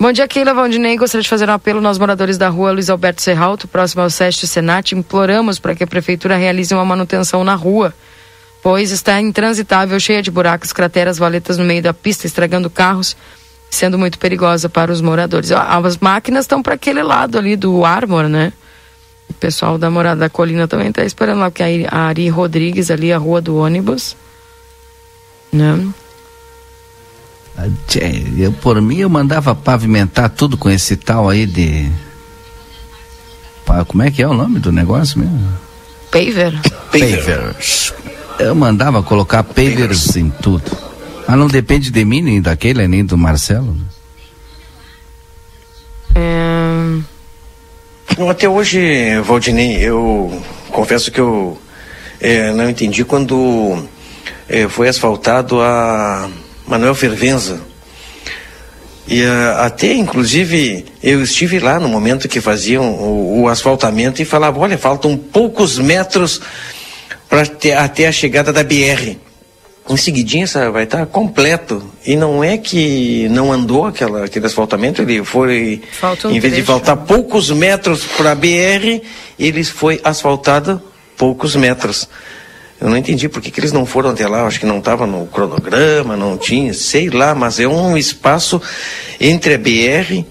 Bom 0.00 0.12
dia, 0.12 0.26
Keila 0.26 0.54
Valdinei. 0.54 0.96
Gostaria 0.96 1.22
de 1.22 1.28
fazer 1.28 1.46
um 1.46 1.52
apelo 1.52 1.86
aos 1.86 1.98
moradores 1.98 2.38
da 2.38 2.48
rua 2.48 2.72
Luiz 2.72 2.88
Alberto 2.88 3.20
Serralto, 3.20 3.68
próximo 3.68 4.00
ao 4.00 4.08
Seste 4.08 4.46
Senat. 4.46 4.92
Imploramos 4.92 5.58
para 5.58 5.74
que 5.74 5.84
a 5.84 5.86
prefeitura 5.86 6.38
realize 6.38 6.72
uma 6.72 6.86
manutenção 6.86 7.44
na 7.44 7.54
rua, 7.54 7.92
pois 8.62 8.92
está 8.92 9.20
intransitável, 9.20 10.00
cheia 10.00 10.22
de 10.22 10.30
buracos, 10.30 10.72
crateras, 10.72 11.18
valetas 11.18 11.58
no 11.58 11.66
meio 11.66 11.82
da 11.82 11.92
pista, 11.92 12.26
estragando 12.26 12.70
carros, 12.70 13.14
sendo 13.68 13.98
muito 13.98 14.18
perigosa 14.18 14.70
para 14.70 14.90
os 14.90 15.02
moradores. 15.02 15.50
Ó, 15.50 15.58
As 15.58 15.98
máquinas 15.98 16.44
estão 16.44 16.62
para 16.62 16.76
aquele 16.76 17.02
lado 17.02 17.36
ali 17.36 17.54
do 17.54 17.84
Armor, 17.84 18.26
né? 18.26 18.54
O 19.28 19.34
pessoal 19.34 19.76
da 19.76 19.90
Morada 19.90 20.20
da 20.20 20.30
Colina 20.30 20.66
também 20.66 20.88
está 20.88 21.04
esperando 21.04 21.40
lá, 21.40 21.50
porque 21.50 21.86
a 21.86 22.06
Ari 22.06 22.26
Rodrigues 22.30 22.90
ali, 22.90 23.12
a 23.12 23.18
rua 23.18 23.42
do 23.42 23.58
ônibus, 23.58 24.16
né? 25.52 25.92
Ah, 27.56 27.66
Eu, 28.36 28.52
por 28.52 28.80
mim, 28.80 28.98
eu 28.98 29.10
mandava 29.10 29.54
pavimentar 29.54 30.30
tudo 30.30 30.56
com 30.56 30.70
esse 30.70 30.96
tal 30.96 31.28
aí 31.28 31.46
de. 31.46 31.90
Como 33.86 34.02
é 34.02 34.10
que 34.10 34.22
é 34.22 34.26
o 34.26 34.34
nome 34.34 34.58
do 34.58 34.72
negócio 34.72 35.18
mesmo? 35.18 35.38
Paver. 36.10 36.58
Pavers. 36.90 37.94
Eu 38.38 38.54
mandava 38.54 39.02
colocar 39.02 39.44
pavers 39.44 40.16
em 40.16 40.30
tudo. 40.30 40.76
Mas 41.28 41.38
não 41.38 41.46
depende 41.46 41.90
de 41.90 42.04
mim, 42.04 42.22
nem 42.22 42.40
daquele, 42.40 42.88
nem 42.88 43.04
do 43.04 43.16
Marcelo. 43.16 43.76
É... 46.16 46.98
Não, 48.18 48.28
até 48.28 48.48
hoje, 48.48 49.20
Valdinei, 49.20 49.76
eu 49.76 50.42
confesso 50.70 51.12
que 51.12 51.20
eu 51.20 51.60
eh, 52.20 52.52
não 52.52 52.68
entendi 52.68 53.04
quando 53.04 53.84
eh, 54.48 54.68
foi 54.68 54.88
asfaltado 54.88 55.60
a 55.60 56.28
Manuel 56.70 56.94
Fervenza. 56.94 57.60
E 59.08 59.24
ah, 59.24 59.66
até, 59.66 59.92
inclusive, 59.92 60.86
eu 61.02 61.20
estive 61.22 61.58
lá 61.58 61.80
no 61.80 61.88
momento 61.88 62.28
que 62.28 62.40
faziam 62.40 62.92
o, 62.92 63.42
o 63.42 63.48
asfaltamento 63.48 64.22
e 64.22 64.24
falavam, 64.24 64.62
olha, 64.62 64.78
faltam 64.78 65.16
poucos 65.16 65.78
metros 65.78 66.40
para 67.28 67.42
até 67.42 68.06
a 68.06 68.12
chegada 68.12 68.52
da 68.52 68.62
BR. 68.62 69.16
Em 69.88 69.96
seguidinha 69.96 70.44
essa 70.44 70.70
vai 70.70 70.84
estar 70.84 71.04
completo. 71.06 71.82
E 72.06 72.14
não 72.14 72.44
é 72.44 72.56
que 72.56 73.28
não 73.30 73.52
andou 73.52 73.86
aquela, 73.86 74.24
aquele 74.24 74.46
asfaltamento, 74.46 75.02
ele 75.02 75.24
foi, 75.24 75.82
Falta 75.90 76.28
um 76.28 76.30
em 76.30 76.38
vez 76.38 76.54
de 76.54 76.62
trecho. 76.62 76.66
faltar 76.66 76.96
poucos 76.98 77.50
metros 77.50 78.04
para 78.04 78.30
a 78.30 78.34
BR, 78.36 79.02
ele 79.36 79.64
foi 79.64 80.00
asfaltado 80.04 80.80
poucos 81.16 81.56
metros. 81.56 82.08
Eu 82.80 82.88
não 82.88 82.96
entendi 82.96 83.28
por 83.28 83.42
que, 83.42 83.50
que 83.50 83.60
eles 83.60 83.72
não 83.72 83.84
foram 83.84 84.10
até 84.10 84.26
lá, 84.26 84.38
eu 84.40 84.46
acho 84.46 84.58
que 84.58 84.64
não 84.64 84.78
estava 84.78 85.06
no 85.06 85.26
cronograma, 85.26 86.16
não 86.16 86.38
tinha, 86.38 86.72
sei 86.72 87.10
lá, 87.10 87.34
mas 87.34 87.60
é 87.60 87.68
um 87.68 87.96
espaço 87.96 88.60
entre 89.20 89.54
a 89.54 89.58
BR 89.58 90.24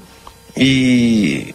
e. 0.58 1.54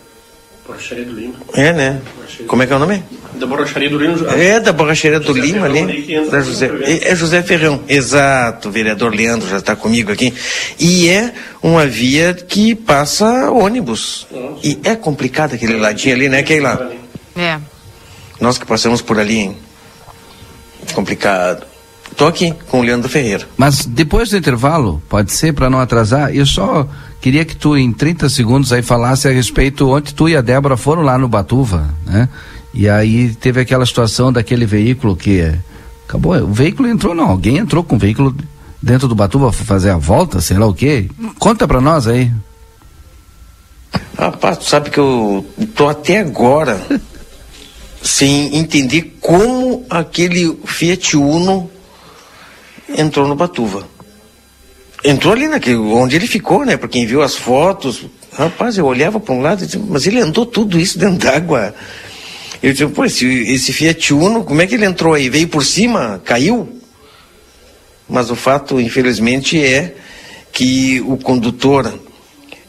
Borracharia 0.67 1.05
do 1.05 1.13
Lima. 1.13 1.35
É, 1.53 1.73
né? 1.73 2.01
Como 2.47 2.63
é 2.63 2.67
que 2.67 2.73
é 2.73 2.77
o 2.77 2.79
nome? 2.79 3.03
Da 3.35 3.47
borracharia 3.47 3.91
do 3.91 3.99
Lima. 3.99 4.33
É 4.35 4.61
da 4.61 4.73
borracharia 4.73 5.19
do 5.19 5.27
José 5.27 5.41
Lima 5.41 5.69
Ferrão, 5.69 5.89
ali. 5.89 6.31
Da 6.31 6.41
José, 6.41 6.69
programa. 6.69 6.93
é, 6.93 7.09
é 7.09 7.17
José 7.17 7.43
Ferrão, 7.43 7.83
exato. 7.89 8.69
O 8.69 8.73
vereador 8.73 9.13
Leandro 9.13 9.49
já 9.49 9.59
está 9.59 9.75
comigo 9.75 10.13
aqui. 10.13 10.33
E 10.79 11.09
é 11.09 11.33
uma 11.61 11.87
via 11.87 12.33
que 12.35 12.75
passa 12.77 13.51
ônibus. 13.51 14.29
E 14.63 14.79
é 14.85 14.95
complicado 14.95 15.55
aquele 15.55 15.77
ladinho 15.77 16.15
ali, 16.15 16.29
né, 16.29 16.43
Keila? 16.45 16.93
É. 17.37 17.59
Nós 18.41 18.59
que 18.59 18.65
passamos 18.65 19.03
por 19.03 19.19
ali, 19.19 19.39
hein? 19.39 19.57
Complicado. 20.93 21.67
Tô 22.17 22.27
aqui 22.27 22.55
com 22.69 22.81
o 22.81 22.83
Leandro 22.83 23.09
Ferreira. 23.09 23.47
Mas 23.57 23.85
depois 23.87 24.31
do 24.31 24.37
intervalo, 24.37 25.03
pode 25.09 25.33
ser 25.33 25.53
para 25.53 25.69
não 25.69 25.81
atrasar, 25.81 26.35
eu 26.35 26.47
só 26.47 26.87
queria 27.21 27.45
que 27.45 27.57
tu 27.57 27.77
em 27.77 27.93
30 27.93 28.29
segundos 28.29 28.73
aí 28.73 28.83
falasse 28.83 29.27
a 29.27 29.33
respeito 29.33 29.91
ontem 29.91 30.13
tu 30.15 30.29
e 30.29 30.37
a 30.37 30.41
Débora 30.41 30.77
foram 30.77 31.03
lá 31.03 31.19
no 31.19 31.29
Batuva, 31.29 31.89
né? 32.07 32.29
E 32.73 32.89
aí 32.89 33.35
teve 33.35 33.61
aquela 33.61 33.87
situação 33.87 34.33
daquele 34.33 34.67
veículo 34.67 35.17
que 35.17 35.53
acabou, 36.07 36.37
o 36.37 36.53
veículo 36.53 36.89
entrou 36.89 37.15
não, 37.15 37.31
alguém 37.31 37.57
entrou 37.57 37.83
com 37.83 37.97
o 37.97 37.99
veículo 37.99 38.35
dentro 38.81 39.09
do 39.09 39.15
Batuva 39.15 39.51
fazer 39.51 39.91
a 39.91 39.97
volta, 39.97 40.41
sei 40.41 40.59
lá 40.59 40.67
o 40.67 40.75
quê. 40.75 41.09
Conta 41.39 41.67
para 41.67 41.81
nós 41.81 42.07
aí. 42.07 42.31
Rapaz, 44.19 44.59
tu 44.59 44.65
sabe 44.65 44.91
que 44.91 44.99
eu 44.99 45.45
tô 45.75 45.89
até 45.89 46.21
agora 46.21 46.81
sem 48.05 48.55
entender 48.59 49.17
como 49.19 49.87
aquele 49.89 50.59
Fiat 50.67 51.17
Uno 51.17 51.71
entrou 52.99 53.27
no 53.27 53.35
Batuva. 53.35 53.89
Entrou 55.03 55.33
ali 55.33 55.49
naquele, 55.49 55.77
onde 55.77 56.15
ele 56.15 56.27
ficou, 56.27 56.67
né? 56.67 56.77
Para 56.77 56.89
quem 56.89 57.07
viu 57.07 57.23
as 57.23 57.35
fotos, 57.35 58.05
rapaz, 58.31 58.77
eu 58.77 58.85
olhava 58.85 59.19
para 59.19 59.35
um 59.35 59.41
lado 59.41 59.63
e 59.63 59.67
disse, 59.67 59.79
mas 59.79 60.07
ele 60.07 60.21
andou 60.21 60.45
tudo 60.45 60.79
isso 60.79 60.99
dentro 60.99 61.17
d'água. 61.17 61.75
Eu 62.63 62.73
disse, 62.73 62.87
pô, 62.89 63.07
esse, 63.07 63.27
esse 63.27 63.73
Fiat 63.73 64.13
Uno, 64.13 64.45
como 64.45 64.61
é 64.61 64.67
que 64.67 64.75
ele 64.75 64.85
entrou 64.85 65.15
aí? 65.15 65.31
Veio 65.31 65.49
por 65.49 65.65
cima? 65.65 66.21
Caiu? 66.27 66.79
Mas 68.07 68.31
o 68.31 68.37
fato, 68.37 68.79
infelizmente, 68.79 69.63
é 69.65 69.95
que 70.53 71.01
o 71.07 71.17
condutor 71.17 71.99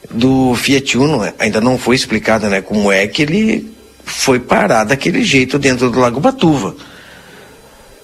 do 0.09 0.55
Fiat 0.55 0.97
Uno 0.97 1.21
ainda 1.37 1.59
não 1.59 1.77
foi 1.77 1.97
explicado, 1.97 2.47
né? 2.47 2.61
Como 2.61 2.89
é 2.89 3.05
que 3.05 3.21
ele 3.21 3.74
foi 4.05 4.39
parar 4.39 4.83
daquele 4.83 5.23
jeito 5.23 5.59
dentro 5.59 5.89
do 5.89 5.99
Lago 5.99 6.19
Batuva. 6.19 6.75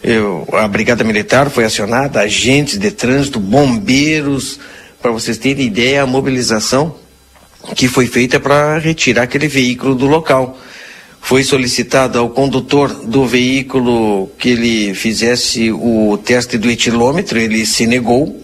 Eu, 0.04 0.48
a 0.54 0.68
Brigada 0.68 1.04
Militar 1.04 1.50
foi 1.50 1.64
acionada, 1.64 2.20
agentes 2.22 2.80
de 2.80 2.90
trânsito, 2.90 3.40
bombeiros, 3.40 4.60
para 5.00 5.12
vocês 5.12 5.38
terem 5.38 5.68
ideia, 5.68 6.02
a 6.02 6.08
mobilização 6.08 6.96
que 7.76 7.88
foi 7.88 8.08
feita 8.08 8.40
para 8.40 8.80
retirar 8.80 9.24
aquele 9.24 9.48
veículo 9.48 9.94
do 9.94 10.08
local. 10.08 10.60
Foi 11.22 11.44
solicitado 11.44 12.18
ao 12.18 12.30
condutor 12.30 12.90
do 13.06 13.28
veículo 13.28 14.28
que 14.40 14.50
ele 14.50 14.94
fizesse 14.96 15.72
o 15.72 16.18
teste 16.18 16.58
do 16.58 16.70
etilômetro, 16.70 17.38
ele 17.38 17.64
se 17.66 17.86
negou 17.86 18.44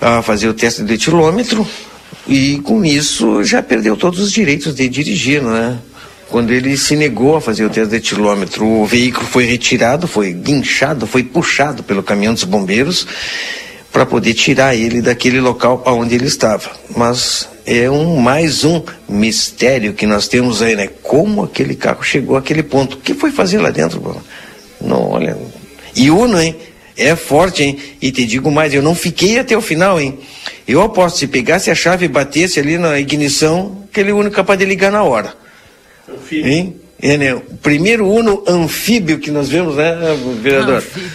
a 0.00 0.22
fazer 0.22 0.48
o 0.48 0.54
teste 0.54 0.84
do 0.84 0.92
etilômetro 0.92 1.66
e 2.28 2.60
com 2.60 2.84
isso 2.84 3.42
já 3.42 3.60
perdeu 3.60 3.96
todos 3.96 4.20
os 4.20 4.30
direitos 4.30 4.74
de 4.76 4.88
dirigir, 4.88 5.42
né? 5.42 5.78
Quando 6.28 6.50
ele 6.50 6.76
se 6.76 6.94
negou 6.94 7.36
a 7.36 7.40
fazer 7.40 7.64
o 7.64 7.70
teste 7.70 7.90
de 7.90 7.96
etilômetro, 7.96 8.66
o 8.66 8.84
veículo 8.84 9.26
foi 9.26 9.44
retirado, 9.44 10.06
foi 10.06 10.32
guinchado, 10.32 11.06
foi 11.06 11.22
puxado 11.22 11.82
pelo 11.82 12.02
caminhão 12.02 12.34
dos 12.34 12.44
bombeiros 12.44 13.06
para 13.90 14.04
poder 14.04 14.34
tirar 14.34 14.76
ele 14.76 15.00
daquele 15.00 15.40
local 15.40 15.82
onde 15.86 16.14
ele 16.14 16.26
estava. 16.26 16.70
Mas 16.94 17.48
é 17.64 17.90
um 17.90 18.16
mais 18.16 18.62
um 18.62 18.82
mistério 19.08 19.94
que 19.94 20.06
nós 20.06 20.28
temos 20.28 20.60
aí, 20.60 20.76
né? 20.76 20.88
Como 21.02 21.42
aquele 21.42 21.74
carro 21.74 22.02
chegou 22.02 22.36
àquele 22.36 22.62
ponto? 22.62 22.96
O 22.96 23.00
que 23.00 23.14
foi 23.14 23.30
fazer 23.30 23.58
lá 23.58 23.70
dentro? 23.70 24.22
Não, 24.80 25.10
olha. 25.10 25.36
E 25.96 26.10
Uno, 26.10 26.40
hein? 26.40 26.54
É 26.96 27.16
forte, 27.16 27.62
hein? 27.62 27.78
E 28.02 28.12
te 28.12 28.26
digo 28.26 28.50
mais, 28.50 28.74
eu 28.74 28.82
não 28.82 28.94
fiquei 28.94 29.38
até 29.38 29.56
o 29.56 29.62
final, 29.62 29.98
hein? 29.98 30.18
Eu 30.66 30.82
aposto, 30.82 31.18
se 31.18 31.26
pegasse 31.26 31.70
a 31.70 31.74
chave 31.74 32.04
e 32.04 32.08
batesse 32.08 32.60
ali 32.60 32.76
na 32.76 32.98
ignição, 33.00 33.84
aquele 33.90 34.12
Uno 34.12 34.30
capaz 34.30 34.58
de 34.58 34.66
ligar 34.66 34.92
na 34.92 35.02
hora. 35.02 35.47
Anfíbio. 36.12 36.50
Hein? 36.50 36.76
É, 37.00 37.16
né? 37.16 37.34
O 37.34 37.40
primeiro 37.62 38.08
Uno 38.08 38.42
anfíbio 38.46 39.18
que 39.18 39.30
nós 39.30 39.48
vemos, 39.48 39.76
né, 39.76 39.96
vereador? 40.42 40.78
Anfíbio. 40.78 41.10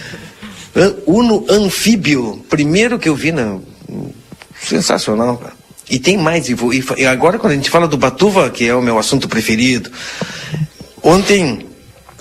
Uno 1.06 1.44
anfíbio. 1.48 2.44
Primeiro 2.48 2.98
que 2.98 3.08
eu 3.08 3.14
vi, 3.14 3.32
né? 3.32 3.58
Sensacional, 4.60 5.36
cara. 5.36 5.52
E 5.88 5.98
tem 5.98 6.16
mais, 6.16 6.48
e 6.48 7.06
agora 7.06 7.38
quando 7.38 7.52
a 7.52 7.56
gente 7.56 7.68
fala 7.68 7.86
do 7.86 7.98
Batuva, 7.98 8.48
que 8.48 8.66
é 8.66 8.74
o 8.74 8.80
meu 8.80 8.98
assunto 8.98 9.28
preferido, 9.28 9.90
ontem 11.02 11.66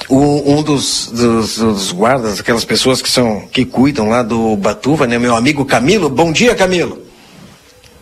um 0.09 0.61
dos, 0.61 1.07
dos, 1.07 1.57
dos, 1.57 1.91
guardas, 1.93 2.41
aquelas 2.41 2.65
pessoas 2.65 3.01
que 3.01 3.09
são 3.09 3.47
que 3.51 3.63
cuidam 3.63 4.09
lá 4.09 4.21
do 4.21 4.57
Batuva, 4.57 5.07
né, 5.07 5.17
meu 5.17 5.33
amigo 5.33 5.63
Camilo, 5.63 6.09
bom 6.09 6.31
dia 6.31 6.53
Camilo. 6.53 7.01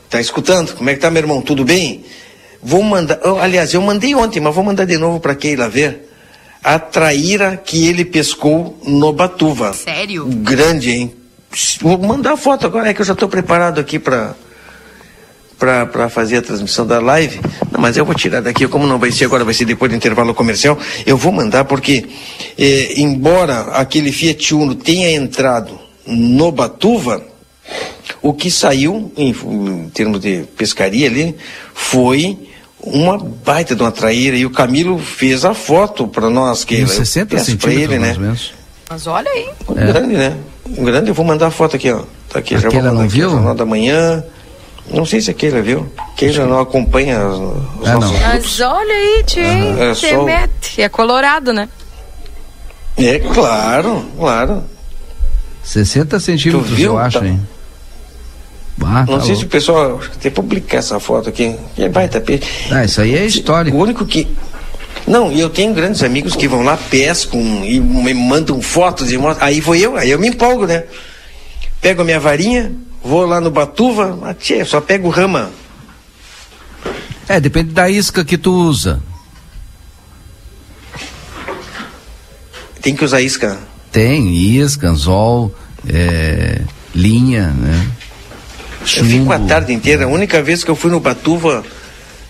Tá 0.09 0.19
escutando? 0.19 0.73
Como 0.73 0.89
é 0.89 0.95
que 0.95 0.99
tá, 0.99 1.11
meu 1.11 1.21
irmão? 1.21 1.41
Tudo 1.41 1.63
bem? 1.63 2.03
Vou 2.63 2.83
mandar, 2.83 3.19
aliás, 3.41 3.73
eu 3.73 3.81
mandei 3.81 4.13
ontem, 4.13 4.39
mas 4.39 4.53
vou 4.53 4.63
mandar 4.63 4.85
de 4.85 4.97
novo 4.97 5.19
para 5.19 5.35
Keila 5.35 5.67
ver. 5.67 6.09
A 6.63 6.77
traíra 6.77 7.57
que 7.57 7.87
ele 7.87 8.05
pescou 8.05 8.79
no 8.85 9.11
Batuva. 9.11 9.73
Sério? 9.73 10.25
Grande, 10.27 10.91
hein? 10.91 11.13
Vou 11.81 11.97
mandar 11.97 12.33
a 12.33 12.37
foto 12.37 12.67
agora, 12.67 12.89
é 12.89 12.93
que 12.93 13.01
eu 13.01 13.05
já 13.05 13.13
estou 13.13 13.27
preparado 13.27 13.79
aqui 13.79 13.97
para 13.97 14.35
para 15.61 16.09
fazer 16.09 16.37
a 16.37 16.41
transmissão 16.41 16.87
da 16.87 16.99
live. 16.99 17.39
Não, 17.71 17.79
mas 17.79 17.95
eu 17.95 18.03
vou 18.03 18.15
tirar 18.15 18.41
daqui, 18.41 18.67
como 18.67 18.87
não 18.87 18.97
vai 18.97 19.11
ser 19.11 19.25
agora, 19.25 19.45
vai 19.45 19.53
ser 19.53 19.65
depois 19.65 19.91
do 19.91 19.95
intervalo 19.95 20.33
comercial. 20.33 20.75
Eu 21.05 21.15
vou 21.15 21.31
mandar 21.31 21.65
porque, 21.65 22.03
eh, 22.57 22.93
embora 22.97 23.61
aquele 23.73 24.11
Fiat 24.11 24.55
Uno 24.55 24.73
tenha 24.73 25.11
entrado 25.11 25.79
no 26.03 26.51
Batuva, 26.51 27.23
o 28.23 28.33
que 28.33 28.49
saiu, 28.49 29.11
em, 29.15 29.29
em 29.29 29.89
termos 29.89 30.19
de 30.19 30.45
pescaria 30.57 31.07
ali, 31.07 31.35
foi 31.75 32.49
uma 32.83 33.17
baita 33.17 33.75
de 33.75 33.81
uma 33.81 33.91
traíra 33.91 34.35
e 34.35 34.45
o 34.45 34.49
Camilo 34.49 34.97
fez 34.97 35.45
a 35.45 35.53
foto 35.53 36.07
para 36.07 36.29
nós 36.29 36.63
que 36.63 36.85
60 36.85 37.37
centímetros 37.39 37.73
ele, 37.73 37.99
né? 37.99 38.15
Menos. 38.17 38.53
Mas 38.89 39.07
olha 39.07 39.29
aí. 39.29 39.49
Um 39.69 39.79
é. 39.79 39.85
grande, 39.85 40.13
né? 40.15 40.37
Um 40.77 40.83
grande, 40.83 41.09
eu 41.09 41.13
vou 41.13 41.25
mandar 41.25 41.47
a 41.47 41.51
foto 41.51 41.75
aqui, 41.75 41.91
ó. 41.91 42.03
Tá 42.29 42.39
aqui, 42.39 42.55
Aquela 42.55 42.71
já 42.71 42.79
vou 42.79 42.89
mandar 42.91 43.01
não 43.03 43.09
viu? 43.09 43.29
Jornal 43.29 43.55
da 43.55 43.65
Manhã. 43.65 44.23
Não 44.91 45.05
sei 45.05 45.21
se 45.21 45.31
a 45.31 45.33
Keila 45.33 45.61
viu. 45.61 45.91
Keila 46.17 46.45
não 46.45 46.59
acompanha 46.59 47.25
os, 47.27 47.39
os 47.81 47.87
Ah, 47.87 47.93
nossos 47.93 48.19
não. 48.19 48.27
Mas 48.27 48.59
olha 48.59 48.93
aí, 48.93 49.23
tio. 49.25 49.43
Aham. 49.43 49.79
É 49.79 49.93
só 49.93 50.23
mete. 50.23 50.81
É 50.81 50.89
colorado, 50.89 51.53
né? 51.53 51.69
É, 52.97 53.19
claro, 53.19 54.05
claro. 54.17 54.63
60 55.63 56.19
centímetros, 56.19 56.79
eu 56.79 56.97
acho, 56.97 57.19
Tá- 57.19 57.25
hein? 57.25 57.39
Ah, 58.85 59.05
Não 59.07 59.19
tá 59.19 59.25
sei 59.25 59.27
se 59.27 59.31
o 59.31 59.35
louco. 59.35 59.49
pessoal 59.49 60.01
que 60.19 60.29
publicar 60.29 60.77
essa 60.77 60.99
foto 60.99 61.29
aqui. 61.29 61.55
É 61.77 61.87
baita 61.89 62.19
peixe. 62.21 62.43
Ah, 62.71 62.83
isso 62.85 63.01
aí 63.01 63.15
é 63.15 63.25
histórico. 63.25 63.77
O 63.77 63.81
único 63.81 64.05
que. 64.05 64.27
Não, 65.07 65.31
e 65.31 65.39
eu 65.39 65.49
tenho 65.49 65.73
grandes 65.73 66.03
amigos 66.03 66.35
que 66.35 66.47
vão 66.47 66.61
lá, 66.61 66.77
pescam 66.77 67.39
e 67.65 67.79
me 67.79 68.13
mandam 68.13 68.61
fotos 68.61 69.11
e 69.11 69.17
mostram. 69.17 69.47
Aí 69.47 69.59
vou 69.59 69.75
eu, 69.75 69.95
aí 69.97 70.11
eu 70.11 70.19
me 70.19 70.27
empolgo, 70.27 70.65
né? 70.67 70.83
Pego 71.81 72.01
a 72.03 72.05
minha 72.05 72.19
varinha, 72.19 72.71
vou 73.03 73.25
lá 73.25 73.41
no 73.41 73.49
Batuva, 73.49 74.19
ah, 74.23 74.33
tchê, 74.33 74.63
só 74.63 74.79
pego 74.79 75.09
rama. 75.09 75.49
É, 77.27 77.39
depende 77.39 77.71
da 77.71 77.89
isca 77.89 78.23
que 78.23 78.37
tu 78.37 78.51
usa. 78.53 79.01
Tem 82.81 82.95
que 82.95 83.05
usar 83.05 83.21
isca. 83.21 83.57
Tem 83.91 84.33
isca, 84.35 84.89
anzol, 84.89 85.53
é, 85.87 86.61
linha, 86.95 87.47
né? 87.49 87.87
Eu 88.81 89.05
fico 89.05 89.31
a 89.31 89.37
Chumbo. 89.37 89.47
tarde 89.47 89.73
inteira. 89.73 90.05
A 90.05 90.07
única 90.07 90.41
vez 90.41 90.63
que 90.63 90.71
eu 90.71 90.75
fui 90.75 90.91
no 90.91 90.99
Batuva, 90.99 91.63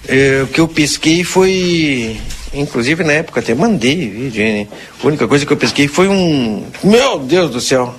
eh, 0.08 0.42
o 0.44 0.48
que 0.48 0.60
eu 0.60 0.68
pesquei 0.68 1.24
foi. 1.24 2.20
Inclusive 2.54 3.04
na 3.04 3.14
época 3.14 3.40
até 3.40 3.56
mandei 3.56 4.10
vídeo? 4.10 4.68
A 5.02 5.08
única 5.08 5.28
coisa 5.28 5.46
que 5.46 5.54
eu 5.54 5.58
pesquei 5.58 5.88
foi 5.88 6.08
um. 6.08 6.64
Meu 6.84 7.20
Deus 7.20 7.50
do 7.50 7.62
céu! 7.62 7.96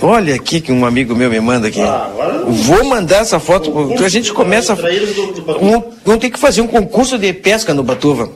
Olha 0.00 0.34
aqui 0.34 0.60
que 0.60 0.72
um 0.72 0.84
amigo 0.84 1.14
meu 1.14 1.30
me 1.30 1.38
manda 1.40 1.68
aqui. 1.68 1.80
Vou 2.48 2.84
mandar 2.84 3.18
essa 3.18 3.38
foto. 3.38 3.70
porque 3.70 4.04
A 4.04 4.08
gente 4.08 4.32
começa. 4.32 4.74
Vamos 4.74 5.84
vamos 6.04 6.20
ter 6.20 6.30
que 6.30 6.38
fazer 6.38 6.60
um 6.60 6.66
concurso 6.66 7.16
de 7.16 7.32
pesca 7.32 7.72
no 7.72 7.84
Batuva. 7.84 8.28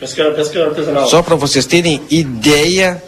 Pesca, 0.00 0.30
pesca 0.30 0.64
artesanal. 0.64 1.06
Só 1.06 1.22
para 1.22 1.36
vocês 1.36 1.66
terem 1.66 2.00
ideia 2.10 3.02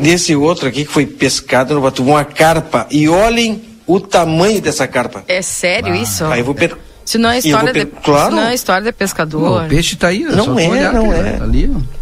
desse 0.00 0.34
outro 0.36 0.68
aqui 0.68 0.84
que 0.84 0.90
foi 0.92 1.06
pescado 1.06 1.74
no 1.74 1.80
Batuva, 1.80 2.10
uma 2.10 2.24
carpa. 2.24 2.86
E 2.90 3.08
olhem 3.08 3.62
o 3.86 4.00
tamanho 4.00 4.60
dessa 4.60 4.86
carpa. 4.86 5.24
É 5.28 5.40
sério 5.42 5.94
isso? 5.94 6.24
Aí 6.26 6.40
eu 6.40 6.44
vou 6.44 6.54
per... 6.54 6.76
Se 7.04 7.18
não 7.18 7.30
é 7.30 7.38
história, 7.38 7.64
vou 7.66 7.72
per- 7.72 7.84
de, 7.86 7.90
claro. 8.02 8.30
se 8.30 8.36
não 8.40 8.48
é 8.48 8.54
história 8.54 8.82
de 8.82 8.92
pescador. 8.92 9.40
Pô, 9.60 9.64
o 9.64 9.68
peixe 9.68 9.94
tá 9.94 10.08
aí, 10.08 10.24
Não 10.24 10.58
é, 10.58 10.68
olhar 10.68 10.92
não 10.92 11.12
é. 11.12 11.38
ó, 11.40 11.44
Ali, 11.44 11.70
ó. 11.72 11.96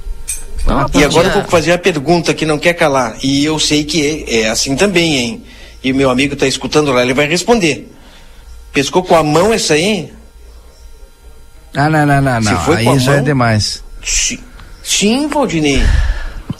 Não, 0.67 0.91
E 0.95 1.05
agora 1.05 1.29
eu 1.29 1.33
vou 1.35 1.45
fazer 1.45 1.73
a 1.73 1.79
pergunta 1.79 2.33
que 2.33 2.47
não 2.47 2.59
quer 2.59 2.73
calar. 2.73 3.17
E 3.23 3.45
eu 3.45 3.59
sei 3.59 3.85
que 3.85 4.25
é, 4.27 4.41
é 4.45 4.49
assim 4.49 4.75
também, 4.77 5.17
hein? 5.17 5.45
E 5.83 5.93
o 5.93 5.95
meu 5.95 6.09
amigo 6.09 6.33
está 6.33 6.47
escutando 6.47 6.91
lá, 6.91 7.03
ele 7.03 7.13
vai 7.13 7.27
responder. 7.27 7.93
Pescou 8.73 9.03
com 9.03 9.15
a 9.15 9.23
mão 9.23 9.53
essa 9.53 9.75
aí? 9.75 10.11
Ah, 11.77 11.91
não, 11.91 12.07
não, 12.07 12.23
não, 12.23 12.43
Se 12.43 12.51
não. 12.53 12.61
foi 12.61 12.77
Aí 12.79 12.85
com 12.85 12.93
a 12.93 12.99
já 12.99 13.13
é 13.13 13.17
mão? 13.17 13.25
demais. 13.25 13.85
Sim, 14.03 14.39
sim, 14.83 15.29
Valdinei. 15.29 15.83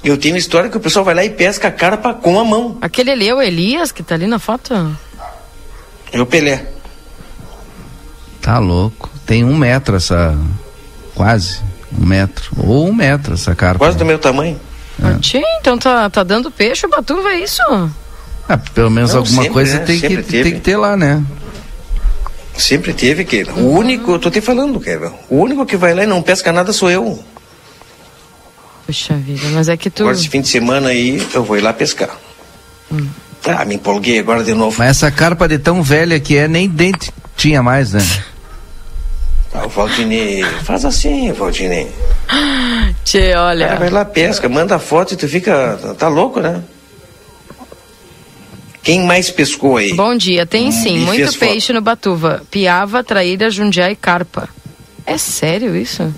Eu 0.05 0.19
tenho 0.19 0.37
história 0.37 0.69
que 0.69 0.77
o 0.77 0.81
pessoal 0.81 1.05
vai 1.05 1.15
lá 1.15 1.25
e 1.25 1.31
pesca 1.31 1.69
a 1.69 1.73
carpa 1.73 2.13
com 2.13 2.39
a 2.39 2.45
mão. 2.45 2.77
Aquele 2.83 3.11
ali 3.11 3.29
é 3.29 3.35
o 3.35 3.41
Elias 3.41 3.91
que 3.91 4.03
tá 4.03 4.15
ali 4.15 4.27
na 4.27 4.39
foto? 4.39 4.75
É 6.13 6.21
o 6.21 6.27
Pelé. 6.27 6.67
Tá 8.41 8.59
louco. 8.59 9.11
Tem 9.25 9.43
um 9.43 9.57
metro 9.57 9.97
essa. 9.97 10.39
Quase. 11.15 11.61
Um 11.99 12.05
metro. 12.05 12.51
Ou 12.59 12.89
um 12.89 12.95
metro 12.95 13.33
essa 13.33 13.55
carpa. 13.55 13.79
Quase 13.79 13.97
do 13.97 14.05
meu 14.05 14.19
tamanho. 14.19 14.61
Ah, 15.03 15.19
tchê, 15.19 15.43
então 15.59 15.79
tá, 15.79 16.09
tá 16.11 16.23
dando 16.23 16.51
peixe 16.51 16.87
o 16.87 16.91
Batuva, 16.91 17.31
é 17.31 17.41
isso? 17.41 17.63
Ah, 18.49 18.59
pelo 18.59 18.91
menos 18.91 19.13
Não, 19.13 19.21
alguma 19.21 19.43
sempre, 19.43 19.55
coisa 19.55 19.79
né? 19.79 19.85
tem, 19.85 20.01
que, 20.01 20.09
teve. 20.09 20.43
tem 20.43 20.53
que 20.53 20.61
ter 20.61 20.77
lá, 20.77 20.97
né? 20.97 21.25
Sempre 22.57 22.93
teve 22.93 23.25
que. 23.25 23.43
O 23.57 23.71
único, 23.71 24.13
eu 24.13 24.19
tô 24.19 24.31
te 24.31 24.41
falando, 24.41 24.79
Kevin. 24.79 25.11
O 25.29 25.37
único 25.39 25.67
que 25.67 25.77
vai 25.77 25.95
lá 25.95 26.05
e 26.05 26.07
não 26.07 26.23
pesca 26.23 26.53
nada 26.53 26.73
sou 26.73 26.91
eu. 26.91 27.25
Puxa 28.87 29.15
vida, 29.15 29.47
mas 29.53 29.69
é 29.69 29.77
que 29.77 29.89
tu. 29.91 30.03
Agora 30.03 30.17
esse 30.17 30.29
fim 30.29 30.41
de 30.41 30.49
semana 30.49 30.89
aí 30.91 31.25
eu 31.33 31.43
vou 31.45 31.57
ir 31.57 31.61
lá 31.63 31.73
pescar. 31.73 32.11
Ah, 33.47 33.65
me 33.65 33.75
empolguei 33.75 34.19
agora 34.19 34.43
de 34.45 34.55
novo. 34.55 34.77
Mas 34.79 34.91
essa 34.91 35.11
carpa 35.11 35.47
de 35.49 35.59
tão 35.59 35.83
velha 35.83 36.19
que 36.21 36.37
é, 36.37 36.47
nem 36.49 36.69
dente 36.69 37.11
tinha 37.37 37.63
mais, 37.63 37.93
né? 37.93 38.01
Ah, 39.53 39.67
o 39.67 39.69
Valdinei, 39.69 40.43
faz 40.65 40.85
assim, 40.85 41.33
Valdinei. 41.33 41.89
Tchê, 43.05 43.33
Cara, 43.33 43.43
olha. 43.47 43.77
vai 43.77 43.91
lá, 43.91 44.05
pesca, 44.05 44.49
manda 44.49 44.79
foto 44.79 45.15
e 45.15 45.17
tu 45.17 45.29
fica. 45.29 45.79
Tá 45.99 46.09
louco, 46.09 46.41
né? 46.41 46.63
Quem 48.83 49.03
mais 49.05 49.31
pescou 49.31 49.79
aí? 49.79 49.95
Bom 49.95 50.15
dia, 50.15 50.45
tem 50.45 50.69
Hum, 50.69 50.73
sim, 50.73 50.97
e 50.97 51.01
muito 51.01 51.17
fez 51.17 51.35
foto. 51.37 51.49
peixe 51.49 51.73
no 51.73 51.81
Batuva. 51.81 52.43
Piava, 52.51 53.03
traíra, 53.03 53.51
jundiá 53.51 53.91
e 53.91 53.97
carpa. 53.97 54.49
É 55.07 55.17
sério 55.17 55.75
isso? 55.75 56.13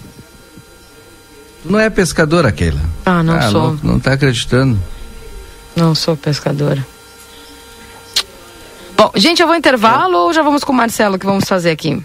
Não 1.68 1.80
é 1.80 1.90
pescadora, 1.90 2.52
Keila. 2.52 2.80
Ah, 3.04 3.22
não 3.22 3.34
ah, 3.34 3.50
sou. 3.50 3.72
Não, 3.82 3.92
não 3.92 4.00
tá 4.00 4.12
acreditando. 4.12 4.78
Não 5.74 5.94
sou 5.94 6.16
pescadora. 6.16 6.84
Bom, 8.96 9.10
gente, 9.16 9.42
eu 9.42 9.46
vou 9.46 9.56
intervalo 9.56 10.16
ou 10.16 10.32
já 10.32 10.42
vamos 10.42 10.64
com 10.64 10.72
o 10.72 10.74
Marcelo 10.74 11.18
que 11.18 11.26
vamos 11.26 11.44
fazer 11.44 11.70
aqui? 11.70 12.02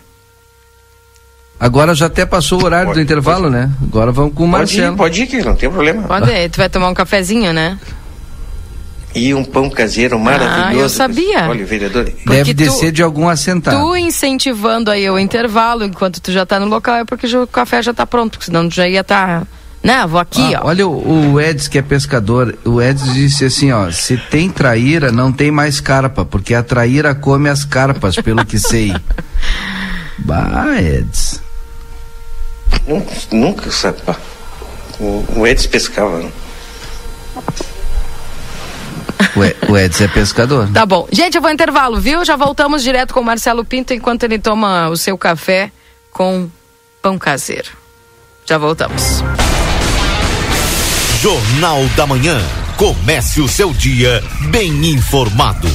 Agora 1.60 1.94
já 1.94 2.08
até 2.08 2.26
passou 2.26 2.62
o 2.62 2.66
horário 2.66 2.88
Pode- 2.88 3.00
do 3.00 3.04
intervalo, 3.04 3.50
né? 3.50 3.72
Agora 3.84 4.12
vamos 4.12 4.34
com 4.34 4.44
o 4.46 4.50
Pode 4.50 4.58
Marcelo. 4.74 4.96
ir, 4.96 4.98
pode 4.98 5.22
ir, 5.22 5.28
que 5.28 5.42
não 5.44 5.56
tem 5.56 5.70
problema. 5.70 6.04
Pode 6.04 6.30
ir, 6.32 6.50
tu 6.50 6.58
vai 6.58 6.68
tomar 6.70 6.90
um 6.90 6.94
cafezinho, 6.94 7.54
né? 7.54 7.78
E 9.14 9.34
um 9.34 9.44
pão 9.44 9.70
caseiro 9.70 10.18
maravilhoso. 10.20 10.64
Ah, 10.68 10.74
eu 10.74 10.90
sabia. 10.90 11.50
Olha, 11.50 11.66
vereador. 11.66 12.06
Deve 12.06 12.16
Porque 12.24 12.54
tu- 12.54 12.58
descer 12.58 12.92
de 12.92 13.04
algum 13.04 13.28
assentado. 13.28 13.78
Tu 13.78 13.98
incentivando 13.98 14.90
aí 14.90 15.10
o 15.10 15.20
intervalo 15.20 15.84
enquanto 15.84 16.22
tu 16.22 16.32
já 16.32 16.46
tá 16.46 16.60
no 16.60 16.68
local 16.68 16.96
é 16.96 17.06
porque 17.06 17.28
o 17.36 17.46
café 17.46 17.82
já 17.82 17.94
tá 17.94 18.06
pronto, 18.06 18.32
porque 18.32 18.46
senão 18.46 18.70
tu 18.70 18.76
já 18.76 18.88
ia 18.88 19.04
tá. 19.04 19.44
Né, 19.84 20.06
vou 20.06 20.20
aqui, 20.20 20.54
Ah, 20.54 20.62
ó. 20.64 20.68
olha 20.68 20.88
o, 20.88 21.32
o 21.34 21.42
Eds 21.42 21.68
que 21.68 21.80
é 21.80 21.82
pescador, 21.82 22.56
o 22.64 22.80
Eds 22.80 23.14
disse 23.16 23.46
assim, 23.46 23.72
ó, 23.72 23.90
se 23.90 24.16
tem 24.16 24.48
traíra, 24.48 25.12
não 25.12 25.32
tem 25.32 25.50
mais 25.50 25.82
carpa, 25.82 26.24
porque 26.24 26.54
a 26.54 26.62
traíra 26.62 27.16
come 27.16 27.50
as 27.50 27.66
carpas, 27.66 28.16
pelo 28.18 28.46
que 28.46 28.60
sei. 28.60 28.94
Bah, 30.20 30.80
Eds. 30.80 31.42
Nunca, 32.88 33.12
nunca 33.32 33.72
sabe. 33.72 34.02
pá. 34.06 34.16
O, 35.00 35.26
o 35.36 35.48
Edson 35.48 35.70
pescava. 35.70 36.20
né? 36.20 36.30
O, 39.36 39.44
E- 39.44 39.56
o 39.70 39.78
Eds 39.78 40.02
é 40.02 40.08
pescador. 40.08 40.68
Tá 40.74 40.86
bom. 40.86 41.08
Gente, 41.12 41.36
eu 41.36 41.42
vou 41.42 41.50
intervalo, 41.52 42.00
viu? 42.00 42.24
Já 42.26 42.36
voltamos 42.36 42.84
direto 42.84 43.14
com 43.14 43.22
o 43.22 43.24
Marcelo 43.24 43.64
Pinto 43.64 43.94
enquanto 43.94 44.24
ele 44.24 44.38
toma 44.40 44.90
o 44.90 44.98
seu 44.98 45.18
café 45.18 45.72
com 46.12 46.50
pão 47.02 47.18
caseiro. 47.18 47.70
Já 48.46 48.58
voltamos. 48.58 49.24
Jornal 51.22 51.86
da 51.96 52.06
Manhã. 52.08 52.42
Comece 52.78 53.40
o 53.42 53.48
seu 53.48 53.72
dia 53.74 54.24
bem 54.50 54.88
informado. 54.88 55.68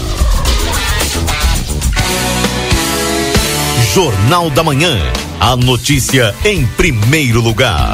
Jornal 3.94 4.50
da 4.50 4.62
Manhã. 4.62 4.98
A 5.40 5.56
notícia 5.56 6.34
em 6.44 6.66
primeiro 6.66 7.40
lugar. 7.40 7.92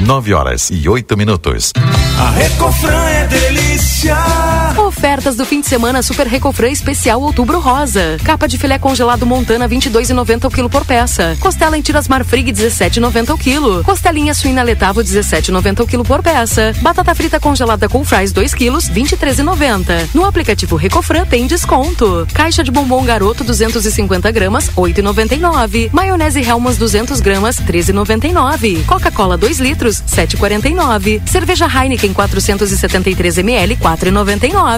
9 0.00 0.34
horas 0.34 0.70
e 0.70 0.88
8 0.88 1.16
minutos. 1.16 1.72
A 2.18 2.30
Recofran 2.30 3.08
é 3.08 3.26
delícia. 3.26 3.67
家 4.00 4.47
Ofertas 4.88 5.36
do 5.36 5.44
fim 5.44 5.60
de 5.60 5.66
semana 5.66 6.02
Super 6.02 6.26
Recofran 6.26 6.70
Especial 6.70 7.20
Outubro 7.20 7.60
Rosa. 7.60 8.16
Capa 8.24 8.48
de 8.48 8.56
filé 8.56 8.78
congelado 8.78 9.26
Montana 9.26 9.68
22,90 9.68 10.46
o 10.46 10.50
quilo 10.50 10.70
por 10.70 10.82
peça. 10.86 11.36
Costela 11.40 11.76
em 11.76 11.82
tiras 11.82 12.08
Marfrig 12.08 12.50
17,90 12.50 13.34
o 13.34 13.36
quilo. 13.36 13.84
Costelinha 13.84 14.32
suína 14.32 14.62
Letavo 14.62 15.02
17,90 15.02 15.80
o 15.80 15.86
quilo 15.86 16.04
por 16.04 16.22
peça. 16.22 16.72
Batata 16.80 17.14
frita 17.14 17.38
congelada 17.38 17.86
com 17.86 18.02
fries 18.02 18.32
2 18.32 18.54
quilos 18.54 18.88
23,90. 18.88 20.08
No 20.14 20.24
aplicativo 20.24 20.74
Recofran 20.74 21.26
tem 21.26 21.46
desconto. 21.46 22.26
Caixa 22.32 22.64
de 22.64 22.70
bombom 22.70 23.04
Garoto 23.04 23.44
250 23.44 24.30
gramas 24.30 24.70
8,99. 24.70 25.90
Maionese 25.92 26.40
Helmans 26.40 26.78
200 26.78 27.20
gramas 27.20 27.60
13,99. 27.60 28.86
Coca-Cola 28.86 29.36
2 29.36 29.60
litros 29.60 30.02
7,49. 30.08 31.20
Cerveja 31.28 31.66
Heineken 31.66 32.14
473 32.14 33.36
ml 33.36 33.76
4,99. 33.76 34.77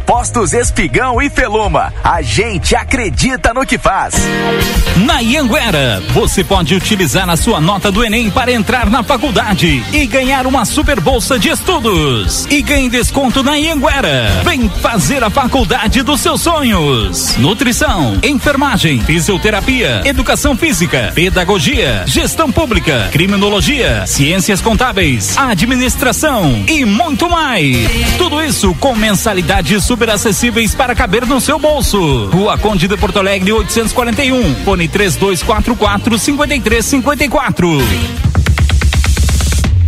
Postos 0.05 0.53
Espigão 0.53 1.21
e 1.21 1.29
Feluma. 1.29 1.93
A 2.03 2.21
gente 2.21 2.75
acredita 2.75 3.53
no 3.53 3.65
que 3.65 3.77
faz. 3.77 4.15
Na 5.05 5.19
Ianguera, 5.19 6.01
você 6.09 6.43
pode 6.43 6.75
utilizar 6.75 7.29
a 7.29 7.37
sua 7.37 7.61
nota 7.61 7.91
do 7.91 8.03
Enem 8.03 8.29
para 8.29 8.51
entrar 8.51 8.89
na 8.89 9.03
faculdade 9.03 9.83
e 9.93 10.05
ganhar 10.05 10.45
uma 10.45 10.65
super 10.65 10.99
bolsa 10.99 11.39
de 11.39 11.49
estudos. 11.49 12.45
E 12.49 12.61
ganhe 12.61 12.89
desconto 12.89 13.41
na 13.41 13.55
Ianguera. 13.57 14.41
Vem 14.43 14.69
fazer 14.69 15.23
a 15.23 15.29
faculdade 15.29 16.03
dos 16.03 16.19
seus 16.19 16.41
sonhos. 16.41 17.37
Nutrição, 17.37 18.19
enfermagem, 18.23 18.99
fisioterapia, 19.01 20.01
educação 20.05 20.55
física, 20.57 21.11
pedagogia, 21.15 22.03
gestão 22.05 22.51
pública, 22.51 23.09
criminologia, 23.11 24.05
ciências 24.05 24.61
contábeis, 24.61 25.37
administração 25.37 26.63
e 26.67 26.83
muito 26.85 27.29
mais. 27.29 27.77
Tudo 28.17 28.43
isso 28.43 28.73
com 28.75 28.95
mensalidades 28.95 29.83
super 29.83 30.00
acessíveis 30.09 30.73
para 30.73 30.95
caber 30.95 31.25
no 31.25 31.39
seu 31.39 31.59
bolso. 31.59 32.29
Rua 32.29 32.57
Conde 32.57 32.87
de 32.87 32.97
Porto 32.97 33.19
Alegre 33.19 33.51
841, 33.51 34.63
fone 34.63 34.87
3244 34.87 36.17
5354. 36.17 38.21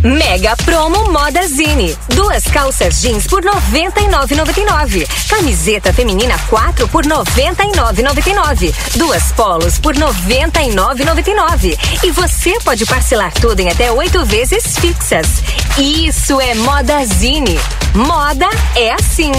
Mega 0.04 0.54
Promo 0.58 1.10
Moda 1.10 1.48
Zine. 1.48 1.96
Duas 2.14 2.44
calças 2.44 3.00
jeans 3.00 3.26
por 3.26 3.42
99,99. 3.42 5.08
Camiseta 5.30 5.94
feminina 5.94 6.38
4 6.50 6.86
por 6.88 7.06
99,99. 7.06 8.74
Duas 8.96 9.32
polos 9.32 9.78
por 9.78 9.94
99,99. 9.94 11.78
E 12.04 12.10
você 12.10 12.58
pode 12.62 12.84
parcelar 12.84 13.32
tudo 13.32 13.60
em 13.60 13.70
até 13.70 13.90
oito 13.90 14.22
vezes 14.26 14.78
fixas. 14.78 15.42
Isso 15.78 16.38
é 16.38 16.54
Moda 16.54 17.02
Zine. 17.06 17.58
Moda 17.94 18.50
é 18.76 18.92
assim. 18.92 19.32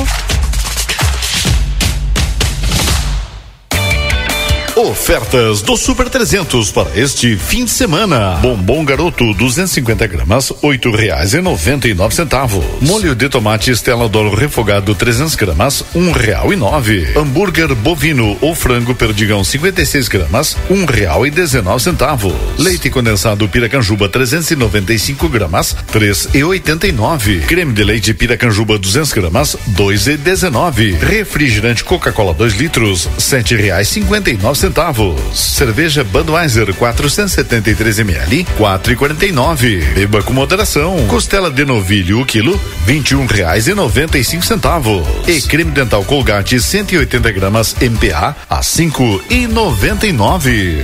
Ofertas 4.76 5.62
do 5.62 5.78
Super 5.78 6.10
300 6.10 6.70
para 6.70 6.90
este 7.00 7.38
fim 7.38 7.64
de 7.64 7.72
semana. 7.72 8.32
Bombom 8.42 8.84
Garoto 8.84 9.34
250 9.34 10.06
gramas, 10.06 10.52
oito 10.62 10.92
reais 10.92 11.34
e 11.34 11.40
noventa 11.40 11.88
e 11.88 11.94
nove 11.94 12.14
centavos. 12.14 12.62
Molho 12.82 13.16
de 13.16 13.30
tomate 13.30 13.72
Stella 13.72 14.10
Dolo 14.10 14.36
refogado 14.36 14.94
300 14.94 15.34
gramas, 15.36 15.86
um 15.96 16.12
real 16.12 16.52
e 16.52 16.58
nove. 16.58 17.08
Hambúrguer 17.16 17.74
bovino 17.74 18.38
ou 18.42 18.54
frango 18.54 18.94
perdigão 18.94 19.46
56 19.46 20.10
gramas, 20.10 20.58
um 20.70 20.84
real 20.84 21.26
e 21.26 21.32
dezenove 21.32 21.82
centavos. 21.82 22.34
Leite 22.58 22.90
condensado 22.90 23.48
Piracanjuba 23.48 24.10
395 24.10 25.30
gramas, 25.30 25.74
três 25.90 26.28
e 26.34 26.44
oitenta 26.44 26.86
e 26.86 26.92
nove. 26.92 27.40
Creme 27.48 27.72
de 27.72 27.84
leite 27.86 28.14
Piracanjuba 28.14 28.78
200 28.78 29.14
gramas, 29.14 29.56
dois 29.68 30.06
e 30.06 30.18
dezenove. 30.18 30.98
Refrigerante 31.00 31.82
Coca-Cola 31.82 32.34
2 32.34 32.56
litros, 32.56 33.08
sete 33.18 33.56
reais 33.56 33.88
cinquenta 33.88 34.30
e 34.30 34.36
nove 34.36 34.65
centavos. 34.66 35.16
Cerveja 35.32 36.04
Budweiser 36.04 36.74
473 36.74 38.00
ml, 38.00 38.46
quatro 38.58 38.92
e 38.92 38.96
quarenta 38.96 39.24
e 39.26 39.32
nove. 39.32 39.78
Beba 39.94 40.24
com 40.24 40.34
moderação. 40.34 41.06
Costela 41.08 41.52
de 41.52 41.64
novilho 41.64 42.20
o 42.20 42.26
quilo, 42.26 42.60
vinte 42.84 43.12
e 43.12 43.16
um 43.16 43.28
reais 43.28 43.68
e 43.68 43.76
noventa 43.76 44.18
e 44.18 44.24
cinco 44.24 44.44
centavos. 44.44 45.06
E 45.28 45.40
creme 45.42 45.70
dental 45.70 46.04
Colgate 46.04 46.60
180 46.60 47.32
gramas 47.32 47.76
MPA 47.80 48.36
a 48.50 48.64
cinco 48.64 49.22
e 49.30 49.46
noventa 49.46 50.08
e 50.08 50.12
nove. 50.12 50.84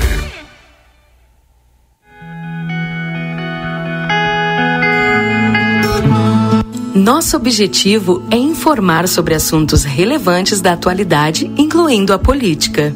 Nosso 6.93 7.35
objetivo 7.35 8.23
é 8.29 8.35
informar 8.35 9.07
sobre 9.07 9.33
assuntos 9.33 9.83
relevantes 9.83 10.61
da 10.61 10.73
atualidade, 10.73 11.49
incluindo 11.57 12.13
a 12.13 12.19
política. 12.19 12.95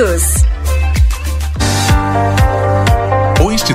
todos. 0.01 0.40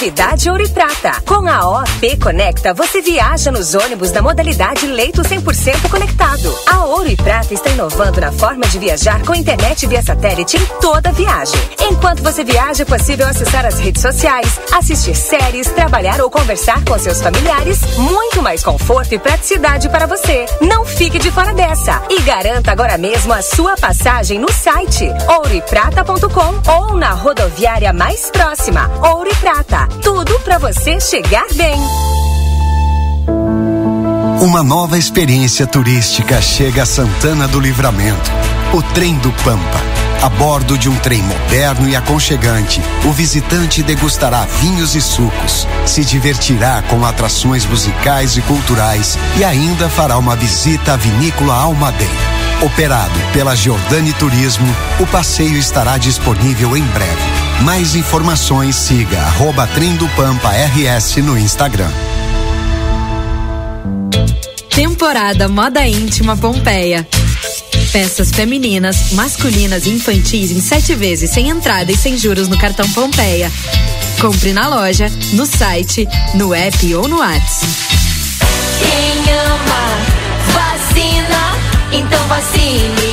Novidade 0.00 0.48
Ouro 0.48 0.62
e 0.62 0.68
Prata. 0.70 1.20
Com 1.26 1.46
a 1.46 1.82
OP 1.82 2.16
Conecta, 2.16 2.72
você 2.72 3.02
viaja 3.02 3.52
nos 3.52 3.74
ônibus 3.74 4.10
da 4.10 4.22
modalidade 4.22 4.86
leito 4.86 5.20
100% 5.20 5.90
conectado. 5.90 6.58
A 6.66 6.86
Ouro 6.86 7.06
e 7.06 7.16
Prata 7.16 7.52
está 7.52 7.68
inovando 7.68 8.18
na 8.18 8.32
forma 8.32 8.66
de 8.66 8.78
viajar 8.78 9.22
com 9.26 9.34
internet 9.34 9.86
via 9.86 10.02
satélite 10.02 10.56
em 10.56 10.64
toda 10.80 11.12
viagem. 11.12 11.60
Enquanto 11.82 12.22
você 12.22 12.42
viaja, 12.42 12.82
é 12.82 12.86
possível 12.86 13.26
acessar 13.26 13.66
as 13.66 13.78
redes 13.78 14.00
sociais, 14.00 14.58
assistir 14.72 15.14
séries, 15.14 15.68
trabalhar 15.68 16.22
ou 16.22 16.30
conversar 16.30 16.82
com 16.82 16.98
seus 16.98 17.20
familiares. 17.20 17.80
Muito 17.98 18.40
mais 18.40 18.64
conforto 18.64 19.14
e 19.14 19.18
praticidade 19.18 19.90
para 19.90 20.06
você. 20.06 20.46
Não 20.62 20.82
fique 20.82 21.18
de 21.18 21.30
fora 21.30 21.52
dessa 21.52 22.00
e 22.08 22.22
garanta 22.22 22.72
agora 22.72 22.96
mesmo 22.96 23.34
a 23.34 23.42
sua 23.42 23.76
passagem 23.76 24.38
no 24.38 24.50
site 24.50 25.10
ouroeprata.com 25.28 26.72
ou 26.72 26.96
na 26.96 27.10
rodoviária 27.10 27.92
mais 27.92 28.30
próxima. 28.30 28.90
Ouro 29.02 29.28
e 29.30 29.34
Prata 29.34 29.89
tudo 30.02 30.38
para 30.40 30.58
você 30.58 31.00
chegar 31.00 31.46
bem. 31.54 31.78
Uma 34.40 34.62
nova 34.62 34.96
experiência 34.96 35.66
turística 35.66 36.40
chega 36.40 36.84
a 36.84 36.86
Santana 36.86 37.46
do 37.46 37.60
Livramento. 37.60 38.30
O 38.72 38.82
Trem 38.82 39.18
do 39.18 39.30
Pampa. 39.44 39.80
A 40.22 40.28
bordo 40.28 40.76
de 40.76 40.88
um 40.88 40.96
trem 40.96 41.22
moderno 41.22 41.88
e 41.88 41.96
aconchegante, 41.96 42.80
o 43.06 43.12
visitante 43.12 43.82
degustará 43.82 44.46
vinhos 44.60 44.94
e 44.94 45.00
sucos, 45.00 45.66
se 45.86 46.04
divertirá 46.04 46.82
com 46.88 47.04
atrações 47.06 47.64
musicais 47.64 48.36
e 48.36 48.42
culturais 48.42 49.18
e 49.38 49.44
ainda 49.44 49.88
fará 49.88 50.18
uma 50.18 50.36
visita 50.36 50.92
à 50.92 50.96
vinícola 50.96 51.54
Almaden. 51.54 52.08
Operado 52.62 53.18
pela 53.32 53.54
Giordani 53.54 54.12
Turismo, 54.12 54.74
o 54.98 55.06
passeio 55.06 55.56
estará 55.56 55.96
disponível 55.96 56.76
em 56.76 56.82
breve. 56.82 57.49
Mais 57.64 57.94
informações 57.94 58.74
siga 58.74 59.20
arroba 59.20 59.68
Pampa 60.16 60.50
RS 60.50 61.16
no 61.16 61.38
Instagram. 61.38 61.90
Temporada 64.70 65.46
Moda 65.46 65.86
Íntima 65.86 66.36
Pompeia. 66.36 67.06
Peças 67.92 68.30
femininas, 68.30 69.12
masculinas 69.12 69.84
e 69.84 69.90
infantis 69.90 70.50
em 70.50 70.60
sete 70.60 70.94
vezes 70.94 71.30
sem 71.30 71.50
entrada 71.50 71.92
e 71.92 71.96
sem 71.96 72.16
juros 72.16 72.48
no 72.48 72.56
cartão 72.56 72.88
Pompeia. 72.92 73.52
Compre 74.20 74.52
na 74.52 74.66
loja, 74.68 75.10
no 75.34 75.44
site, 75.44 76.08
no 76.34 76.54
app 76.54 76.94
ou 76.94 77.08
no 77.08 77.18
WhatsApp. 77.18 77.72
Quem 78.78 79.34
ama, 79.34 80.54
vacina, 80.54 81.58
então 81.92 82.26
vacine 82.26 83.09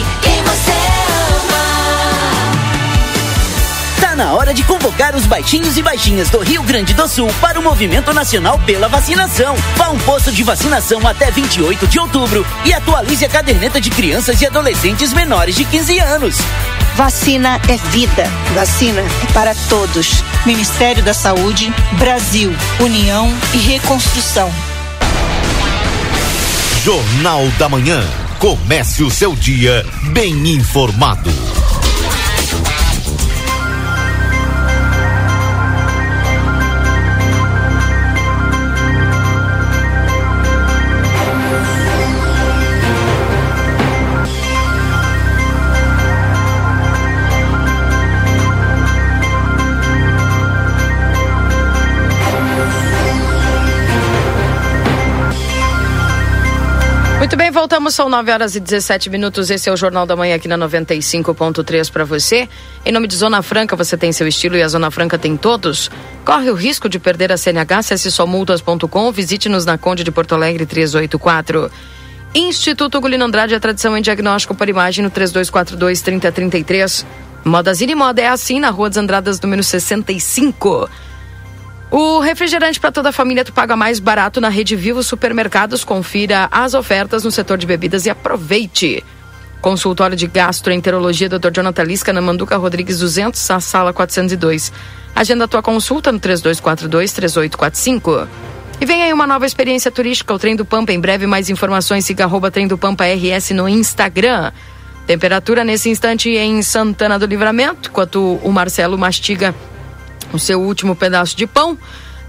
na 4.17 4.33
hora 4.33 4.51
de 4.51 4.63
convocar 4.63 5.15
os 5.15 5.27
baixinhos 5.27 5.77
e 5.77 5.83
baixinhas 5.83 6.31
do 6.31 6.39
Rio 6.39 6.63
Grande 6.63 6.91
do 6.95 7.07
Sul 7.07 7.29
para 7.39 7.59
o 7.59 7.63
movimento 7.63 8.11
nacional 8.11 8.59
pela 8.65 8.89
vacinação. 8.89 9.55
Vá 9.75 9.85
a 9.85 9.89
um 9.91 9.99
posto 9.99 10.31
de 10.31 10.41
vacinação 10.43 11.07
até 11.07 11.29
28 11.29 11.85
de 11.85 11.99
outubro 11.99 12.43
e 12.65 12.73
atualize 12.73 13.23
a 13.23 13.29
caderneta 13.29 13.79
de 13.79 13.91
crianças 13.91 14.41
e 14.41 14.47
adolescentes 14.47 15.13
menores 15.13 15.55
de 15.55 15.63
15 15.63 15.99
anos. 15.99 16.35
Vacina 16.95 17.61
é 17.69 17.77
vida. 17.91 18.27
Vacina 18.55 19.01
é 19.01 19.33
para 19.33 19.53
todos. 19.69 20.23
Ministério 20.47 21.03
da 21.03 21.13
Saúde, 21.13 21.71
Brasil, 21.99 22.51
União 22.79 23.31
e 23.53 23.57
Reconstrução. 23.57 24.51
Jornal 26.83 27.47
da 27.59 27.69
Manhã. 27.69 28.03
Comece 28.39 29.03
o 29.03 29.11
seu 29.11 29.35
dia 29.35 29.85
bem 30.11 30.53
informado. 30.53 31.31
Voltamos, 57.57 57.95
são 57.95 58.07
9 58.07 58.31
horas 58.31 58.55
e 58.55 58.59
17 58.59 59.09
minutos. 59.09 59.49
Esse 59.49 59.67
é 59.67 59.73
o 59.73 59.75
Jornal 59.75 60.05
da 60.05 60.15
Manhã 60.15 60.35
aqui 60.35 60.47
na 60.47 60.55
95.3 60.59 61.91
para 61.91 62.05
você. 62.05 62.47
Em 62.85 62.91
nome 62.91 63.07
de 63.07 63.15
Zona 63.15 63.41
Franca, 63.41 63.75
você 63.75 63.97
tem 63.97 64.11
seu 64.11 64.27
estilo 64.27 64.55
e 64.55 64.61
a 64.61 64.67
Zona 64.67 64.91
Franca 64.91 65.17
tem 65.17 65.35
todos. 65.35 65.89
Corre 66.23 66.51
o 66.51 66.53
risco 66.53 66.87
de 66.87 66.99
perder 66.99 67.31
a 67.31 67.37
CNH, 67.37 67.79
acesse 67.79 68.11
somultas.com, 68.11 69.11
visite-nos 69.11 69.65
na 69.65 69.75
Conde 69.75 70.03
de 70.03 70.11
Porto 70.11 70.35
Alegre 70.35 70.67
384. 70.67 71.71
Instituto 72.35 73.01
Gulino 73.01 73.25
Andrade, 73.25 73.55
a 73.55 73.59
tradição 73.59 73.97
em 73.97 74.03
diagnóstico 74.03 74.53
para 74.53 74.69
imagem 74.69 75.03
no 75.03 75.09
3242 75.09 75.99
3033. 76.03 77.07
Modazine 77.43 77.95
Moda 77.95 78.21
é 78.21 78.27
assim 78.27 78.59
na 78.59 78.69
Rua 78.69 78.89
dos 78.89 78.99
Andradas, 78.99 79.41
número 79.41 79.63
65. 79.63 80.87
O 81.89 82.19
refrigerante 82.19 82.79
para 82.79 82.91
toda 82.91 83.09
a 83.09 83.13
família 83.13 83.45
tu 83.45 83.53
paga 83.53 83.75
mais 83.75 83.99
barato 83.99 84.41
na 84.41 84.49
Rede 84.49 84.75
Vivo 84.75 85.01
Supermercados. 85.01 85.83
Confira 85.85 86.49
as 86.51 86.73
ofertas 86.73 87.23
no 87.23 87.31
setor 87.31 87.57
de 87.57 87.65
bebidas 87.65 88.05
e 88.05 88.09
aproveite. 88.09 89.03
Consultório 89.61 90.15
de 90.15 90.27
Gastroenterologia 90.27 91.29
Dr. 91.29 91.49
Jonathan 91.53 91.83
Lisca 91.83 92.11
na 92.11 92.21
Manduca 92.21 92.57
Rodrigues 92.57 92.99
200, 92.99 93.49
a 93.51 93.59
sala 93.59 93.93
402. 93.93 94.71
Agenda 95.15 95.47
tua 95.47 95.63
consulta 95.63 96.11
no 96.11 96.19
3242 96.19 97.13
3845. 97.13 98.27
E 98.79 98.85
vem 98.85 99.03
aí 99.03 99.11
uma 99.11 99.25
nova 99.25 99.45
experiência 99.45 99.89
turística, 99.89 100.31
o 100.33 100.37
Trem 100.37 100.55
do 100.55 100.65
Pampa. 100.65 100.91
Em 100.91 100.99
breve, 100.99 101.25
mais 101.25 101.49
informações, 101.49 102.05
siga 102.05 102.25
arroba 102.25 102.51
Trem 102.51 102.67
do 102.67 102.77
Pampa 102.77 103.05
RS 103.05 103.51
no 103.51 103.67
Instagram. 103.67 104.51
Temperatura 105.07 105.63
nesse 105.63 105.89
instante 105.89 106.29
em 106.29 106.61
Santana 106.61 107.17
do 107.17 107.25
Livramento, 107.25 107.89
enquanto 107.89 108.39
o 108.43 108.51
Marcelo 108.51 108.97
mastiga 108.97 109.55
o 110.33 110.39
seu 110.39 110.61
último 110.61 110.95
pedaço 110.95 111.35
de 111.35 111.47
pão. 111.47 111.77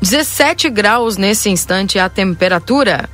17 0.01 0.71
graus 0.71 1.17
nesse 1.17 1.51
instante 1.51 1.99
a 1.99 2.09
temperatura. 2.09 3.09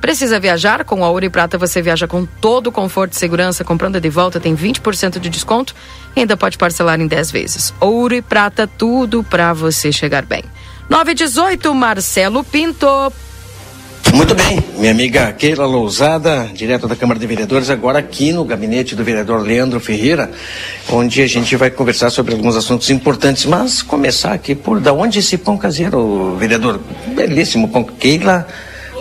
Precisa 0.00 0.40
viajar? 0.40 0.84
Com 0.84 1.04
a 1.04 1.08
Ouro 1.08 1.24
e 1.24 1.30
Prata 1.30 1.56
você 1.56 1.80
viaja 1.80 2.08
com 2.08 2.26
todo 2.26 2.66
o 2.66 2.72
conforto 2.72 3.12
e 3.12 3.16
segurança. 3.16 3.64
Comprando 3.64 4.00
de 4.00 4.10
volta 4.10 4.40
tem 4.40 4.56
20% 4.56 5.20
de 5.20 5.30
desconto 5.30 5.74
e 6.16 6.20
ainda 6.20 6.36
pode 6.36 6.58
parcelar 6.58 7.00
em 7.00 7.06
10 7.06 7.30
vezes. 7.30 7.72
Ouro 7.78 8.14
e 8.14 8.20
Prata, 8.20 8.66
tudo 8.66 9.22
para 9.22 9.52
você 9.52 9.92
chegar 9.92 10.24
bem. 10.24 10.42
918 10.88 11.72
Marcelo 11.72 12.42
Pinto. 12.42 12.86
Muito 14.12 14.34
bem, 14.34 14.62
minha 14.78 14.90
amiga 14.90 15.32
Keila 15.32 15.64
Lousada, 15.64 16.46
direto 16.52 16.86
da 16.86 16.94
Câmara 16.94 17.18
de 17.18 17.26
Vereadores, 17.26 17.70
agora 17.70 17.98
aqui 17.98 18.30
no 18.30 18.44
gabinete 18.44 18.94
do 18.94 19.02
vereador 19.02 19.40
Leandro 19.40 19.80
Ferreira, 19.80 20.30
onde 20.90 21.22
a 21.22 21.26
gente 21.26 21.56
vai 21.56 21.70
conversar 21.70 22.10
sobre 22.10 22.34
alguns 22.34 22.54
assuntos 22.54 22.90
importantes, 22.90 23.46
mas 23.46 23.80
começar 23.80 24.32
aqui 24.32 24.54
por 24.54 24.80
da 24.80 24.92
onde 24.92 25.18
esse 25.18 25.38
pão 25.38 25.56
caseiro, 25.56 26.36
vereador? 26.38 26.78
Belíssimo 27.14 27.68
pão. 27.68 27.84
Keila, 27.84 28.46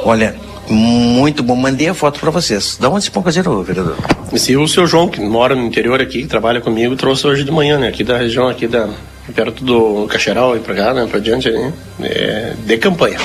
olha, 0.03 0.33
muito 0.69 1.43
bom. 1.43 1.55
Mandei 1.57 1.89
a 1.89 1.93
foto 1.93 2.19
para 2.19 2.31
vocês. 2.31 2.77
Da 2.79 2.89
onde 2.89 2.99
esse 2.99 3.11
pão 3.11 3.21
caseiro, 3.21 3.61
vereador? 3.63 3.97
Esse 4.31 4.53
é 4.53 4.57
o 4.57 4.67
seu 4.67 4.87
João, 4.87 5.09
que 5.09 5.19
mora 5.19 5.53
no 5.53 5.65
interior 5.65 6.01
aqui, 6.01 6.25
trabalha 6.25 6.61
comigo, 6.61 6.95
trouxe 6.95 7.27
hoje 7.27 7.43
de 7.43 7.51
manhã, 7.51 7.77
né? 7.77 7.89
Aqui 7.89 8.03
da 8.03 8.17
região 8.17 8.47
aqui 8.47 8.65
da 8.65 8.89
perto 9.31 9.63
do 9.63 10.07
Caxeral 10.07 10.55
e 10.55 10.59
pra 10.59 10.75
cá, 10.75 10.93
né? 10.93 11.07
Pra 11.09 11.19
diante 11.19 11.49
aí. 11.49 11.73
É, 12.01 12.53
de 12.65 12.77
campanha. 12.77 13.19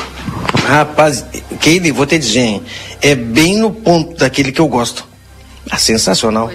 Rapaz, 0.67 1.25
Keile, 1.61 1.93
vou 1.93 2.07
te 2.07 2.19
dizer, 2.19 2.41
hein? 2.41 2.63
é 3.01 3.15
bem 3.15 3.59
no 3.59 3.71
ponto 3.71 4.17
daquele 4.17 4.51
que 4.53 4.61
eu 4.61 4.69
gosto. 4.69 5.07
Ah, 5.71 5.79
sensacional. 5.79 6.51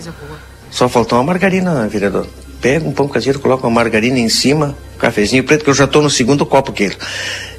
Só 0.69 0.87
faltou 0.87 1.17
uma 1.17 1.23
margarina, 1.23 1.87
vereador. 1.87 2.27
Pega 2.61 2.87
um 2.87 2.91
pão 2.91 3.07
caseiro, 3.07 3.39
coloca 3.39 3.65
uma 3.65 3.73
margarina 3.73 4.19
em 4.19 4.29
cima, 4.29 4.75
um 4.95 4.99
cafezinho 4.99 5.43
preto, 5.43 5.63
que 5.63 5.69
eu 5.69 5.73
já 5.73 5.85
estou 5.85 6.01
no 6.01 6.09
segundo 6.09 6.45
copo, 6.45 6.71
Keile. 6.71 6.95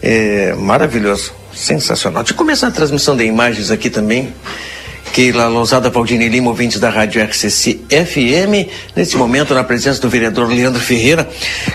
É 0.03 0.55
maravilhoso, 0.55 1.33
sensacional. 1.55 2.23
Deixa 2.23 2.35
eu 2.35 2.39
começar 2.39 2.69
a 2.69 2.71
transmissão 2.71 3.17
de 3.17 3.25
imagens 3.25 3.71
aqui 3.71 3.91
também. 3.91 4.33
Keila 5.13 5.49
Lousada 5.49 5.91
Valdini 5.91 6.29
Lima, 6.29 6.49
ouvintes 6.49 6.79
da 6.79 6.89
Rádio 6.89 7.23
RCC 7.23 7.81
FM, 7.89 8.69
nesse 8.97 9.17
momento 9.17 9.55
na 9.55 9.63
presença 9.63 10.01
do 10.01 10.09
vereador 10.09 10.49
Leandro 10.49 10.81
Ferreira, 10.81 11.29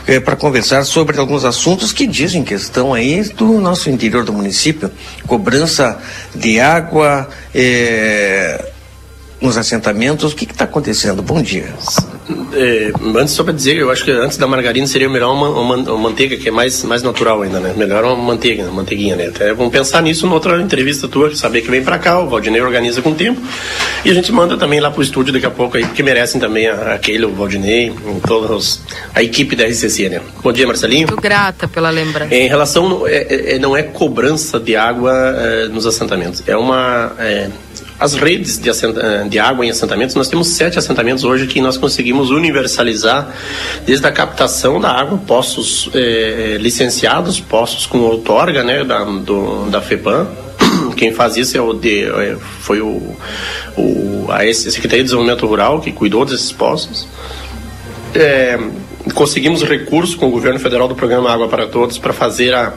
eh, 0.07 0.19
para 0.19 0.35
conversar 0.35 0.83
sobre 0.83 1.19
alguns 1.19 1.45
assuntos 1.45 1.91
que 1.91 2.07
dizem 2.07 2.43
que 2.43 2.53
estão 2.53 2.93
aí 2.93 3.23
do 3.23 3.59
nosso 3.59 3.89
interior 3.89 4.23
do 4.23 4.33
município, 4.33 4.89
cobrança 5.27 5.99
de 6.33 6.59
água 6.59 7.29
eh, 7.53 8.71
nos 9.41 9.57
assentamentos, 9.57 10.33
o 10.33 10.35
que 10.35 10.45
está 10.45 10.63
acontecendo? 10.63 11.21
Bom 11.21 11.41
dia. 11.41 11.73
É, 12.53 12.91
antes, 13.15 13.33
só 13.33 13.43
para 13.43 13.53
dizer, 13.53 13.77
eu 13.77 13.91
acho 13.91 14.03
que 14.03 14.11
antes 14.11 14.37
da 14.37 14.47
margarina 14.47 14.85
seria 14.87 15.07
melhor 15.07 15.33
uma, 15.33 15.49
uma, 15.49 15.75
uma, 15.75 15.97
manteiga 15.97 16.35
que 16.35 16.49
é 16.49 16.51
mais, 16.51 16.83
mais 16.83 17.03
natural 17.03 17.41
ainda, 17.41 17.59
né? 17.59 17.73
Melhor 17.77 18.03
uma 18.03 18.15
manteiga, 18.15 18.63
uma 18.63 18.71
manteiguinha, 18.71 19.15
né? 19.15 19.27
Até 19.27 19.53
vamos 19.53 19.71
pensar 19.71 20.01
nisso 20.01 20.27
noutra 20.27 20.59
entrevista 20.61 21.07
tua, 21.07 21.33
saber 21.35 21.61
que 21.61 21.69
vem 21.69 21.83
para 21.83 21.97
cá, 21.99 22.19
o 22.19 22.27
Valdinei 22.27 22.61
organiza 22.61 23.01
com 23.01 23.11
o 23.11 23.15
tempo 23.15 23.39
e 24.03 24.09
a 24.09 24.13
gente 24.13 24.31
manda 24.31 24.57
também 24.57 24.79
lá 24.79 24.91
pro 24.91 25.01
estúdio 25.01 25.31
daqui 25.31 25.45
a 25.45 25.51
pouco 25.51 25.77
aí, 25.77 25.85
porque 25.85 26.03
merecem 26.03 26.41
também 26.41 26.67
a, 26.67 26.93
aquele, 26.93 27.25
o 27.25 27.33
Valdinei, 27.33 27.93
todos, 28.25 28.81
a 29.13 29.21
equipe 29.23 29.55
da 29.55 29.65
RCC, 29.65 30.09
né? 30.09 30.21
Bom 30.43 30.51
dia, 30.51 30.67
Marcelinho. 30.67 31.07
Muito 31.07 31.21
grata 31.21 31.67
pela 31.67 31.89
lembrança. 31.89 32.33
Em 32.33 32.47
relação, 32.47 33.07
é, 33.07 33.55
é, 33.55 33.59
não 33.59 33.77
é 33.77 33.83
cobrança 33.83 34.59
de 34.59 34.75
água 34.75 35.13
é, 35.13 35.67
nos 35.67 35.85
assentamentos, 35.85 36.43
é 36.45 36.57
uma 36.57 37.13
é, 37.19 37.49
as 37.99 38.13
redes 38.13 38.59
de, 38.59 38.69
de, 39.29 39.39
água 39.39 39.65
em 39.65 39.69
assentamentos, 39.69 40.15
nós 40.15 40.27
temos 40.27 40.49
sete 40.49 40.77
assentamentos 40.77 41.23
hoje 41.23 41.47
que 41.47 41.59
nós 41.59 41.77
conseguimos 41.77 42.29
universalizar 42.29 43.33
desde 43.85 44.05
a 44.05 44.11
captação 44.11 44.79
da 44.79 44.91
água, 44.91 45.17
poços 45.25 45.89
eh, 45.95 46.57
licenciados, 46.59 47.39
poços 47.39 47.87
com 47.87 47.99
outorga 47.99 48.63
né, 48.63 48.83
da, 48.83 49.03
do, 49.03 49.67
da 49.69 49.81
FEPAM. 49.81 50.27
Quem 50.95 51.11
faz 51.11 51.37
isso 51.37 51.57
é 51.57 51.61
o 51.61 51.73
de, 51.73 52.03
é, 52.03 52.37
foi 52.59 52.81
o, 52.81 53.15
o, 53.75 54.27
a 54.29 54.41
Secretaria 54.53 54.99
de 54.99 55.05
Desenvolvimento 55.05 55.47
Rural 55.47 55.81
que 55.81 55.91
cuidou 55.91 56.23
desses 56.23 56.51
poços. 56.51 57.07
É, 58.13 58.59
conseguimos 59.15 59.63
recursos 59.63 60.13
com 60.13 60.27
o 60.27 60.31
governo 60.31 60.59
federal 60.59 60.87
do 60.87 60.95
programa 60.95 61.31
Água 61.31 61.47
para 61.47 61.65
Todos 61.65 61.97
para 61.97 62.13
fazer 62.13 62.53
a 62.53 62.73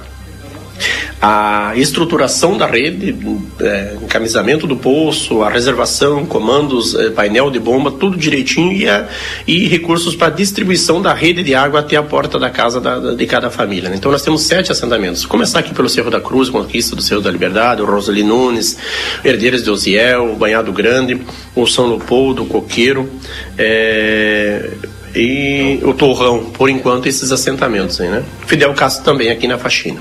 a 1.20 1.72
estruturação 1.76 2.56
da 2.56 2.66
rede, 2.66 3.14
é, 3.60 3.96
encaminhamento 4.02 4.66
do 4.66 4.76
poço, 4.76 5.42
a 5.42 5.50
reservação, 5.50 6.24
comandos, 6.24 6.94
é, 6.94 7.10
painel 7.10 7.50
de 7.50 7.58
bomba, 7.58 7.90
tudo 7.90 8.16
direitinho 8.16 8.72
e, 8.72 8.88
a, 8.88 9.06
e 9.46 9.68
recursos 9.68 10.14
para 10.16 10.30
distribuição 10.30 11.00
da 11.00 11.12
rede 11.12 11.42
de 11.42 11.54
água 11.54 11.80
até 11.80 11.96
a 11.96 12.02
porta 12.02 12.38
da 12.38 12.50
casa 12.50 12.80
da, 12.80 12.98
da, 12.98 13.14
de 13.14 13.26
cada 13.26 13.50
família. 13.50 13.90
Né? 13.90 13.96
Então 13.96 14.10
nós 14.10 14.22
temos 14.22 14.42
sete 14.42 14.72
assentamentos. 14.72 15.26
Começar 15.26 15.60
aqui 15.60 15.74
pelo 15.74 15.88
Cerro 15.88 16.10
da 16.10 16.20
Cruz, 16.20 16.48
Conquista 16.48 16.96
do 16.96 17.02
Cerro 17.02 17.20
da 17.20 17.30
Liberdade, 17.30 17.82
o 17.82 17.84
Rosali 17.84 18.22
Nunes, 18.22 18.76
Herdeiras 19.24 19.62
de 19.62 19.70
Osiel, 19.70 20.32
o 20.32 20.36
Banhado 20.36 20.72
Grande, 20.72 21.20
o 21.54 21.66
São 21.66 21.88
Leopoldo, 21.88 22.42
o 22.42 22.46
Coqueiro. 22.46 23.10
É, 23.58 24.70
e 25.14 25.80
o 25.82 25.92
Torrão, 25.92 26.50
por 26.50 26.70
enquanto, 26.70 27.06
esses 27.06 27.32
assentamentos 27.32 28.00
aí, 28.00 28.08
né? 28.08 28.22
Fidel 28.46 28.72
Castro 28.74 29.04
também 29.04 29.30
aqui 29.30 29.48
na 29.48 29.58
faxina. 29.58 30.00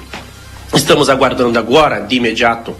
Estamos 0.71 1.09
aguardando 1.09 1.57
agora, 1.57 1.99
de 1.99 2.15
imediato, 2.15 2.75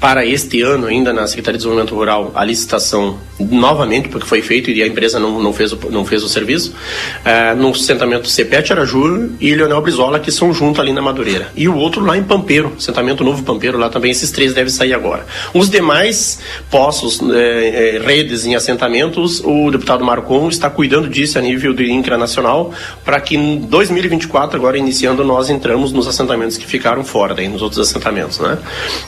para 0.00 0.24
este 0.24 0.62
ano, 0.62 0.86
ainda 0.86 1.12
na 1.12 1.26
Secretaria 1.26 1.58
de 1.58 1.64
Desenvolvimento 1.64 1.94
Rural, 1.94 2.32
a 2.34 2.42
licitação 2.42 3.18
novamente, 3.38 4.08
porque 4.08 4.26
foi 4.26 4.40
feito 4.40 4.70
e 4.70 4.82
a 4.82 4.86
empresa 4.86 5.18
não, 5.18 5.42
não, 5.42 5.52
fez, 5.52 5.72
o, 5.72 5.78
não 5.90 6.06
fez 6.06 6.22
o 6.22 6.28
serviço, 6.28 6.72
uh, 6.72 7.56
no 7.56 7.70
assentamento 7.70 8.28
Cepete 8.28 8.72
Araju 8.72 9.32
e 9.40 9.54
Leonel 9.54 9.80
Brizola, 9.82 10.18
que 10.20 10.32
são 10.32 10.54
junto 10.54 10.80
ali 10.80 10.92
na 10.92 11.02
Madureira. 11.02 11.48
E 11.54 11.68
o 11.68 11.76
outro 11.76 12.02
lá 12.02 12.16
em 12.16 12.22
Pampeiro, 12.22 12.72
assentamento 12.78 13.22
Novo 13.22 13.42
Pampeiro, 13.42 13.76
lá 13.76 13.90
também, 13.90 14.10
esses 14.10 14.30
três 14.30 14.54
devem 14.54 14.72
sair 14.72 14.94
agora. 14.94 15.26
Os 15.52 15.68
demais 15.68 16.40
poços, 16.70 17.20
eh, 17.20 17.96
eh, 17.96 18.02
redes 18.02 18.46
em 18.46 18.54
assentamentos, 18.54 19.42
o 19.44 19.70
deputado 19.70 20.02
Marcon 20.02 20.48
está 20.48 20.70
cuidando 20.70 21.08
disso 21.08 21.38
a 21.38 21.42
nível 21.42 21.74
do 21.74 21.82
INCRA 21.82 22.16
Nacional, 22.16 22.72
para 23.04 23.20
que 23.20 23.36
em 23.36 23.58
2024, 23.58 24.56
agora 24.56 24.78
iniciando, 24.78 25.24
nós 25.24 25.50
entramos 25.50 25.92
nos 25.92 26.06
assentamentos 26.06 26.56
que 26.56 26.66
ficaram 26.66 27.04
fora 27.04 27.33
daí 27.34 27.48
nos 27.48 27.62
outros 27.62 27.80
assentamentos, 27.80 28.38
né? 28.38 28.58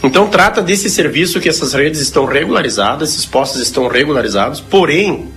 Então 0.03 0.29
trata 0.29 0.61
desse 0.61 0.91
serviço 0.91 1.41
que 1.41 1.49
essas 1.49 1.73
redes 1.73 2.01
estão 2.01 2.25
regularizadas, 2.25 3.11
esses 3.11 3.25
postos 3.25 3.63
estão 3.63 3.89
regularizados, 3.89 4.61
porém 4.61 5.33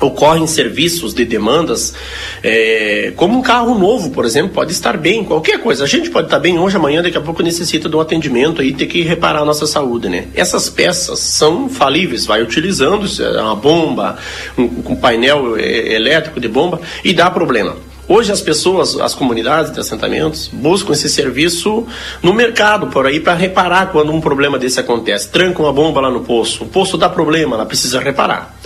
ocorrem 0.00 0.46
serviços 0.46 1.14
de 1.14 1.24
demandas, 1.24 1.94
é, 2.42 3.12
como 3.16 3.38
um 3.38 3.42
carro 3.42 3.78
novo, 3.78 4.10
por 4.10 4.24
exemplo, 4.24 4.52
pode 4.52 4.72
estar 4.72 4.96
bem, 4.96 5.24
qualquer 5.24 5.58
coisa. 5.60 5.84
A 5.84 5.86
gente 5.86 6.10
pode 6.10 6.26
estar 6.26 6.38
bem 6.38 6.58
hoje, 6.58 6.76
amanhã, 6.76 7.02
daqui 7.02 7.16
a 7.16 7.20
pouco 7.20 7.42
necessita 7.42 7.88
de 7.88 7.96
um 7.96 8.00
atendimento 8.00 8.62
e 8.62 8.72
ter 8.72 8.86
que 8.86 9.02
reparar 9.02 9.40
a 9.40 9.44
nossa 9.44 9.66
saúde, 9.66 10.08
né? 10.08 10.28
Essas 10.34 10.68
peças 10.68 11.18
são 11.20 11.68
falíveis, 11.68 12.26
vai 12.26 12.42
utilizando 12.42 13.06
é 13.22 13.40
uma 13.40 13.56
bomba, 13.56 14.18
um, 14.56 14.64
um 14.64 14.96
painel 14.96 15.56
é, 15.56 15.94
elétrico 15.94 16.40
de 16.40 16.48
bomba 16.48 16.80
e 17.02 17.12
dá 17.12 17.30
problema. 17.30 17.76
Hoje 18.08 18.30
as 18.30 18.40
pessoas, 18.40 18.96
as 19.00 19.16
comunidades 19.16 19.72
de 19.72 19.80
assentamentos, 19.80 20.48
buscam 20.52 20.92
esse 20.92 21.08
serviço 21.08 21.84
no 22.22 22.32
mercado, 22.32 22.86
por 22.86 23.04
aí, 23.04 23.18
para 23.18 23.34
reparar 23.34 23.90
quando 23.90 24.12
um 24.12 24.20
problema 24.20 24.56
desse 24.58 24.78
acontece. 24.78 25.28
Tranca 25.28 25.60
uma 25.60 25.72
bomba 25.72 26.00
lá 26.00 26.08
no 26.08 26.20
poço, 26.20 26.62
o 26.62 26.68
poço 26.68 26.96
dá 26.96 27.08
problema, 27.08 27.56
ela 27.56 27.66
precisa 27.66 27.98
reparar. 27.98 28.56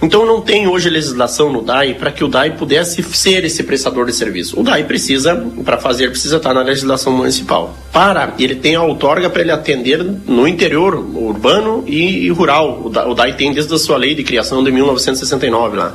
Então 0.00 0.24
não 0.24 0.40
tem 0.40 0.66
hoje 0.66 0.88
legislação 0.88 1.52
no 1.52 1.60
DAI 1.60 1.94
para 1.94 2.10
que 2.10 2.24
o 2.24 2.28
DAI 2.28 2.52
pudesse 2.52 3.02
ser 3.02 3.44
esse 3.44 3.62
prestador 3.64 4.06
de 4.06 4.14
serviço. 4.14 4.58
O 4.58 4.62
DAI 4.62 4.84
precisa, 4.84 5.34
para 5.62 5.76
fazer, 5.76 6.08
precisa 6.08 6.38
estar 6.38 6.54
na 6.54 6.62
legislação 6.62 7.12
municipal. 7.12 7.76
Para, 7.92 8.32
ele 8.38 8.54
tem 8.54 8.76
a 8.76 8.82
outorga 8.82 9.28
para 9.28 9.42
ele 9.42 9.52
atender 9.52 10.02
no 10.02 10.48
interior 10.48 10.94
urbano 10.94 11.84
e, 11.86 12.26
e 12.26 12.30
rural. 12.30 12.80
O 12.82 13.14
DAI 13.14 13.34
tem 13.34 13.52
desde 13.52 13.74
a 13.74 13.78
sua 13.78 13.98
lei 13.98 14.14
de 14.14 14.24
criação 14.24 14.64
de 14.64 14.70
1969 14.70 15.76
lá 15.76 15.94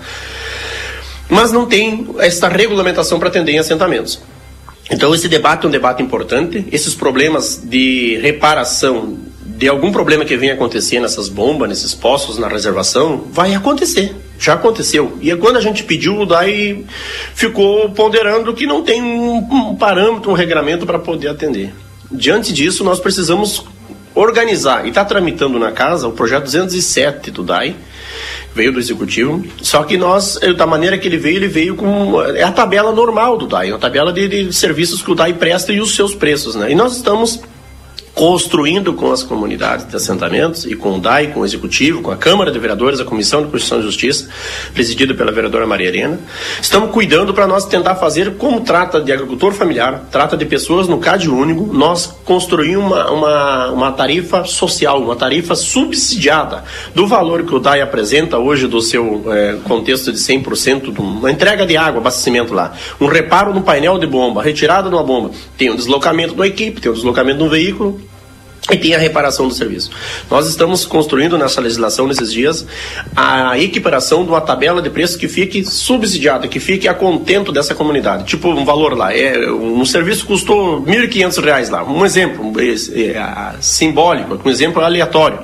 mas 1.32 1.50
não 1.50 1.66
tem 1.66 2.10
essa 2.20 2.50
regulamentação 2.50 3.18
para 3.18 3.30
atender 3.30 3.54
em 3.54 3.60
assentamentos. 3.60 4.22
Então 4.92 5.16
esse 5.16 5.30
debate 5.30 5.66
é 5.66 5.70
um 5.70 5.72
debate 5.72 6.04
importante. 6.04 6.68
Esses 6.74 6.94
problemas 6.94 7.62
de 7.64 8.20
reparação 8.22 9.18
de 9.42 9.70
algum 9.70 9.94
problema 9.94 10.26
que 10.26 10.36
venha 10.36 10.56
acontecer 10.56 11.00
nessas 11.00 11.30
bombas, 11.30 11.70
nesses 11.70 11.94
poços, 11.94 12.38
na 12.38 12.50
reservação, 12.50 13.24
vai 13.32 13.56
acontecer. 13.56 14.14
Já 14.38 14.56
aconteceu. 14.56 15.18
E 15.22 15.34
quando 15.38 15.56
a 15.56 15.62
gente 15.62 15.86
pediu, 15.86 16.26
daí 16.26 16.86
ficou 17.34 17.90
ponderando 17.92 18.54
que 18.54 18.66
não 18.68 18.84
tem 18.84 19.02
um, 19.02 19.38
um 19.38 19.76
parâmetro, 19.76 20.32
um 20.32 20.34
regramento 20.34 20.86
para 20.86 21.00
poder 21.00 21.30
atender. 21.30 21.74
Diante 22.12 22.52
disso, 22.52 22.84
nós 22.84 23.00
precisamos 23.00 23.64
organizar 24.14 24.86
e 24.86 24.90
está 24.90 25.06
tramitando 25.06 25.58
na 25.58 25.72
casa 25.72 26.10
o 26.10 26.12
projeto 26.12 26.44
207 26.44 27.32
do 27.32 27.42
DAI, 27.42 27.76
veio 28.54 28.72
do 28.72 28.80
executivo. 28.80 29.44
Só 29.62 29.84
que 29.84 29.98
nós, 29.98 30.38
eh, 30.42 30.54
da 30.54 30.68
maneira 30.68 30.98
que 30.98 31.08
ele 31.08 31.18
veio, 31.18 31.38
ele 31.38 31.48
veio 31.48 31.76
com 31.76 32.22
é 32.22 32.44
a 32.44 32.52
tabela 32.52 32.92
normal 32.92 33.38
do 33.38 33.48
DAI, 33.48 33.72
a 33.72 33.78
tabela 33.78 34.12
de, 34.12 34.28
de 34.28 34.54
serviços 34.54 35.02
que 35.02 35.12
o 35.12 35.16
DAI 35.16 35.34
presta 35.34 35.72
e 35.72 35.80
os 35.80 35.96
seus 35.96 36.14
preços, 36.14 36.56
né? 36.56 36.72
E 36.72 36.76
nós 36.76 36.96
estamos 36.96 37.40
construindo 38.14 38.94
com 38.94 39.12
as 39.12 39.24
comunidades 39.24 39.88
de 39.88 39.96
assentamentos 39.96 40.66
e 40.66 40.76
com 40.76 40.98
o 40.98 41.00
DAI, 41.00 41.28
com 41.28 41.42
o 41.42 41.46
Executivo, 41.46 42.02
com 42.02 42.12
a 42.12 42.18
Câmara 42.18 42.52
de 42.52 42.60
Vereadores, 42.60 43.00
a 43.00 43.06
Comissão 43.06 43.42
de 43.42 43.50
Constituição 43.50 43.80
e 43.80 43.84
Justiça, 43.84 44.30
presidida 44.74 45.14
pela 45.14 45.32
vereadora 45.32 45.66
Maria 45.66 45.90
Arena. 45.90 46.20
Estamos 46.62 46.92
cuidando 46.92 47.34
para 47.34 47.48
nós 47.48 47.66
tentar 47.66 47.96
fazer, 47.96 48.36
como 48.36 48.62
trata 48.62 49.02
de 49.02 49.12
agricultor 49.12 49.54
familiar, 49.54 50.08
trata 50.12 50.36
de 50.36 50.46
pessoas 50.46 50.88
no 50.88 51.00
CAD 51.00 51.30
único, 51.30 51.74
nós 51.74 52.08
construir 52.26 52.78
uma, 52.78 53.10
uma, 53.12 53.68
uma 53.72 53.92
tarifa 53.92 54.44
social, 54.44 55.02
uma 55.02 55.16
tarifa 55.16 55.56
subsidiada 55.56 56.64
do 56.94 57.08
valor 57.08 57.44
que 57.44 57.56
o 57.56 57.60
DAI 57.60 57.82
apresenta 57.82 58.38
hoje 58.38 58.68
do 58.68 58.82
seu 58.82 59.24
é, 59.28 59.58
contexto 59.64 60.12
de 60.12 60.20
100%, 60.20 60.94
de 60.94 61.00
uma 61.00 61.32
entrega 61.32 61.66
de 61.66 61.78
água, 61.78 62.02
abastecimento 62.02 62.54
lá, 62.54 62.74
um 63.00 63.08
reparo 63.08 63.54
no 63.54 63.62
painel 63.62 63.98
de 63.98 64.06
bomba, 64.06 64.44
retirada 64.44 64.90
de 64.90 64.96
uma 64.96 65.04
bomba, 65.04 65.32
tem 65.58 65.70
um 65.70 65.76
deslocamento 65.76 66.36
da 66.36 66.46
equipe, 66.46 66.82
tem 66.82 66.92
um 66.92 66.96
deslocamento 66.96 67.38
de 67.38 67.44
um 67.44 67.50
veículo, 67.50 68.02
e 68.70 68.78
tem 68.78 68.94
a 68.94 69.00
reparação 69.00 69.48
do 69.48 69.54
serviço. 69.54 69.90
Nós 70.30 70.48
estamos 70.48 70.86
construindo 70.86 71.38
nessa 71.38 71.60
legislação 71.60 72.08
nesses 72.08 72.32
dias 72.32 72.66
a 73.16 73.58
equiparação 73.58 74.24
de 74.24 74.30
uma 74.30 74.42
tabela 74.42 74.82
de 74.82 74.90
preços 74.90 75.16
que 75.16 75.28
fique 75.28 75.66
subsidiada, 75.66 76.48
que 76.48 76.60
fique 76.60 76.88
a 76.88 76.94
contento 76.94 77.52
dessa 77.52 77.74
comunidade. 77.74 78.26
Tipo 78.26 78.50
um 78.50 78.64
valor 78.64 78.96
lá, 78.96 79.16
é 79.16 79.50
um 79.50 79.84
serviço 79.84 80.26
custou 80.26 80.84
R$ 80.84 81.08
1.500 81.08 81.70
lá. 81.70 81.84
Um 81.84 82.06
exemplo 82.06 82.54
é, 82.60 83.08
é, 83.08 83.54
simbólico, 83.60 84.40
um 84.46 84.50
exemplo 84.50 84.82
aleatório. 84.84 85.40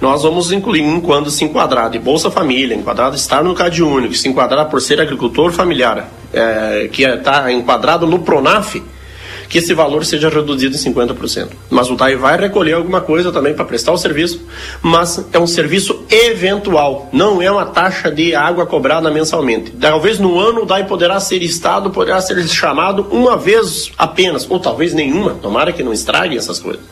Nós 0.00 0.22
vamos 0.22 0.50
incluir, 0.50 0.84
quando 1.02 1.30
se 1.30 1.44
enquadrar 1.44 1.90
de 1.90 1.98
Bolsa 1.98 2.30
Família, 2.30 2.74
enquadrado 2.74 3.14
estar 3.14 3.44
no 3.44 3.54
Cade 3.54 3.82
Único, 3.82 4.14
se 4.14 4.28
enquadrar 4.28 4.68
por 4.68 4.80
ser 4.80 5.00
agricultor 5.00 5.52
familiar, 5.52 6.08
é, 6.32 6.88
que 6.90 7.04
está 7.04 7.52
enquadrado 7.52 8.06
no 8.06 8.18
Pronaf, 8.18 8.82
que 9.54 9.58
esse 9.58 9.72
valor 9.72 10.04
seja 10.04 10.28
reduzido 10.28 10.74
em 10.74 10.78
50%. 10.80 11.50
Mas 11.70 11.88
o 11.88 11.94
DAI 11.94 12.16
vai 12.16 12.36
recolher 12.36 12.72
alguma 12.72 13.00
coisa 13.00 13.30
também 13.30 13.54
para 13.54 13.64
prestar 13.64 13.92
o 13.92 13.96
serviço, 13.96 14.44
mas 14.82 15.24
é 15.32 15.38
um 15.38 15.46
serviço 15.46 16.02
eventual, 16.10 17.08
não 17.12 17.40
é 17.40 17.48
uma 17.48 17.64
taxa 17.64 18.10
de 18.10 18.34
água 18.34 18.66
cobrada 18.66 19.12
mensalmente. 19.12 19.70
Talvez 19.70 20.18
no 20.18 20.40
ano 20.40 20.62
o 20.62 20.66
DAI 20.66 20.88
poderá 20.88 21.20
ser 21.20 21.40
estado, 21.40 21.90
poderá 21.90 22.20
ser 22.20 22.44
chamado 22.48 23.06
uma 23.12 23.36
vez 23.36 23.92
apenas, 23.96 24.44
ou 24.50 24.58
talvez 24.58 24.92
nenhuma, 24.92 25.34
tomara 25.40 25.72
que 25.72 25.84
não 25.84 25.92
estraguem 25.92 26.36
essas 26.36 26.58
coisas. 26.58 26.82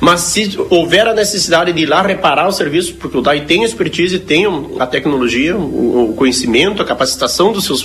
Mas 0.00 0.20
se 0.20 0.58
houver 0.70 1.06
a 1.06 1.12
necessidade 1.12 1.70
de 1.70 1.82
ir 1.82 1.86
lá 1.86 2.00
reparar 2.00 2.48
o 2.48 2.52
serviço, 2.52 2.94
porque 2.94 3.18
o 3.18 3.20
DAI 3.20 3.42
tem 3.42 3.62
expertise, 3.62 4.18
tem 4.20 4.46
a 4.80 4.86
tecnologia, 4.86 5.54
o 5.54 6.14
conhecimento, 6.16 6.80
a 6.80 6.86
capacitação 6.86 7.52
dos 7.52 7.66
seus 7.66 7.84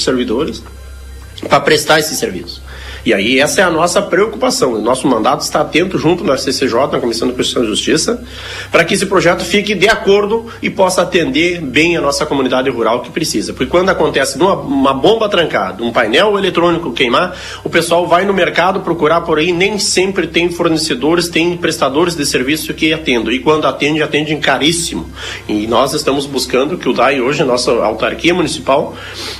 servidores 0.00 0.62
para 1.48 1.58
prestar 1.58 1.98
esse 1.98 2.14
serviço. 2.14 2.69
E 3.04 3.14
aí 3.14 3.38
essa 3.38 3.60
é 3.60 3.64
a 3.64 3.70
nossa 3.70 4.02
preocupação. 4.02 4.74
O 4.74 4.80
nosso 4.80 5.06
mandato 5.06 5.40
está 5.40 5.60
atento 5.60 5.98
junto 5.98 6.24
na 6.24 6.36
CCJ, 6.36 6.88
na 6.92 7.00
Comissão 7.00 7.28
de 7.28 7.34
Constituição 7.34 7.64
e 7.64 7.66
Justiça, 7.66 8.22
para 8.70 8.84
que 8.84 8.94
esse 8.94 9.06
projeto 9.06 9.44
fique 9.44 9.74
de 9.74 9.88
acordo 9.88 10.46
e 10.62 10.68
possa 10.68 11.02
atender 11.02 11.60
bem 11.60 11.96
a 11.96 12.00
nossa 12.00 12.26
comunidade 12.26 12.68
rural 12.70 13.00
que 13.00 13.10
precisa. 13.10 13.52
Porque 13.52 13.70
quando 13.70 13.88
acontece 13.88 14.36
uma, 14.36 14.54
uma 14.54 14.92
bomba 14.92 15.28
trancada, 15.28 15.82
um 15.82 15.92
painel 15.92 16.38
eletrônico 16.38 16.92
queimar, 16.92 17.36
o 17.64 17.70
pessoal 17.70 18.06
vai 18.06 18.24
no 18.24 18.34
mercado 18.34 18.80
procurar 18.80 19.22
por 19.22 19.38
aí, 19.38 19.52
nem 19.52 19.78
sempre 19.78 20.26
tem 20.26 20.50
fornecedores, 20.50 21.28
tem 21.28 21.56
prestadores 21.56 22.14
de 22.14 22.26
serviço 22.26 22.74
que 22.74 22.92
atendam. 22.92 23.32
E 23.32 23.40
quando 23.40 23.66
atende, 23.66 24.02
atende 24.02 24.34
caríssimo. 24.36 25.10
E 25.48 25.66
nós 25.66 25.92
estamos 25.94 26.26
buscando 26.26 26.76
que 26.76 26.88
o 26.88 26.92
DAI 26.92 27.20
hoje, 27.20 27.42
nossa 27.44 27.70
autarquia 27.70 28.34
municipal, 28.34 28.94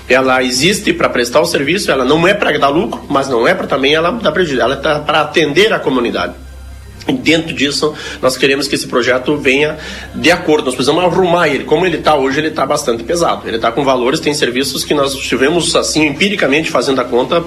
ela 0.08 0.42
existe 0.42 0.92
para 0.92 1.08
prestar 1.08 1.40
o 1.40 1.46
serviço, 1.46 1.90
ela 1.90 2.04
não 2.04 2.26
é 2.26 2.34
para 2.34 2.56
dar 2.58 2.68
lucro, 2.68 3.00
mas 3.08 3.28
não 3.28 3.46
é 3.46 3.49
para 3.54 3.66
também 3.66 3.94
ela 3.94 4.10
dar 4.10 4.32
prejuízo, 4.32 4.62
ela 4.62 4.74
está 4.74 5.00
para 5.00 5.22
atender 5.22 5.72
a 5.72 5.78
comunidade. 5.78 6.34
E 7.08 7.12
dentro 7.12 7.54
disso, 7.54 7.94
nós 8.20 8.36
queremos 8.36 8.68
que 8.68 8.74
esse 8.74 8.86
projeto 8.86 9.36
venha 9.36 9.78
de 10.14 10.30
acordo. 10.30 10.66
Nós 10.66 10.74
precisamos 10.74 11.02
arrumar 11.02 11.48
ele. 11.48 11.64
Como 11.64 11.86
ele 11.86 11.96
está 11.96 12.14
hoje, 12.14 12.40
ele 12.40 12.48
está 12.48 12.66
bastante 12.66 13.02
pesado. 13.02 13.48
Ele 13.48 13.56
está 13.56 13.72
com 13.72 13.82
valores, 13.84 14.20
tem 14.20 14.34
serviços 14.34 14.84
que 14.84 14.94
nós 14.94 15.14
tivemos, 15.14 15.74
assim, 15.74 16.06
empiricamente 16.06 16.70
fazendo 16.70 17.00
a 17.00 17.04
conta, 17.04 17.42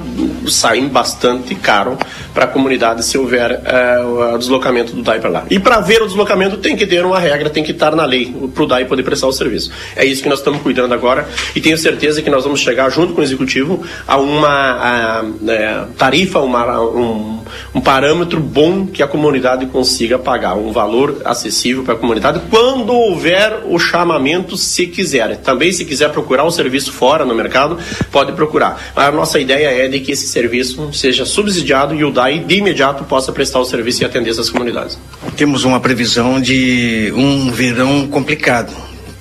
saem 0.48 0.88
bastante 0.88 1.56
caro 1.56 1.98
para 2.34 2.46
a 2.46 2.48
comunidade 2.48 3.06
se 3.06 3.18
houver 3.18 3.62
é, 3.64 4.00
o 4.00 4.38
deslocamento 4.38 4.94
do 4.94 5.04
DAI 5.04 5.20
para 5.20 5.30
lá. 5.30 5.46
E 5.50 5.60
para 5.60 5.80
ver 5.80 6.02
o 6.02 6.08
deslocamento, 6.08 6.58
tem 6.58 6.76
que 6.76 6.88
ter 6.88 7.06
uma 7.06 7.20
regra, 7.20 7.50
tem 7.50 7.64
que 7.64 7.72
estar 7.72 7.96
na 7.96 8.06
lei 8.06 8.36
para 8.54 8.64
o 8.64 8.68
DAI 8.68 8.86
poder 8.86 9.04
prestar 9.04 9.28
o 9.28 9.32
serviço. 9.32 9.72
É 9.96 10.04
isso 10.04 10.24
que 10.24 10.30
nós 10.30 10.40
estamos 10.40 10.62
cuidando 10.62 10.94
agora 10.94 11.28
e 11.56 11.62
tenho 11.62 11.78
certeza 11.78 12.22
que 12.22 12.30
nós 12.30 12.44
vamos 12.44 12.60
chegar, 12.60 12.90
junto 12.90 13.14
com 13.14 13.22
o 13.22 13.24
Executivo, 13.24 13.84
a 14.08 14.18
uma 14.18 14.50
a, 14.50 15.20
a, 15.20 15.26
é, 15.48 15.86
tarifa, 15.98 16.40
uma, 16.40 16.82
um, 16.82 17.44
um 17.74 17.82
parâmetro 17.82 18.40
bom 18.40 18.88
que 18.88 19.04
a 19.04 19.08
comunidade 19.08 19.43
comunidade 19.44 19.66
consiga 19.66 20.18
pagar 20.18 20.56
um 20.56 20.72
valor 20.72 21.22
acessível 21.26 21.84
para 21.84 21.96
a 21.96 21.98
comunidade 21.98 22.42
quando 22.50 22.94
houver 22.94 23.64
o 23.66 23.78
chamamento, 23.78 24.56
se 24.56 24.88
quiser. 24.88 25.36
Também, 25.38 25.72
se 25.74 25.84
quiser 25.84 26.10
procurar 26.12 26.46
um 26.46 26.52
serviço 26.52 26.94
fora 26.94 27.26
no 27.26 27.36
mercado, 27.36 27.78
pode 28.10 28.32
procurar. 28.32 28.82
A 28.96 29.12
nossa 29.12 29.40
ideia 29.40 29.68
é 29.68 29.90
de 29.90 30.00
que 30.00 30.14
esse 30.14 30.28
serviço 30.28 30.94
seja 30.94 31.26
subsidiado 31.26 31.94
e 31.94 32.06
o 32.06 32.12
DAI 32.12 32.40
de 32.40 32.56
imediato 32.56 33.04
possa 33.04 33.34
prestar 33.34 33.60
o 33.60 33.66
serviço 33.66 34.02
e 34.02 34.06
atender 34.06 34.30
essas 34.30 34.50
comunidades. 34.50 34.98
Temos 35.36 35.66
uma 35.66 35.82
previsão 35.82 36.40
de 36.40 37.12
um 37.14 37.52
verão 37.52 38.08
complicado. 38.08 38.74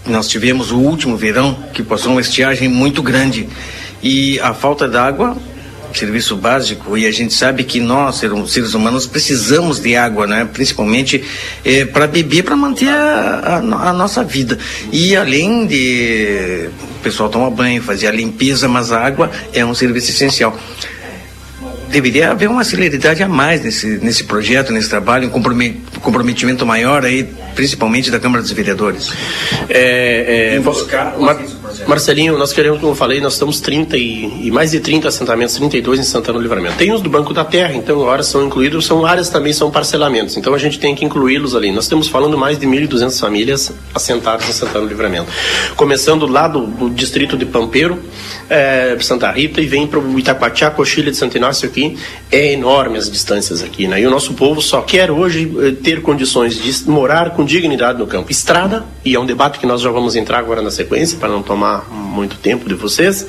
Nós 0.07 0.29
tivemos 0.29 0.71
o 0.71 0.79
último 0.79 1.17
verão 1.17 1.57
que 1.75 1.83
passou 1.83 2.13
uma 2.13 2.21
estiagem 2.21 2.69
muito 2.69 3.03
grande 3.03 3.49
e 4.01 4.39
a 4.39 4.55
falta 4.55 4.87
d'água 4.87 5.37
serviço 5.99 6.37
básico 6.37 6.97
e 6.97 7.07
a 7.07 7.11
gente 7.11 7.35
sabe 7.35 7.65
que 7.65 7.81
nós, 7.81 8.17
seres 8.49 8.75
humanos, 8.75 9.07
precisamos 9.07 9.81
de 9.81 9.97
água, 9.97 10.27
né? 10.27 10.49
Principalmente 10.53 11.25
eh, 11.65 11.85
para 11.85 12.07
beber, 12.07 12.43
para 12.43 12.57
manter 12.57 12.89
a, 12.89 13.61
a, 13.63 13.89
a, 13.91 13.93
nossa 13.93 14.23
vida. 14.25 14.59
E 14.91 15.17
além 15.17 15.67
de 15.67 16.69
o 16.99 17.03
pessoal 17.03 17.29
tomar 17.29 17.51
banho, 17.51 17.83
fazer 17.83 18.07
a 18.07 18.13
limpeza, 18.13 18.69
mas 18.69 18.93
a 18.93 19.05
água 19.05 19.31
é 19.53 19.65
um 19.65 19.75
serviço 19.75 20.11
essencial 20.11 20.59
deveria 21.89 22.31
haver 22.31 22.49
uma 22.49 22.65
celeridade 22.65 23.23
a 23.23 23.29
mais 23.29 23.63
nesse, 23.63 23.99
nesse 23.99 24.25
projeto, 24.25 24.73
nesse 24.73 24.89
trabalho, 24.89 25.29
um 25.29 25.31
comprometimento 25.31 25.92
maior 26.67 27.05
aí, 27.05 27.25
principalmente 27.55 28.11
da 28.11 28.19
Câmara 28.19 28.43
dos 28.43 28.53
Vereadores. 28.53 29.11
É, 29.69 30.55
é, 30.57 30.61
buscar 30.61 31.19
Mar, 31.19 31.39
Marcelinho, 31.87 32.37
nós 32.39 32.53
queremos, 32.53 32.81
como 32.81 32.93
eu 32.93 32.97
falei, 32.97 33.21
nós 33.21 33.35
estamos 33.35 33.61
30 33.61 33.97
e, 33.97 34.47
e, 34.47 34.51
mais 34.51 34.71
de 34.71 34.81
30 34.81 35.09
assentamentos, 35.09 35.55
32 35.57 36.01
em 36.01 36.03
Santana 36.03 36.39
do 36.39 36.43
Livramento. 36.43 36.77
Tem 36.77 36.93
os 36.93 37.01
do 37.01 37.09
Banco 37.09 37.33
da 37.33 37.45
Terra, 37.45 37.75
então 37.75 38.01
agora 38.01 38.23
são 38.23 38.47
incluídos, 38.47 38.87
são 38.87 39.05
áreas 39.05 39.29
também, 39.29 39.53
são 39.53 39.71
parcelamentos, 39.71 40.37
então 40.37 40.55
a 40.55 40.59
gente 40.59 40.79
tem 40.79 40.95
que 40.95 41.05
incluí-los 41.05 41.55
ali. 41.55 41.73
Nós 41.73 41.85
estamos 41.85 42.09
falando 42.09 42.37
mais 42.37 42.59
de 42.59 42.67
1.200 42.67 43.19
famílias 43.19 43.73
assentadas 43.95 44.49
em 44.49 44.53
Santana 44.53 44.85
do 44.85 44.89
Livramento. 44.89 45.27
Começando 45.77 46.27
lá 46.27 46.49
do, 46.49 46.67
do 46.67 46.91
distrito 46.91 47.37
de 47.37 47.47
Pampeiro, 47.47 47.99
é, 48.49 48.97
Santa 49.01 49.31
Rita, 49.31 49.61
e 49.61 49.67
vem 49.67 49.87
para 49.87 49.99
o 49.99 50.19
Itacoatiá, 50.19 50.71
Coxilha 50.71 51.11
de 51.11 51.17
Santo 51.17 51.37
Inácio 51.37 51.69
aqui, 51.69 51.97
é 52.31 52.53
enorme 52.53 52.99
as 52.99 53.11
distâncias 53.11 53.63
aqui, 53.63 53.87
né? 53.87 54.01
E 54.01 54.07
o 54.07 54.11
nosso 54.11 54.35
povo 54.35 54.61
só 54.61 54.81
quer 54.83 55.11
hoje 55.11 55.51
eh, 55.61 55.73
ter 55.93 56.01
condições 56.01 56.55
de 56.55 56.91
morar 56.91 57.31
com 57.31 57.45
dignidade 57.45 57.99
no 57.99 58.07
campo. 58.07 58.33
Estrada, 58.33 58.85
e 59.05 59.15
é 59.15 59.21
um 59.21 59.27
debate 59.27 59.59
que 59.59 59.67
nós 59.67 59.83
já 59.83 59.91
vamos 59.91 60.17
entrar 60.17 60.39
agora 60.39 60.63
na 60.63 60.71
sequência, 60.71 61.19
para 61.19 61.29
não 61.29 61.43
tomar 61.43 61.91
muito 61.91 62.37
tempo 62.37 62.67
de 62.67 62.75
vocês. 62.75 63.27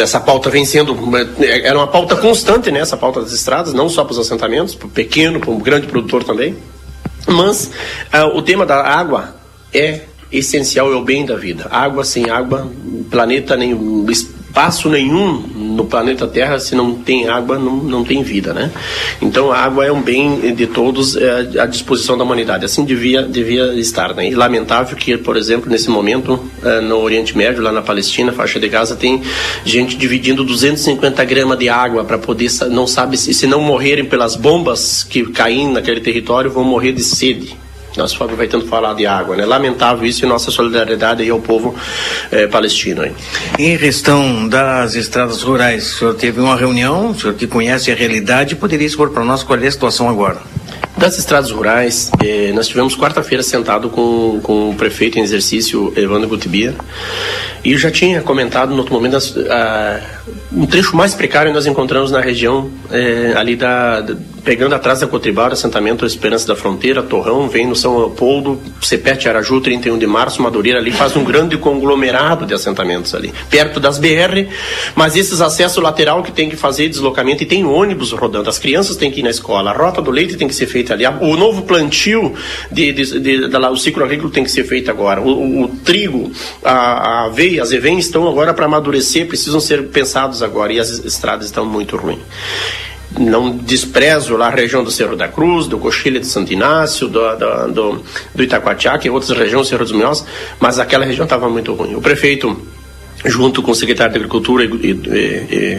Essa 0.00 0.18
pauta 0.18 0.50
vem 0.50 0.64
sendo, 0.64 0.96
era 1.40 1.78
uma 1.78 1.86
pauta 1.86 2.16
constante, 2.16 2.72
né? 2.72 2.80
Essa 2.80 2.96
pauta 2.96 3.20
das 3.20 3.32
estradas, 3.32 3.72
não 3.72 3.88
só 3.88 4.02
para 4.02 4.12
os 4.12 4.18
assentamentos, 4.18 4.74
para 4.74 4.88
o 4.88 4.90
pequeno, 4.90 5.38
para 5.38 5.50
o 5.50 5.58
grande 5.58 5.86
produtor 5.86 6.24
também. 6.24 6.56
Mas 7.28 7.70
uh, 8.12 8.36
o 8.36 8.42
tema 8.42 8.66
da 8.66 8.82
água 8.82 9.36
é 9.72 10.00
essencial, 10.32 10.92
é 10.92 10.96
o 10.96 11.04
bem 11.04 11.24
da 11.24 11.36
vida. 11.36 11.68
Água 11.70 12.02
sem 12.02 12.28
água, 12.28 12.68
planeta 13.08 13.56
nenhum, 13.56 14.04
espaço 14.50 14.88
nenhum 14.88 15.44
no 15.54 15.84
planeta 15.84 16.26
Terra 16.26 16.58
se 16.58 16.74
não 16.74 16.96
tem 16.96 17.28
água 17.28 17.56
não, 17.56 17.76
não 17.76 18.04
tem 18.04 18.22
vida 18.22 18.52
né? 18.52 18.70
Então 19.22 19.52
a 19.52 19.58
água 19.58 19.86
é 19.86 19.92
um 19.92 20.02
bem 20.02 20.54
de 20.54 20.66
todos 20.66 21.16
é, 21.16 21.60
à 21.60 21.66
disposição 21.66 22.18
da 22.18 22.24
humanidade. 22.24 22.64
Assim 22.64 22.84
devia 22.84 23.22
devia 23.22 23.72
estar 23.74 24.12
né? 24.14 24.28
E 24.28 24.34
lamentável 24.34 24.96
que 24.96 25.16
por 25.16 25.36
exemplo 25.36 25.70
nesse 25.70 25.88
momento 25.88 26.44
é, 26.64 26.80
no 26.80 26.98
Oriente 26.98 27.36
Médio 27.36 27.62
lá 27.62 27.70
na 27.70 27.80
Palestina 27.80 28.32
faixa 28.32 28.58
de 28.58 28.68
Gaza 28.68 28.96
tem 28.96 29.22
gente 29.64 29.96
dividindo 29.96 30.44
250 30.44 31.24
gramas 31.24 31.58
de 31.58 31.68
água 31.68 32.04
para 32.04 32.18
poder 32.18 32.50
não 32.70 32.86
sabe 32.86 33.16
se, 33.16 33.32
se 33.32 33.46
não 33.46 33.60
morrerem 33.60 34.04
pelas 34.04 34.34
bombas 34.34 35.04
que 35.04 35.24
caem 35.30 35.72
naquele 35.72 36.00
território 36.00 36.50
vão 36.50 36.64
morrer 36.64 36.92
de 36.92 37.04
sede 37.04 37.56
nós 37.96 38.14
aproveitando 38.14 38.66
falar 38.66 38.94
de 38.94 39.06
água, 39.06 39.36
né? 39.36 39.44
Lamentável 39.44 40.06
isso 40.06 40.24
e 40.24 40.28
nossa 40.28 40.50
solidariedade 40.50 41.22
aí 41.22 41.30
ao 41.30 41.40
povo 41.40 41.74
eh, 42.30 42.46
palestino. 42.46 43.04
Hein? 43.04 43.14
Em 43.58 43.76
questão 43.76 44.48
das 44.48 44.94
estradas 44.94 45.42
rurais, 45.42 45.94
o 45.94 45.98
senhor 45.98 46.14
teve 46.14 46.40
uma 46.40 46.56
reunião, 46.56 47.10
o 47.10 47.18
senhor 47.18 47.34
que 47.34 47.46
conhece 47.46 47.90
a 47.90 47.94
realidade, 47.94 48.54
poderia 48.56 48.86
expor 48.86 49.10
para 49.10 49.24
nós 49.24 49.42
qual 49.42 49.58
é 49.58 49.66
a 49.66 49.70
situação 49.70 50.08
agora? 50.08 50.38
Das 51.00 51.16
estradas 51.16 51.50
rurais, 51.50 52.10
eh, 52.22 52.52
nós 52.54 52.68
tivemos 52.68 52.94
quarta-feira 52.94 53.42
sentado 53.42 53.88
com, 53.88 54.38
com 54.42 54.68
o 54.68 54.74
prefeito 54.74 55.18
em 55.18 55.22
exercício, 55.22 55.90
Evandro 55.96 56.28
Gutibia, 56.28 56.74
e 57.64 57.72
eu 57.72 57.78
já 57.78 57.90
tinha 57.90 58.20
comentado 58.20 58.70
no 58.72 58.78
outro 58.78 58.92
momento, 58.92 59.16
uh, 59.16 60.20
um 60.52 60.66
trecho 60.66 60.96
mais 60.96 61.14
precário 61.14 61.52
nós 61.52 61.66
encontramos 61.66 62.10
na 62.10 62.20
região 62.20 62.70
eh, 62.90 63.34
ali 63.36 63.54
da, 63.54 64.00
da, 64.00 64.16
pegando 64.42 64.74
atrás 64.74 65.00
da 65.00 65.06
Cotribara, 65.06 65.52
assentamento 65.52 66.06
Esperança 66.06 66.46
da 66.46 66.56
Fronteira, 66.56 67.02
Torrão, 67.02 67.48
vem 67.48 67.66
no 67.66 67.76
São 67.76 67.98
Leopoldo, 67.98 68.60
Cepete 68.80 69.28
Araju, 69.28 69.60
31 69.60 69.98
de 69.98 70.06
março, 70.06 70.42
Madureira, 70.42 70.78
ali 70.78 70.90
faz 70.90 71.14
um 71.16 71.22
grande 71.22 71.56
conglomerado 71.58 72.46
de 72.46 72.54
assentamentos 72.54 73.14
ali, 73.14 73.32
perto 73.50 73.78
das 73.78 73.98
BR, 73.98 74.48
mas 74.94 75.14
esses 75.14 75.40
acessos 75.40 75.82
lateral 75.82 76.22
que 76.22 76.32
tem 76.32 76.48
que 76.48 76.56
fazer 76.56 76.88
deslocamento 76.88 77.42
e 77.42 77.46
tem 77.46 77.64
ônibus 77.64 78.12
rodando, 78.12 78.48
as 78.48 78.58
crianças 78.58 78.96
têm 78.96 79.10
que 79.10 79.20
ir 79.20 79.22
na 79.22 79.30
escola, 79.30 79.70
a 79.70 79.74
rota 79.74 80.00
do 80.00 80.10
leite 80.10 80.36
tem 80.36 80.48
que 80.48 80.54
ser 80.54 80.66
feita 80.66 80.89
feita 80.90 80.94
ali. 80.94 81.06
O 81.20 81.36
novo 81.36 81.62
plantio 81.62 82.34
de, 82.70 82.92
de, 82.92 83.20
de, 83.20 83.48
de 83.48 83.56
o 83.56 83.76
ciclo 83.76 84.04
agrícolo 84.04 84.30
tem 84.30 84.44
que 84.44 84.50
ser 84.50 84.64
feito 84.64 84.90
agora. 84.90 85.20
O, 85.20 85.64
o, 85.64 85.68
trigo, 85.68 86.32
a, 86.64 86.72
a 86.72 87.24
aveia, 87.26 87.62
as 87.62 87.72
evens 87.72 88.06
estão 88.06 88.28
agora 88.28 88.52
para 88.52 88.66
amadurecer, 88.66 89.26
precisam 89.26 89.60
ser 89.60 89.88
pensados 89.88 90.42
agora 90.42 90.72
e 90.72 90.80
as 90.80 90.90
estradas 91.04 91.46
estão 91.46 91.64
muito 91.64 91.96
ruins 91.96 92.20
não 93.18 93.56
desprezo 93.56 94.36
lá 94.36 94.46
a 94.46 94.50
região 94.50 94.84
do 94.84 94.90
Cerro 94.90 95.16
da 95.16 95.26
Cruz, 95.26 95.66
do 95.66 95.78
Coxilha 95.78 96.20
de 96.20 96.26
Santo 96.26 96.52
Inácio, 96.52 97.08
do, 97.08 97.36
do, 97.36 97.72
do, 97.72 98.04
do 98.32 98.42
Itacoatiá, 98.42 98.96
que 98.98 99.08
é 99.08 99.10
outras 99.10 99.36
regiões, 99.36 99.66
Cerro 99.66 99.82
dos 99.82 99.90
Minhos, 99.90 100.24
mas 100.60 100.78
aquela 100.78 101.04
região 101.04 101.24
estava 101.24 101.48
muito 101.48 101.74
ruim. 101.74 101.96
O 101.96 102.00
prefeito 102.00 102.56
junto 103.24 103.62
com 103.62 103.70
o 103.72 103.74
secretário 103.74 104.12
de 104.12 104.18
Agricultura, 104.18 104.66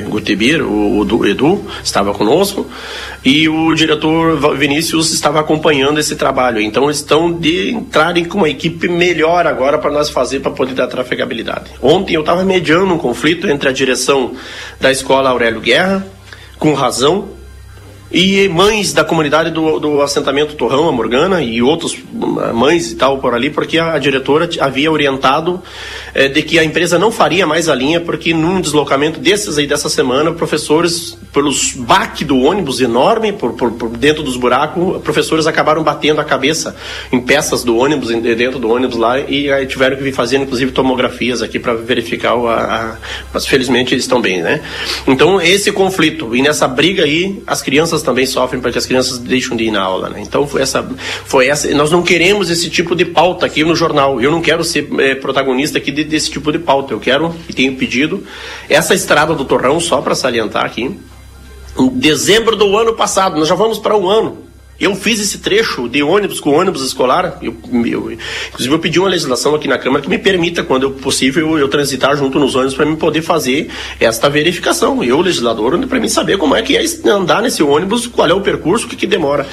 Gutibir, 0.07 0.61
o 0.61 1.25
Edu, 1.25 1.65
estava 1.83 2.13
conosco, 2.13 2.69
e 3.25 3.49
o 3.49 3.73
diretor 3.73 4.55
Vinícius 4.55 5.11
estava 5.11 5.39
acompanhando 5.39 5.99
esse 5.99 6.15
trabalho. 6.15 6.61
Então, 6.61 6.89
estão 6.89 7.31
de 7.31 7.71
entrarem 7.71 8.25
com 8.25 8.37
uma 8.39 8.49
equipe 8.49 8.87
melhor 8.87 9.47
agora 9.47 9.77
para 9.77 9.91
nós 9.91 10.09
fazer, 10.09 10.39
para 10.39 10.51
poder 10.51 10.73
dar 10.73 10.87
trafegabilidade. 10.87 11.71
Ontem 11.81 12.13
eu 12.13 12.21
estava 12.21 12.43
mediando 12.43 12.93
um 12.93 12.97
conflito 12.97 13.47
entre 13.49 13.69
a 13.69 13.71
direção 13.71 14.33
da 14.79 14.91
escola 14.91 15.29
Aurélio 15.29 15.61
Guerra, 15.61 16.05
com 16.59 16.73
razão, 16.73 17.29
e 18.13 18.49
mães 18.49 18.93
da 18.93 19.03
comunidade 19.03 19.51
do, 19.51 19.79
do 19.79 20.01
assentamento 20.01 20.55
Torrão, 20.55 20.89
a 20.89 20.91
Morgana, 20.91 21.41
e 21.41 21.61
outros 21.61 21.97
mães 22.53 22.91
e 22.91 22.95
tal 22.95 23.19
por 23.19 23.33
ali, 23.33 23.49
porque 23.49 23.79
a, 23.79 23.97
diretora 23.97 24.49
havia 24.59 24.91
orientado 24.91 25.61
é, 26.13 26.27
de 26.27 26.41
que 26.41 26.59
a 26.59 26.63
empresa 26.63 26.99
não 26.99 27.11
faria 27.11 27.47
mais 27.47 27.69
a 27.69 27.75
linha, 27.75 28.01
porque 28.01 28.33
num 28.33 28.59
deslocamento 28.59 29.19
desses 29.19 29.57
aí 29.57 29.65
dessa 29.65 29.89
semana, 29.89 30.31
professores, 30.33 31.17
pelos 31.33 31.71
baque 31.73 32.25
do 32.25 32.37
ônibus 32.39 32.81
enorme, 32.81 33.31
por, 33.31 33.53
por, 33.53 33.71
por, 33.71 33.89
dentro 33.89 34.23
dos 34.23 34.35
buracos, 34.35 35.01
professores 35.01 35.47
acabaram 35.47 35.81
batendo 35.81 36.19
a 36.19 36.23
cabeça 36.23 36.75
em 37.11 37.19
peças 37.19 37.63
do 37.63 37.77
ônibus, 37.77 38.09
dentro 38.09 38.59
do 38.59 38.69
ônibus 38.69 38.97
lá, 38.97 39.19
e 39.19 39.49
aí 39.51 39.65
tiveram 39.65 39.95
que 39.95 40.03
vir 40.03 40.13
fazendo, 40.13 40.43
inclusive, 40.43 40.71
tomografias 40.71 41.41
aqui 41.41 41.59
para 41.59 41.73
verificar 41.75 42.33
a, 42.33 42.91
a, 42.91 42.97
Mas 43.33 43.45
felizmente 43.45 43.93
eles 43.93 44.03
estão 44.03 44.19
bem, 44.19 44.41
né? 44.41 44.61
Então, 45.07 45.41
esse 45.41 45.71
conflito, 45.71 46.35
e 46.35 46.41
nessa 46.41 46.67
briga 46.67 47.03
aí, 47.03 47.41
as 47.47 47.61
crianças 47.61 48.00
também 48.01 48.25
sofrem 48.25 48.61
porque 48.61 48.77
as 48.77 48.85
crianças 48.85 49.17
deixam 49.17 49.55
de 49.57 49.65
ir 49.65 49.71
na 49.71 49.81
aula, 49.81 50.09
né? 50.09 50.21
Então, 50.21 50.47
foi 50.47 50.61
essa. 50.61 50.83
Foi 51.25 51.47
essa 51.47 51.71
nós 51.73 51.91
não 51.91 52.01
queremos 52.01 52.49
esse 52.49 52.69
tipo 52.69 52.95
de 52.95 53.05
pauta 53.05 53.45
aqui 53.45 53.63
no 53.63 53.75
jornal. 53.75 54.21
Eu 54.21 54.31
não 54.31 54.41
quero 54.41 54.63
ser 54.63 54.87
é, 54.99 55.15
protagonista 55.15 55.77
aqui 55.77 55.91
de, 55.91 56.03
desse 56.03 56.29
tipo 56.29 56.51
de 56.51 56.59
pauta. 56.59 56.93
Eu 56.93 56.99
quero 56.99 57.35
e 57.47 57.53
tenho 57.53 57.75
pedido 57.75 58.23
essa 58.69 58.93
estrada 58.93 59.33
do 59.33 59.45
Torrão, 59.45 59.79
só 59.79 60.01
para 60.01 60.15
salientar 60.15 60.65
aqui, 60.65 60.97
em 61.77 61.89
dezembro 61.89 62.55
do 62.55 62.77
ano 62.77 62.93
passado, 62.93 63.37
nós 63.37 63.47
já 63.47 63.55
vamos 63.55 63.79
para 63.79 63.97
um 63.97 64.09
ano. 64.09 64.50
Eu 64.81 64.95
fiz 64.95 65.19
esse 65.19 65.37
trecho 65.37 65.87
de 65.87 66.01
ônibus 66.01 66.39
com 66.39 66.49
ônibus 66.49 66.83
escolar. 66.83 67.37
Eu, 67.39 67.55
eu, 67.85 68.11
inclusive, 68.49 68.73
eu 68.73 68.79
pedi 68.79 68.99
uma 68.99 69.09
legislação 69.09 69.53
aqui 69.53 69.67
na 69.67 69.77
Câmara 69.77 70.01
que 70.01 70.09
me 70.09 70.17
permita, 70.17 70.63
quando 70.63 70.89
possível, 70.89 71.59
eu 71.59 71.67
transitar 71.67 72.17
junto 72.17 72.39
nos 72.39 72.55
ônibus 72.55 72.73
para 72.73 72.91
poder 72.95 73.21
fazer 73.21 73.69
esta 73.99 74.27
verificação. 74.27 75.03
Eu, 75.03 75.21
legislador, 75.21 75.77
para 75.85 75.99
mim 75.99 76.09
saber 76.09 76.39
como 76.39 76.55
é 76.55 76.63
que 76.63 76.75
é 76.75 76.83
andar 77.07 77.43
nesse 77.43 77.61
ônibus, 77.61 78.07
qual 78.07 78.27
é 78.27 78.33
o 78.33 78.41
percurso, 78.41 78.87
o 78.87 78.89
que, 78.89 78.95
que 78.95 79.05
demora. 79.05 79.45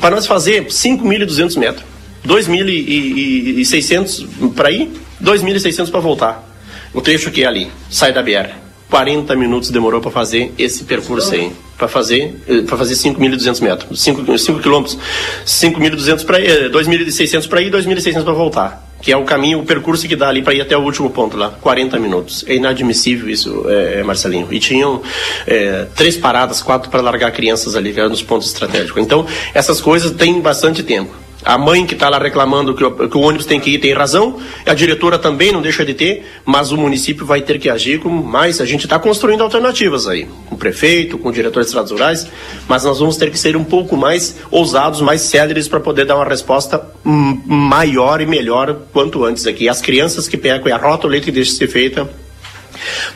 Para 0.00 0.14
nós 0.14 0.24
fazer 0.24 0.66
5.200 0.66 1.58
metros, 1.58 1.84
2.600 2.24 4.52
para 4.54 4.70
ir, 4.70 4.88
2.600 5.20 5.90
para 5.90 5.98
voltar. 5.98 6.48
O 6.94 7.00
trecho 7.00 7.32
que 7.32 7.42
é 7.42 7.46
ali, 7.46 7.72
sai 7.90 8.12
da 8.12 8.22
BR. 8.22 8.65
40 8.90 9.34
minutos 9.34 9.70
demorou 9.70 10.00
para 10.00 10.10
fazer 10.10 10.52
esse 10.58 10.84
percurso 10.84 11.34
aí. 11.34 11.52
Para 11.76 11.88
fazer, 11.88 12.34
eh, 12.48 12.62
para 12.62 12.76
fazer 12.78 12.94
5.200 12.94 13.60
metros. 13.60 14.00
5, 14.00 14.38
5 14.38 14.60
quilômetros. 14.60 14.96
5.200 15.44 16.24
para 16.24 16.40
ir, 16.40 16.70
2.600 16.70 17.48
para 17.48 17.60
ir, 17.60 17.70
2.600 17.70 18.24
para 18.24 18.32
voltar. 18.32 18.86
Que 19.02 19.12
é 19.12 19.16
o 19.16 19.24
caminho, 19.24 19.60
o 19.60 19.66
percurso 19.66 20.08
que 20.08 20.16
dá 20.16 20.28
ali 20.28 20.40
para 20.40 20.54
ir 20.54 20.62
até 20.62 20.74
o 20.74 20.80
último 20.80 21.10
ponto 21.10 21.36
lá. 21.36 21.50
40 21.60 21.98
minutos. 21.98 22.44
É 22.48 22.54
inadmissível 22.54 23.28
isso, 23.28 23.66
é, 23.68 24.02
Marcelinho. 24.02 24.48
E 24.50 24.58
tinham 24.58 25.02
é, 25.46 25.86
três 25.94 26.16
paradas, 26.16 26.62
quatro 26.62 26.90
para 26.90 27.02
largar 27.02 27.30
crianças 27.32 27.76
ali, 27.76 27.92
nos 27.92 28.22
pontos 28.22 28.48
estratégicos. 28.48 29.02
Então, 29.02 29.26
essas 29.52 29.80
coisas 29.80 30.12
têm 30.12 30.40
bastante 30.40 30.82
tempo. 30.82 31.25
A 31.46 31.56
mãe 31.56 31.86
que 31.86 31.94
está 31.94 32.08
lá 32.08 32.18
reclamando 32.18 32.74
que 32.74 32.84
o, 32.84 33.08
que 33.08 33.16
o, 33.16 33.20
ônibus 33.20 33.46
tem 33.46 33.60
que 33.60 33.70
ir 33.70 33.78
tem 33.78 33.94
razão, 33.94 34.38
a 34.66 34.74
diretora 34.74 35.18
também 35.18 35.52
não 35.52 35.62
deixa 35.62 35.84
de 35.84 35.94
ter, 35.94 36.26
mas 36.44 36.72
o 36.72 36.76
município 36.76 37.24
vai 37.24 37.40
ter 37.40 37.58
que 37.58 37.70
agir 37.70 38.00
com 38.00 38.10
mais. 38.10 38.60
A 38.60 38.66
gente 38.66 38.84
está 38.84 38.98
construindo 38.98 39.42
alternativas 39.42 40.08
aí, 40.08 40.26
com 40.46 40.56
o 40.56 40.58
prefeito, 40.58 41.16
com 41.16 41.28
o 41.28 41.32
diretor 41.32 41.60
de 41.60 41.66
estradas 41.66 41.90
rurais, 41.90 42.26
mas 42.68 42.84
nós 42.84 42.98
vamos 42.98 43.16
ter 43.16 43.30
que 43.30 43.38
ser 43.38 43.56
um 43.56 43.64
pouco 43.64 43.96
mais 43.96 44.36
ousados, 44.50 45.00
mais 45.00 45.22
céleres 45.22 45.68
para 45.68 45.80
poder 45.80 46.04
dar 46.04 46.16
uma 46.16 46.24
resposta 46.24 46.84
maior 47.04 48.20
e 48.20 48.26
melhor 48.26 48.76
quanto 48.92 49.24
antes 49.24 49.46
aqui. 49.46 49.68
As 49.68 49.80
crianças 49.80 50.26
que 50.26 50.36
pegam 50.36 50.68
e 50.68 50.72
a 50.72 50.76
rota 50.76 51.06
o 51.06 51.10
leite 51.10 51.26
que 51.26 51.32
deixa 51.32 51.52
de 51.52 51.58
ser 51.58 51.68
feita 51.68 52.08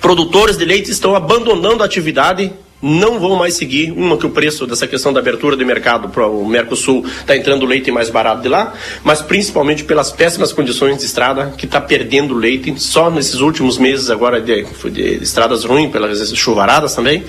Produtores 0.01 0.57
de 0.57 0.65
leite 0.65 0.90
estão 0.90 1.15
abandonando 1.15 1.82
a 1.82 1.86
atividade 1.86 2.52
não 2.82 3.19
vão 3.19 3.36
mais 3.36 3.55
seguir 3.55 3.93
uma 3.93 4.16
que 4.16 4.27
o 4.27 4.31
preço 4.31 4.66
dessa 4.66 4.86
questão 4.86 5.12
da 5.12 5.20
abertura 5.20 5.57
de 5.57 5.65
mercado 5.65 6.09
para 6.09 6.27
o 6.27 6.47
Mercosul 6.47 7.05
está 7.05 7.36
entrando 7.36 7.66
leite 7.66 7.90
mais 7.90 8.11
barato 8.11 8.43
de 8.43 8.48
lá, 8.48 8.74
mas 9.05 9.20
principalmente 9.20 9.85
pelas 9.85 10.11
péssimas 10.11 10.52
condições 10.52 10.98
de 10.98 11.05
estrada 11.05 11.52
que 11.57 11.66
está 11.66 11.81
perdendo 11.81 12.35
leite 12.35 12.74
só 12.78 13.11
nesses 13.11 13.40
últimos 13.40 13.78
meses 13.78 14.11
agora 14.11 14.40
de, 14.40 14.65
de 14.90 15.23
estradas 15.23 15.65
ruins 15.65 15.90
pelas 15.90 16.31
chuvaradas 16.36 16.94
também. 16.94 17.24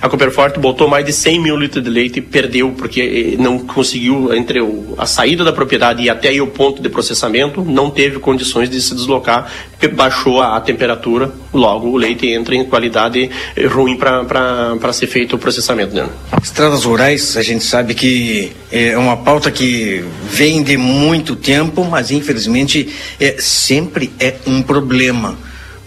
A 0.00 0.08
Copperforte 0.08 0.58
botou 0.58 0.88
mais 0.88 1.04
de 1.04 1.12
100 1.12 1.40
mil 1.40 1.56
litros 1.56 1.82
de 1.82 1.90
leite 1.90 2.18
e 2.18 2.22
perdeu 2.22 2.72
porque 2.72 3.34
eh, 3.36 3.42
não 3.42 3.58
conseguiu 3.58 4.34
entre 4.34 4.60
o, 4.60 4.94
a 4.98 5.06
saída 5.06 5.44
da 5.44 5.52
propriedade 5.52 6.02
e 6.02 6.10
até 6.10 6.30
o 6.40 6.46
ponto 6.46 6.82
de 6.82 6.88
processamento 6.88 7.62
não 7.62 7.90
teve 7.90 8.18
condições 8.18 8.68
de 8.68 8.80
se 8.80 8.94
deslocar, 8.94 9.50
baixou 9.92 10.40
a, 10.40 10.58
temperatura, 10.60 11.30
logo 11.52 11.88
o 11.88 11.96
leite 11.96 12.26
entra 12.28 12.54
em 12.54 12.64
qualidade 12.64 13.30
ruim 13.70 13.96
para 13.96 14.92
ser 14.92 15.06
feito 15.06 15.36
o 15.36 15.38
processamento 15.38 15.94
dela. 15.94 16.10
Estradas 16.42 16.84
rurais, 16.84 17.36
a 17.36 17.42
gente 17.42 17.64
sabe 17.64 17.94
que 17.94 18.52
é 18.72 18.96
uma 18.96 19.16
pauta 19.16 19.50
que 19.50 20.02
vem 20.30 20.62
de 20.62 20.76
muito 20.76 21.36
tempo, 21.36 21.84
mas 21.84 22.10
infelizmente 22.10 22.88
é, 23.20 23.36
sempre 23.38 24.12
é 24.18 24.36
um 24.46 24.62
problema. 24.62 25.36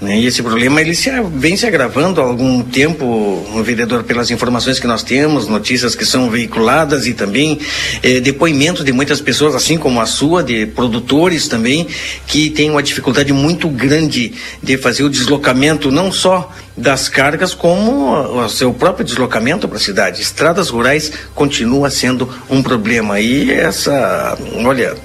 Né? 0.01 0.17
E 0.19 0.27
esse 0.27 0.41
problema 0.41 0.80
ele 0.80 0.95
se, 0.95 1.11
vem 1.34 1.57
se 1.57 1.65
agravando 1.65 2.21
há 2.21 2.23
algum 2.23 2.63
tempo, 2.63 3.45
vereador, 3.63 4.03
pelas 4.03 4.31
informações 4.31 4.80
que 4.80 4.88
nós 4.88 5.03
temos, 5.03 5.47
notícias 5.47 5.93
que 5.93 6.05
são 6.05 6.30
veiculadas 6.30 7.05
e 7.05 7.13
também 7.13 7.59
eh, 8.01 8.21
depoimentos 8.21 8.85
de 8.85 8.93
muitas 8.93 9.19
pessoas, 9.19 9.55
assim 9.55 9.77
como 9.77 9.99
a 9.99 10.05
sua, 10.05 10.41
de 10.41 10.65
produtores 10.67 11.49
também, 11.49 11.85
que 12.26 12.49
têm 12.49 12.71
uma 12.71 12.81
dificuldade 12.81 13.34
muito 13.34 13.67
grande 13.67 14.34
de 14.63 14.77
fazer 14.77 15.03
o 15.03 15.09
deslocamento, 15.09 15.91
não 15.91 16.13
só 16.13 16.49
das 16.77 17.09
cargas, 17.09 17.53
como 17.53 18.41
o 18.41 18.47
seu 18.47 18.73
próprio 18.73 19.05
deslocamento 19.05 19.67
para 19.67 19.77
a 19.77 19.81
cidade. 19.81 20.21
Estradas 20.21 20.69
rurais 20.69 21.11
continua 21.35 21.89
sendo 21.89 22.34
um 22.49 22.63
problema. 22.63 23.19
E 23.19 23.51
essa, 23.51 24.38
olha, 24.63 24.95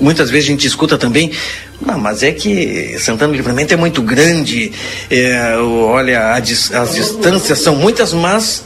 muitas 0.00 0.30
vezes 0.30 0.48
a 0.48 0.52
gente 0.52 0.66
escuta 0.66 0.98
também 0.98 1.30
não, 1.80 1.98
mas 1.98 2.22
é 2.22 2.32
que 2.32 2.96
Santana 2.98 3.32
do 3.32 3.36
Livramento 3.36 3.74
é 3.74 3.76
muito 3.76 4.02
grande, 4.02 4.72
é, 5.10 5.56
olha, 5.56 6.32
as 6.32 6.94
distâncias 6.94 7.58
são 7.60 7.76
muitas, 7.76 8.12
mas 8.12 8.64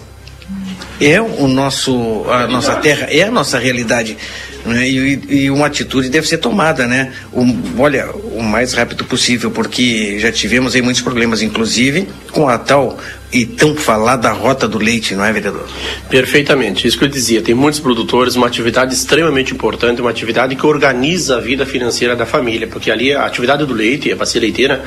é 1.00 1.20
o 1.20 1.48
nosso, 1.48 2.24
a 2.28 2.46
nossa 2.46 2.76
terra, 2.76 3.08
é 3.10 3.22
a 3.22 3.30
nossa 3.30 3.58
realidade. 3.58 4.16
Né? 4.64 4.88
E, 4.88 5.20
e, 5.28 5.50
uma 5.50 5.66
atitude 5.66 6.08
deve 6.08 6.26
ser 6.26 6.38
tomada, 6.38 6.86
né? 6.86 7.12
O, 7.32 7.44
olha, 7.78 8.10
o 8.10 8.42
mais 8.42 8.74
rápido 8.74 9.04
possível, 9.04 9.50
porque 9.50 10.18
já 10.18 10.30
tivemos 10.30 10.74
aí 10.74 10.82
muitos 10.82 11.02
problemas, 11.02 11.42
inclusive 11.42 12.08
com 12.30 12.48
a 12.48 12.58
tal 12.58 12.98
e 13.32 13.46
tão 13.46 13.76
falada 13.76 14.30
rota 14.30 14.66
do 14.66 14.78
leite, 14.78 15.14
não 15.14 15.24
é, 15.24 15.32
vereador? 15.32 15.66
Perfeitamente, 16.08 16.86
isso 16.86 16.98
que 16.98 17.04
eu 17.04 17.08
dizia. 17.08 17.40
Tem 17.40 17.54
muitos 17.54 17.78
produtores, 17.78 18.34
uma 18.34 18.46
atividade 18.46 18.92
extremamente 18.92 19.52
importante, 19.52 20.00
uma 20.00 20.10
atividade 20.10 20.56
que 20.56 20.66
organiza 20.66 21.36
a 21.36 21.40
vida 21.40 21.64
financeira 21.64 22.16
da 22.16 22.26
família, 22.26 22.66
porque 22.66 22.90
ali 22.90 23.14
a 23.14 23.24
atividade 23.24 23.64
do 23.64 23.72
leite, 23.72 24.10
a 24.10 24.16
bacia 24.16 24.40
leiteira, 24.40 24.84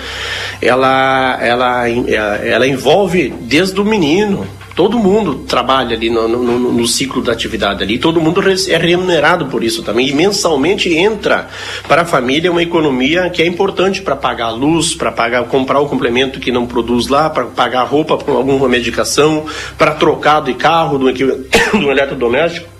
ela, 0.62 1.40
ela, 1.42 1.88
ela 1.88 2.68
envolve 2.68 3.34
desde 3.42 3.80
o 3.80 3.86
menino, 3.86 4.46
todo 4.76 4.98
mundo 4.98 5.36
trabalha 5.48 5.96
ali 5.96 6.10
no, 6.10 6.28
no, 6.28 6.72
no, 6.72 6.88
ciclo 6.88 7.22
da 7.22 7.32
atividade 7.32 7.84
ali, 7.84 7.98
todo 7.98 8.20
mundo 8.20 8.42
é 8.70 8.78
remunerado 8.78 9.46
por 9.46 9.64
isso 9.64 9.84
também, 9.84 10.08
e 10.08 10.14
mensalmente 10.14 10.94
entra 10.94 11.50
para 11.88 12.02
a 12.02 12.06
família 12.06 12.52
uma 12.52 12.64
economia 12.64 13.30
que 13.30 13.42
é 13.42 13.46
importante 13.46 14.02
para 14.02 14.16
pagar 14.16 14.48
a 14.48 14.52
luz, 14.52 14.96
para 14.96 15.12
pagar, 15.12 15.44
comprar 15.46 15.80
o 15.80 15.88
complemento 15.88 16.40
que 16.40 16.52
não 16.52 16.66
produz 16.66 17.08
lá, 17.08 17.30
para 17.30 17.46
pagar 17.46 17.84
roupa, 17.84 18.18
para 18.18 18.34
alguma 18.34 18.68
medicação, 18.68 19.46
para 19.78 19.94
trocar 19.94 20.42
de 20.42 20.54
carro, 20.54 20.98
do, 20.98 21.12
do 21.12 21.92
eletrodoméstico 21.92 22.74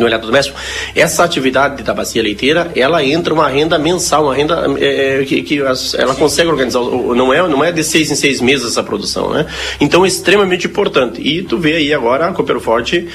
no 0.00 0.06
eletrodoméstico, 0.06 0.58
essa 0.94 1.22
atividade 1.22 1.82
da 1.82 1.94
bacia 1.94 2.22
leiteira, 2.22 2.70
ela 2.74 3.04
entra 3.04 3.32
uma 3.32 3.48
renda 3.48 3.78
mensal, 3.78 4.24
uma 4.24 4.34
renda 4.34 4.64
é, 4.78 5.24
que, 5.24 5.42
que 5.42 5.58
ela 5.58 6.14
consegue 6.14 6.48
organizar, 6.48 6.80
não 6.80 7.32
é, 7.32 7.46
não 7.46 7.62
é 7.62 7.70
de 7.70 7.84
seis 7.84 8.10
em 8.10 8.14
seis 8.14 8.40
meses 8.40 8.66
essa 8.66 8.82
produção, 8.82 9.30
né? 9.30 9.46
Então 9.80 10.04
é 10.04 10.08
extremamente 10.08 10.66
importante. 10.66 11.20
E 11.20 11.42
tu 11.42 11.58
vê 11.58 11.76
aí 11.76 11.94
agora 11.94 12.26
a 12.26 12.32
Cooper 12.32 12.60
Forte 12.60 13.08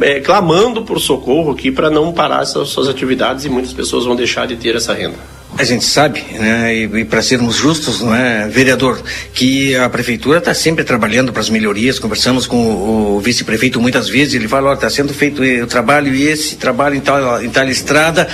é, 0.00 0.20
clamando 0.20 0.82
por 0.82 1.00
socorro 1.00 1.52
aqui 1.52 1.70
para 1.70 1.90
não 1.90 2.12
parar 2.12 2.42
essas 2.42 2.68
suas 2.68 2.88
atividades 2.88 3.44
e 3.44 3.48
muitas 3.48 3.72
pessoas 3.72 4.04
vão 4.04 4.14
deixar 4.14 4.46
de 4.46 4.56
ter 4.56 4.76
essa 4.76 4.92
renda. 4.92 5.37
A 5.58 5.64
gente 5.64 5.84
sabe, 5.84 6.24
né, 6.38 6.72
e, 6.72 6.84
e 6.84 7.04
para 7.04 7.20
sermos 7.20 7.56
justos, 7.56 8.00
não 8.00 8.14
é, 8.14 8.46
vereador, 8.46 9.02
que 9.34 9.74
a 9.74 9.88
prefeitura 9.88 10.38
está 10.38 10.54
sempre 10.54 10.84
trabalhando 10.84 11.32
para 11.32 11.42
as 11.42 11.50
melhorias. 11.50 11.98
Conversamos 11.98 12.46
com 12.46 12.56
o, 12.56 13.16
o 13.16 13.20
vice-prefeito 13.20 13.80
muitas 13.80 14.08
vezes, 14.08 14.34
ele 14.34 14.46
fala: 14.46 14.74
está 14.74 14.88
sendo 14.88 15.12
feito 15.12 15.42
o 15.42 15.66
trabalho 15.66 16.14
e 16.14 16.28
esse 16.28 16.54
trabalho 16.54 16.94
em 16.94 17.00
tal, 17.00 17.42
em 17.42 17.50
tal 17.50 17.68
estrada, 17.68 18.28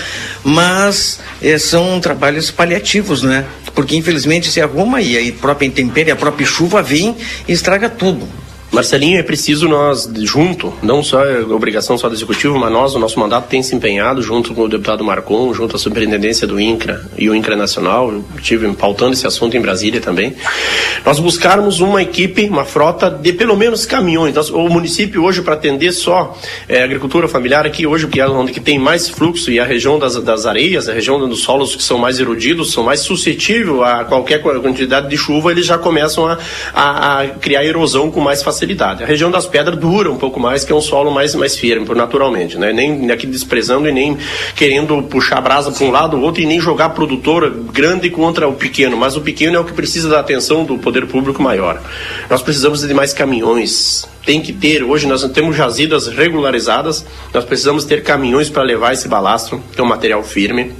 mas 0.45 1.19
é, 1.41 1.57
são 1.57 1.99
trabalhos 1.99 2.51
paliativos, 2.51 3.23
né? 3.23 3.47
Porque 3.75 3.97
infelizmente 3.97 4.51
se 4.51 4.61
arruma 4.61 5.01
e 5.01 5.31
a 5.31 5.33
própria 5.33 5.67
intempérie, 5.67 6.13
a 6.13 6.17
própria 6.17 6.47
chuva 6.47 6.83
vem 6.83 7.17
e 7.49 7.53
estraga 7.55 7.89
tudo. 7.89 8.44
Marcelinho, 8.75 9.21
é 9.21 9.23
preciso 9.23 9.69
nós, 9.69 10.11
junto, 10.23 10.75
não 10.83 11.01
só 11.01 11.25
é 11.25 11.39
obrigação 11.43 11.97
só 11.97 12.09
do 12.09 12.15
Executivo, 12.15 12.59
mas 12.59 12.73
nós, 12.73 12.93
o 12.97 12.99
nosso 12.99 13.21
mandato 13.21 13.47
tem 13.47 13.63
se 13.63 13.73
empenhado, 13.73 14.21
junto 14.21 14.53
com 14.53 14.63
o 14.63 14.69
deputado 14.69 15.05
Marcon, 15.05 15.55
junto 15.55 15.77
à 15.77 15.79
superintendência 15.79 16.45
do 16.45 16.59
INCRA 16.59 17.09
e 17.17 17.31
o 17.31 17.35
INCRA 17.37 17.55
Nacional, 17.55 18.11
eu 18.11 18.25
tive 18.43 18.69
pautando 18.73 19.13
esse 19.13 19.29
assunto 19.29 19.57
em 19.57 19.61
Brasília 19.61 20.01
também, 20.01 20.35
nós 21.07 21.21
buscarmos 21.21 21.79
uma 21.79 22.03
equipe, 22.03 22.49
uma 22.49 22.65
frota 22.65 23.09
de 23.09 23.33
pelo 23.33 23.57
menos 23.57 23.87
caminhões. 23.87 24.35
Nós, 24.35 24.51
o 24.51 24.69
município 24.69 25.23
hoje, 25.23 25.41
para 25.41 25.55
atender 25.55 25.93
só 25.93 26.37
é, 26.69 26.83
agricultura 26.83 27.29
familiar 27.29 27.65
aqui, 27.65 27.87
hoje, 27.87 28.09
que 28.09 28.21
é 28.21 28.27
onde 28.27 28.59
tem 28.59 28.77
mais 28.77 29.09
fluxo, 29.09 29.53
e 29.53 29.61
a 29.61 29.65
região 29.65 30.01
das, 30.01 30.17
das 30.17 30.47
areias, 30.47 30.89
a 30.89 30.93
região 30.93 31.29
dos 31.29 31.43
solos 31.43 31.77
que 31.77 31.83
são 31.83 31.97
mais 31.97 32.19
erodidos, 32.19 32.73
são 32.73 32.83
mais 32.83 33.01
suscetíveis 33.01 33.55
a 33.85 34.05
qualquer 34.05 34.43
quantidade 34.43 35.09
de 35.09 35.17
chuva, 35.17 35.53
eles 35.53 35.65
já 35.65 35.79
começam 35.79 36.27
a, 36.27 36.39
a, 36.75 37.21
a 37.21 37.29
criar 37.29 37.65
erosão 37.65 38.11
com 38.11 38.21
mais 38.21 38.43
facilidade 38.43 38.64
facilidade. 38.65 39.03
A 39.03 39.07
região 39.07 39.31
das 39.31 39.47
pedras 39.47 39.79
dura 39.79 40.11
um 40.11 40.17
pouco 40.17 40.41
mais, 40.41 40.65
que 40.65 40.73
é 40.73 40.75
um 40.75 40.81
solo 40.81 41.11
mais, 41.11 41.35
mais 41.35 41.57
firme, 41.57 41.87
naturalmente, 41.95 42.59
né? 42.59 42.73
Nem 42.73 43.11
aqui 43.11 43.27
desprezando 43.27 43.89
e 43.89 43.93
nem 43.93 44.17
querendo 44.55 45.03
puxar 45.03 45.39
a 45.39 45.41
brasa 45.41 45.71
para 45.71 45.85
um 45.85 45.91
lado 45.91 46.17
ou 46.17 46.23
outro 46.23 46.43
e 46.43 46.47
nem 46.47 46.59
jogar 46.59 46.91
produtor 46.91 47.51
grande 47.73 48.11
contra 48.11 48.49
o 48.49 48.55
pequeno, 48.55 48.97
mas 48.97 49.17
o 49.17 49.21
pequeno 49.21 49.57
é 49.57 49.61
o 49.61 49.65
que 49.65 49.73
precisa 49.73 50.09
da 50.09 50.21
atenção 50.21 50.65
do 50.65 50.79
poder 50.79 51.07
público 51.07 51.43
maior. 51.43 51.81
Nós 52.29 52.43
precisamos 52.43 52.81
de 52.81 52.95
mais 52.95 53.13
caminhões, 53.13 54.09
tem 54.25 54.41
que 54.41 54.53
ter, 54.53 54.83
hoje 54.83 55.07
nós 55.07 55.23
não 55.23 55.29
temos 55.29 55.57
jazidas 55.57 56.09
regularizadas, 56.09 57.05
nós 57.33 57.45
precisamos 57.45 57.85
ter 57.85 58.03
caminhões 58.03 58.49
para 58.49 58.63
levar 58.63 58.93
esse 58.93 59.09
balastro, 59.09 59.63
que 59.73 59.81
é 59.81 59.85
um 59.85 59.89
material 59.89 60.23
firme 60.23 60.73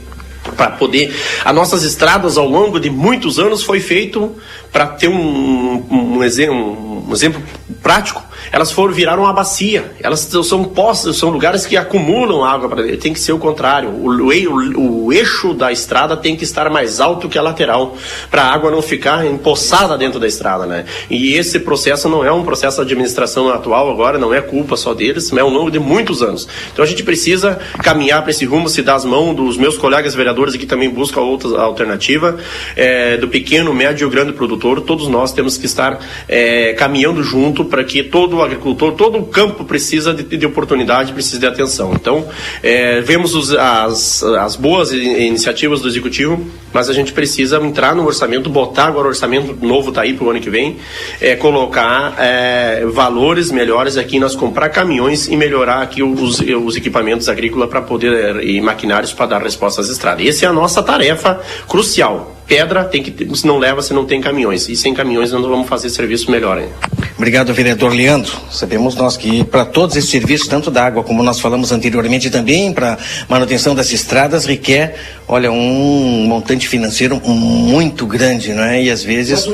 para 0.53 0.71
poder. 0.73 1.15
As 1.45 1.55
nossas 1.55 1.83
estradas 1.83 2.37
ao 2.37 2.49
longo 2.49 2.79
de 2.79 2.91
muitos 2.91 3.39
anos 3.39 3.63
foi 3.63 3.81
feito 3.81 4.35
para 4.73 4.87
ter 4.87 5.09
um, 5.09 5.15
um, 5.15 6.17
um, 6.19 6.25
exemplo, 6.25 7.05
um 7.09 7.13
exemplo 7.13 7.43
prático 7.83 8.23
elas 8.53 8.71
foram 8.73 8.93
viraram 8.93 9.23
uma 9.23 9.33
bacia. 9.33 9.93
Elas 10.01 10.21
são 10.21 10.65
postas, 10.65 11.17
são 11.17 11.31
lugares 11.31 11.67
que 11.67 11.77
acumulam 11.77 12.45
água 12.45 12.69
para 12.69 12.97
Tem 12.97 13.13
que 13.13 13.21
ser 13.21 13.33
o 13.33 13.39
contrário. 13.39 13.91
O, 13.91 14.11
o, 14.11 15.07
o, 15.07 15.13
eixo 15.13 15.55
da 15.55 15.73
estrada 15.73 16.17
tem 16.17 16.37
que 16.37 16.45
estar 16.45 16.71
mais 16.71 17.01
alto 17.01 17.29
que 17.29 17.39
a 17.39 17.43
lateral 17.43 17.97
para 18.31 18.43
a 18.43 18.53
água 18.53 18.71
não 18.71 18.83
ficar 18.83 19.27
empoçada 19.27 19.97
dentro 19.97 20.19
da 20.19 20.27
estrada, 20.27 20.67
né? 20.67 20.85
E 21.11 21.35
esse 21.35 21.61
processo 21.61 22.09
não 22.09 22.25
é 22.25 22.33
um 22.33 22.45
processo 22.45 22.77
de 22.77 22.93
administração 22.93 23.49
atual 23.49 23.91
agora, 23.91 24.19
não 24.19 24.33
é 24.33 24.41
culpa 24.41 24.77
só 24.77 24.95
deles, 24.95 25.31
mas 25.31 25.39
é 25.39 25.43
ao 25.43 25.51
longo 25.51 25.71
de 25.71 25.79
muitos 25.79 26.23
anos. 26.23 26.49
Então 26.73 26.85
a 26.85 26.89
gente 26.89 27.03
precisa 27.03 27.59
caminhar 27.83 28.23
para 28.23 28.31
esse 28.31 28.45
rumo, 28.45 28.69
se 28.69 28.83
dar 28.83 28.95
as 28.95 29.05
mãos 29.05 29.35
dos 29.35 29.57
meus 29.57 29.77
colegas 29.77 30.15
vereadores 30.15 30.57
que 30.57 30.67
também 30.67 30.89
buscam 30.91 31.21
outra 31.21 31.61
alternativa, 31.61 32.39
é, 32.77 33.17
do 33.17 33.29
pequeno, 33.29 33.73
médio 33.75 34.07
e 34.09 34.11
grande 34.11 34.33
produtor. 34.33 34.81
Todos 34.81 35.09
nós 35.09 35.33
temos 35.33 35.57
que 35.57 35.67
estar 35.67 35.99
é, 36.29 36.73
caminhando 36.75 37.23
junto 37.23 37.65
para 37.65 37.85
que 37.85 38.03
todo 38.03 38.34
todo 38.35 38.43
agricultor, 38.43 38.93
todo 38.93 39.23
campo 39.23 39.65
precisa 39.65 40.13
de, 40.13 40.25
de 40.37 40.47
oportunidade, 40.47 41.13
precisa 41.13 41.39
de 41.39 41.47
atenção. 41.47 41.93
Então, 41.95 42.27
é, 42.63 43.01
vemos 43.01 43.35
os, 43.35 43.55
as, 43.55 44.23
as 44.23 44.57
boas 44.57 44.93
iniciativas 44.93 45.81
do 45.81 45.89
Executivo, 45.89 46.45
mas 46.73 46.91
a 46.91 46.93
gente 46.93 47.13
precisa 47.13 47.59
entrar 47.59 47.95
no 47.95 48.05
orçamento, 48.05 48.51
botar 48.51 48.87
agora 48.87 49.07
o 49.07 49.11
orçamento 49.11 49.57
novo 49.65 49.91
está 49.91 50.03
aí 50.03 50.15
para 50.15 50.27
o 50.27 50.31
ano 50.31 50.41
que 50.41 50.51
vem, 50.51 50.77
é, 51.21 51.37
colocar 51.37 52.17
é, 52.19 52.85
valores 52.87 53.51
melhores 53.51 53.97
aqui, 53.97 54.19
nós 54.19 54.35
comprar 54.35 54.69
caminhões 54.71 55.29
e 55.29 55.37
melhorar 55.37 55.83
aqui 55.83 56.03
os, 56.03 56.41
os 56.41 56.77
equipamentos 56.77 57.29
agrícolas 57.29 57.69
para 57.69 57.83
poder 57.83 58.43
e 58.43 58.61
maquinários 58.61 59.13
para 59.13 59.27
dar 59.27 59.43
resposta 59.43 59.81
às 59.81 59.89
estradas. 59.89 60.27
Essa 60.27 60.47
é 60.47 60.49
a 60.49 60.53
nossa 60.53 60.83
tarefa 60.83 61.41
crucial. 61.69 62.35
Pedra 62.47 62.85
tem 62.85 63.03
que 63.03 63.37
se 63.37 63.47
não 63.47 63.59
leva 63.59 63.83
se 63.83 63.93
não 63.93 64.05
tem 64.05 64.21
caminhões. 64.21 64.69
E 64.69 64.77
sem 64.77 64.95
caminhões 64.95 65.33
nós 65.33 65.43
não 65.43 65.49
vamos 65.49 65.69
fazer 65.69 65.91
serviço 65.91 66.31
melhor 66.31 66.59
ainda. 66.59 66.95
Obrigado, 67.17 67.55
vereador 67.55 67.93
Leandro. 67.95 68.33
Sabemos 68.51 68.97
nós 68.97 69.17
que 69.17 69.45
para 69.45 69.65
todos 69.65 69.95
esses 69.97 70.11
serviços, 70.11 70.49
tanto 70.49 70.69
da 70.69 70.85
água 70.85 71.05
como 71.05 71.23
nós 71.23 71.39
falamos 71.39 71.71
anteriormente, 71.71 72.29
também 72.29 72.73
para 72.73 72.99
manutenção 73.29 73.73
das 73.73 73.93
estradas, 73.93 74.45
requer, 74.45 74.97
olha, 75.29 75.51
um 75.53 76.27
montante 76.27 76.67
financeiro 76.67 77.21
muito 77.25 78.05
grande, 78.05 78.53
não 78.53 78.65
é? 78.65 78.83
E 78.83 78.91
às 78.91 79.05
vezes 79.05 79.47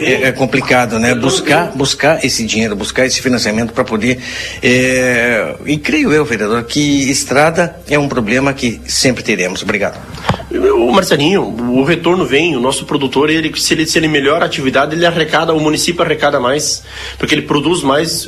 é, 0.00 0.28
é, 0.28 0.32
complicado, 0.32 0.98
né? 0.98 1.14
Buscar, 1.14 1.70
buscar 1.70 2.24
esse 2.24 2.44
dinheiro, 2.44 2.74
buscar 2.74 3.06
esse 3.06 3.22
financiamento 3.22 3.72
para 3.72 3.84
poder. 3.84 4.18
É... 4.60 5.54
E 5.66 5.78
creio 5.78 6.12
eu, 6.12 6.24
vereador, 6.24 6.64
que 6.64 7.08
estrada 7.10 7.76
é 7.88 7.98
um 7.98 8.08
problema 8.08 8.52
que 8.52 8.80
sempre 8.86 9.22
teremos. 9.22 9.62
Obrigado. 9.62 10.00
O 10.50 10.92
Marcelinho, 10.92 11.42
o 11.42 11.84
retorno 11.84 12.26
vem, 12.34 12.56
o 12.56 12.60
nosso 12.60 12.84
produtor, 12.84 13.30
ele, 13.30 13.56
se, 13.56 13.74
ele, 13.74 13.86
se 13.86 13.96
ele 13.96 14.08
melhora 14.08 14.44
a 14.44 14.46
atividade, 14.46 14.96
ele 14.96 15.06
arrecada, 15.06 15.54
o 15.54 15.60
município 15.60 16.02
arrecada 16.02 16.40
mais, 16.40 16.82
porque 17.16 17.32
ele 17.32 17.42
produz 17.42 17.80
mais, 17.80 18.26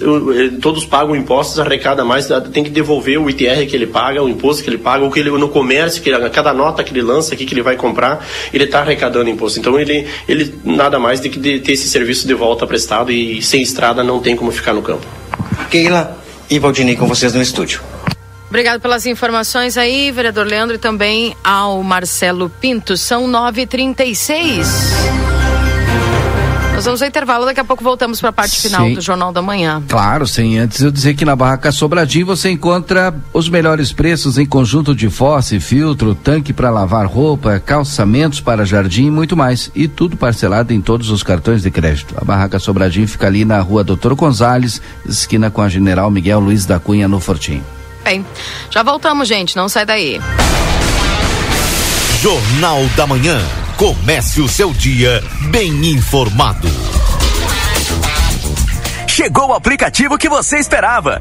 todos 0.63 0.85
pagam 0.85 1.17
impostos, 1.17 1.59
arrecada 1.59 2.05
mais, 2.05 2.29
tem 2.53 2.63
que 2.63 2.71
devolver 2.71 3.19
o 3.19 3.29
ITR 3.29 3.67
que 3.69 3.75
ele 3.75 3.89
paga, 3.89 4.23
o 4.23 4.29
imposto 4.29 4.63
que 4.63 4.71
ele 4.71 4.79
paga, 4.79 5.05
o 5.05 5.11
que 5.11 5.19
ele, 5.19 5.31
no 5.31 5.49
comércio, 5.49 6.01
que 6.01 6.09
ele, 6.09 6.31
cada 6.31 6.55
nota 6.55 6.85
que 6.85 6.93
ele 6.93 7.03
lança 7.03 7.35
aqui, 7.35 7.45
que 7.45 7.53
ele 7.53 7.63
vai 7.63 7.75
comprar, 7.75 8.25
ele 8.55 8.63
está 8.63 8.79
arrecadando 8.81 9.29
imposto. 9.29 9.59
Então 9.59 9.77
ele, 9.77 10.07
ele 10.29 10.55
nada 10.65 11.01
mais 11.01 11.19
tem 11.19 11.29
que 11.29 11.59
ter 11.59 11.73
esse 11.73 11.89
serviço 11.89 12.29
de 12.29 12.35
volta 12.35 12.65
prestado 12.65 13.11
e 13.11 13.43
sem 13.43 13.61
estrada 13.61 14.05
não 14.05 14.21
tem 14.21 14.37
como 14.37 14.53
ficar 14.53 14.73
no 14.73 14.83
campo. 14.83 15.05
Keila 15.69 16.17
e 16.49 16.61
Valdinei 16.61 16.95
com 16.95 17.09
vocês 17.09 17.35
no 17.35 17.43
estúdio. 17.43 17.81
Obrigado 18.57 18.81
pelas 18.81 19.05
informações 19.05 19.77
aí, 19.77 20.11
vereador 20.11 20.47
Leandro, 20.47 20.77
e 20.77 20.79
também 20.79 21.37
ao 21.45 21.83
Marcelo 21.83 22.49
Pinto. 22.49 22.97
São 22.97 23.29
9h36. 23.29 24.65
Nós 26.75 26.87
vamos 26.87 27.03
ao 27.03 27.07
intervalo, 27.07 27.45
daqui 27.45 27.61
a 27.61 27.65
pouco 27.65 27.85
voltamos 27.85 28.19
para 28.19 28.31
a 28.31 28.33
parte 28.33 28.59
final 28.59 28.91
do 28.95 29.01
Jornal 29.03 29.31
da 29.31 29.43
Manhã. 29.43 29.83
Claro, 29.87 30.27
sem 30.27 30.59
antes 30.59 30.81
eu 30.81 30.91
dizer 30.91 31.13
que 31.13 31.27
na 31.27 31.37
Barraca 31.37 31.71
Sobradinho 31.71 32.25
você 32.25 32.49
encontra 32.49 33.15
os 33.31 33.47
melhores 33.51 33.93
preços 33.93 34.39
em 34.39 34.47
conjunto 34.47 34.95
de 34.95 35.11
fosse, 35.11 35.61
filtro, 35.61 36.15
tanque 36.15 36.55
para 36.55 36.71
lavar 36.71 37.05
roupa, 37.05 37.61
calçamentos 37.61 38.41
para 38.41 38.65
jardim 38.65 39.09
e 39.09 39.11
muito 39.11 39.37
mais. 39.37 39.71
E 39.75 39.87
tudo 39.87 40.17
parcelado 40.17 40.73
em 40.73 40.81
todos 40.81 41.11
os 41.11 41.23
cartões 41.23 41.61
de 41.61 41.71
crédito. 41.71 42.15
A 42.17 42.25
Barraca 42.25 42.59
Sobradinho 42.59 43.07
fica 43.07 43.27
ali 43.27 43.45
na 43.45 43.61
rua 43.61 43.85
Doutor 43.85 44.15
Gonzales, 44.15 44.81
esquina 45.07 45.51
com 45.51 45.61
a 45.61 45.69
General 45.69 46.11
Miguel 46.11 46.41
Luiz 46.41 46.65
da 46.65 46.81
Cunha, 46.81 47.07
no 47.07 47.21
Fortim 47.21 47.63
bem. 48.07 48.25
Já 48.71 48.85
voltamos, 48.85 49.27
gente. 49.27 49.57
Não 49.57 49.69
sai 49.69 49.85
daí. 49.85 50.21
Jornal 52.23 52.85
da 52.97 53.05
Manhã. 53.07 53.41
Comece 53.77 54.41
o 54.41 54.49
seu 54.49 54.73
dia 54.73 55.23
bem 55.51 55.91
informado. 55.91 56.69
Chegou 59.09 59.49
o 59.49 59.55
aplicativo 59.55 60.17
que 60.17 60.29
você 60.29 60.59
esperava 60.59 61.21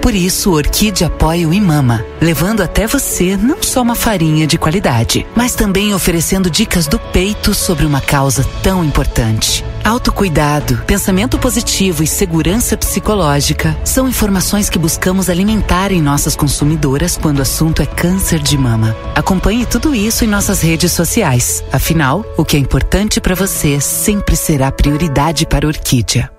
Por 0.00 0.14
isso, 0.14 0.52
Orquídea 0.52 1.08
apoia 1.08 1.48
o 1.48 1.52
Imama, 1.52 2.04
levando 2.20 2.62
até 2.62 2.86
você 2.86 3.36
não 3.36 3.62
só 3.62 3.82
uma 3.82 3.94
farinha 3.94 4.46
de 4.46 4.56
qualidade, 4.56 5.26
mas 5.36 5.54
também 5.54 5.92
oferecendo 5.92 6.50
dicas 6.50 6.86
do 6.86 6.98
peito 6.98 7.52
sobre 7.52 7.84
uma 7.84 8.00
causa 8.00 8.44
tão 8.62 8.84
importante. 8.84 9.64
Autocuidado, 9.84 10.76
pensamento 10.86 11.38
positivo 11.38 12.02
e 12.02 12.06
segurança 12.06 12.76
psicológica 12.76 13.76
são 13.84 14.08
informações 14.08 14.68
que 14.68 14.78
buscamos 14.78 15.30
alimentar 15.30 15.92
em 15.92 16.02
nossas 16.02 16.36
consumidoras 16.36 17.16
quando 17.16 17.38
o 17.38 17.42
assunto 17.42 17.82
é 17.82 17.86
câncer 17.86 18.38
de 18.38 18.56
mama. 18.56 18.94
Acompanhe 19.14 19.66
tudo 19.66 19.94
isso 19.94 20.24
em 20.24 20.28
nossas 20.28 20.60
redes 20.60 20.92
sociais. 20.92 21.64
Afinal, 21.72 22.24
o 22.36 22.44
que 22.44 22.56
é 22.56 22.60
importante 22.60 23.20
para 23.20 23.34
você 23.34 23.80
sempre 23.80 24.36
será 24.36 24.70
prioridade 24.70 25.46
para 25.46 25.66
a 25.66 25.68
Orquídea. 25.68 26.37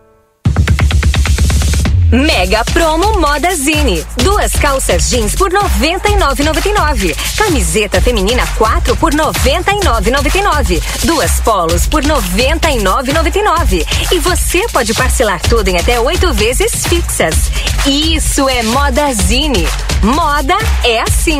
Mega 2.12 2.64
Promo 2.66 3.20
Moda 3.20 3.54
Zine. 3.56 4.04
Duas 4.24 4.52
calças 4.54 5.10
jeans 5.10 5.36
por 5.36 5.52
99,99. 5.52 7.16
Camiseta 7.38 8.02
feminina 8.02 8.44
4 8.58 8.96
por 8.98 9.14
99,99. 9.14 10.82
Duas 11.04 11.40
polos 11.42 11.86
por 11.86 12.04
99,99. 12.04 13.86
E 14.12 14.20
você 14.20 14.68
pode 14.70 14.94
parcelar 14.96 15.40
tudo 15.42 15.68
em 15.68 15.78
até 15.78 16.00
oito 16.00 16.34
vezes 16.34 16.86
fixas. 16.88 17.36
Isso 17.86 18.50
é 18.50 18.64
Moda 18.64 19.14
Zine. 19.14 19.68
Moda 20.02 20.58
é 20.84 21.02
assim. 21.02 21.40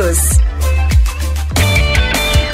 todos. 0.00 0.49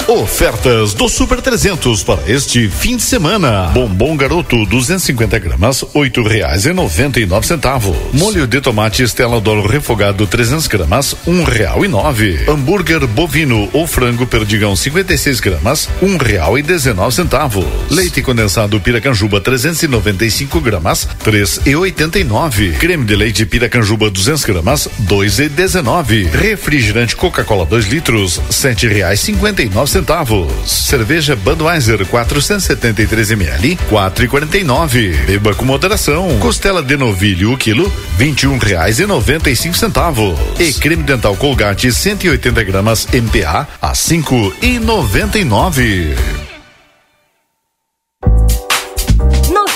Ofertas 0.07 0.93
do 0.93 1.09
Super 1.09 1.41
300 1.41 2.01
para 2.01 2.21
este 2.31 2.69
fim 2.69 2.95
de 2.95 3.03
semana. 3.03 3.63
Bombom 3.73 4.15
Garoto 4.15 4.65
250 4.65 5.37
gramas, 5.37 5.83
oito 5.93 6.23
reais 6.23 6.65
e 6.65 6.71
noventa 6.71 7.19
e 7.19 7.25
nove 7.25 7.45
centavos. 7.45 7.93
Molho 8.13 8.47
de 8.47 8.61
tomate 8.61 9.03
Estela 9.03 9.41
Dolo 9.41 9.67
refogado 9.67 10.25
300 10.25 10.65
gramas, 10.67 11.13
um 11.27 11.43
real 11.43 11.83
e 11.83 11.89
nove. 11.89 12.39
Hambúrguer 12.47 13.05
bovino 13.05 13.69
ou 13.73 13.85
frango 13.85 14.25
perdigão 14.25 14.77
56 14.77 15.41
gramas, 15.41 15.89
um 16.01 16.15
real 16.15 16.57
e 16.57 16.61
dezenove 16.61 17.13
centavos. 17.13 17.65
Leite 17.89 18.21
condensado 18.21 18.79
Piracanjuba 18.79 19.41
395 19.41 20.61
gramas, 20.61 21.05
três 21.21 21.59
e 21.65 21.75
oitenta 21.75 22.17
e 22.17 22.23
nove. 22.23 22.71
Creme 22.79 23.03
de 23.03 23.13
leite 23.13 23.45
Piracanjuba 23.45 24.09
200 24.09 24.45
gramas, 24.45 24.87
dois 24.99 25.37
e 25.37 25.49
dezenove. 25.49 26.29
Refrigerante 26.31 27.13
Coca-Cola 27.13 27.65
2 27.65 27.87
litros, 27.87 28.39
sete 28.49 28.87
reais 28.87 29.19
cinquenta 29.19 29.61
e 29.61 29.67
nove 29.67 29.96
centavos. 29.97 30.47
Cerveja 30.69 31.35
Budweiser 31.35 32.05
473 32.05 33.31
ml, 33.31 33.75
quatro 33.89 34.23
e 34.23 34.27
quarenta 34.27 34.55
e 34.55 34.63
nove. 34.63 35.09
Beba 35.25 35.55
com 35.55 35.65
moderação. 35.65 36.37
Costela 36.39 36.83
de 36.83 36.95
novilho 36.95 37.51
o 37.51 37.57
quilo, 37.57 37.91
vinte 38.15 38.43
e 38.43 38.47
um 38.47 38.59
reais 38.59 38.99
e 38.99 39.07
noventa 39.07 39.49
e 39.49 39.55
cinco 39.55 39.75
centavos. 39.75 40.37
E 40.59 40.71
creme 40.73 41.01
dental 41.01 41.35
Colgate 41.35 41.91
180 41.91 42.63
gramas 42.63 43.07
MPA 43.11 43.67
a 43.81 43.95
cinco 43.95 44.53
e 44.61 44.77
noventa 44.77 45.39
e 45.39 45.43
nove. 45.43 46.15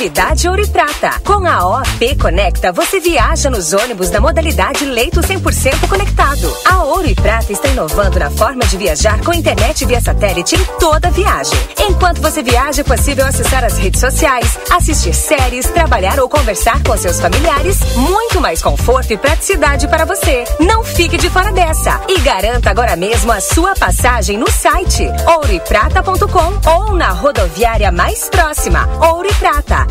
Novidade 0.02 0.50
Ouro 0.50 0.64
e 0.64 0.68
Prata. 0.68 1.12
Com 1.24 1.48
a 1.48 1.80
OP 1.80 2.16
Conecta, 2.16 2.72
você 2.72 3.00
viaja 3.00 3.52
nos 3.52 3.72
ônibus 3.72 4.10
da 4.10 4.20
modalidade 4.20 4.84
leito 4.84 5.22
100% 5.22 5.88
conectado. 5.88 6.58
A 6.66 6.84
Ouro 6.86 7.08
e 7.08 7.14
Prata 7.14 7.54
está 7.54 7.68
inovando 7.68 8.18
na 8.18 8.32
forma 8.32 8.66
de 8.66 8.78
viajar 8.78 9.24
com 9.24 9.32
internet 9.32 9.86
via 9.86 10.02
satélite 10.02 10.56
em 10.56 10.66
toda 10.80 11.12
viagem. 11.12 11.54
Enquanto 11.88 12.20
você 12.20 12.42
viaja, 12.42 12.82
é 12.82 12.84
possível 12.84 13.28
acessar 13.28 13.64
as 13.64 13.78
redes 13.78 14.00
sociais, 14.00 14.58
assistir 14.72 15.14
séries, 15.14 15.70
trabalhar 15.70 16.20
ou 16.20 16.28
conversar 16.28 16.82
com 16.82 16.98
seus 16.98 17.20
familiares. 17.20 17.78
Muito 17.96 18.42
mais 18.42 18.60
conforto 18.60 19.14
e 19.14 19.18
praticidade 19.18 19.88
para 19.88 20.04
você. 20.04 20.46
Não 20.60 20.84
fique 20.84 21.16
de 21.16 21.30
fora 21.30 21.52
dessa 21.52 22.02
e 22.10 22.20
garanta 22.22 22.72
agora 22.72 22.96
mesmo 22.96 23.32
a 23.32 23.40
sua 23.40 23.76
passagem 23.76 24.36
no 24.36 24.50
site 24.50 25.08
ouroeprata.com 25.28 26.72
ou 26.72 26.96
na 26.96 27.10
rodoviária 27.10 27.92
mais 27.92 28.28
próxima. 28.30 28.90
Ouro 29.00 29.30
e 29.30 29.34
Prata. 29.36 29.91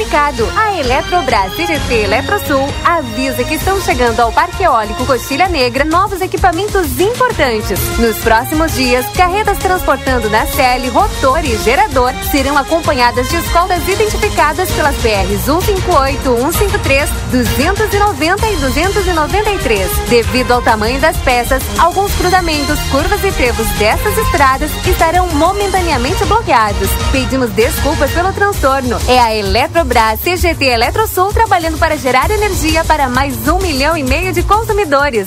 Comunicado. 0.00 0.48
A 0.56 0.78
Eletrobras 0.78 1.52
CGT 1.56 2.04
Eletrosul 2.04 2.66
avisa 2.84 3.44
que 3.44 3.54
estão 3.54 3.78
chegando 3.82 4.20
ao 4.20 4.32
Parque 4.32 4.62
Eólico 4.62 5.04
Coxilha 5.04 5.46
Negra 5.46 5.84
novos 5.84 6.22
equipamentos 6.22 6.98
importantes. 6.98 7.78
Nos 7.98 8.16
próximos 8.18 8.72
dias, 8.74 9.04
carretas 9.14 9.58
transportando 9.58 10.30
na 10.30 10.46
CL, 10.46 10.88
rotor 10.88 11.44
e 11.44 11.54
gerador 11.58 12.14
serão 12.30 12.56
acompanhadas 12.56 13.28
de 13.28 13.36
escoltas 13.36 13.86
identificadas 13.86 14.70
pelas 14.70 14.96
BRs 14.96 15.44
158, 15.44 16.52
153, 16.52 17.10
290 17.30 18.46
e 18.48 18.56
293. 18.56 19.90
Devido 20.08 20.52
ao 20.52 20.62
tamanho 20.62 20.98
das 20.98 21.16
peças, 21.18 21.62
alguns 21.78 22.14
cruzamentos, 22.14 22.80
curvas 22.90 23.22
e 23.22 23.32
trevos 23.32 23.66
dessas 23.78 24.16
estradas 24.16 24.70
estarão 24.86 25.26
momentaneamente 25.34 26.24
bloqueados. 26.24 26.88
Pedimos 27.12 27.50
desculpas 27.50 28.10
pelo 28.12 28.32
transtorno. 28.32 28.98
É 29.06 29.18
a 29.18 29.34
Eletrobras 29.34 29.89
CGT 30.16 30.66
Eletrosul 30.66 31.32
trabalhando 31.32 31.76
para 31.76 31.96
gerar 31.96 32.30
energia 32.30 32.84
para 32.84 33.08
mais 33.08 33.48
um 33.48 33.58
milhão 33.58 33.96
e 33.96 34.04
meio 34.04 34.32
de 34.32 34.40
consumidores. 34.40 35.26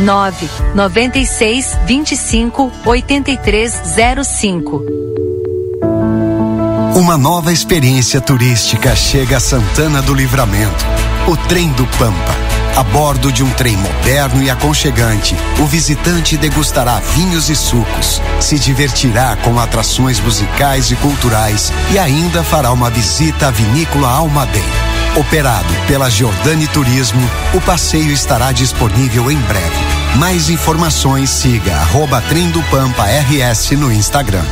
9 0.00 0.48
96 0.74 1.78
25 1.86 2.72
8305. 2.84 4.84
Uma 6.94 7.16
nova 7.16 7.52
experiência 7.52 8.20
turística 8.20 8.94
chega 8.96 9.36
a 9.36 9.40
Santana 9.40 10.02
do 10.02 10.14
Livramento. 10.14 10.84
O 11.26 11.36
Trem 11.36 11.70
do 11.72 11.86
Pampa. 11.98 12.50
A 12.76 12.82
bordo 12.82 13.32
de 13.32 13.42
um 13.42 13.50
trem 13.50 13.76
moderno 13.76 14.42
e 14.42 14.48
aconchegante, 14.48 15.34
o 15.60 15.66
visitante 15.66 16.36
degustará 16.36 17.00
vinhos 17.14 17.50
e 17.50 17.56
sucos, 17.56 18.22
se 18.38 18.58
divertirá 18.58 19.36
com 19.36 19.58
atrações 19.58 20.20
musicais 20.20 20.90
e 20.90 20.96
culturais 20.96 21.72
e 21.92 21.98
ainda 21.98 22.44
fará 22.44 22.72
uma 22.72 22.88
visita 22.88 23.48
à 23.48 23.50
vinícola 23.50 24.08
Almaden. 24.08 24.89
Operado 25.16 25.74
pela 25.88 26.08
Giordani 26.08 26.68
Turismo, 26.68 27.20
o 27.52 27.60
passeio 27.60 28.12
estará 28.12 28.52
disponível 28.52 29.28
em 29.28 29.38
breve. 29.38 29.76
Mais 30.16 30.48
informações 30.48 31.30
siga 31.30 31.74
arroba 31.74 32.20
Trem 32.28 32.48
do 32.50 32.62
Pampa 32.64 33.04
RS 33.06 33.72
no 33.72 33.92
Instagram. 33.92 34.44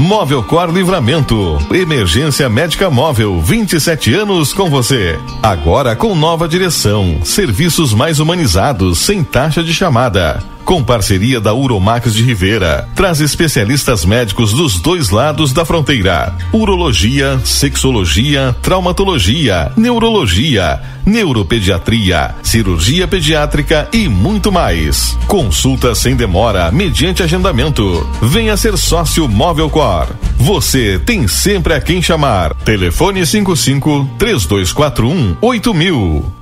Móvel 0.00 0.42
Cor 0.42 0.68
Livramento. 0.70 1.58
Emergência 1.72 2.48
médica 2.48 2.90
móvel, 2.90 3.40
27 3.40 4.12
anos 4.14 4.52
com 4.52 4.68
você. 4.68 5.16
Agora 5.40 5.94
com 5.94 6.16
nova 6.16 6.48
direção. 6.48 7.20
Serviços 7.22 7.94
mais 7.94 8.18
humanizados, 8.18 8.98
sem 8.98 9.22
taxa 9.22 9.62
de 9.62 9.72
chamada. 9.72 10.42
Com 10.64 10.82
parceria 10.82 11.40
da 11.40 11.52
Uromax 11.52 12.14
de 12.14 12.22
Rivera. 12.22 12.88
Traz 12.94 13.20
especialistas 13.20 14.04
médicos 14.04 14.52
dos 14.52 14.80
dois 14.80 15.10
lados 15.10 15.52
da 15.52 15.64
fronteira. 15.64 16.34
Urologia, 16.52 17.40
sexologia, 17.44 18.54
traumatologia, 18.62 19.72
neurologia, 19.76 20.80
neuropediatria, 21.04 22.34
cirurgia 22.42 23.08
pediátrica 23.08 23.88
e 23.92 24.08
muito 24.08 24.52
mais. 24.52 25.18
Consulta 25.26 25.94
sem 25.94 26.14
demora, 26.14 26.70
mediante 26.70 27.22
agendamento. 27.22 28.06
Venha 28.22 28.56
ser 28.56 28.76
sócio 28.76 29.28
Móvel 29.28 29.68
Cor. 29.68 30.08
Você 30.36 30.98
tem 30.98 31.26
sempre 31.28 31.74
a 31.74 31.80
quem 31.80 32.00
chamar. 32.00 32.54
Telefone 32.54 33.26
55 33.26 34.08
3241 34.18 35.36
8000. 35.40 36.41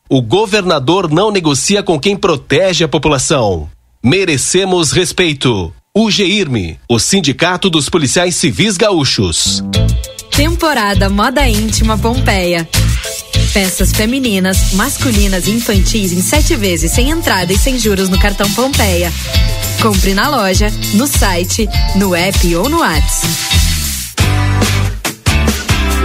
O 0.13 0.21
governador 0.21 1.09
não 1.09 1.31
negocia 1.31 1.81
com 1.81 1.97
quem 1.97 2.17
protege 2.17 2.83
a 2.83 2.87
população. 2.89 3.69
Merecemos 4.03 4.91
respeito. 4.91 5.73
O 5.95 6.11
GIRME, 6.11 6.77
o 6.89 6.99
Sindicato 6.99 7.69
dos 7.69 7.87
Policiais 7.87 8.35
Civis 8.35 8.75
Gaúchos. 8.75 9.63
Temporada 10.29 11.09
Moda 11.09 11.47
Íntima 11.47 11.97
Pompeia. 11.97 12.67
Peças 13.53 13.93
femininas, 13.93 14.73
masculinas 14.73 15.47
e 15.47 15.51
infantis 15.51 16.11
em 16.11 16.21
sete 16.21 16.57
vezes 16.57 16.91
sem 16.91 17.09
entrada 17.09 17.53
e 17.53 17.57
sem 17.57 17.79
juros 17.79 18.09
no 18.09 18.19
cartão 18.19 18.51
Pompeia. 18.51 19.13
Compre 19.81 20.13
na 20.13 20.27
loja, 20.27 20.69
no 20.95 21.07
site, 21.07 21.69
no 21.95 22.13
app 22.13 22.55
ou 22.57 22.67
no 22.67 22.79
WhatsApp. 22.79 23.60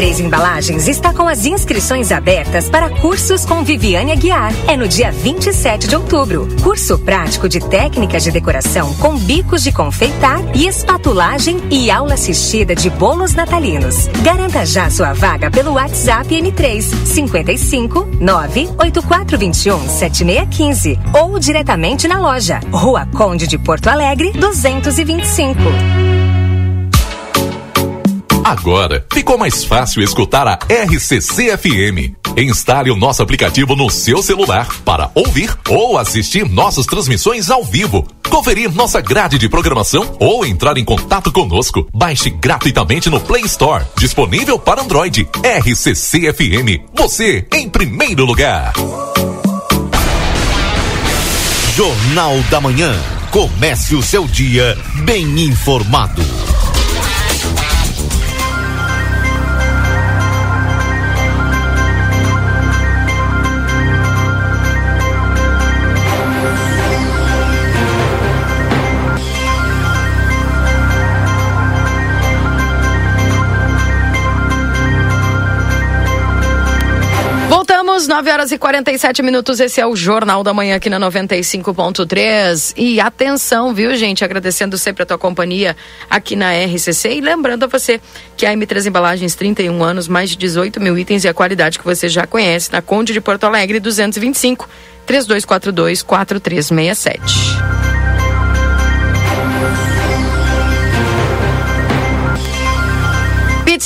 M3 0.00 0.20
Embalagens 0.20 0.88
está 0.88 1.12
com 1.12 1.28
as 1.28 1.44
inscrições 1.44 2.10
abertas 2.10 2.70
para 2.70 2.88
cursos 2.88 3.44
com 3.44 3.62
Viviane 3.62 4.12
Aguiar. 4.12 4.50
É 4.66 4.74
no 4.74 4.88
dia 4.88 5.12
27 5.12 5.86
de 5.86 5.94
outubro. 5.94 6.48
Curso 6.62 6.98
prático 6.98 7.46
de 7.46 7.60
técnicas 7.60 8.24
de 8.24 8.30
decoração 8.30 8.94
com 8.94 9.14
bicos 9.18 9.62
de 9.62 9.70
confeitar 9.70 10.40
e 10.56 10.66
espatulagem 10.66 11.58
e 11.70 11.90
aula 11.90 12.14
assistida 12.14 12.74
de 12.74 12.88
bolos 12.88 13.34
natalinos. 13.34 14.08
Garanta 14.22 14.64
já 14.64 14.88
sua 14.88 15.12
vaga 15.12 15.50
pelo 15.50 15.74
WhatsApp 15.74 16.34
M3 16.34 16.80
55 16.80 18.08
98421 18.20 19.86
7615 19.86 20.98
ou 21.12 21.38
diretamente 21.38 22.08
na 22.08 22.18
loja 22.18 22.60
Rua 22.72 23.06
Conde 23.14 23.46
de 23.46 23.58
Porto 23.58 23.88
Alegre 23.88 24.32
225. 24.32 26.29
Agora 28.44 29.04
ficou 29.12 29.36
mais 29.36 29.64
fácil 29.64 30.02
escutar 30.02 30.46
a 30.46 30.58
RCC 30.68 31.56
FM. 31.56 32.14
Instale 32.36 32.90
o 32.90 32.96
nosso 32.96 33.22
aplicativo 33.22 33.74
no 33.74 33.90
seu 33.90 34.22
celular 34.22 34.68
para 34.84 35.10
ouvir 35.14 35.56
ou 35.68 35.98
assistir 35.98 36.48
nossas 36.48 36.86
transmissões 36.86 37.50
ao 37.50 37.64
vivo, 37.64 38.06
conferir 38.28 38.70
nossa 38.72 39.00
grade 39.00 39.38
de 39.38 39.48
programação 39.48 40.16
ou 40.18 40.44
entrar 40.44 40.78
em 40.78 40.84
contato 40.84 41.32
conosco. 41.32 41.86
Baixe 41.92 42.30
gratuitamente 42.30 43.10
no 43.10 43.20
Play 43.20 43.42
Store, 43.42 43.84
disponível 43.96 44.58
para 44.58 44.82
Android. 44.82 45.28
RCC 45.44 46.32
FM, 46.32 46.90
você 46.94 47.46
em 47.52 47.68
primeiro 47.68 48.24
lugar. 48.24 48.72
Jornal 51.76 52.40
da 52.50 52.60
Manhã. 52.60 52.94
Comece 53.30 53.94
o 53.94 54.02
seu 54.02 54.26
dia 54.26 54.76
bem 55.04 55.40
informado. 55.44 56.20
Voltamos, 78.00 78.08
9 78.08 78.30
horas 78.30 78.52
e 78.52 78.58
47 78.58 79.22
minutos. 79.22 79.60
Esse 79.60 79.80
é 79.80 79.86
o 79.86 79.94
Jornal 79.94 80.42
da 80.42 80.54
Manhã 80.54 80.76
aqui 80.76 80.88
na 80.88 80.98
95.3. 80.98 82.72
E 82.76 83.00
atenção, 83.00 83.74
viu, 83.74 83.94
gente? 83.94 84.24
Agradecendo 84.24 84.78
sempre 84.78 85.02
a 85.02 85.06
tua 85.06 85.18
companhia 85.18 85.76
aqui 86.08 86.36
na 86.36 86.52
RCC. 86.52 87.16
E 87.16 87.20
lembrando 87.20 87.64
a 87.64 87.66
você 87.66 88.00
que 88.36 88.46
a 88.46 88.54
M3 88.54 88.86
Embalagens, 88.86 89.34
31 89.34 89.82
anos, 89.82 90.08
mais 90.08 90.30
de 90.30 90.36
18 90.36 90.80
mil 90.80 90.96
itens 90.96 91.24
e 91.24 91.28
a 91.28 91.34
qualidade 91.34 91.78
que 91.78 91.84
você 91.84 92.08
já 92.08 92.26
conhece, 92.26 92.72
na 92.72 92.80
Conde 92.80 93.12
de 93.12 93.20
Porto 93.20 93.44
Alegre, 93.44 93.80
225 93.80 94.68
3242 95.06 96.02
4367. 96.02 98.09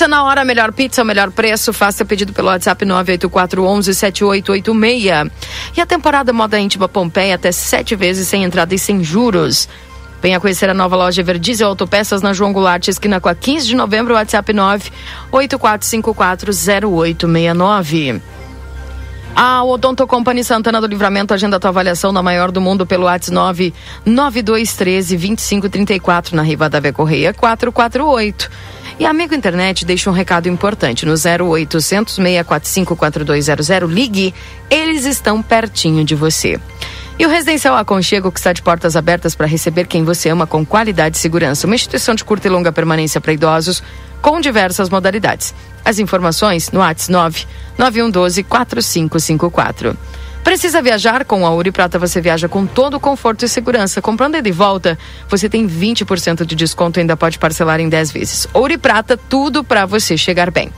Pizza 0.05 0.17
na 0.17 0.23
hora, 0.23 0.45
melhor 0.45 0.71
pizza, 0.71 1.03
o 1.03 1.05
melhor 1.05 1.31
preço. 1.31 1.73
Faça 1.73 2.05
pedido 2.05 2.35
pelo 2.35 2.49
WhatsApp 2.49 2.85
984117886. 2.85 5.31
E 5.75 5.81
a 5.81 5.87
temporada 5.87 6.31
Moda 6.31 6.61
Íntima 6.61 6.87
Pompeia 6.87 7.37
até 7.37 7.51
sete 7.51 7.97
vezes 7.97 8.29
sem 8.29 8.45
entrada 8.45 8.75
e 8.75 8.79
sem 8.79 9.03
juros. 9.03 9.67
Venha 10.21 10.39
conhecer 10.39 10.69
a 10.69 10.75
nova 10.75 10.95
loja 10.95 11.23
Verdiesel 11.23 11.69
Autopeças 11.69 12.21
na 12.21 12.35
João 12.35 12.53
Goulart, 12.53 12.87
esquina 12.87 13.19
com 13.19 13.31
a 13.31 13.35
15 13.35 13.67
de 13.67 13.75
novembro, 13.75 14.13
WhatsApp 14.13 14.53
984540869. 15.33 18.21
A 19.35 19.65
Odonto 19.65 20.07
Company 20.07 20.45
Santana 20.45 20.83
do 20.83 20.87
Livramento 20.87 21.33
agenda 21.33 21.59
tua 21.59 21.71
avaliação 21.71 22.13
na 22.13 22.23
maior 22.23 22.53
do 22.53 22.61
mundo 22.61 22.85
pelo 22.85 23.05
WhatsApp 23.05 23.73
99213 24.05 25.17
2534 25.17 26.37
na 26.37 26.43
Rivadavia 26.43 26.93
Correia 26.93 27.33
448. 27.33 28.51
E 28.99 29.05
amigo 29.05 29.35
internet 29.35 29.85
deixa 29.85 30.09
um 30.09 30.13
recado 30.13 30.49
importante 30.49 31.05
no 31.05 31.13
0800 31.15 32.15
645 32.15 32.97
4200 32.97 33.69
ligue, 33.91 34.33
eles 34.71 35.05
estão 35.05 35.43
pertinho 35.43 36.05
de 36.05 36.15
você. 36.15 36.61
E 37.19 37.27
o 37.27 37.29
Residencial 37.29 37.77
Aconchego, 37.77 38.31
que 38.31 38.39
está 38.39 38.53
de 38.53 38.63
portas 38.63 38.97
abertas 38.97 39.35
para 39.35 39.47
receber 39.47 39.87
quem 39.87 40.03
você 40.03 40.29
ama 40.29 40.47
com 40.47 40.65
qualidade 40.65 41.17
e 41.17 41.21
segurança. 41.21 41.67
Uma 41.67 41.77
instituição 41.77 42.15
de 42.15 42.25
curta 42.25 42.49
e 42.49 42.51
longa 42.51 42.73
permanência 42.73 43.21
para 43.21 43.33
idosos 43.33 43.83
com 44.21 44.41
diversas 44.41 44.89
modalidades. 44.89 45.55
As 45.85 45.99
informações 45.99 46.71
no 46.71 46.81
WhatsApp 46.81 47.13
9 47.13 47.47
9112 47.79 48.43
4554. 48.43 49.97
Precisa 50.45 50.83
viajar? 50.83 51.25
Com 51.25 51.47
a 51.47 51.51
Ouro 51.51 51.69
e 51.69 51.73
Prata 51.73 51.99
você 51.99 52.21
viaja 52.21 52.49
com 52.49 52.67
todo 52.67 52.99
o 52.99 53.01
conforto 53.01 53.47
e 53.47 53.49
segurança. 53.49 54.03
Comprando 54.03 54.41
de 54.41 54.53
volta, 54.53 54.99
você 55.29 55.49
tem 55.49 55.67
20% 55.67 56.45
de 56.45 56.55
desconto 56.55 56.99
e 56.99 57.01
ainda 57.01 57.17
pode 57.17 57.39
parcelar 57.39 57.81
em 57.81 57.89
10 57.89 58.13
vezes. 58.13 58.47
Ouro 58.53 58.75
e 58.75 58.79
Prata, 58.79 59.17
tudo 59.17 59.65
para 59.65 59.87
você 59.87 60.19
chegar 60.19 60.51
bem. 60.51 60.71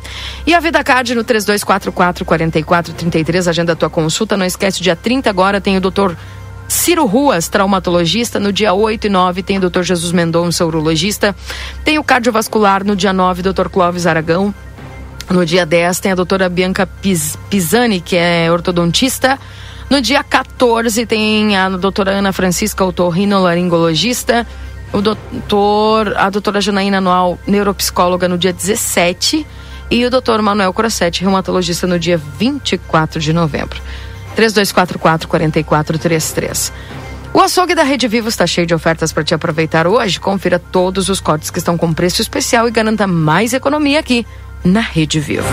E 0.47 0.55
a 0.55 0.61
Vida 0.61 0.83
Card 0.85 1.17
no 1.17 1.25
3244 1.25 1.93
4433, 2.25 3.49
agenda 3.49 3.73
a 3.73 3.77
tua 3.77 3.91
consulta. 3.91 4.37
Não 4.37 4.47
esquece, 4.47 4.81
dia 4.81 4.95
30 4.95 5.29
agora 5.29 5.61
tem 5.61 5.77
o 5.77 5.81
doutor 5.81 6.17
Ciro 6.69 7.05
Ruas, 7.05 7.49
traumatologista. 7.49 8.39
No 8.39 8.53
dia 8.53 8.73
8 8.73 9.09
e 9.09 9.11
9 9.11 9.43
tem 9.43 9.59
o 9.59 9.61
doutor 9.61 9.83
Jesus 9.83 10.13
Mendonça, 10.13 10.65
urologista. 10.65 11.35
Tem 11.85 11.99
o 11.99 12.05
cardiovascular 12.05 12.85
no 12.85 12.95
dia 12.95 13.13
9, 13.13 13.43
doutor 13.43 13.69
Clóvis 13.69 14.07
Aragão. 14.07 14.55
No 15.29 15.45
dia 15.45 15.67
10 15.67 16.01
tem 16.01 16.13
a 16.13 16.15
doutora 16.15 16.49
Bianca 16.49 16.87
Pis, 16.87 17.37
Pisani, 17.51 18.01
que 18.01 18.17
é 18.17 18.51
ortodontista. 18.51 19.39
No 19.91 20.01
dia 20.01 20.23
14 20.23 21.05
tem 21.05 21.57
a 21.57 21.69
doutora 21.69 22.13
Ana 22.13 22.33
Francisca, 22.33 22.85
otorrinolaringologista. 22.85 24.47
O 24.93 25.01
doutor, 25.01 26.17
a 26.17 26.31
doutora 26.31 26.61
Janaína 26.61 26.99
Anual, 26.99 27.37
neuropsicóloga, 27.47 28.29
no 28.29 28.39
dia 28.39 28.53
17. 28.53 29.45
E 29.91 30.05
o 30.05 30.11
doutor 30.11 30.41
Manuel 30.43 30.73
Crossetti, 30.73 31.23
reumatologista, 31.23 31.87
no 31.87 31.97
dia 31.99 32.17
24 32.17 33.21
de 33.21 33.33
novembro. 33.33 33.81
3244-4433. 34.37 36.73
O 37.33 37.41
açougue 37.41 37.75
da 37.75 37.83
Rede 37.83 38.07
Vivo 38.09 38.29
está 38.29 38.47
cheio 38.47 38.67
de 38.67 38.75
ofertas 38.75 39.13
para 39.13 39.25
te 39.25 39.35
aproveitar 39.35 39.89
hoje. 39.89 40.21
Confira 40.21 40.59
todos 40.59 41.09
os 41.09 41.21
cortes 41.21 41.51
que 41.51 41.59
estão 41.59 41.77
com 41.77 41.93
preço 41.93 42.23
especial 42.23 42.67
e 42.67 42.71
garanta 42.71 43.07
mais 43.07 43.53
economia 43.53 44.01
aqui 44.01 44.27
na 44.67 44.81
Rede 44.81 45.21
Vivo. 45.21 45.47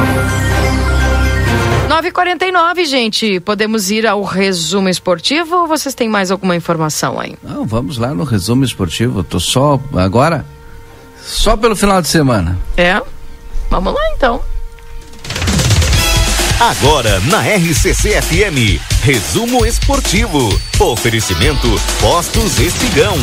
9h49, 1.87 2.85
gente. 2.85 3.39
Podemos 3.39 3.91
ir 3.91 4.07
ao 4.07 4.23
resumo 4.23 4.89
esportivo 4.89 5.55
ou 5.55 5.67
vocês 5.67 5.93
têm 5.93 6.09
mais 6.09 6.31
alguma 6.31 6.55
informação 6.55 7.19
aí? 7.19 7.35
Não, 7.43 7.65
vamos 7.65 7.97
lá 7.97 8.13
no 8.13 8.23
resumo 8.23 8.63
esportivo. 8.63 9.23
Tô 9.23 9.39
só 9.39 9.79
agora, 9.95 10.45
só 11.21 11.55
pelo 11.55 11.75
final 11.75 12.01
de 12.01 12.07
semana. 12.07 12.57
É? 12.75 12.99
Vamos 13.69 13.93
lá 13.93 14.01
então. 14.15 14.41
Agora 16.59 17.19
na 17.21 17.41
RCC 17.41 18.21
FM, 18.21 18.81
resumo 19.03 19.65
esportivo. 19.65 20.49
Oferecimento 20.79 21.67
Postos 21.99 22.59
Espigão. 22.59 23.15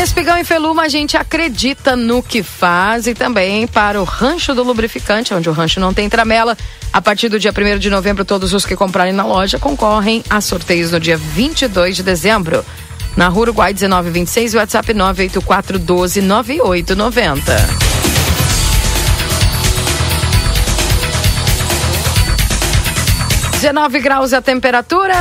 Espigão 0.00 0.38
e 0.38 0.44
Feluma, 0.44 0.82
a 0.82 0.88
gente 0.88 1.16
acredita 1.16 1.94
no 1.94 2.22
que 2.22 2.42
faz 2.42 3.06
e 3.06 3.14
também 3.14 3.66
para 3.66 4.00
o 4.00 4.04
Rancho 4.04 4.54
do 4.54 4.62
Lubrificante, 4.62 5.34
onde 5.34 5.48
o 5.48 5.52
rancho 5.52 5.78
não 5.78 5.92
tem 5.94 6.08
tramela. 6.08 6.56
A 6.92 7.00
partir 7.00 7.28
do 7.28 7.38
dia 7.38 7.52
1 7.52 7.78
de 7.78 7.88
novembro, 7.88 8.24
todos 8.24 8.52
os 8.52 8.66
que 8.66 8.74
comprarem 8.74 9.12
na 9.12 9.24
loja 9.24 9.58
concorrem 9.58 10.24
a 10.28 10.40
sorteios 10.40 10.90
no 10.90 10.98
dia 10.98 11.16
22 11.16 11.96
de 11.96 12.02
dezembro. 12.02 12.64
Na 13.16 13.28
Rua 13.28 13.42
Uruguai 13.42 13.72
1926 13.72 14.54
e 14.54 14.56
WhatsApp 14.56 14.94
98412 14.94 16.20
9890. 16.22 17.92
19 23.60 24.00
graus 24.00 24.32
a 24.32 24.42
temperatura. 24.42 25.14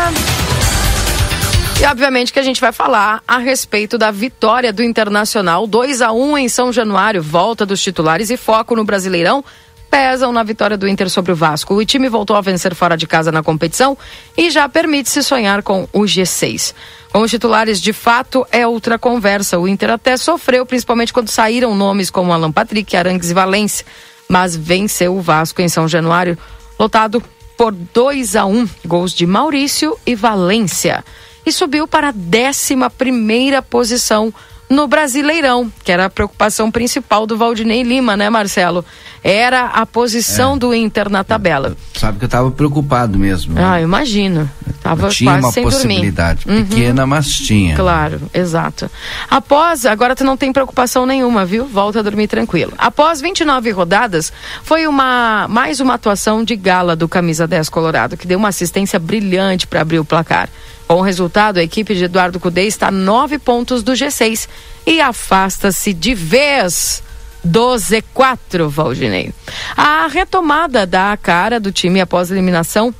E 1.81 1.85
obviamente 1.87 2.31
que 2.31 2.37
a 2.37 2.43
gente 2.43 2.61
vai 2.61 2.71
falar 2.71 3.23
a 3.27 3.39
respeito 3.39 3.97
da 3.97 4.11
vitória 4.11 4.71
do 4.71 4.83
Internacional 4.83 5.65
2 5.65 6.03
a 6.03 6.11
1 6.11 6.37
em 6.37 6.47
São 6.47 6.71
Januário, 6.71 7.23
volta 7.23 7.65
dos 7.65 7.81
titulares 7.81 8.29
e 8.29 8.37
foco 8.37 8.75
no 8.75 8.83
Brasileirão 8.83 9.43
pesam 9.89 10.31
na 10.31 10.43
vitória 10.43 10.77
do 10.77 10.87
Inter 10.87 11.09
sobre 11.09 11.31
o 11.31 11.35
Vasco. 11.35 11.73
O 11.73 11.83
time 11.83 12.07
voltou 12.07 12.35
a 12.35 12.41
vencer 12.41 12.75
fora 12.75 12.95
de 12.95 13.07
casa 13.07 13.31
na 13.31 13.41
competição 13.41 13.97
e 14.37 14.51
já 14.51 14.69
permite-se 14.69 15.23
sonhar 15.23 15.63
com 15.63 15.89
o 15.91 16.01
G6. 16.01 16.75
Com 17.11 17.23
os 17.23 17.31
titulares, 17.31 17.81
de 17.81 17.91
fato, 17.91 18.45
é 18.51 18.65
outra 18.65 18.99
conversa. 18.99 19.57
O 19.57 19.67
Inter 19.67 19.89
até 19.89 20.15
sofreu, 20.17 20.67
principalmente 20.67 21.11
quando 21.11 21.29
saíram 21.29 21.73
nomes 21.73 22.11
como 22.11 22.31
Alan 22.31 22.51
Patrick, 22.51 22.95
Arangues 22.95 23.31
e 23.31 23.33
Valência, 23.33 23.85
mas 24.29 24.55
venceu 24.55 25.17
o 25.17 25.21
Vasco 25.21 25.63
em 25.63 25.67
São 25.67 25.87
Januário, 25.87 26.37
lotado 26.79 27.21
por 27.57 27.73
2 27.73 28.35
a 28.35 28.45
1 28.45 28.55
um, 28.55 28.69
gols 28.85 29.11
de 29.11 29.25
Maurício 29.25 29.97
e 30.05 30.13
Valência. 30.13 31.03
E 31.45 31.51
subiu 31.51 31.87
para 31.87 32.09
a 32.09 32.13
11 32.13 32.75
primeira 32.97 33.61
posição 33.61 34.33
no 34.71 34.87
Brasileirão, 34.87 35.71
que 35.83 35.91
era 35.91 36.05
a 36.05 36.09
preocupação 36.09 36.71
principal 36.71 37.27
do 37.27 37.37
Valdinei 37.37 37.83
Lima, 37.83 38.15
né, 38.15 38.29
Marcelo? 38.29 38.85
Era 39.21 39.65
a 39.65 39.85
posição 39.85 40.55
é. 40.55 40.57
do 40.59 40.73
Inter 40.73 41.09
na 41.09 41.25
tabela. 41.25 41.75
Sabe 41.93 42.17
que 42.17 42.23
eu 42.23 42.27
estava 42.27 42.49
preocupado 42.49 43.19
mesmo. 43.19 43.53
Né? 43.53 43.61
Ah, 43.63 43.81
imagino. 43.81 44.49
Tava 44.81 45.09
tinha 45.09 45.39
quase 45.39 45.59
uma 45.59 45.69
possibilidade 45.69 46.45
dormir. 46.45 46.65
pequena, 46.65 47.03
uhum. 47.03 47.07
mas 47.09 47.27
tinha. 47.27 47.75
Claro, 47.75 48.21
exato. 48.33 48.89
Após, 49.29 49.85
agora 49.85 50.15
tu 50.15 50.23
não 50.23 50.37
tem 50.37 50.53
preocupação 50.53 51.05
nenhuma, 51.05 51.45
viu? 51.45 51.65
Volta 51.65 51.99
a 51.99 52.01
dormir 52.01 52.27
tranquilo. 52.27 52.73
Após 52.77 53.19
29 53.19 53.69
rodadas, 53.71 54.31
foi 54.63 54.87
uma 54.87 55.47
mais 55.49 55.81
uma 55.81 55.95
atuação 55.95 56.43
de 56.43 56.55
gala 56.55 56.95
do 56.95 57.09
camisa 57.09 57.45
10 57.45 57.67
Colorado, 57.67 58.15
que 58.15 58.25
deu 58.25 58.39
uma 58.39 58.47
assistência 58.47 58.97
brilhante 58.97 59.67
para 59.67 59.81
abrir 59.81 59.99
o 59.99 60.05
placar. 60.05 60.49
Com 60.91 60.97
o 60.97 61.01
resultado, 61.01 61.57
a 61.57 61.63
equipe 61.63 61.95
de 61.95 62.03
Eduardo 62.03 62.37
Cudê 62.37 62.63
está 62.63 62.89
a 62.89 62.91
nove 62.91 63.39
pontos 63.39 63.81
do 63.81 63.93
G6 63.93 64.49
e 64.85 64.99
afasta-se 64.99 65.93
de 65.93 66.13
vez 66.13 67.01
do 67.41 67.75
Z4, 67.75 68.67
Valdinei. 68.67 69.33
A 69.77 70.07
retomada 70.07 70.85
da 70.85 71.15
cara 71.15 71.61
do 71.61 71.71
time 71.71 72.01
após 72.01 72.29
a 72.29 72.35
eliminação 72.35 72.93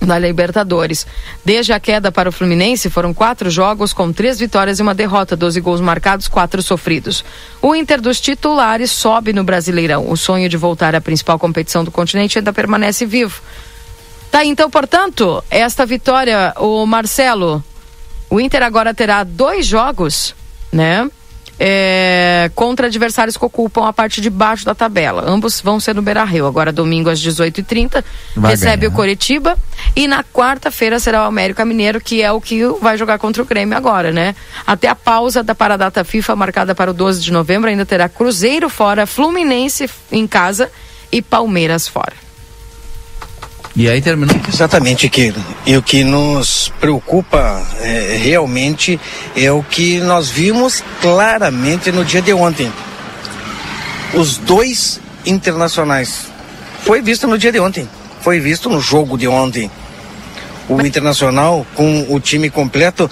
da 0.00 0.18
Libertadores. 0.18 1.06
Desde 1.44 1.74
a 1.74 1.78
queda 1.78 2.10
para 2.10 2.30
o 2.30 2.32
Fluminense, 2.32 2.88
foram 2.88 3.12
quatro 3.12 3.50
jogos 3.50 3.92
com 3.92 4.10
três 4.10 4.38
vitórias 4.38 4.78
e 4.78 4.82
uma 4.82 4.94
derrota, 4.94 5.36
12 5.36 5.60
gols 5.60 5.82
marcados, 5.82 6.26
quatro 6.26 6.62
sofridos. 6.62 7.22
O 7.60 7.74
Inter 7.74 8.00
dos 8.00 8.18
titulares 8.18 8.90
sobe 8.90 9.34
no 9.34 9.44
Brasileirão. 9.44 10.10
O 10.10 10.16
sonho 10.16 10.48
de 10.48 10.56
voltar 10.56 10.94
à 10.94 11.02
principal 11.02 11.38
competição 11.38 11.84
do 11.84 11.90
continente 11.90 12.38
ainda 12.38 12.50
permanece 12.50 13.04
vivo. 13.04 13.42
Tá, 14.30 14.44
então, 14.44 14.70
portanto, 14.70 15.42
esta 15.50 15.84
vitória, 15.84 16.54
o 16.56 16.86
Marcelo, 16.86 17.62
o 18.30 18.40
Inter 18.40 18.62
agora 18.62 18.94
terá 18.94 19.24
dois 19.24 19.66
jogos, 19.66 20.34
né? 20.72 21.10
É, 21.62 22.50
contra 22.54 22.86
adversários 22.86 23.36
que 23.36 23.44
ocupam 23.44 23.86
a 23.86 23.92
parte 23.92 24.22
de 24.22 24.30
baixo 24.30 24.64
da 24.64 24.74
tabela. 24.74 25.24
Ambos 25.26 25.60
vão 25.60 25.78
ser 25.78 25.94
no 25.94 26.00
Beira 26.00 26.24
Rio. 26.24 26.46
Agora, 26.46 26.72
domingo 26.72 27.10
às 27.10 27.20
18h30, 27.20 28.02
recebe 28.36 28.76
ganhar. 28.86 28.92
o 28.92 28.96
Coritiba. 28.96 29.58
E 29.94 30.08
na 30.08 30.24
quarta-feira 30.24 30.98
será 30.98 31.24
o 31.24 31.26
América 31.26 31.62
Mineiro, 31.66 32.00
que 32.00 32.22
é 32.22 32.32
o 32.32 32.40
que 32.40 32.64
vai 32.80 32.96
jogar 32.96 33.18
contra 33.18 33.42
o 33.42 33.44
Grêmio 33.44 33.76
agora, 33.76 34.10
né? 34.10 34.34
Até 34.66 34.88
a 34.88 34.94
pausa 34.94 35.42
da 35.42 35.54
paradata 35.54 36.02
FIFA, 36.02 36.34
marcada 36.34 36.74
para 36.74 36.92
o 36.92 36.94
12 36.94 37.20
de 37.20 37.30
novembro, 37.30 37.68
ainda 37.68 37.84
terá 37.84 38.08
Cruzeiro 38.08 38.70
fora, 38.70 39.06
Fluminense 39.06 39.90
em 40.10 40.26
casa 40.26 40.70
e 41.12 41.20
Palmeiras 41.20 41.86
fora. 41.86 42.29
E 43.74 43.88
aí 43.88 44.00
terminou. 44.02 44.34
Exatamente, 44.48 45.08
Keiro. 45.08 45.42
E 45.64 45.76
o 45.76 45.82
que 45.82 46.02
nos 46.02 46.72
preocupa 46.80 47.64
é, 47.80 48.18
realmente 48.20 49.00
é 49.36 49.50
o 49.52 49.62
que 49.62 50.00
nós 50.00 50.28
vimos 50.28 50.82
claramente 51.00 51.92
no 51.92 52.04
dia 52.04 52.20
de 52.20 52.32
ontem. 52.32 52.70
Os 54.14 54.36
dois 54.38 55.00
internacionais. 55.24 56.28
Foi 56.82 57.00
visto 57.00 57.26
no 57.26 57.38
dia 57.38 57.52
de 57.52 57.60
ontem. 57.60 57.88
Foi 58.22 58.40
visto 58.40 58.68
no 58.68 58.80
jogo 58.80 59.16
de 59.16 59.28
ontem. 59.28 59.70
O 60.68 60.80
Internacional 60.82 61.66
com 61.74 62.06
o 62.08 62.20
time 62.20 62.48
completo 62.48 63.10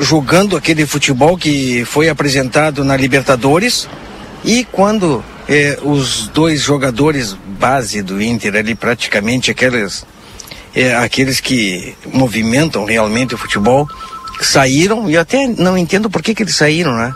jogando 0.00 0.56
aquele 0.56 0.84
futebol 0.86 1.36
que 1.36 1.84
foi 1.84 2.08
apresentado 2.08 2.84
na 2.84 2.96
Libertadores 2.96 3.88
e 4.44 4.64
quando 4.64 5.24
eh, 5.48 5.78
os 5.82 6.28
dois 6.28 6.62
jogadores 6.62 7.36
base 7.58 8.02
do 8.02 8.22
Inter 8.22 8.54
ali, 8.56 8.74
praticamente 8.74 9.50
aqueles, 9.50 10.06
é, 10.74 10.94
aqueles 10.96 11.40
que 11.40 11.94
movimentam 12.06 12.84
realmente 12.84 13.34
o 13.34 13.38
futebol, 13.38 13.88
saíram, 14.40 15.10
e 15.10 15.14
eu 15.14 15.20
até 15.20 15.46
não 15.46 15.76
entendo 15.76 16.08
por 16.08 16.22
que, 16.22 16.34
que 16.34 16.42
eles 16.42 16.54
saíram, 16.54 16.96
né? 16.96 17.14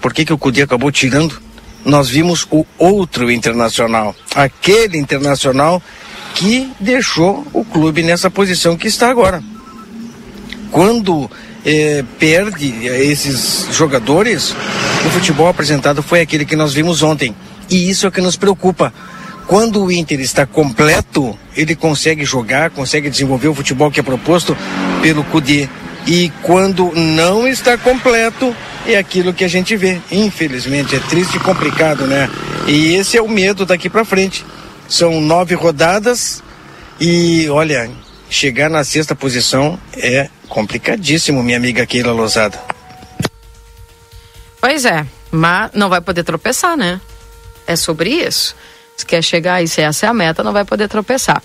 Por 0.00 0.12
que, 0.12 0.24
que 0.24 0.32
o 0.32 0.38
Cudê 0.38 0.62
acabou 0.62 0.90
tirando? 0.92 1.40
Nós 1.84 2.10
vimos 2.10 2.46
o 2.50 2.66
outro 2.78 3.30
internacional, 3.30 4.14
aquele 4.34 4.98
internacional 4.98 5.82
que 6.34 6.70
deixou 6.78 7.46
o 7.52 7.64
clube 7.64 8.02
nessa 8.02 8.30
posição 8.30 8.76
que 8.76 8.86
está 8.86 9.08
agora. 9.08 9.42
Quando 10.70 11.30
é, 11.64 12.04
perde 12.18 12.86
esses 12.86 13.66
jogadores, 13.72 14.54
o 15.06 15.10
futebol 15.10 15.48
apresentado 15.48 16.02
foi 16.02 16.20
aquele 16.20 16.44
que 16.44 16.56
nós 16.56 16.72
vimos 16.72 17.02
ontem. 17.02 17.34
E 17.68 17.88
isso 17.88 18.06
é 18.06 18.08
o 18.08 18.12
que 18.12 18.20
nos 18.20 18.36
preocupa. 18.36 18.92
Quando 19.46 19.82
o 19.82 19.90
Inter 19.90 20.20
está 20.20 20.46
completo, 20.46 21.36
ele 21.56 21.74
consegue 21.74 22.24
jogar, 22.24 22.70
consegue 22.70 23.10
desenvolver 23.10 23.48
o 23.48 23.54
futebol 23.54 23.90
que 23.90 24.00
é 24.00 24.02
proposto 24.02 24.56
pelo 25.02 25.24
Cudê. 25.24 25.68
E 26.06 26.32
quando 26.42 26.92
não 26.94 27.46
está 27.46 27.76
completo, 27.76 28.54
é 28.86 28.96
aquilo 28.96 29.34
que 29.34 29.44
a 29.44 29.48
gente 29.48 29.76
vê. 29.76 30.00
Infelizmente, 30.10 30.96
é 30.96 30.98
triste 31.00 31.36
e 31.36 31.40
complicado, 31.40 32.06
né? 32.06 32.30
E 32.66 32.94
esse 32.94 33.16
é 33.16 33.22
o 33.22 33.28
medo 33.28 33.66
daqui 33.66 33.90
para 33.90 34.04
frente. 34.04 34.44
São 34.88 35.20
nove 35.20 35.54
rodadas 35.54 36.42
e, 37.00 37.48
olha, 37.48 37.90
chegar 38.30 38.70
na 38.70 38.84
sexta 38.84 39.14
posição 39.14 39.78
é 39.96 40.30
complicadíssimo, 40.48 41.42
minha 41.42 41.56
amiga 41.56 41.84
Keila 41.84 42.12
Lozada. 42.12 42.58
Pois 44.60 44.84
é, 44.84 45.04
mas 45.30 45.72
não 45.74 45.88
vai 45.88 46.00
poder 46.00 46.22
tropeçar, 46.22 46.76
né? 46.76 47.00
É 47.66 47.74
sobre 47.76 48.10
isso. 48.10 48.54
Se 48.96 49.04
quer 49.04 49.22
chegar 49.22 49.62
e 49.62 49.68
se 49.68 49.80
essa 49.80 50.06
é 50.06 50.08
a 50.08 50.14
meta, 50.14 50.42
não 50.42 50.52
vai 50.52 50.64
poder 50.64 50.88
tropeçar. 50.88 51.42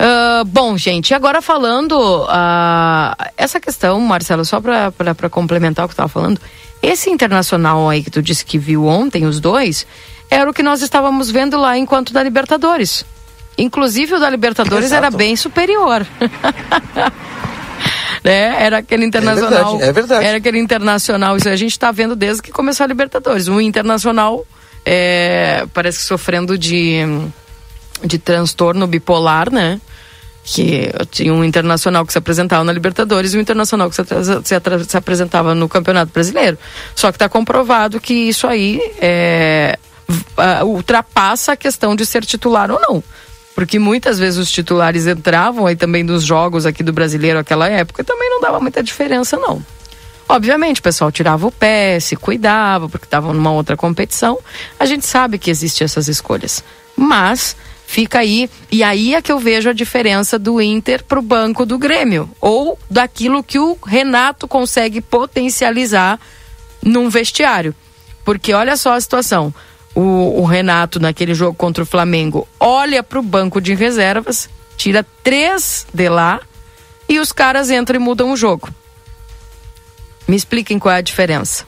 Uh, 0.00 0.44
bom, 0.44 0.76
gente, 0.76 1.12
agora 1.12 1.42
falando 1.42 1.92
uh, 1.92 3.30
essa 3.36 3.60
questão, 3.60 4.00
Marcelo, 4.00 4.44
só 4.44 4.60
para 4.60 5.28
complementar 5.30 5.84
o 5.84 5.88
que 5.88 5.94
estava 5.94 6.08
falando, 6.08 6.40
esse 6.82 7.10
internacional 7.10 7.88
aí 7.88 8.02
que 8.02 8.10
tu 8.10 8.22
disse 8.22 8.44
que 8.44 8.58
viu 8.58 8.86
ontem, 8.86 9.26
os 9.26 9.40
dois, 9.40 9.86
era 10.30 10.48
o 10.48 10.54
que 10.54 10.62
nós 10.62 10.82
estávamos 10.82 11.30
vendo 11.30 11.58
lá 11.58 11.76
enquanto 11.76 12.12
da 12.12 12.22
Libertadores. 12.22 13.04
Inclusive 13.58 14.14
o 14.14 14.20
da 14.20 14.30
Libertadores 14.30 14.86
Exato. 14.86 15.04
era 15.04 15.10
bem 15.10 15.34
superior. 15.34 16.06
né? 18.22 18.64
Era 18.64 18.78
aquele 18.78 19.04
internacional. 19.04 19.50
É 19.50 19.52
verdade, 19.52 19.82
é 19.82 19.92
verdade. 19.92 20.24
Era 20.24 20.38
aquele 20.38 20.60
internacional. 20.60 21.36
Isso 21.36 21.48
a 21.48 21.56
gente 21.56 21.72
está 21.72 21.90
vendo 21.90 22.14
desde 22.14 22.40
que 22.40 22.52
começou 22.52 22.84
a 22.84 22.86
Libertadores. 22.86 23.48
Um 23.48 23.60
internacional 23.60 24.46
é, 24.86 25.66
parece 25.74 25.98
que 25.98 26.04
sofrendo 26.04 26.56
de, 26.56 27.00
de 28.04 28.18
transtorno 28.18 28.86
bipolar, 28.86 29.52
né? 29.52 29.80
Que 30.44 30.92
tinha 31.10 31.34
um 31.34 31.44
internacional 31.44 32.06
que 32.06 32.12
se 32.12 32.18
apresentava 32.18 32.62
na 32.62 32.72
Libertadores 32.72 33.34
e 33.34 33.38
um 33.38 33.40
internacional 33.40 33.90
que 33.90 33.96
se, 33.96 34.04
se, 34.04 34.86
se 34.88 34.96
apresentava 34.96 35.52
no 35.52 35.68
Campeonato 35.68 36.12
Brasileiro. 36.12 36.56
Só 36.94 37.10
que 37.10 37.16
está 37.16 37.28
comprovado 37.28 37.98
que 38.00 38.14
isso 38.14 38.46
aí 38.46 38.80
é, 39.00 39.76
ultrapassa 40.64 41.52
a 41.52 41.56
questão 41.56 41.96
de 41.96 42.06
ser 42.06 42.24
titular 42.24 42.70
ou 42.70 42.80
não 42.80 43.02
porque 43.58 43.76
muitas 43.76 44.20
vezes 44.20 44.38
os 44.38 44.52
titulares 44.52 45.08
entravam 45.08 45.66
aí 45.66 45.74
também 45.74 46.04
nos 46.04 46.22
jogos 46.22 46.64
aqui 46.64 46.80
do 46.80 46.92
brasileiro 46.92 47.38
naquela 47.38 47.68
época 47.68 48.02
e 48.02 48.04
também 48.04 48.30
não 48.30 48.40
dava 48.40 48.60
muita 48.60 48.84
diferença 48.84 49.36
não. 49.36 49.60
Obviamente, 50.28 50.78
o 50.78 50.82
pessoal 50.84 51.10
tirava 51.10 51.44
o 51.44 51.50
pé, 51.50 51.98
se 51.98 52.14
cuidava, 52.14 52.88
porque 52.88 53.04
estavam 53.04 53.34
numa 53.34 53.50
outra 53.50 53.76
competição. 53.76 54.38
A 54.78 54.86
gente 54.86 55.04
sabe 55.04 55.38
que 55.38 55.50
existem 55.50 55.84
essas 55.84 56.06
escolhas. 56.06 56.62
Mas 56.94 57.56
fica 57.84 58.20
aí, 58.20 58.48
e 58.70 58.84
aí 58.84 59.16
é 59.16 59.20
que 59.20 59.32
eu 59.32 59.40
vejo 59.40 59.68
a 59.68 59.72
diferença 59.72 60.38
do 60.38 60.62
Inter 60.62 61.02
para 61.02 61.18
o 61.18 61.22
banco 61.22 61.66
do 61.66 61.78
Grêmio, 61.78 62.30
ou 62.40 62.78
daquilo 62.88 63.42
que 63.42 63.58
o 63.58 63.76
Renato 63.84 64.46
consegue 64.46 65.00
potencializar 65.00 66.20
num 66.80 67.10
vestiário. 67.10 67.74
Porque 68.24 68.54
olha 68.54 68.76
só 68.76 68.92
a 68.92 69.00
situação. 69.00 69.52
O, 69.98 70.42
o 70.42 70.44
Renato, 70.44 71.00
naquele 71.00 71.34
jogo 71.34 71.56
contra 71.56 71.82
o 71.82 71.86
Flamengo, 71.86 72.46
olha 72.60 73.02
para 73.02 73.18
o 73.18 73.22
banco 73.22 73.60
de 73.60 73.74
reservas, 73.74 74.48
tira 74.76 75.04
três 75.24 75.88
de 75.92 76.08
lá 76.08 76.40
e 77.08 77.18
os 77.18 77.32
caras 77.32 77.68
entram 77.68 77.96
e 77.96 77.98
mudam 77.98 78.30
o 78.30 78.36
jogo. 78.36 78.68
Me 80.28 80.36
expliquem 80.36 80.78
qual 80.78 80.94
é 80.94 80.98
a 80.98 81.00
diferença. 81.00 81.66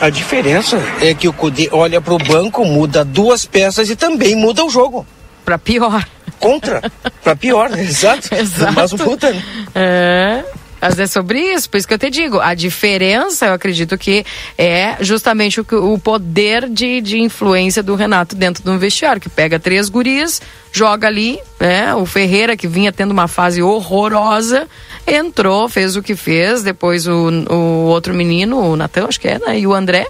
A 0.00 0.10
diferença 0.10 0.80
é 1.00 1.12
que 1.12 1.26
o 1.26 1.32
Cudê 1.32 1.70
olha 1.72 2.00
para 2.00 2.14
o 2.14 2.18
banco, 2.18 2.64
muda 2.64 3.04
duas 3.04 3.44
peças 3.44 3.90
e 3.90 3.96
também 3.96 4.36
muda 4.36 4.64
o 4.64 4.70
jogo. 4.70 5.04
Para 5.44 5.58
pior. 5.58 6.06
Contra. 6.38 6.80
Para 7.24 7.34
pior, 7.34 7.76
exato. 7.76 8.32
exato. 8.36 8.74
Mas 8.74 8.92
muda. 8.92 9.32
Né? 9.32 9.42
É. 9.74 10.44
Mas 10.80 10.98
é 10.98 11.06
sobre 11.06 11.40
isso, 11.40 11.68
por 11.68 11.76
isso 11.76 11.88
que 11.88 11.94
eu 11.94 11.98
te 11.98 12.10
digo. 12.10 12.40
A 12.40 12.54
diferença, 12.54 13.46
eu 13.46 13.52
acredito 13.52 13.96
que 13.98 14.24
é 14.56 14.96
justamente 15.00 15.60
o, 15.60 15.66
o 15.92 15.98
poder 15.98 16.68
de, 16.68 17.00
de 17.00 17.20
influência 17.20 17.82
do 17.82 17.94
Renato 17.94 18.36
dentro 18.36 18.62
de 18.62 18.70
um 18.70 18.78
vestiário, 18.78 19.20
que 19.20 19.28
pega 19.28 19.58
três 19.58 19.88
gurias, 19.88 20.40
joga 20.72 21.06
ali, 21.06 21.38
né? 21.58 21.94
O 21.94 22.06
Ferreira, 22.06 22.56
que 22.56 22.68
vinha 22.68 22.92
tendo 22.92 23.10
uma 23.10 23.28
fase 23.28 23.62
horrorosa, 23.62 24.68
entrou, 25.06 25.68
fez 25.68 25.96
o 25.96 26.02
que 26.02 26.14
fez, 26.14 26.62
depois 26.62 27.06
o, 27.06 27.30
o 27.50 27.86
outro 27.86 28.14
menino, 28.14 28.58
o 28.58 28.76
Natan, 28.76 29.06
acho 29.06 29.20
que 29.20 29.28
é, 29.28 29.38
né? 29.38 29.58
E 29.58 29.66
o 29.66 29.74
André. 29.74 30.06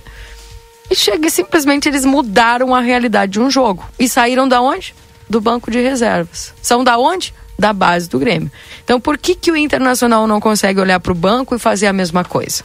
E 0.90 0.95
chega 0.95 1.28
e 1.28 1.31
simplesmente 1.31 1.89
eles 1.89 2.05
mudaram 2.05 2.74
a 2.74 2.81
realidade 2.81 3.32
de 3.32 3.40
um 3.40 3.51
jogo. 3.51 3.85
E 3.99 4.09
saíram 4.09 4.49
da 4.49 4.61
onde? 4.61 4.95
Do 5.28 5.40
banco 5.40 5.70
de 5.70 5.81
reservas. 5.81 6.55
São 6.62 6.82
da 6.82 6.99
onde? 6.99 7.35
Da 7.59 7.72
base 7.72 8.09
do 8.09 8.18
Grêmio. 8.18 8.51
Então 8.85 9.01
por 9.01 9.18
que, 9.18 9.35
que 9.35 9.51
o 9.51 9.56
Internacional 9.56 10.26
não 10.26 10.40
consegue 10.40 10.80
olhar 10.80 11.01
para 11.01 11.12
o 11.12 11.14
banco 11.14 11.55
e 11.55 11.59
fazer 11.59 11.86
a 11.86 11.93
mesma 11.93 12.24
coisa? 12.24 12.62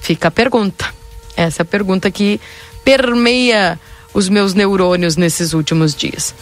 Fica 0.00 0.28
a 0.28 0.30
pergunta. 0.30 0.86
Essa 1.36 1.62
é 1.62 1.64
a 1.64 1.66
pergunta 1.66 2.10
que 2.10 2.40
permeia 2.84 3.78
os 4.12 4.28
meus 4.28 4.54
neurônios 4.54 5.16
nesses 5.16 5.52
últimos 5.52 5.94
dias. 5.94 6.34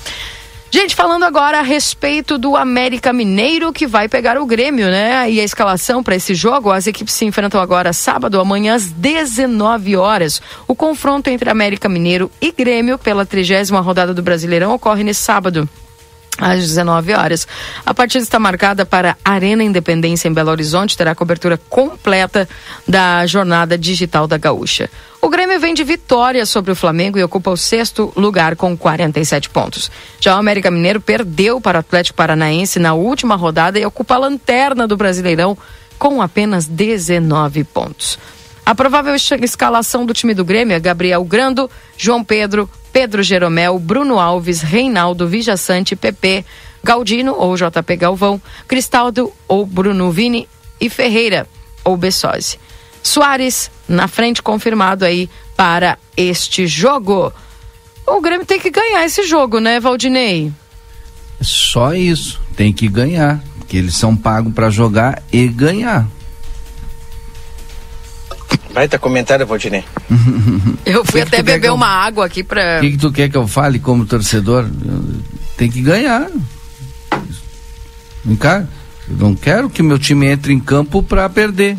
Gente, 0.71 0.95
falando 0.95 1.25
agora 1.25 1.61
a 1.61 1.63
respeito 1.63 2.37
do 2.37 2.57
América 2.57 3.13
Mineiro 3.13 3.73
que 3.73 3.87
vai 3.87 4.09
pegar 4.09 4.37
o 4.37 4.45
Grêmio, 4.45 4.87
né? 4.87 5.31
E 5.31 5.41
a 5.41 5.45
escalação 5.45 6.03
para 6.03 6.17
esse 6.17 6.35
jogo, 6.35 6.71
as 6.71 6.87
equipes 6.87 7.15
se 7.15 7.25
enfrentam 7.25 7.61
agora 7.61 7.93
sábado, 7.93 8.41
amanhã 8.41 8.75
às 8.75 8.91
19 8.91 9.97
horas. 9.97 10.43
O 10.67 10.75
confronto 10.75 11.31
entre 11.31 11.49
América 11.49 11.89
Mineiro 11.89 12.31
e 12.41 12.51
Grêmio 12.51 12.99
pela 12.99 13.25
trigésima 13.25 13.81
rodada 13.81 14.13
do 14.13 14.23
Brasileirão 14.23 14.75
ocorre 14.75 15.05
nesse 15.05 15.23
sábado 15.23 15.69
às 16.39 16.61
19 16.61 17.13
horas. 17.15 17.47
A 17.85 17.95
partida 17.95 18.23
está 18.23 18.39
marcada 18.39 18.85
para 18.85 19.17
Arena 19.25 19.63
Independência 19.63 20.29
em 20.29 20.33
Belo 20.33 20.51
Horizonte, 20.51 20.97
terá 20.97 21.15
cobertura 21.15 21.59
completa 21.69 22.49
da 22.87 23.27
jornada 23.27 23.79
digital 23.79 24.27
da 24.27 24.37
Gaúcha. 24.37 24.91
O 25.21 25.29
Grêmio 25.29 25.59
vem 25.59 25.75
de 25.75 25.83
vitória 25.83 26.45
sobre 26.47 26.71
o 26.71 26.77
Flamengo 26.77 27.19
e 27.19 27.25
ocupa 27.25 27.51
o 27.51 27.57
sexto 27.57 28.13
lugar 28.15 28.55
com 28.55 28.77
47 28.77 29.51
pontos. 29.51 29.91
Já 30.21 30.37
o 30.37 30.39
América 30.39 30.71
Mineiro 30.71 31.01
perdeu 31.01 31.61
para 31.61 31.79
o 31.79 31.81
Atlético 31.81 32.17
Paranaense 32.17 32.79
na 32.79 32.95
última 32.95 33.35
rodada 33.35 33.79
e 33.79 33.85
ocupa 33.85 34.15
a 34.15 34.19
lanterna 34.19 34.87
do 34.87 34.97
Brasileirão 34.97 35.57
com 35.99 36.21
apenas 36.21 36.67
19 36.67 37.65
pontos. 37.65 38.19
A 38.67 38.75
provável 38.75 39.15
es- 39.15 39.31
escalação 39.31 40.05
do 40.05 40.13
time 40.13 40.35
do 40.35 40.45
Grêmio 40.45 40.75
é 40.77 40.81
Gabriel 40.81 41.25
Grando, 41.25 41.71
João 41.97 42.25
Pedro, 42.25 42.69
Pedro 42.93 43.23
Jeromel, 43.23 43.79
Bruno 43.79 44.19
Alves, 44.19 44.61
Reinaldo, 44.61 45.29
Vijaçante, 45.29 45.95
PP, 45.95 46.45
Galdino 46.83 47.33
ou 47.39 47.57
JP 47.57 47.97
Galvão, 47.97 48.43
Cristaldo 48.67 49.33
ou 49.47 49.65
Bruno 49.65 50.11
Vini 50.11 50.49
e 50.81 50.91
Ferreira 50.91 51.47
ou 51.85 51.97
Bessosi. 51.97 52.59
Soares 53.03 53.71
na 53.89 54.09
frente 54.09 54.43
confirmado 54.43 55.05
aí 55.05 55.31
para 55.57 55.97
este 56.17 56.67
jogo. 56.67 57.33
O 58.05 58.21
Grêmio 58.21 58.45
tem 58.47 58.59
que 58.59 58.71
ganhar 58.71 59.05
esse 59.05 59.23
jogo, 59.25 59.61
né, 59.61 59.79
Valdinei? 59.79 60.53
Só 61.41 61.95
isso. 61.95 62.41
Tem 62.57 62.73
que 62.73 62.89
ganhar. 62.89 63.41
Que 63.69 63.77
eles 63.77 63.97
são 63.97 64.17
pagos 64.17 64.53
para 64.55 64.71
jogar 64.71 65.23
e 65.33 65.47
ganhar. 65.49 66.07
Baita 68.77 68.99
comentário, 68.99 69.47
Valdinei. 69.47 69.83
Eu 70.85 71.03
fui 71.03 71.23
Que 71.23 71.29
que 71.31 71.37
até 71.37 71.37
tu 71.39 71.45
quer 71.47 71.53
beber 71.55 71.61
que 71.63 71.67
eu- 71.69 71.75
uma 71.75 71.87
água 71.89 72.27
aqui 72.27 72.45
para 72.45 72.77
O 72.77 72.81
que, 72.83 72.91
que 72.91 72.99
tu 72.99 73.11
quer 73.11 73.31
que 73.31 73.37
eu 73.37 73.49
fale 73.49 73.79
como 73.79 74.05
torcedor? 74.05 74.67
Tem 75.57 75.71
que 75.71 75.81
ganhar. 75.81 76.29
Vem 78.23 78.37
cá, 78.37 78.67
eu 79.09 79.17
não 79.17 79.35
quero 79.35 79.71
que 79.71 79.83
meu 79.83 79.99
time 79.99 80.27
entre 80.27 80.53
em 80.53 80.61
campo 80.61 81.03
para 81.03 81.27
perder. 81.31 81.79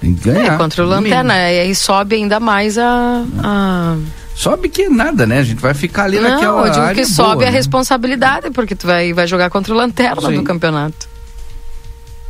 Tem 0.00 0.14
que 0.14 0.30
ganhar. 0.30 0.54
É, 0.54 0.56
contra 0.56 0.82
o. 0.82 0.88
Lanterna. 0.88 1.34
E 1.50 1.60
aí 1.60 1.74
sobe 1.74 2.16
ainda 2.16 2.40
mais 2.40 2.78
a. 2.78 3.24
a... 3.42 3.96
Sobe 4.34 4.70
que 4.70 4.88
nada, 4.88 5.26
né? 5.26 5.40
A 5.40 5.44
gente 5.44 5.60
vai 5.60 5.74
ficar 5.74 6.04
ali 6.04 6.18
Não, 6.18 6.30
naquela 6.30 6.66
eu 6.66 6.72
digo 6.72 6.84
área 6.86 6.94
que 7.04 7.06
sobe 7.08 7.34
boa, 7.34 7.42
a 7.42 7.50
né? 7.50 7.56
responsabilidade, 7.56 8.50
porque 8.50 8.74
tu 8.74 8.86
vai, 8.86 9.12
vai 9.12 9.26
jogar 9.26 9.50
contra 9.50 9.74
o 9.74 9.76
Lanterna 9.76 10.22
Sim. 10.22 10.36
no 10.36 10.42
campeonato. 10.42 11.06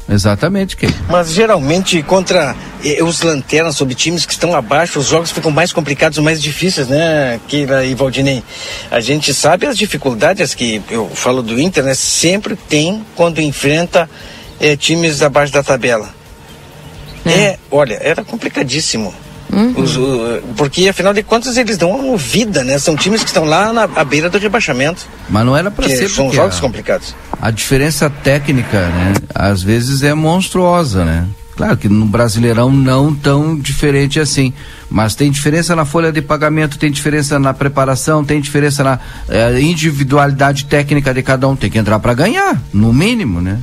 Exatamente, 0.08 0.76
que 0.76 0.86
Mas 1.08 1.30
geralmente 1.30 2.02
contra 2.02 2.54
eh, 2.84 3.02
os 3.02 3.22
lanternas 3.22 3.74
sobre 3.74 3.94
times 3.94 4.26
que 4.26 4.32
estão 4.32 4.54
abaixo, 4.54 4.98
os 4.98 5.06
jogos 5.06 5.30
ficam 5.30 5.50
mais 5.50 5.72
complicados, 5.72 6.18
mais 6.18 6.42
difíceis, 6.42 6.88
né, 6.88 7.40
Keila 7.48 7.84
e 7.84 7.94
Valdinei? 7.94 8.42
A 8.90 9.00
gente 9.00 9.32
sabe 9.32 9.66
as 9.66 9.78
dificuldades 9.78 10.54
que 10.54 10.82
eu 10.90 11.08
falo 11.08 11.42
do 11.42 11.58
Inter, 11.58 11.84
né? 11.84 11.94
Sempre 11.94 12.54
tem 12.54 13.04
quando 13.16 13.40
enfrenta 13.40 14.08
eh, 14.60 14.76
times 14.76 15.22
abaixo 15.22 15.52
da 15.52 15.62
tabela. 15.62 16.14
É, 17.26 17.58
olha, 17.70 17.98
era 18.02 18.22
complicadíssimo. 18.22 19.14
Os, 19.76 19.96
o- 19.96 20.42
porque 20.56 20.88
afinal 20.88 21.12
de 21.12 21.22
contas 21.22 21.56
eles 21.56 21.76
dão 21.78 22.16
vida, 22.16 22.64
né? 22.64 22.78
São 22.78 22.96
times 22.96 23.20
que 23.22 23.28
estão 23.28 23.44
lá 23.44 23.72
na 23.72 23.84
à 23.84 24.04
beira 24.04 24.28
do 24.28 24.38
rebaixamento. 24.38 25.06
Mas 25.28 25.44
não 25.46 25.56
era 25.56 25.70
para 25.70 25.88
ser 25.88 26.08
são 26.08 26.32
jogos 26.32 26.58
a- 26.58 26.60
complicados. 26.60 27.14
A 27.40 27.50
diferença 27.50 28.08
técnica, 28.10 28.80
né? 28.88 29.14
Às 29.34 29.62
vezes 29.62 30.02
é 30.02 30.14
monstruosa, 30.14 31.04
né? 31.04 31.26
Claro 31.56 31.76
que 31.76 31.88
no 31.88 32.04
Brasileirão 32.04 32.68
não 32.72 33.14
tão 33.14 33.56
diferente 33.56 34.18
assim, 34.18 34.52
mas 34.90 35.14
tem 35.14 35.30
diferença 35.30 35.76
na 35.76 35.84
folha 35.84 36.10
de 36.10 36.20
pagamento, 36.20 36.76
tem 36.76 36.90
diferença 36.90 37.38
na 37.38 37.54
preparação, 37.54 38.24
tem 38.24 38.40
diferença 38.40 38.82
na 38.82 38.98
eh, 39.28 39.60
individualidade 39.60 40.64
técnica 40.64 41.14
de 41.14 41.22
cada 41.22 41.46
um. 41.46 41.54
Tem 41.54 41.70
que 41.70 41.78
entrar 41.78 42.00
para 42.00 42.12
ganhar, 42.12 42.60
no 42.72 42.92
mínimo, 42.92 43.40
né? 43.40 43.58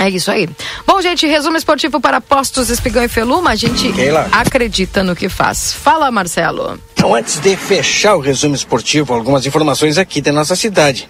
É 0.00 0.08
isso 0.08 0.30
aí. 0.30 0.48
Bom, 0.86 0.98
gente, 1.02 1.26
resumo 1.26 1.58
esportivo 1.58 2.00
para 2.00 2.22
Postos 2.22 2.70
Espigão 2.70 3.04
e 3.04 3.08
Feluma. 3.08 3.50
A 3.50 3.54
gente 3.54 3.92
Keila. 3.92 4.28
acredita 4.32 5.02
no 5.04 5.14
que 5.14 5.28
faz. 5.28 5.74
Fala, 5.74 6.10
Marcelo. 6.10 6.80
Então, 6.94 7.14
antes 7.14 7.38
de 7.38 7.54
fechar 7.54 8.16
o 8.16 8.20
resumo 8.20 8.54
esportivo, 8.54 9.12
algumas 9.12 9.44
informações 9.44 9.98
aqui 9.98 10.22
da 10.22 10.32
nossa 10.32 10.56
cidade. 10.56 11.06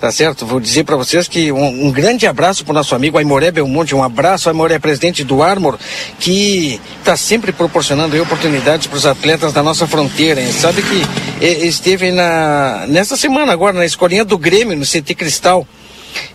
Tá 0.00 0.10
certo? 0.10 0.46
Vou 0.46 0.58
dizer 0.58 0.84
para 0.84 0.96
vocês 0.96 1.28
que 1.28 1.52
um, 1.52 1.86
um 1.88 1.92
grande 1.92 2.26
abraço 2.26 2.64
para 2.64 2.72
o 2.72 2.74
nosso 2.74 2.94
amigo 2.94 3.18
Aimoré 3.18 3.50
Belmonte, 3.50 3.94
um 3.94 4.02
abraço, 4.02 4.48
Aimoré, 4.48 4.78
presidente 4.78 5.22
do 5.22 5.42
Armor, 5.42 5.78
que 6.18 6.80
está 6.98 7.18
sempre 7.18 7.52
proporcionando 7.52 8.14
aí 8.14 8.22
oportunidades 8.22 8.86
para 8.86 8.96
os 8.96 9.04
atletas 9.04 9.52
da 9.52 9.62
nossa 9.62 9.86
fronteira. 9.86 10.40
hein? 10.40 10.50
Sabe 10.50 10.80
que 10.80 11.06
esteve 11.44 12.10
na, 12.10 12.86
nessa 12.88 13.18
semana 13.18 13.52
agora 13.52 13.74
na 13.76 13.84
escolinha 13.84 14.24
do 14.24 14.38
Grêmio, 14.38 14.74
no 14.78 14.86
CT 14.86 15.14
Cristal 15.14 15.66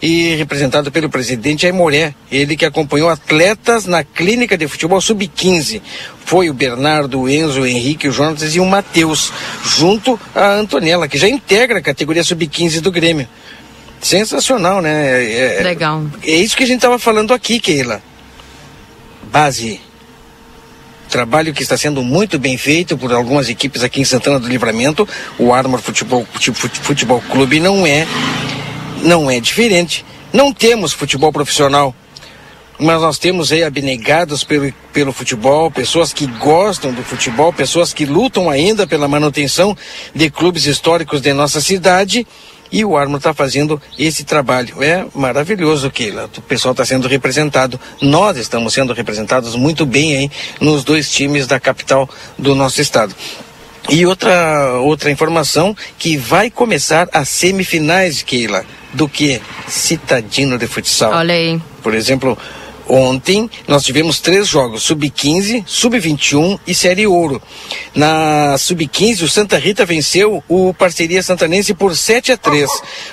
e 0.01 0.35
representado 0.35 0.91
pelo 0.91 1.09
presidente 1.09 1.65
Aimoré, 1.65 2.13
ele 2.31 2.55
que 2.55 2.65
acompanhou 2.65 3.09
atletas 3.09 3.85
na 3.85 4.03
clínica 4.03 4.57
de 4.57 4.67
futebol 4.67 4.99
sub-15. 5.01 5.81
Foi 6.25 6.49
o 6.49 6.53
Bernardo, 6.53 7.21
o 7.21 7.29
Enzo, 7.29 7.61
o 7.61 7.67
Henrique, 7.67 8.07
o 8.07 8.11
Jonas 8.11 8.55
e 8.55 8.59
o 8.59 8.65
Matheus, 8.65 9.31
junto 9.63 10.19
à 10.33 10.53
Antonella, 10.53 11.07
que 11.07 11.17
já 11.17 11.27
integra 11.27 11.79
a 11.79 11.81
categoria 11.81 12.23
sub-15 12.23 12.79
do 12.81 12.91
Grêmio. 12.91 13.27
Sensacional, 14.01 14.81
né? 14.81 15.59
É, 15.59 15.63
Legal. 15.63 16.03
é 16.23 16.31
isso 16.35 16.55
que 16.55 16.63
a 16.63 16.67
gente 16.67 16.77
estava 16.77 16.99
falando 16.99 17.33
aqui, 17.33 17.59
Keila. 17.59 18.01
Base. 19.31 19.79
Trabalho 21.09 21.53
que 21.53 21.61
está 21.63 21.77
sendo 21.77 22.03
muito 22.03 22.37
bem 22.37 22.57
feito 22.57 22.97
por 22.97 23.13
algumas 23.13 23.47
equipes 23.47 23.83
aqui 23.83 24.01
em 24.01 24.05
Santana 24.05 24.39
do 24.39 24.47
Livramento. 24.47 25.07
O 25.37 25.53
Armor 25.53 25.79
Futebol, 25.81 26.25
Fute- 26.33 26.79
Futebol 26.81 27.21
Clube 27.31 27.59
não 27.59 27.85
é 27.85 28.05
não 29.01 29.29
é 29.29 29.39
diferente. 29.39 30.05
Não 30.33 30.51
temos 30.51 30.91
futebol 30.91 31.31
profissional, 31.31 31.95
mas 32.77 33.01
nós 33.01 33.17
temos 33.17 33.51
aí 33.51 33.63
abnegados 33.63 34.43
pelo, 34.43 34.71
pelo 34.91 35.13
futebol, 35.13 35.71
pessoas 35.71 36.11
que 36.11 36.25
gostam 36.25 36.91
do 36.91 37.03
futebol, 37.03 37.53
pessoas 37.53 37.93
que 37.93 38.05
lutam 38.05 38.49
ainda 38.49 38.85
pela 38.85 39.07
manutenção 39.07 39.77
de 40.13 40.29
clubes 40.29 40.65
históricos 40.65 41.21
de 41.21 41.31
nossa 41.33 41.61
cidade. 41.61 42.27
E 42.71 42.83
o 42.83 42.97
Armo 42.97 43.17
está 43.17 43.33
fazendo 43.33 43.81
esse 43.97 44.23
trabalho. 44.23 44.83
É 44.83 45.05
maravilhoso, 45.13 45.89
Keila. 45.89 46.29
O 46.37 46.41
pessoal 46.41 46.71
está 46.71 46.83
sendo 46.83 47.07
representado. 47.07 47.79
Nós 48.01 48.37
estamos 48.37 48.73
sendo 48.73 48.91
representados 48.91 49.55
muito 49.55 49.85
bem 49.85 50.17
aí 50.17 50.31
nos 50.59 50.83
dois 50.83 51.09
times 51.09 51.47
da 51.47 51.59
capital 51.59 52.09
do 52.37 52.55
nosso 52.55 52.81
estado. 52.81 53.15
E 53.87 54.05
outra, 54.05 54.79
outra 54.79 55.11
informação 55.11 55.77
que 55.97 56.17
vai 56.17 56.49
começar 56.49 57.07
as 57.13 57.29
semifinais, 57.29 58.23
Keila, 58.23 58.65
do 58.95 59.07
que? 59.07 59.41
Citadino 59.67 60.57
de 60.57 60.67
futsal. 60.67 61.11
Olha 61.11 61.33
aí. 61.33 61.59
Por 61.83 61.93
exemplo, 61.93 62.37
ontem 62.87 63.49
nós 63.67 63.83
tivemos 63.83 64.19
três 64.19 64.47
jogos: 64.47 64.83
Sub-15, 64.83 65.63
Sub-21 65.65 66.59
e 66.65 66.73
Série 66.73 67.07
Ouro. 67.07 67.41
Na 67.93 68.57
Sub-15, 68.57 69.23
o 69.23 69.29
Santa 69.29 69.57
Rita 69.57 69.85
venceu 69.85 70.43
o 70.47 70.73
Parceria 70.73 71.23
Santanense 71.23 71.73
por 71.73 71.95
7 71.95 72.31
a 72.31 72.37
3. 72.37 72.69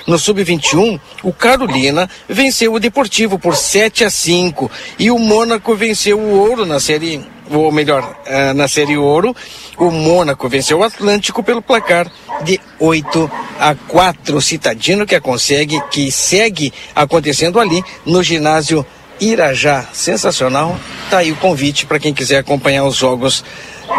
No 0.07 0.17
Sub-21, 0.17 0.99
o 1.23 1.33
Carolina 1.33 2.09
venceu 2.27 2.73
o 2.73 2.79
Deportivo 2.79 3.39
por 3.39 3.55
7 3.55 4.03
a 4.03 4.09
5. 4.09 4.69
E 4.99 5.11
o 5.11 5.19
Mônaco 5.19 5.75
venceu 5.75 6.19
o 6.19 6.39
Ouro 6.39 6.65
na 6.65 6.79
Série 6.79 7.33
ou 7.49 7.71
melhor, 7.71 8.17
ah, 8.25 8.53
na 8.53 8.67
Série 8.67 8.97
Ouro, 8.97 9.35
o 9.77 9.91
Mônaco 9.91 10.47
venceu 10.47 10.79
o 10.79 10.83
Atlântico 10.83 11.43
pelo 11.43 11.61
placar 11.61 12.11
de 12.43 12.59
8 12.79 13.31
a 13.59 13.75
4. 13.75 14.41
Citadino 14.41 15.05
que 15.05 15.19
consegue, 15.19 15.81
que 15.91 16.11
segue 16.11 16.73
acontecendo 16.95 17.59
ali 17.59 17.83
no 18.05 18.23
ginásio 18.23 18.85
Irajá, 19.19 19.85
sensacional. 19.93 20.79
Tá 21.09 21.19
aí 21.19 21.31
o 21.31 21.35
convite 21.35 21.85
para 21.85 21.99
quem 21.99 22.13
quiser 22.13 22.39
acompanhar 22.39 22.85
os 22.85 22.95
jogos 22.95 23.43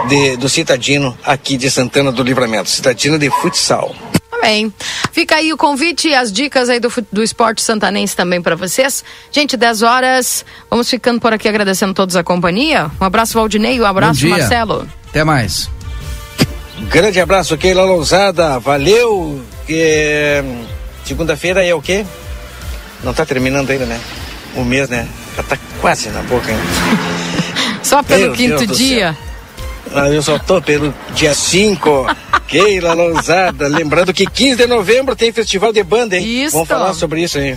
de, 0.08 0.36
do 0.36 0.48
Citadino 0.48 1.16
aqui 1.24 1.56
de 1.56 1.70
Santana 1.70 2.10
do 2.10 2.22
Livramento, 2.22 2.68
Citadino 2.68 3.18
de 3.18 3.30
futsal. 3.30 3.94
Bem, 4.40 4.72
fica 5.10 5.36
aí 5.36 5.52
o 5.54 5.56
convite 5.56 6.08
e 6.08 6.14
as 6.14 6.30
dicas 6.30 6.68
aí 6.68 6.78
do, 6.78 6.92
do 7.10 7.22
esporte 7.22 7.62
santanense 7.62 8.14
também 8.14 8.42
para 8.42 8.54
vocês. 8.54 9.02
Gente, 9.32 9.56
10 9.56 9.82
horas, 9.82 10.44
vamos 10.68 10.90
ficando 10.90 11.18
por 11.18 11.32
aqui 11.32 11.48
agradecendo 11.48 11.94
todos 11.94 12.14
a 12.14 12.22
companhia. 12.22 12.90
Um 13.00 13.04
abraço, 13.04 13.32
Valdinei, 13.34 13.80
um 13.80 13.86
abraço, 13.86 14.28
Marcelo. 14.28 14.86
Até 15.08 15.24
mais. 15.24 15.70
Grande 16.90 17.20
abraço, 17.20 17.56
Keila 17.56 17.84
Lousada, 17.84 18.58
valeu. 18.58 19.42
É... 19.68 20.44
Segunda-feira 21.06 21.64
é 21.64 21.74
o 21.74 21.80
quê? 21.80 22.04
Não 23.02 23.14
tá 23.14 23.24
terminando 23.24 23.70
ainda, 23.70 23.86
né? 23.86 23.98
O 24.56 24.64
mês, 24.64 24.88
né? 24.88 25.08
Já 25.36 25.42
tá 25.42 25.58
quase 25.80 26.08
na 26.10 26.22
boca 26.22 26.48
ainda. 26.48 26.62
Só 27.82 28.02
pelo 28.02 28.22
Meu 28.22 28.32
quinto 28.32 28.66
dia. 28.66 29.16
Ah, 29.94 30.08
eu 30.08 30.22
só 30.22 30.38
tô 30.38 30.60
pelo 30.60 30.92
dia 31.14 31.34
5. 31.34 32.06
Keila 32.48 32.94
Lousada. 32.94 33.68
Lembrando 33.68 34.12
que 34.12 34.26
15 34.26 34.56
de 34.56 34.66
novembro 34.66 35.14
tem 35.14 35.30
festival 35.32 35.72
de 35.72 35.82
banda, 35.82 36.16
hein? 36.16 36.44
Isso. 36.44 36.52
Vamos 36.52 36.68
falar 36.68 36.94
sobre 36.94 37.22
isso 37.22 37.38
aí. 37.38 37.56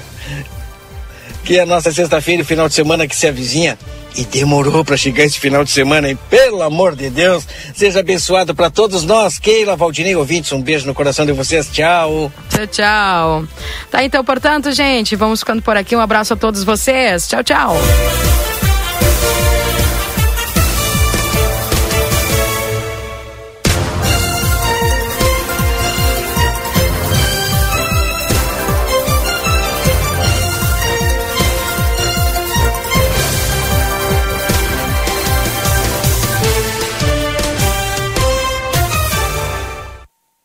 Que 1.48 1.58
é 1.60 1.62
a 1.62 1.66
nossa 1.66 1.94
sexta-feira 1.94 2.42
e 2.42 2.46
final 2.46 2.68
de 2.68 2.74
semana 2.74 3.08
que 3.08 3.16
se 3.16 3.26
avizinha. 3.26 3.80
E 4.18 4.26
demorou 4.26 4.84
para 4.84 4.98
chegar 4.98 5.24
esse 5.24 5.40
final 5.40 5.64
de 5.64 5.72
semana, 5.72 6.10
hein? 6.10 6.20
Pelo 6.30 6.62
amor 6.62 6.94
de 6.94 7.10
Deus, 7.10 7.48
seja 7.74 8.02
abençoado 8.02 8.54
para 8.54 8.70
todos 8.70 9.06
nós. 9.06 9.40
Keila, 9.40 9.78
Valdinei, 9.78 10.14
ouvintes, 10.14 10.52
um 10.52 10.62
beijo 10.62 10.86
no 10.86 10.94
coração 10.94 11.26
de 11.26 11.32
vocês. 11.32 11.70
Tchau. 11.72 12.30
Tchau, 12.50 12.68
tchau. 12.68 13.48
Tá, 13.90 14.04
então, 14.04 14.26
portanto, 14.26 14.74
gente, 14.74 15.16
vamos 15.16 15.40
ficando 15.40 15.62
por 15.62 15.78
aqui. 15.78 15.96
Um 15.96 16.02
abraço 16.02 16.34
a 16.34 16.36
todos 16.36 16.66
vocês. 16.66 17.30
Tchau, 17.30 17.42
tchau. 17.42 17.78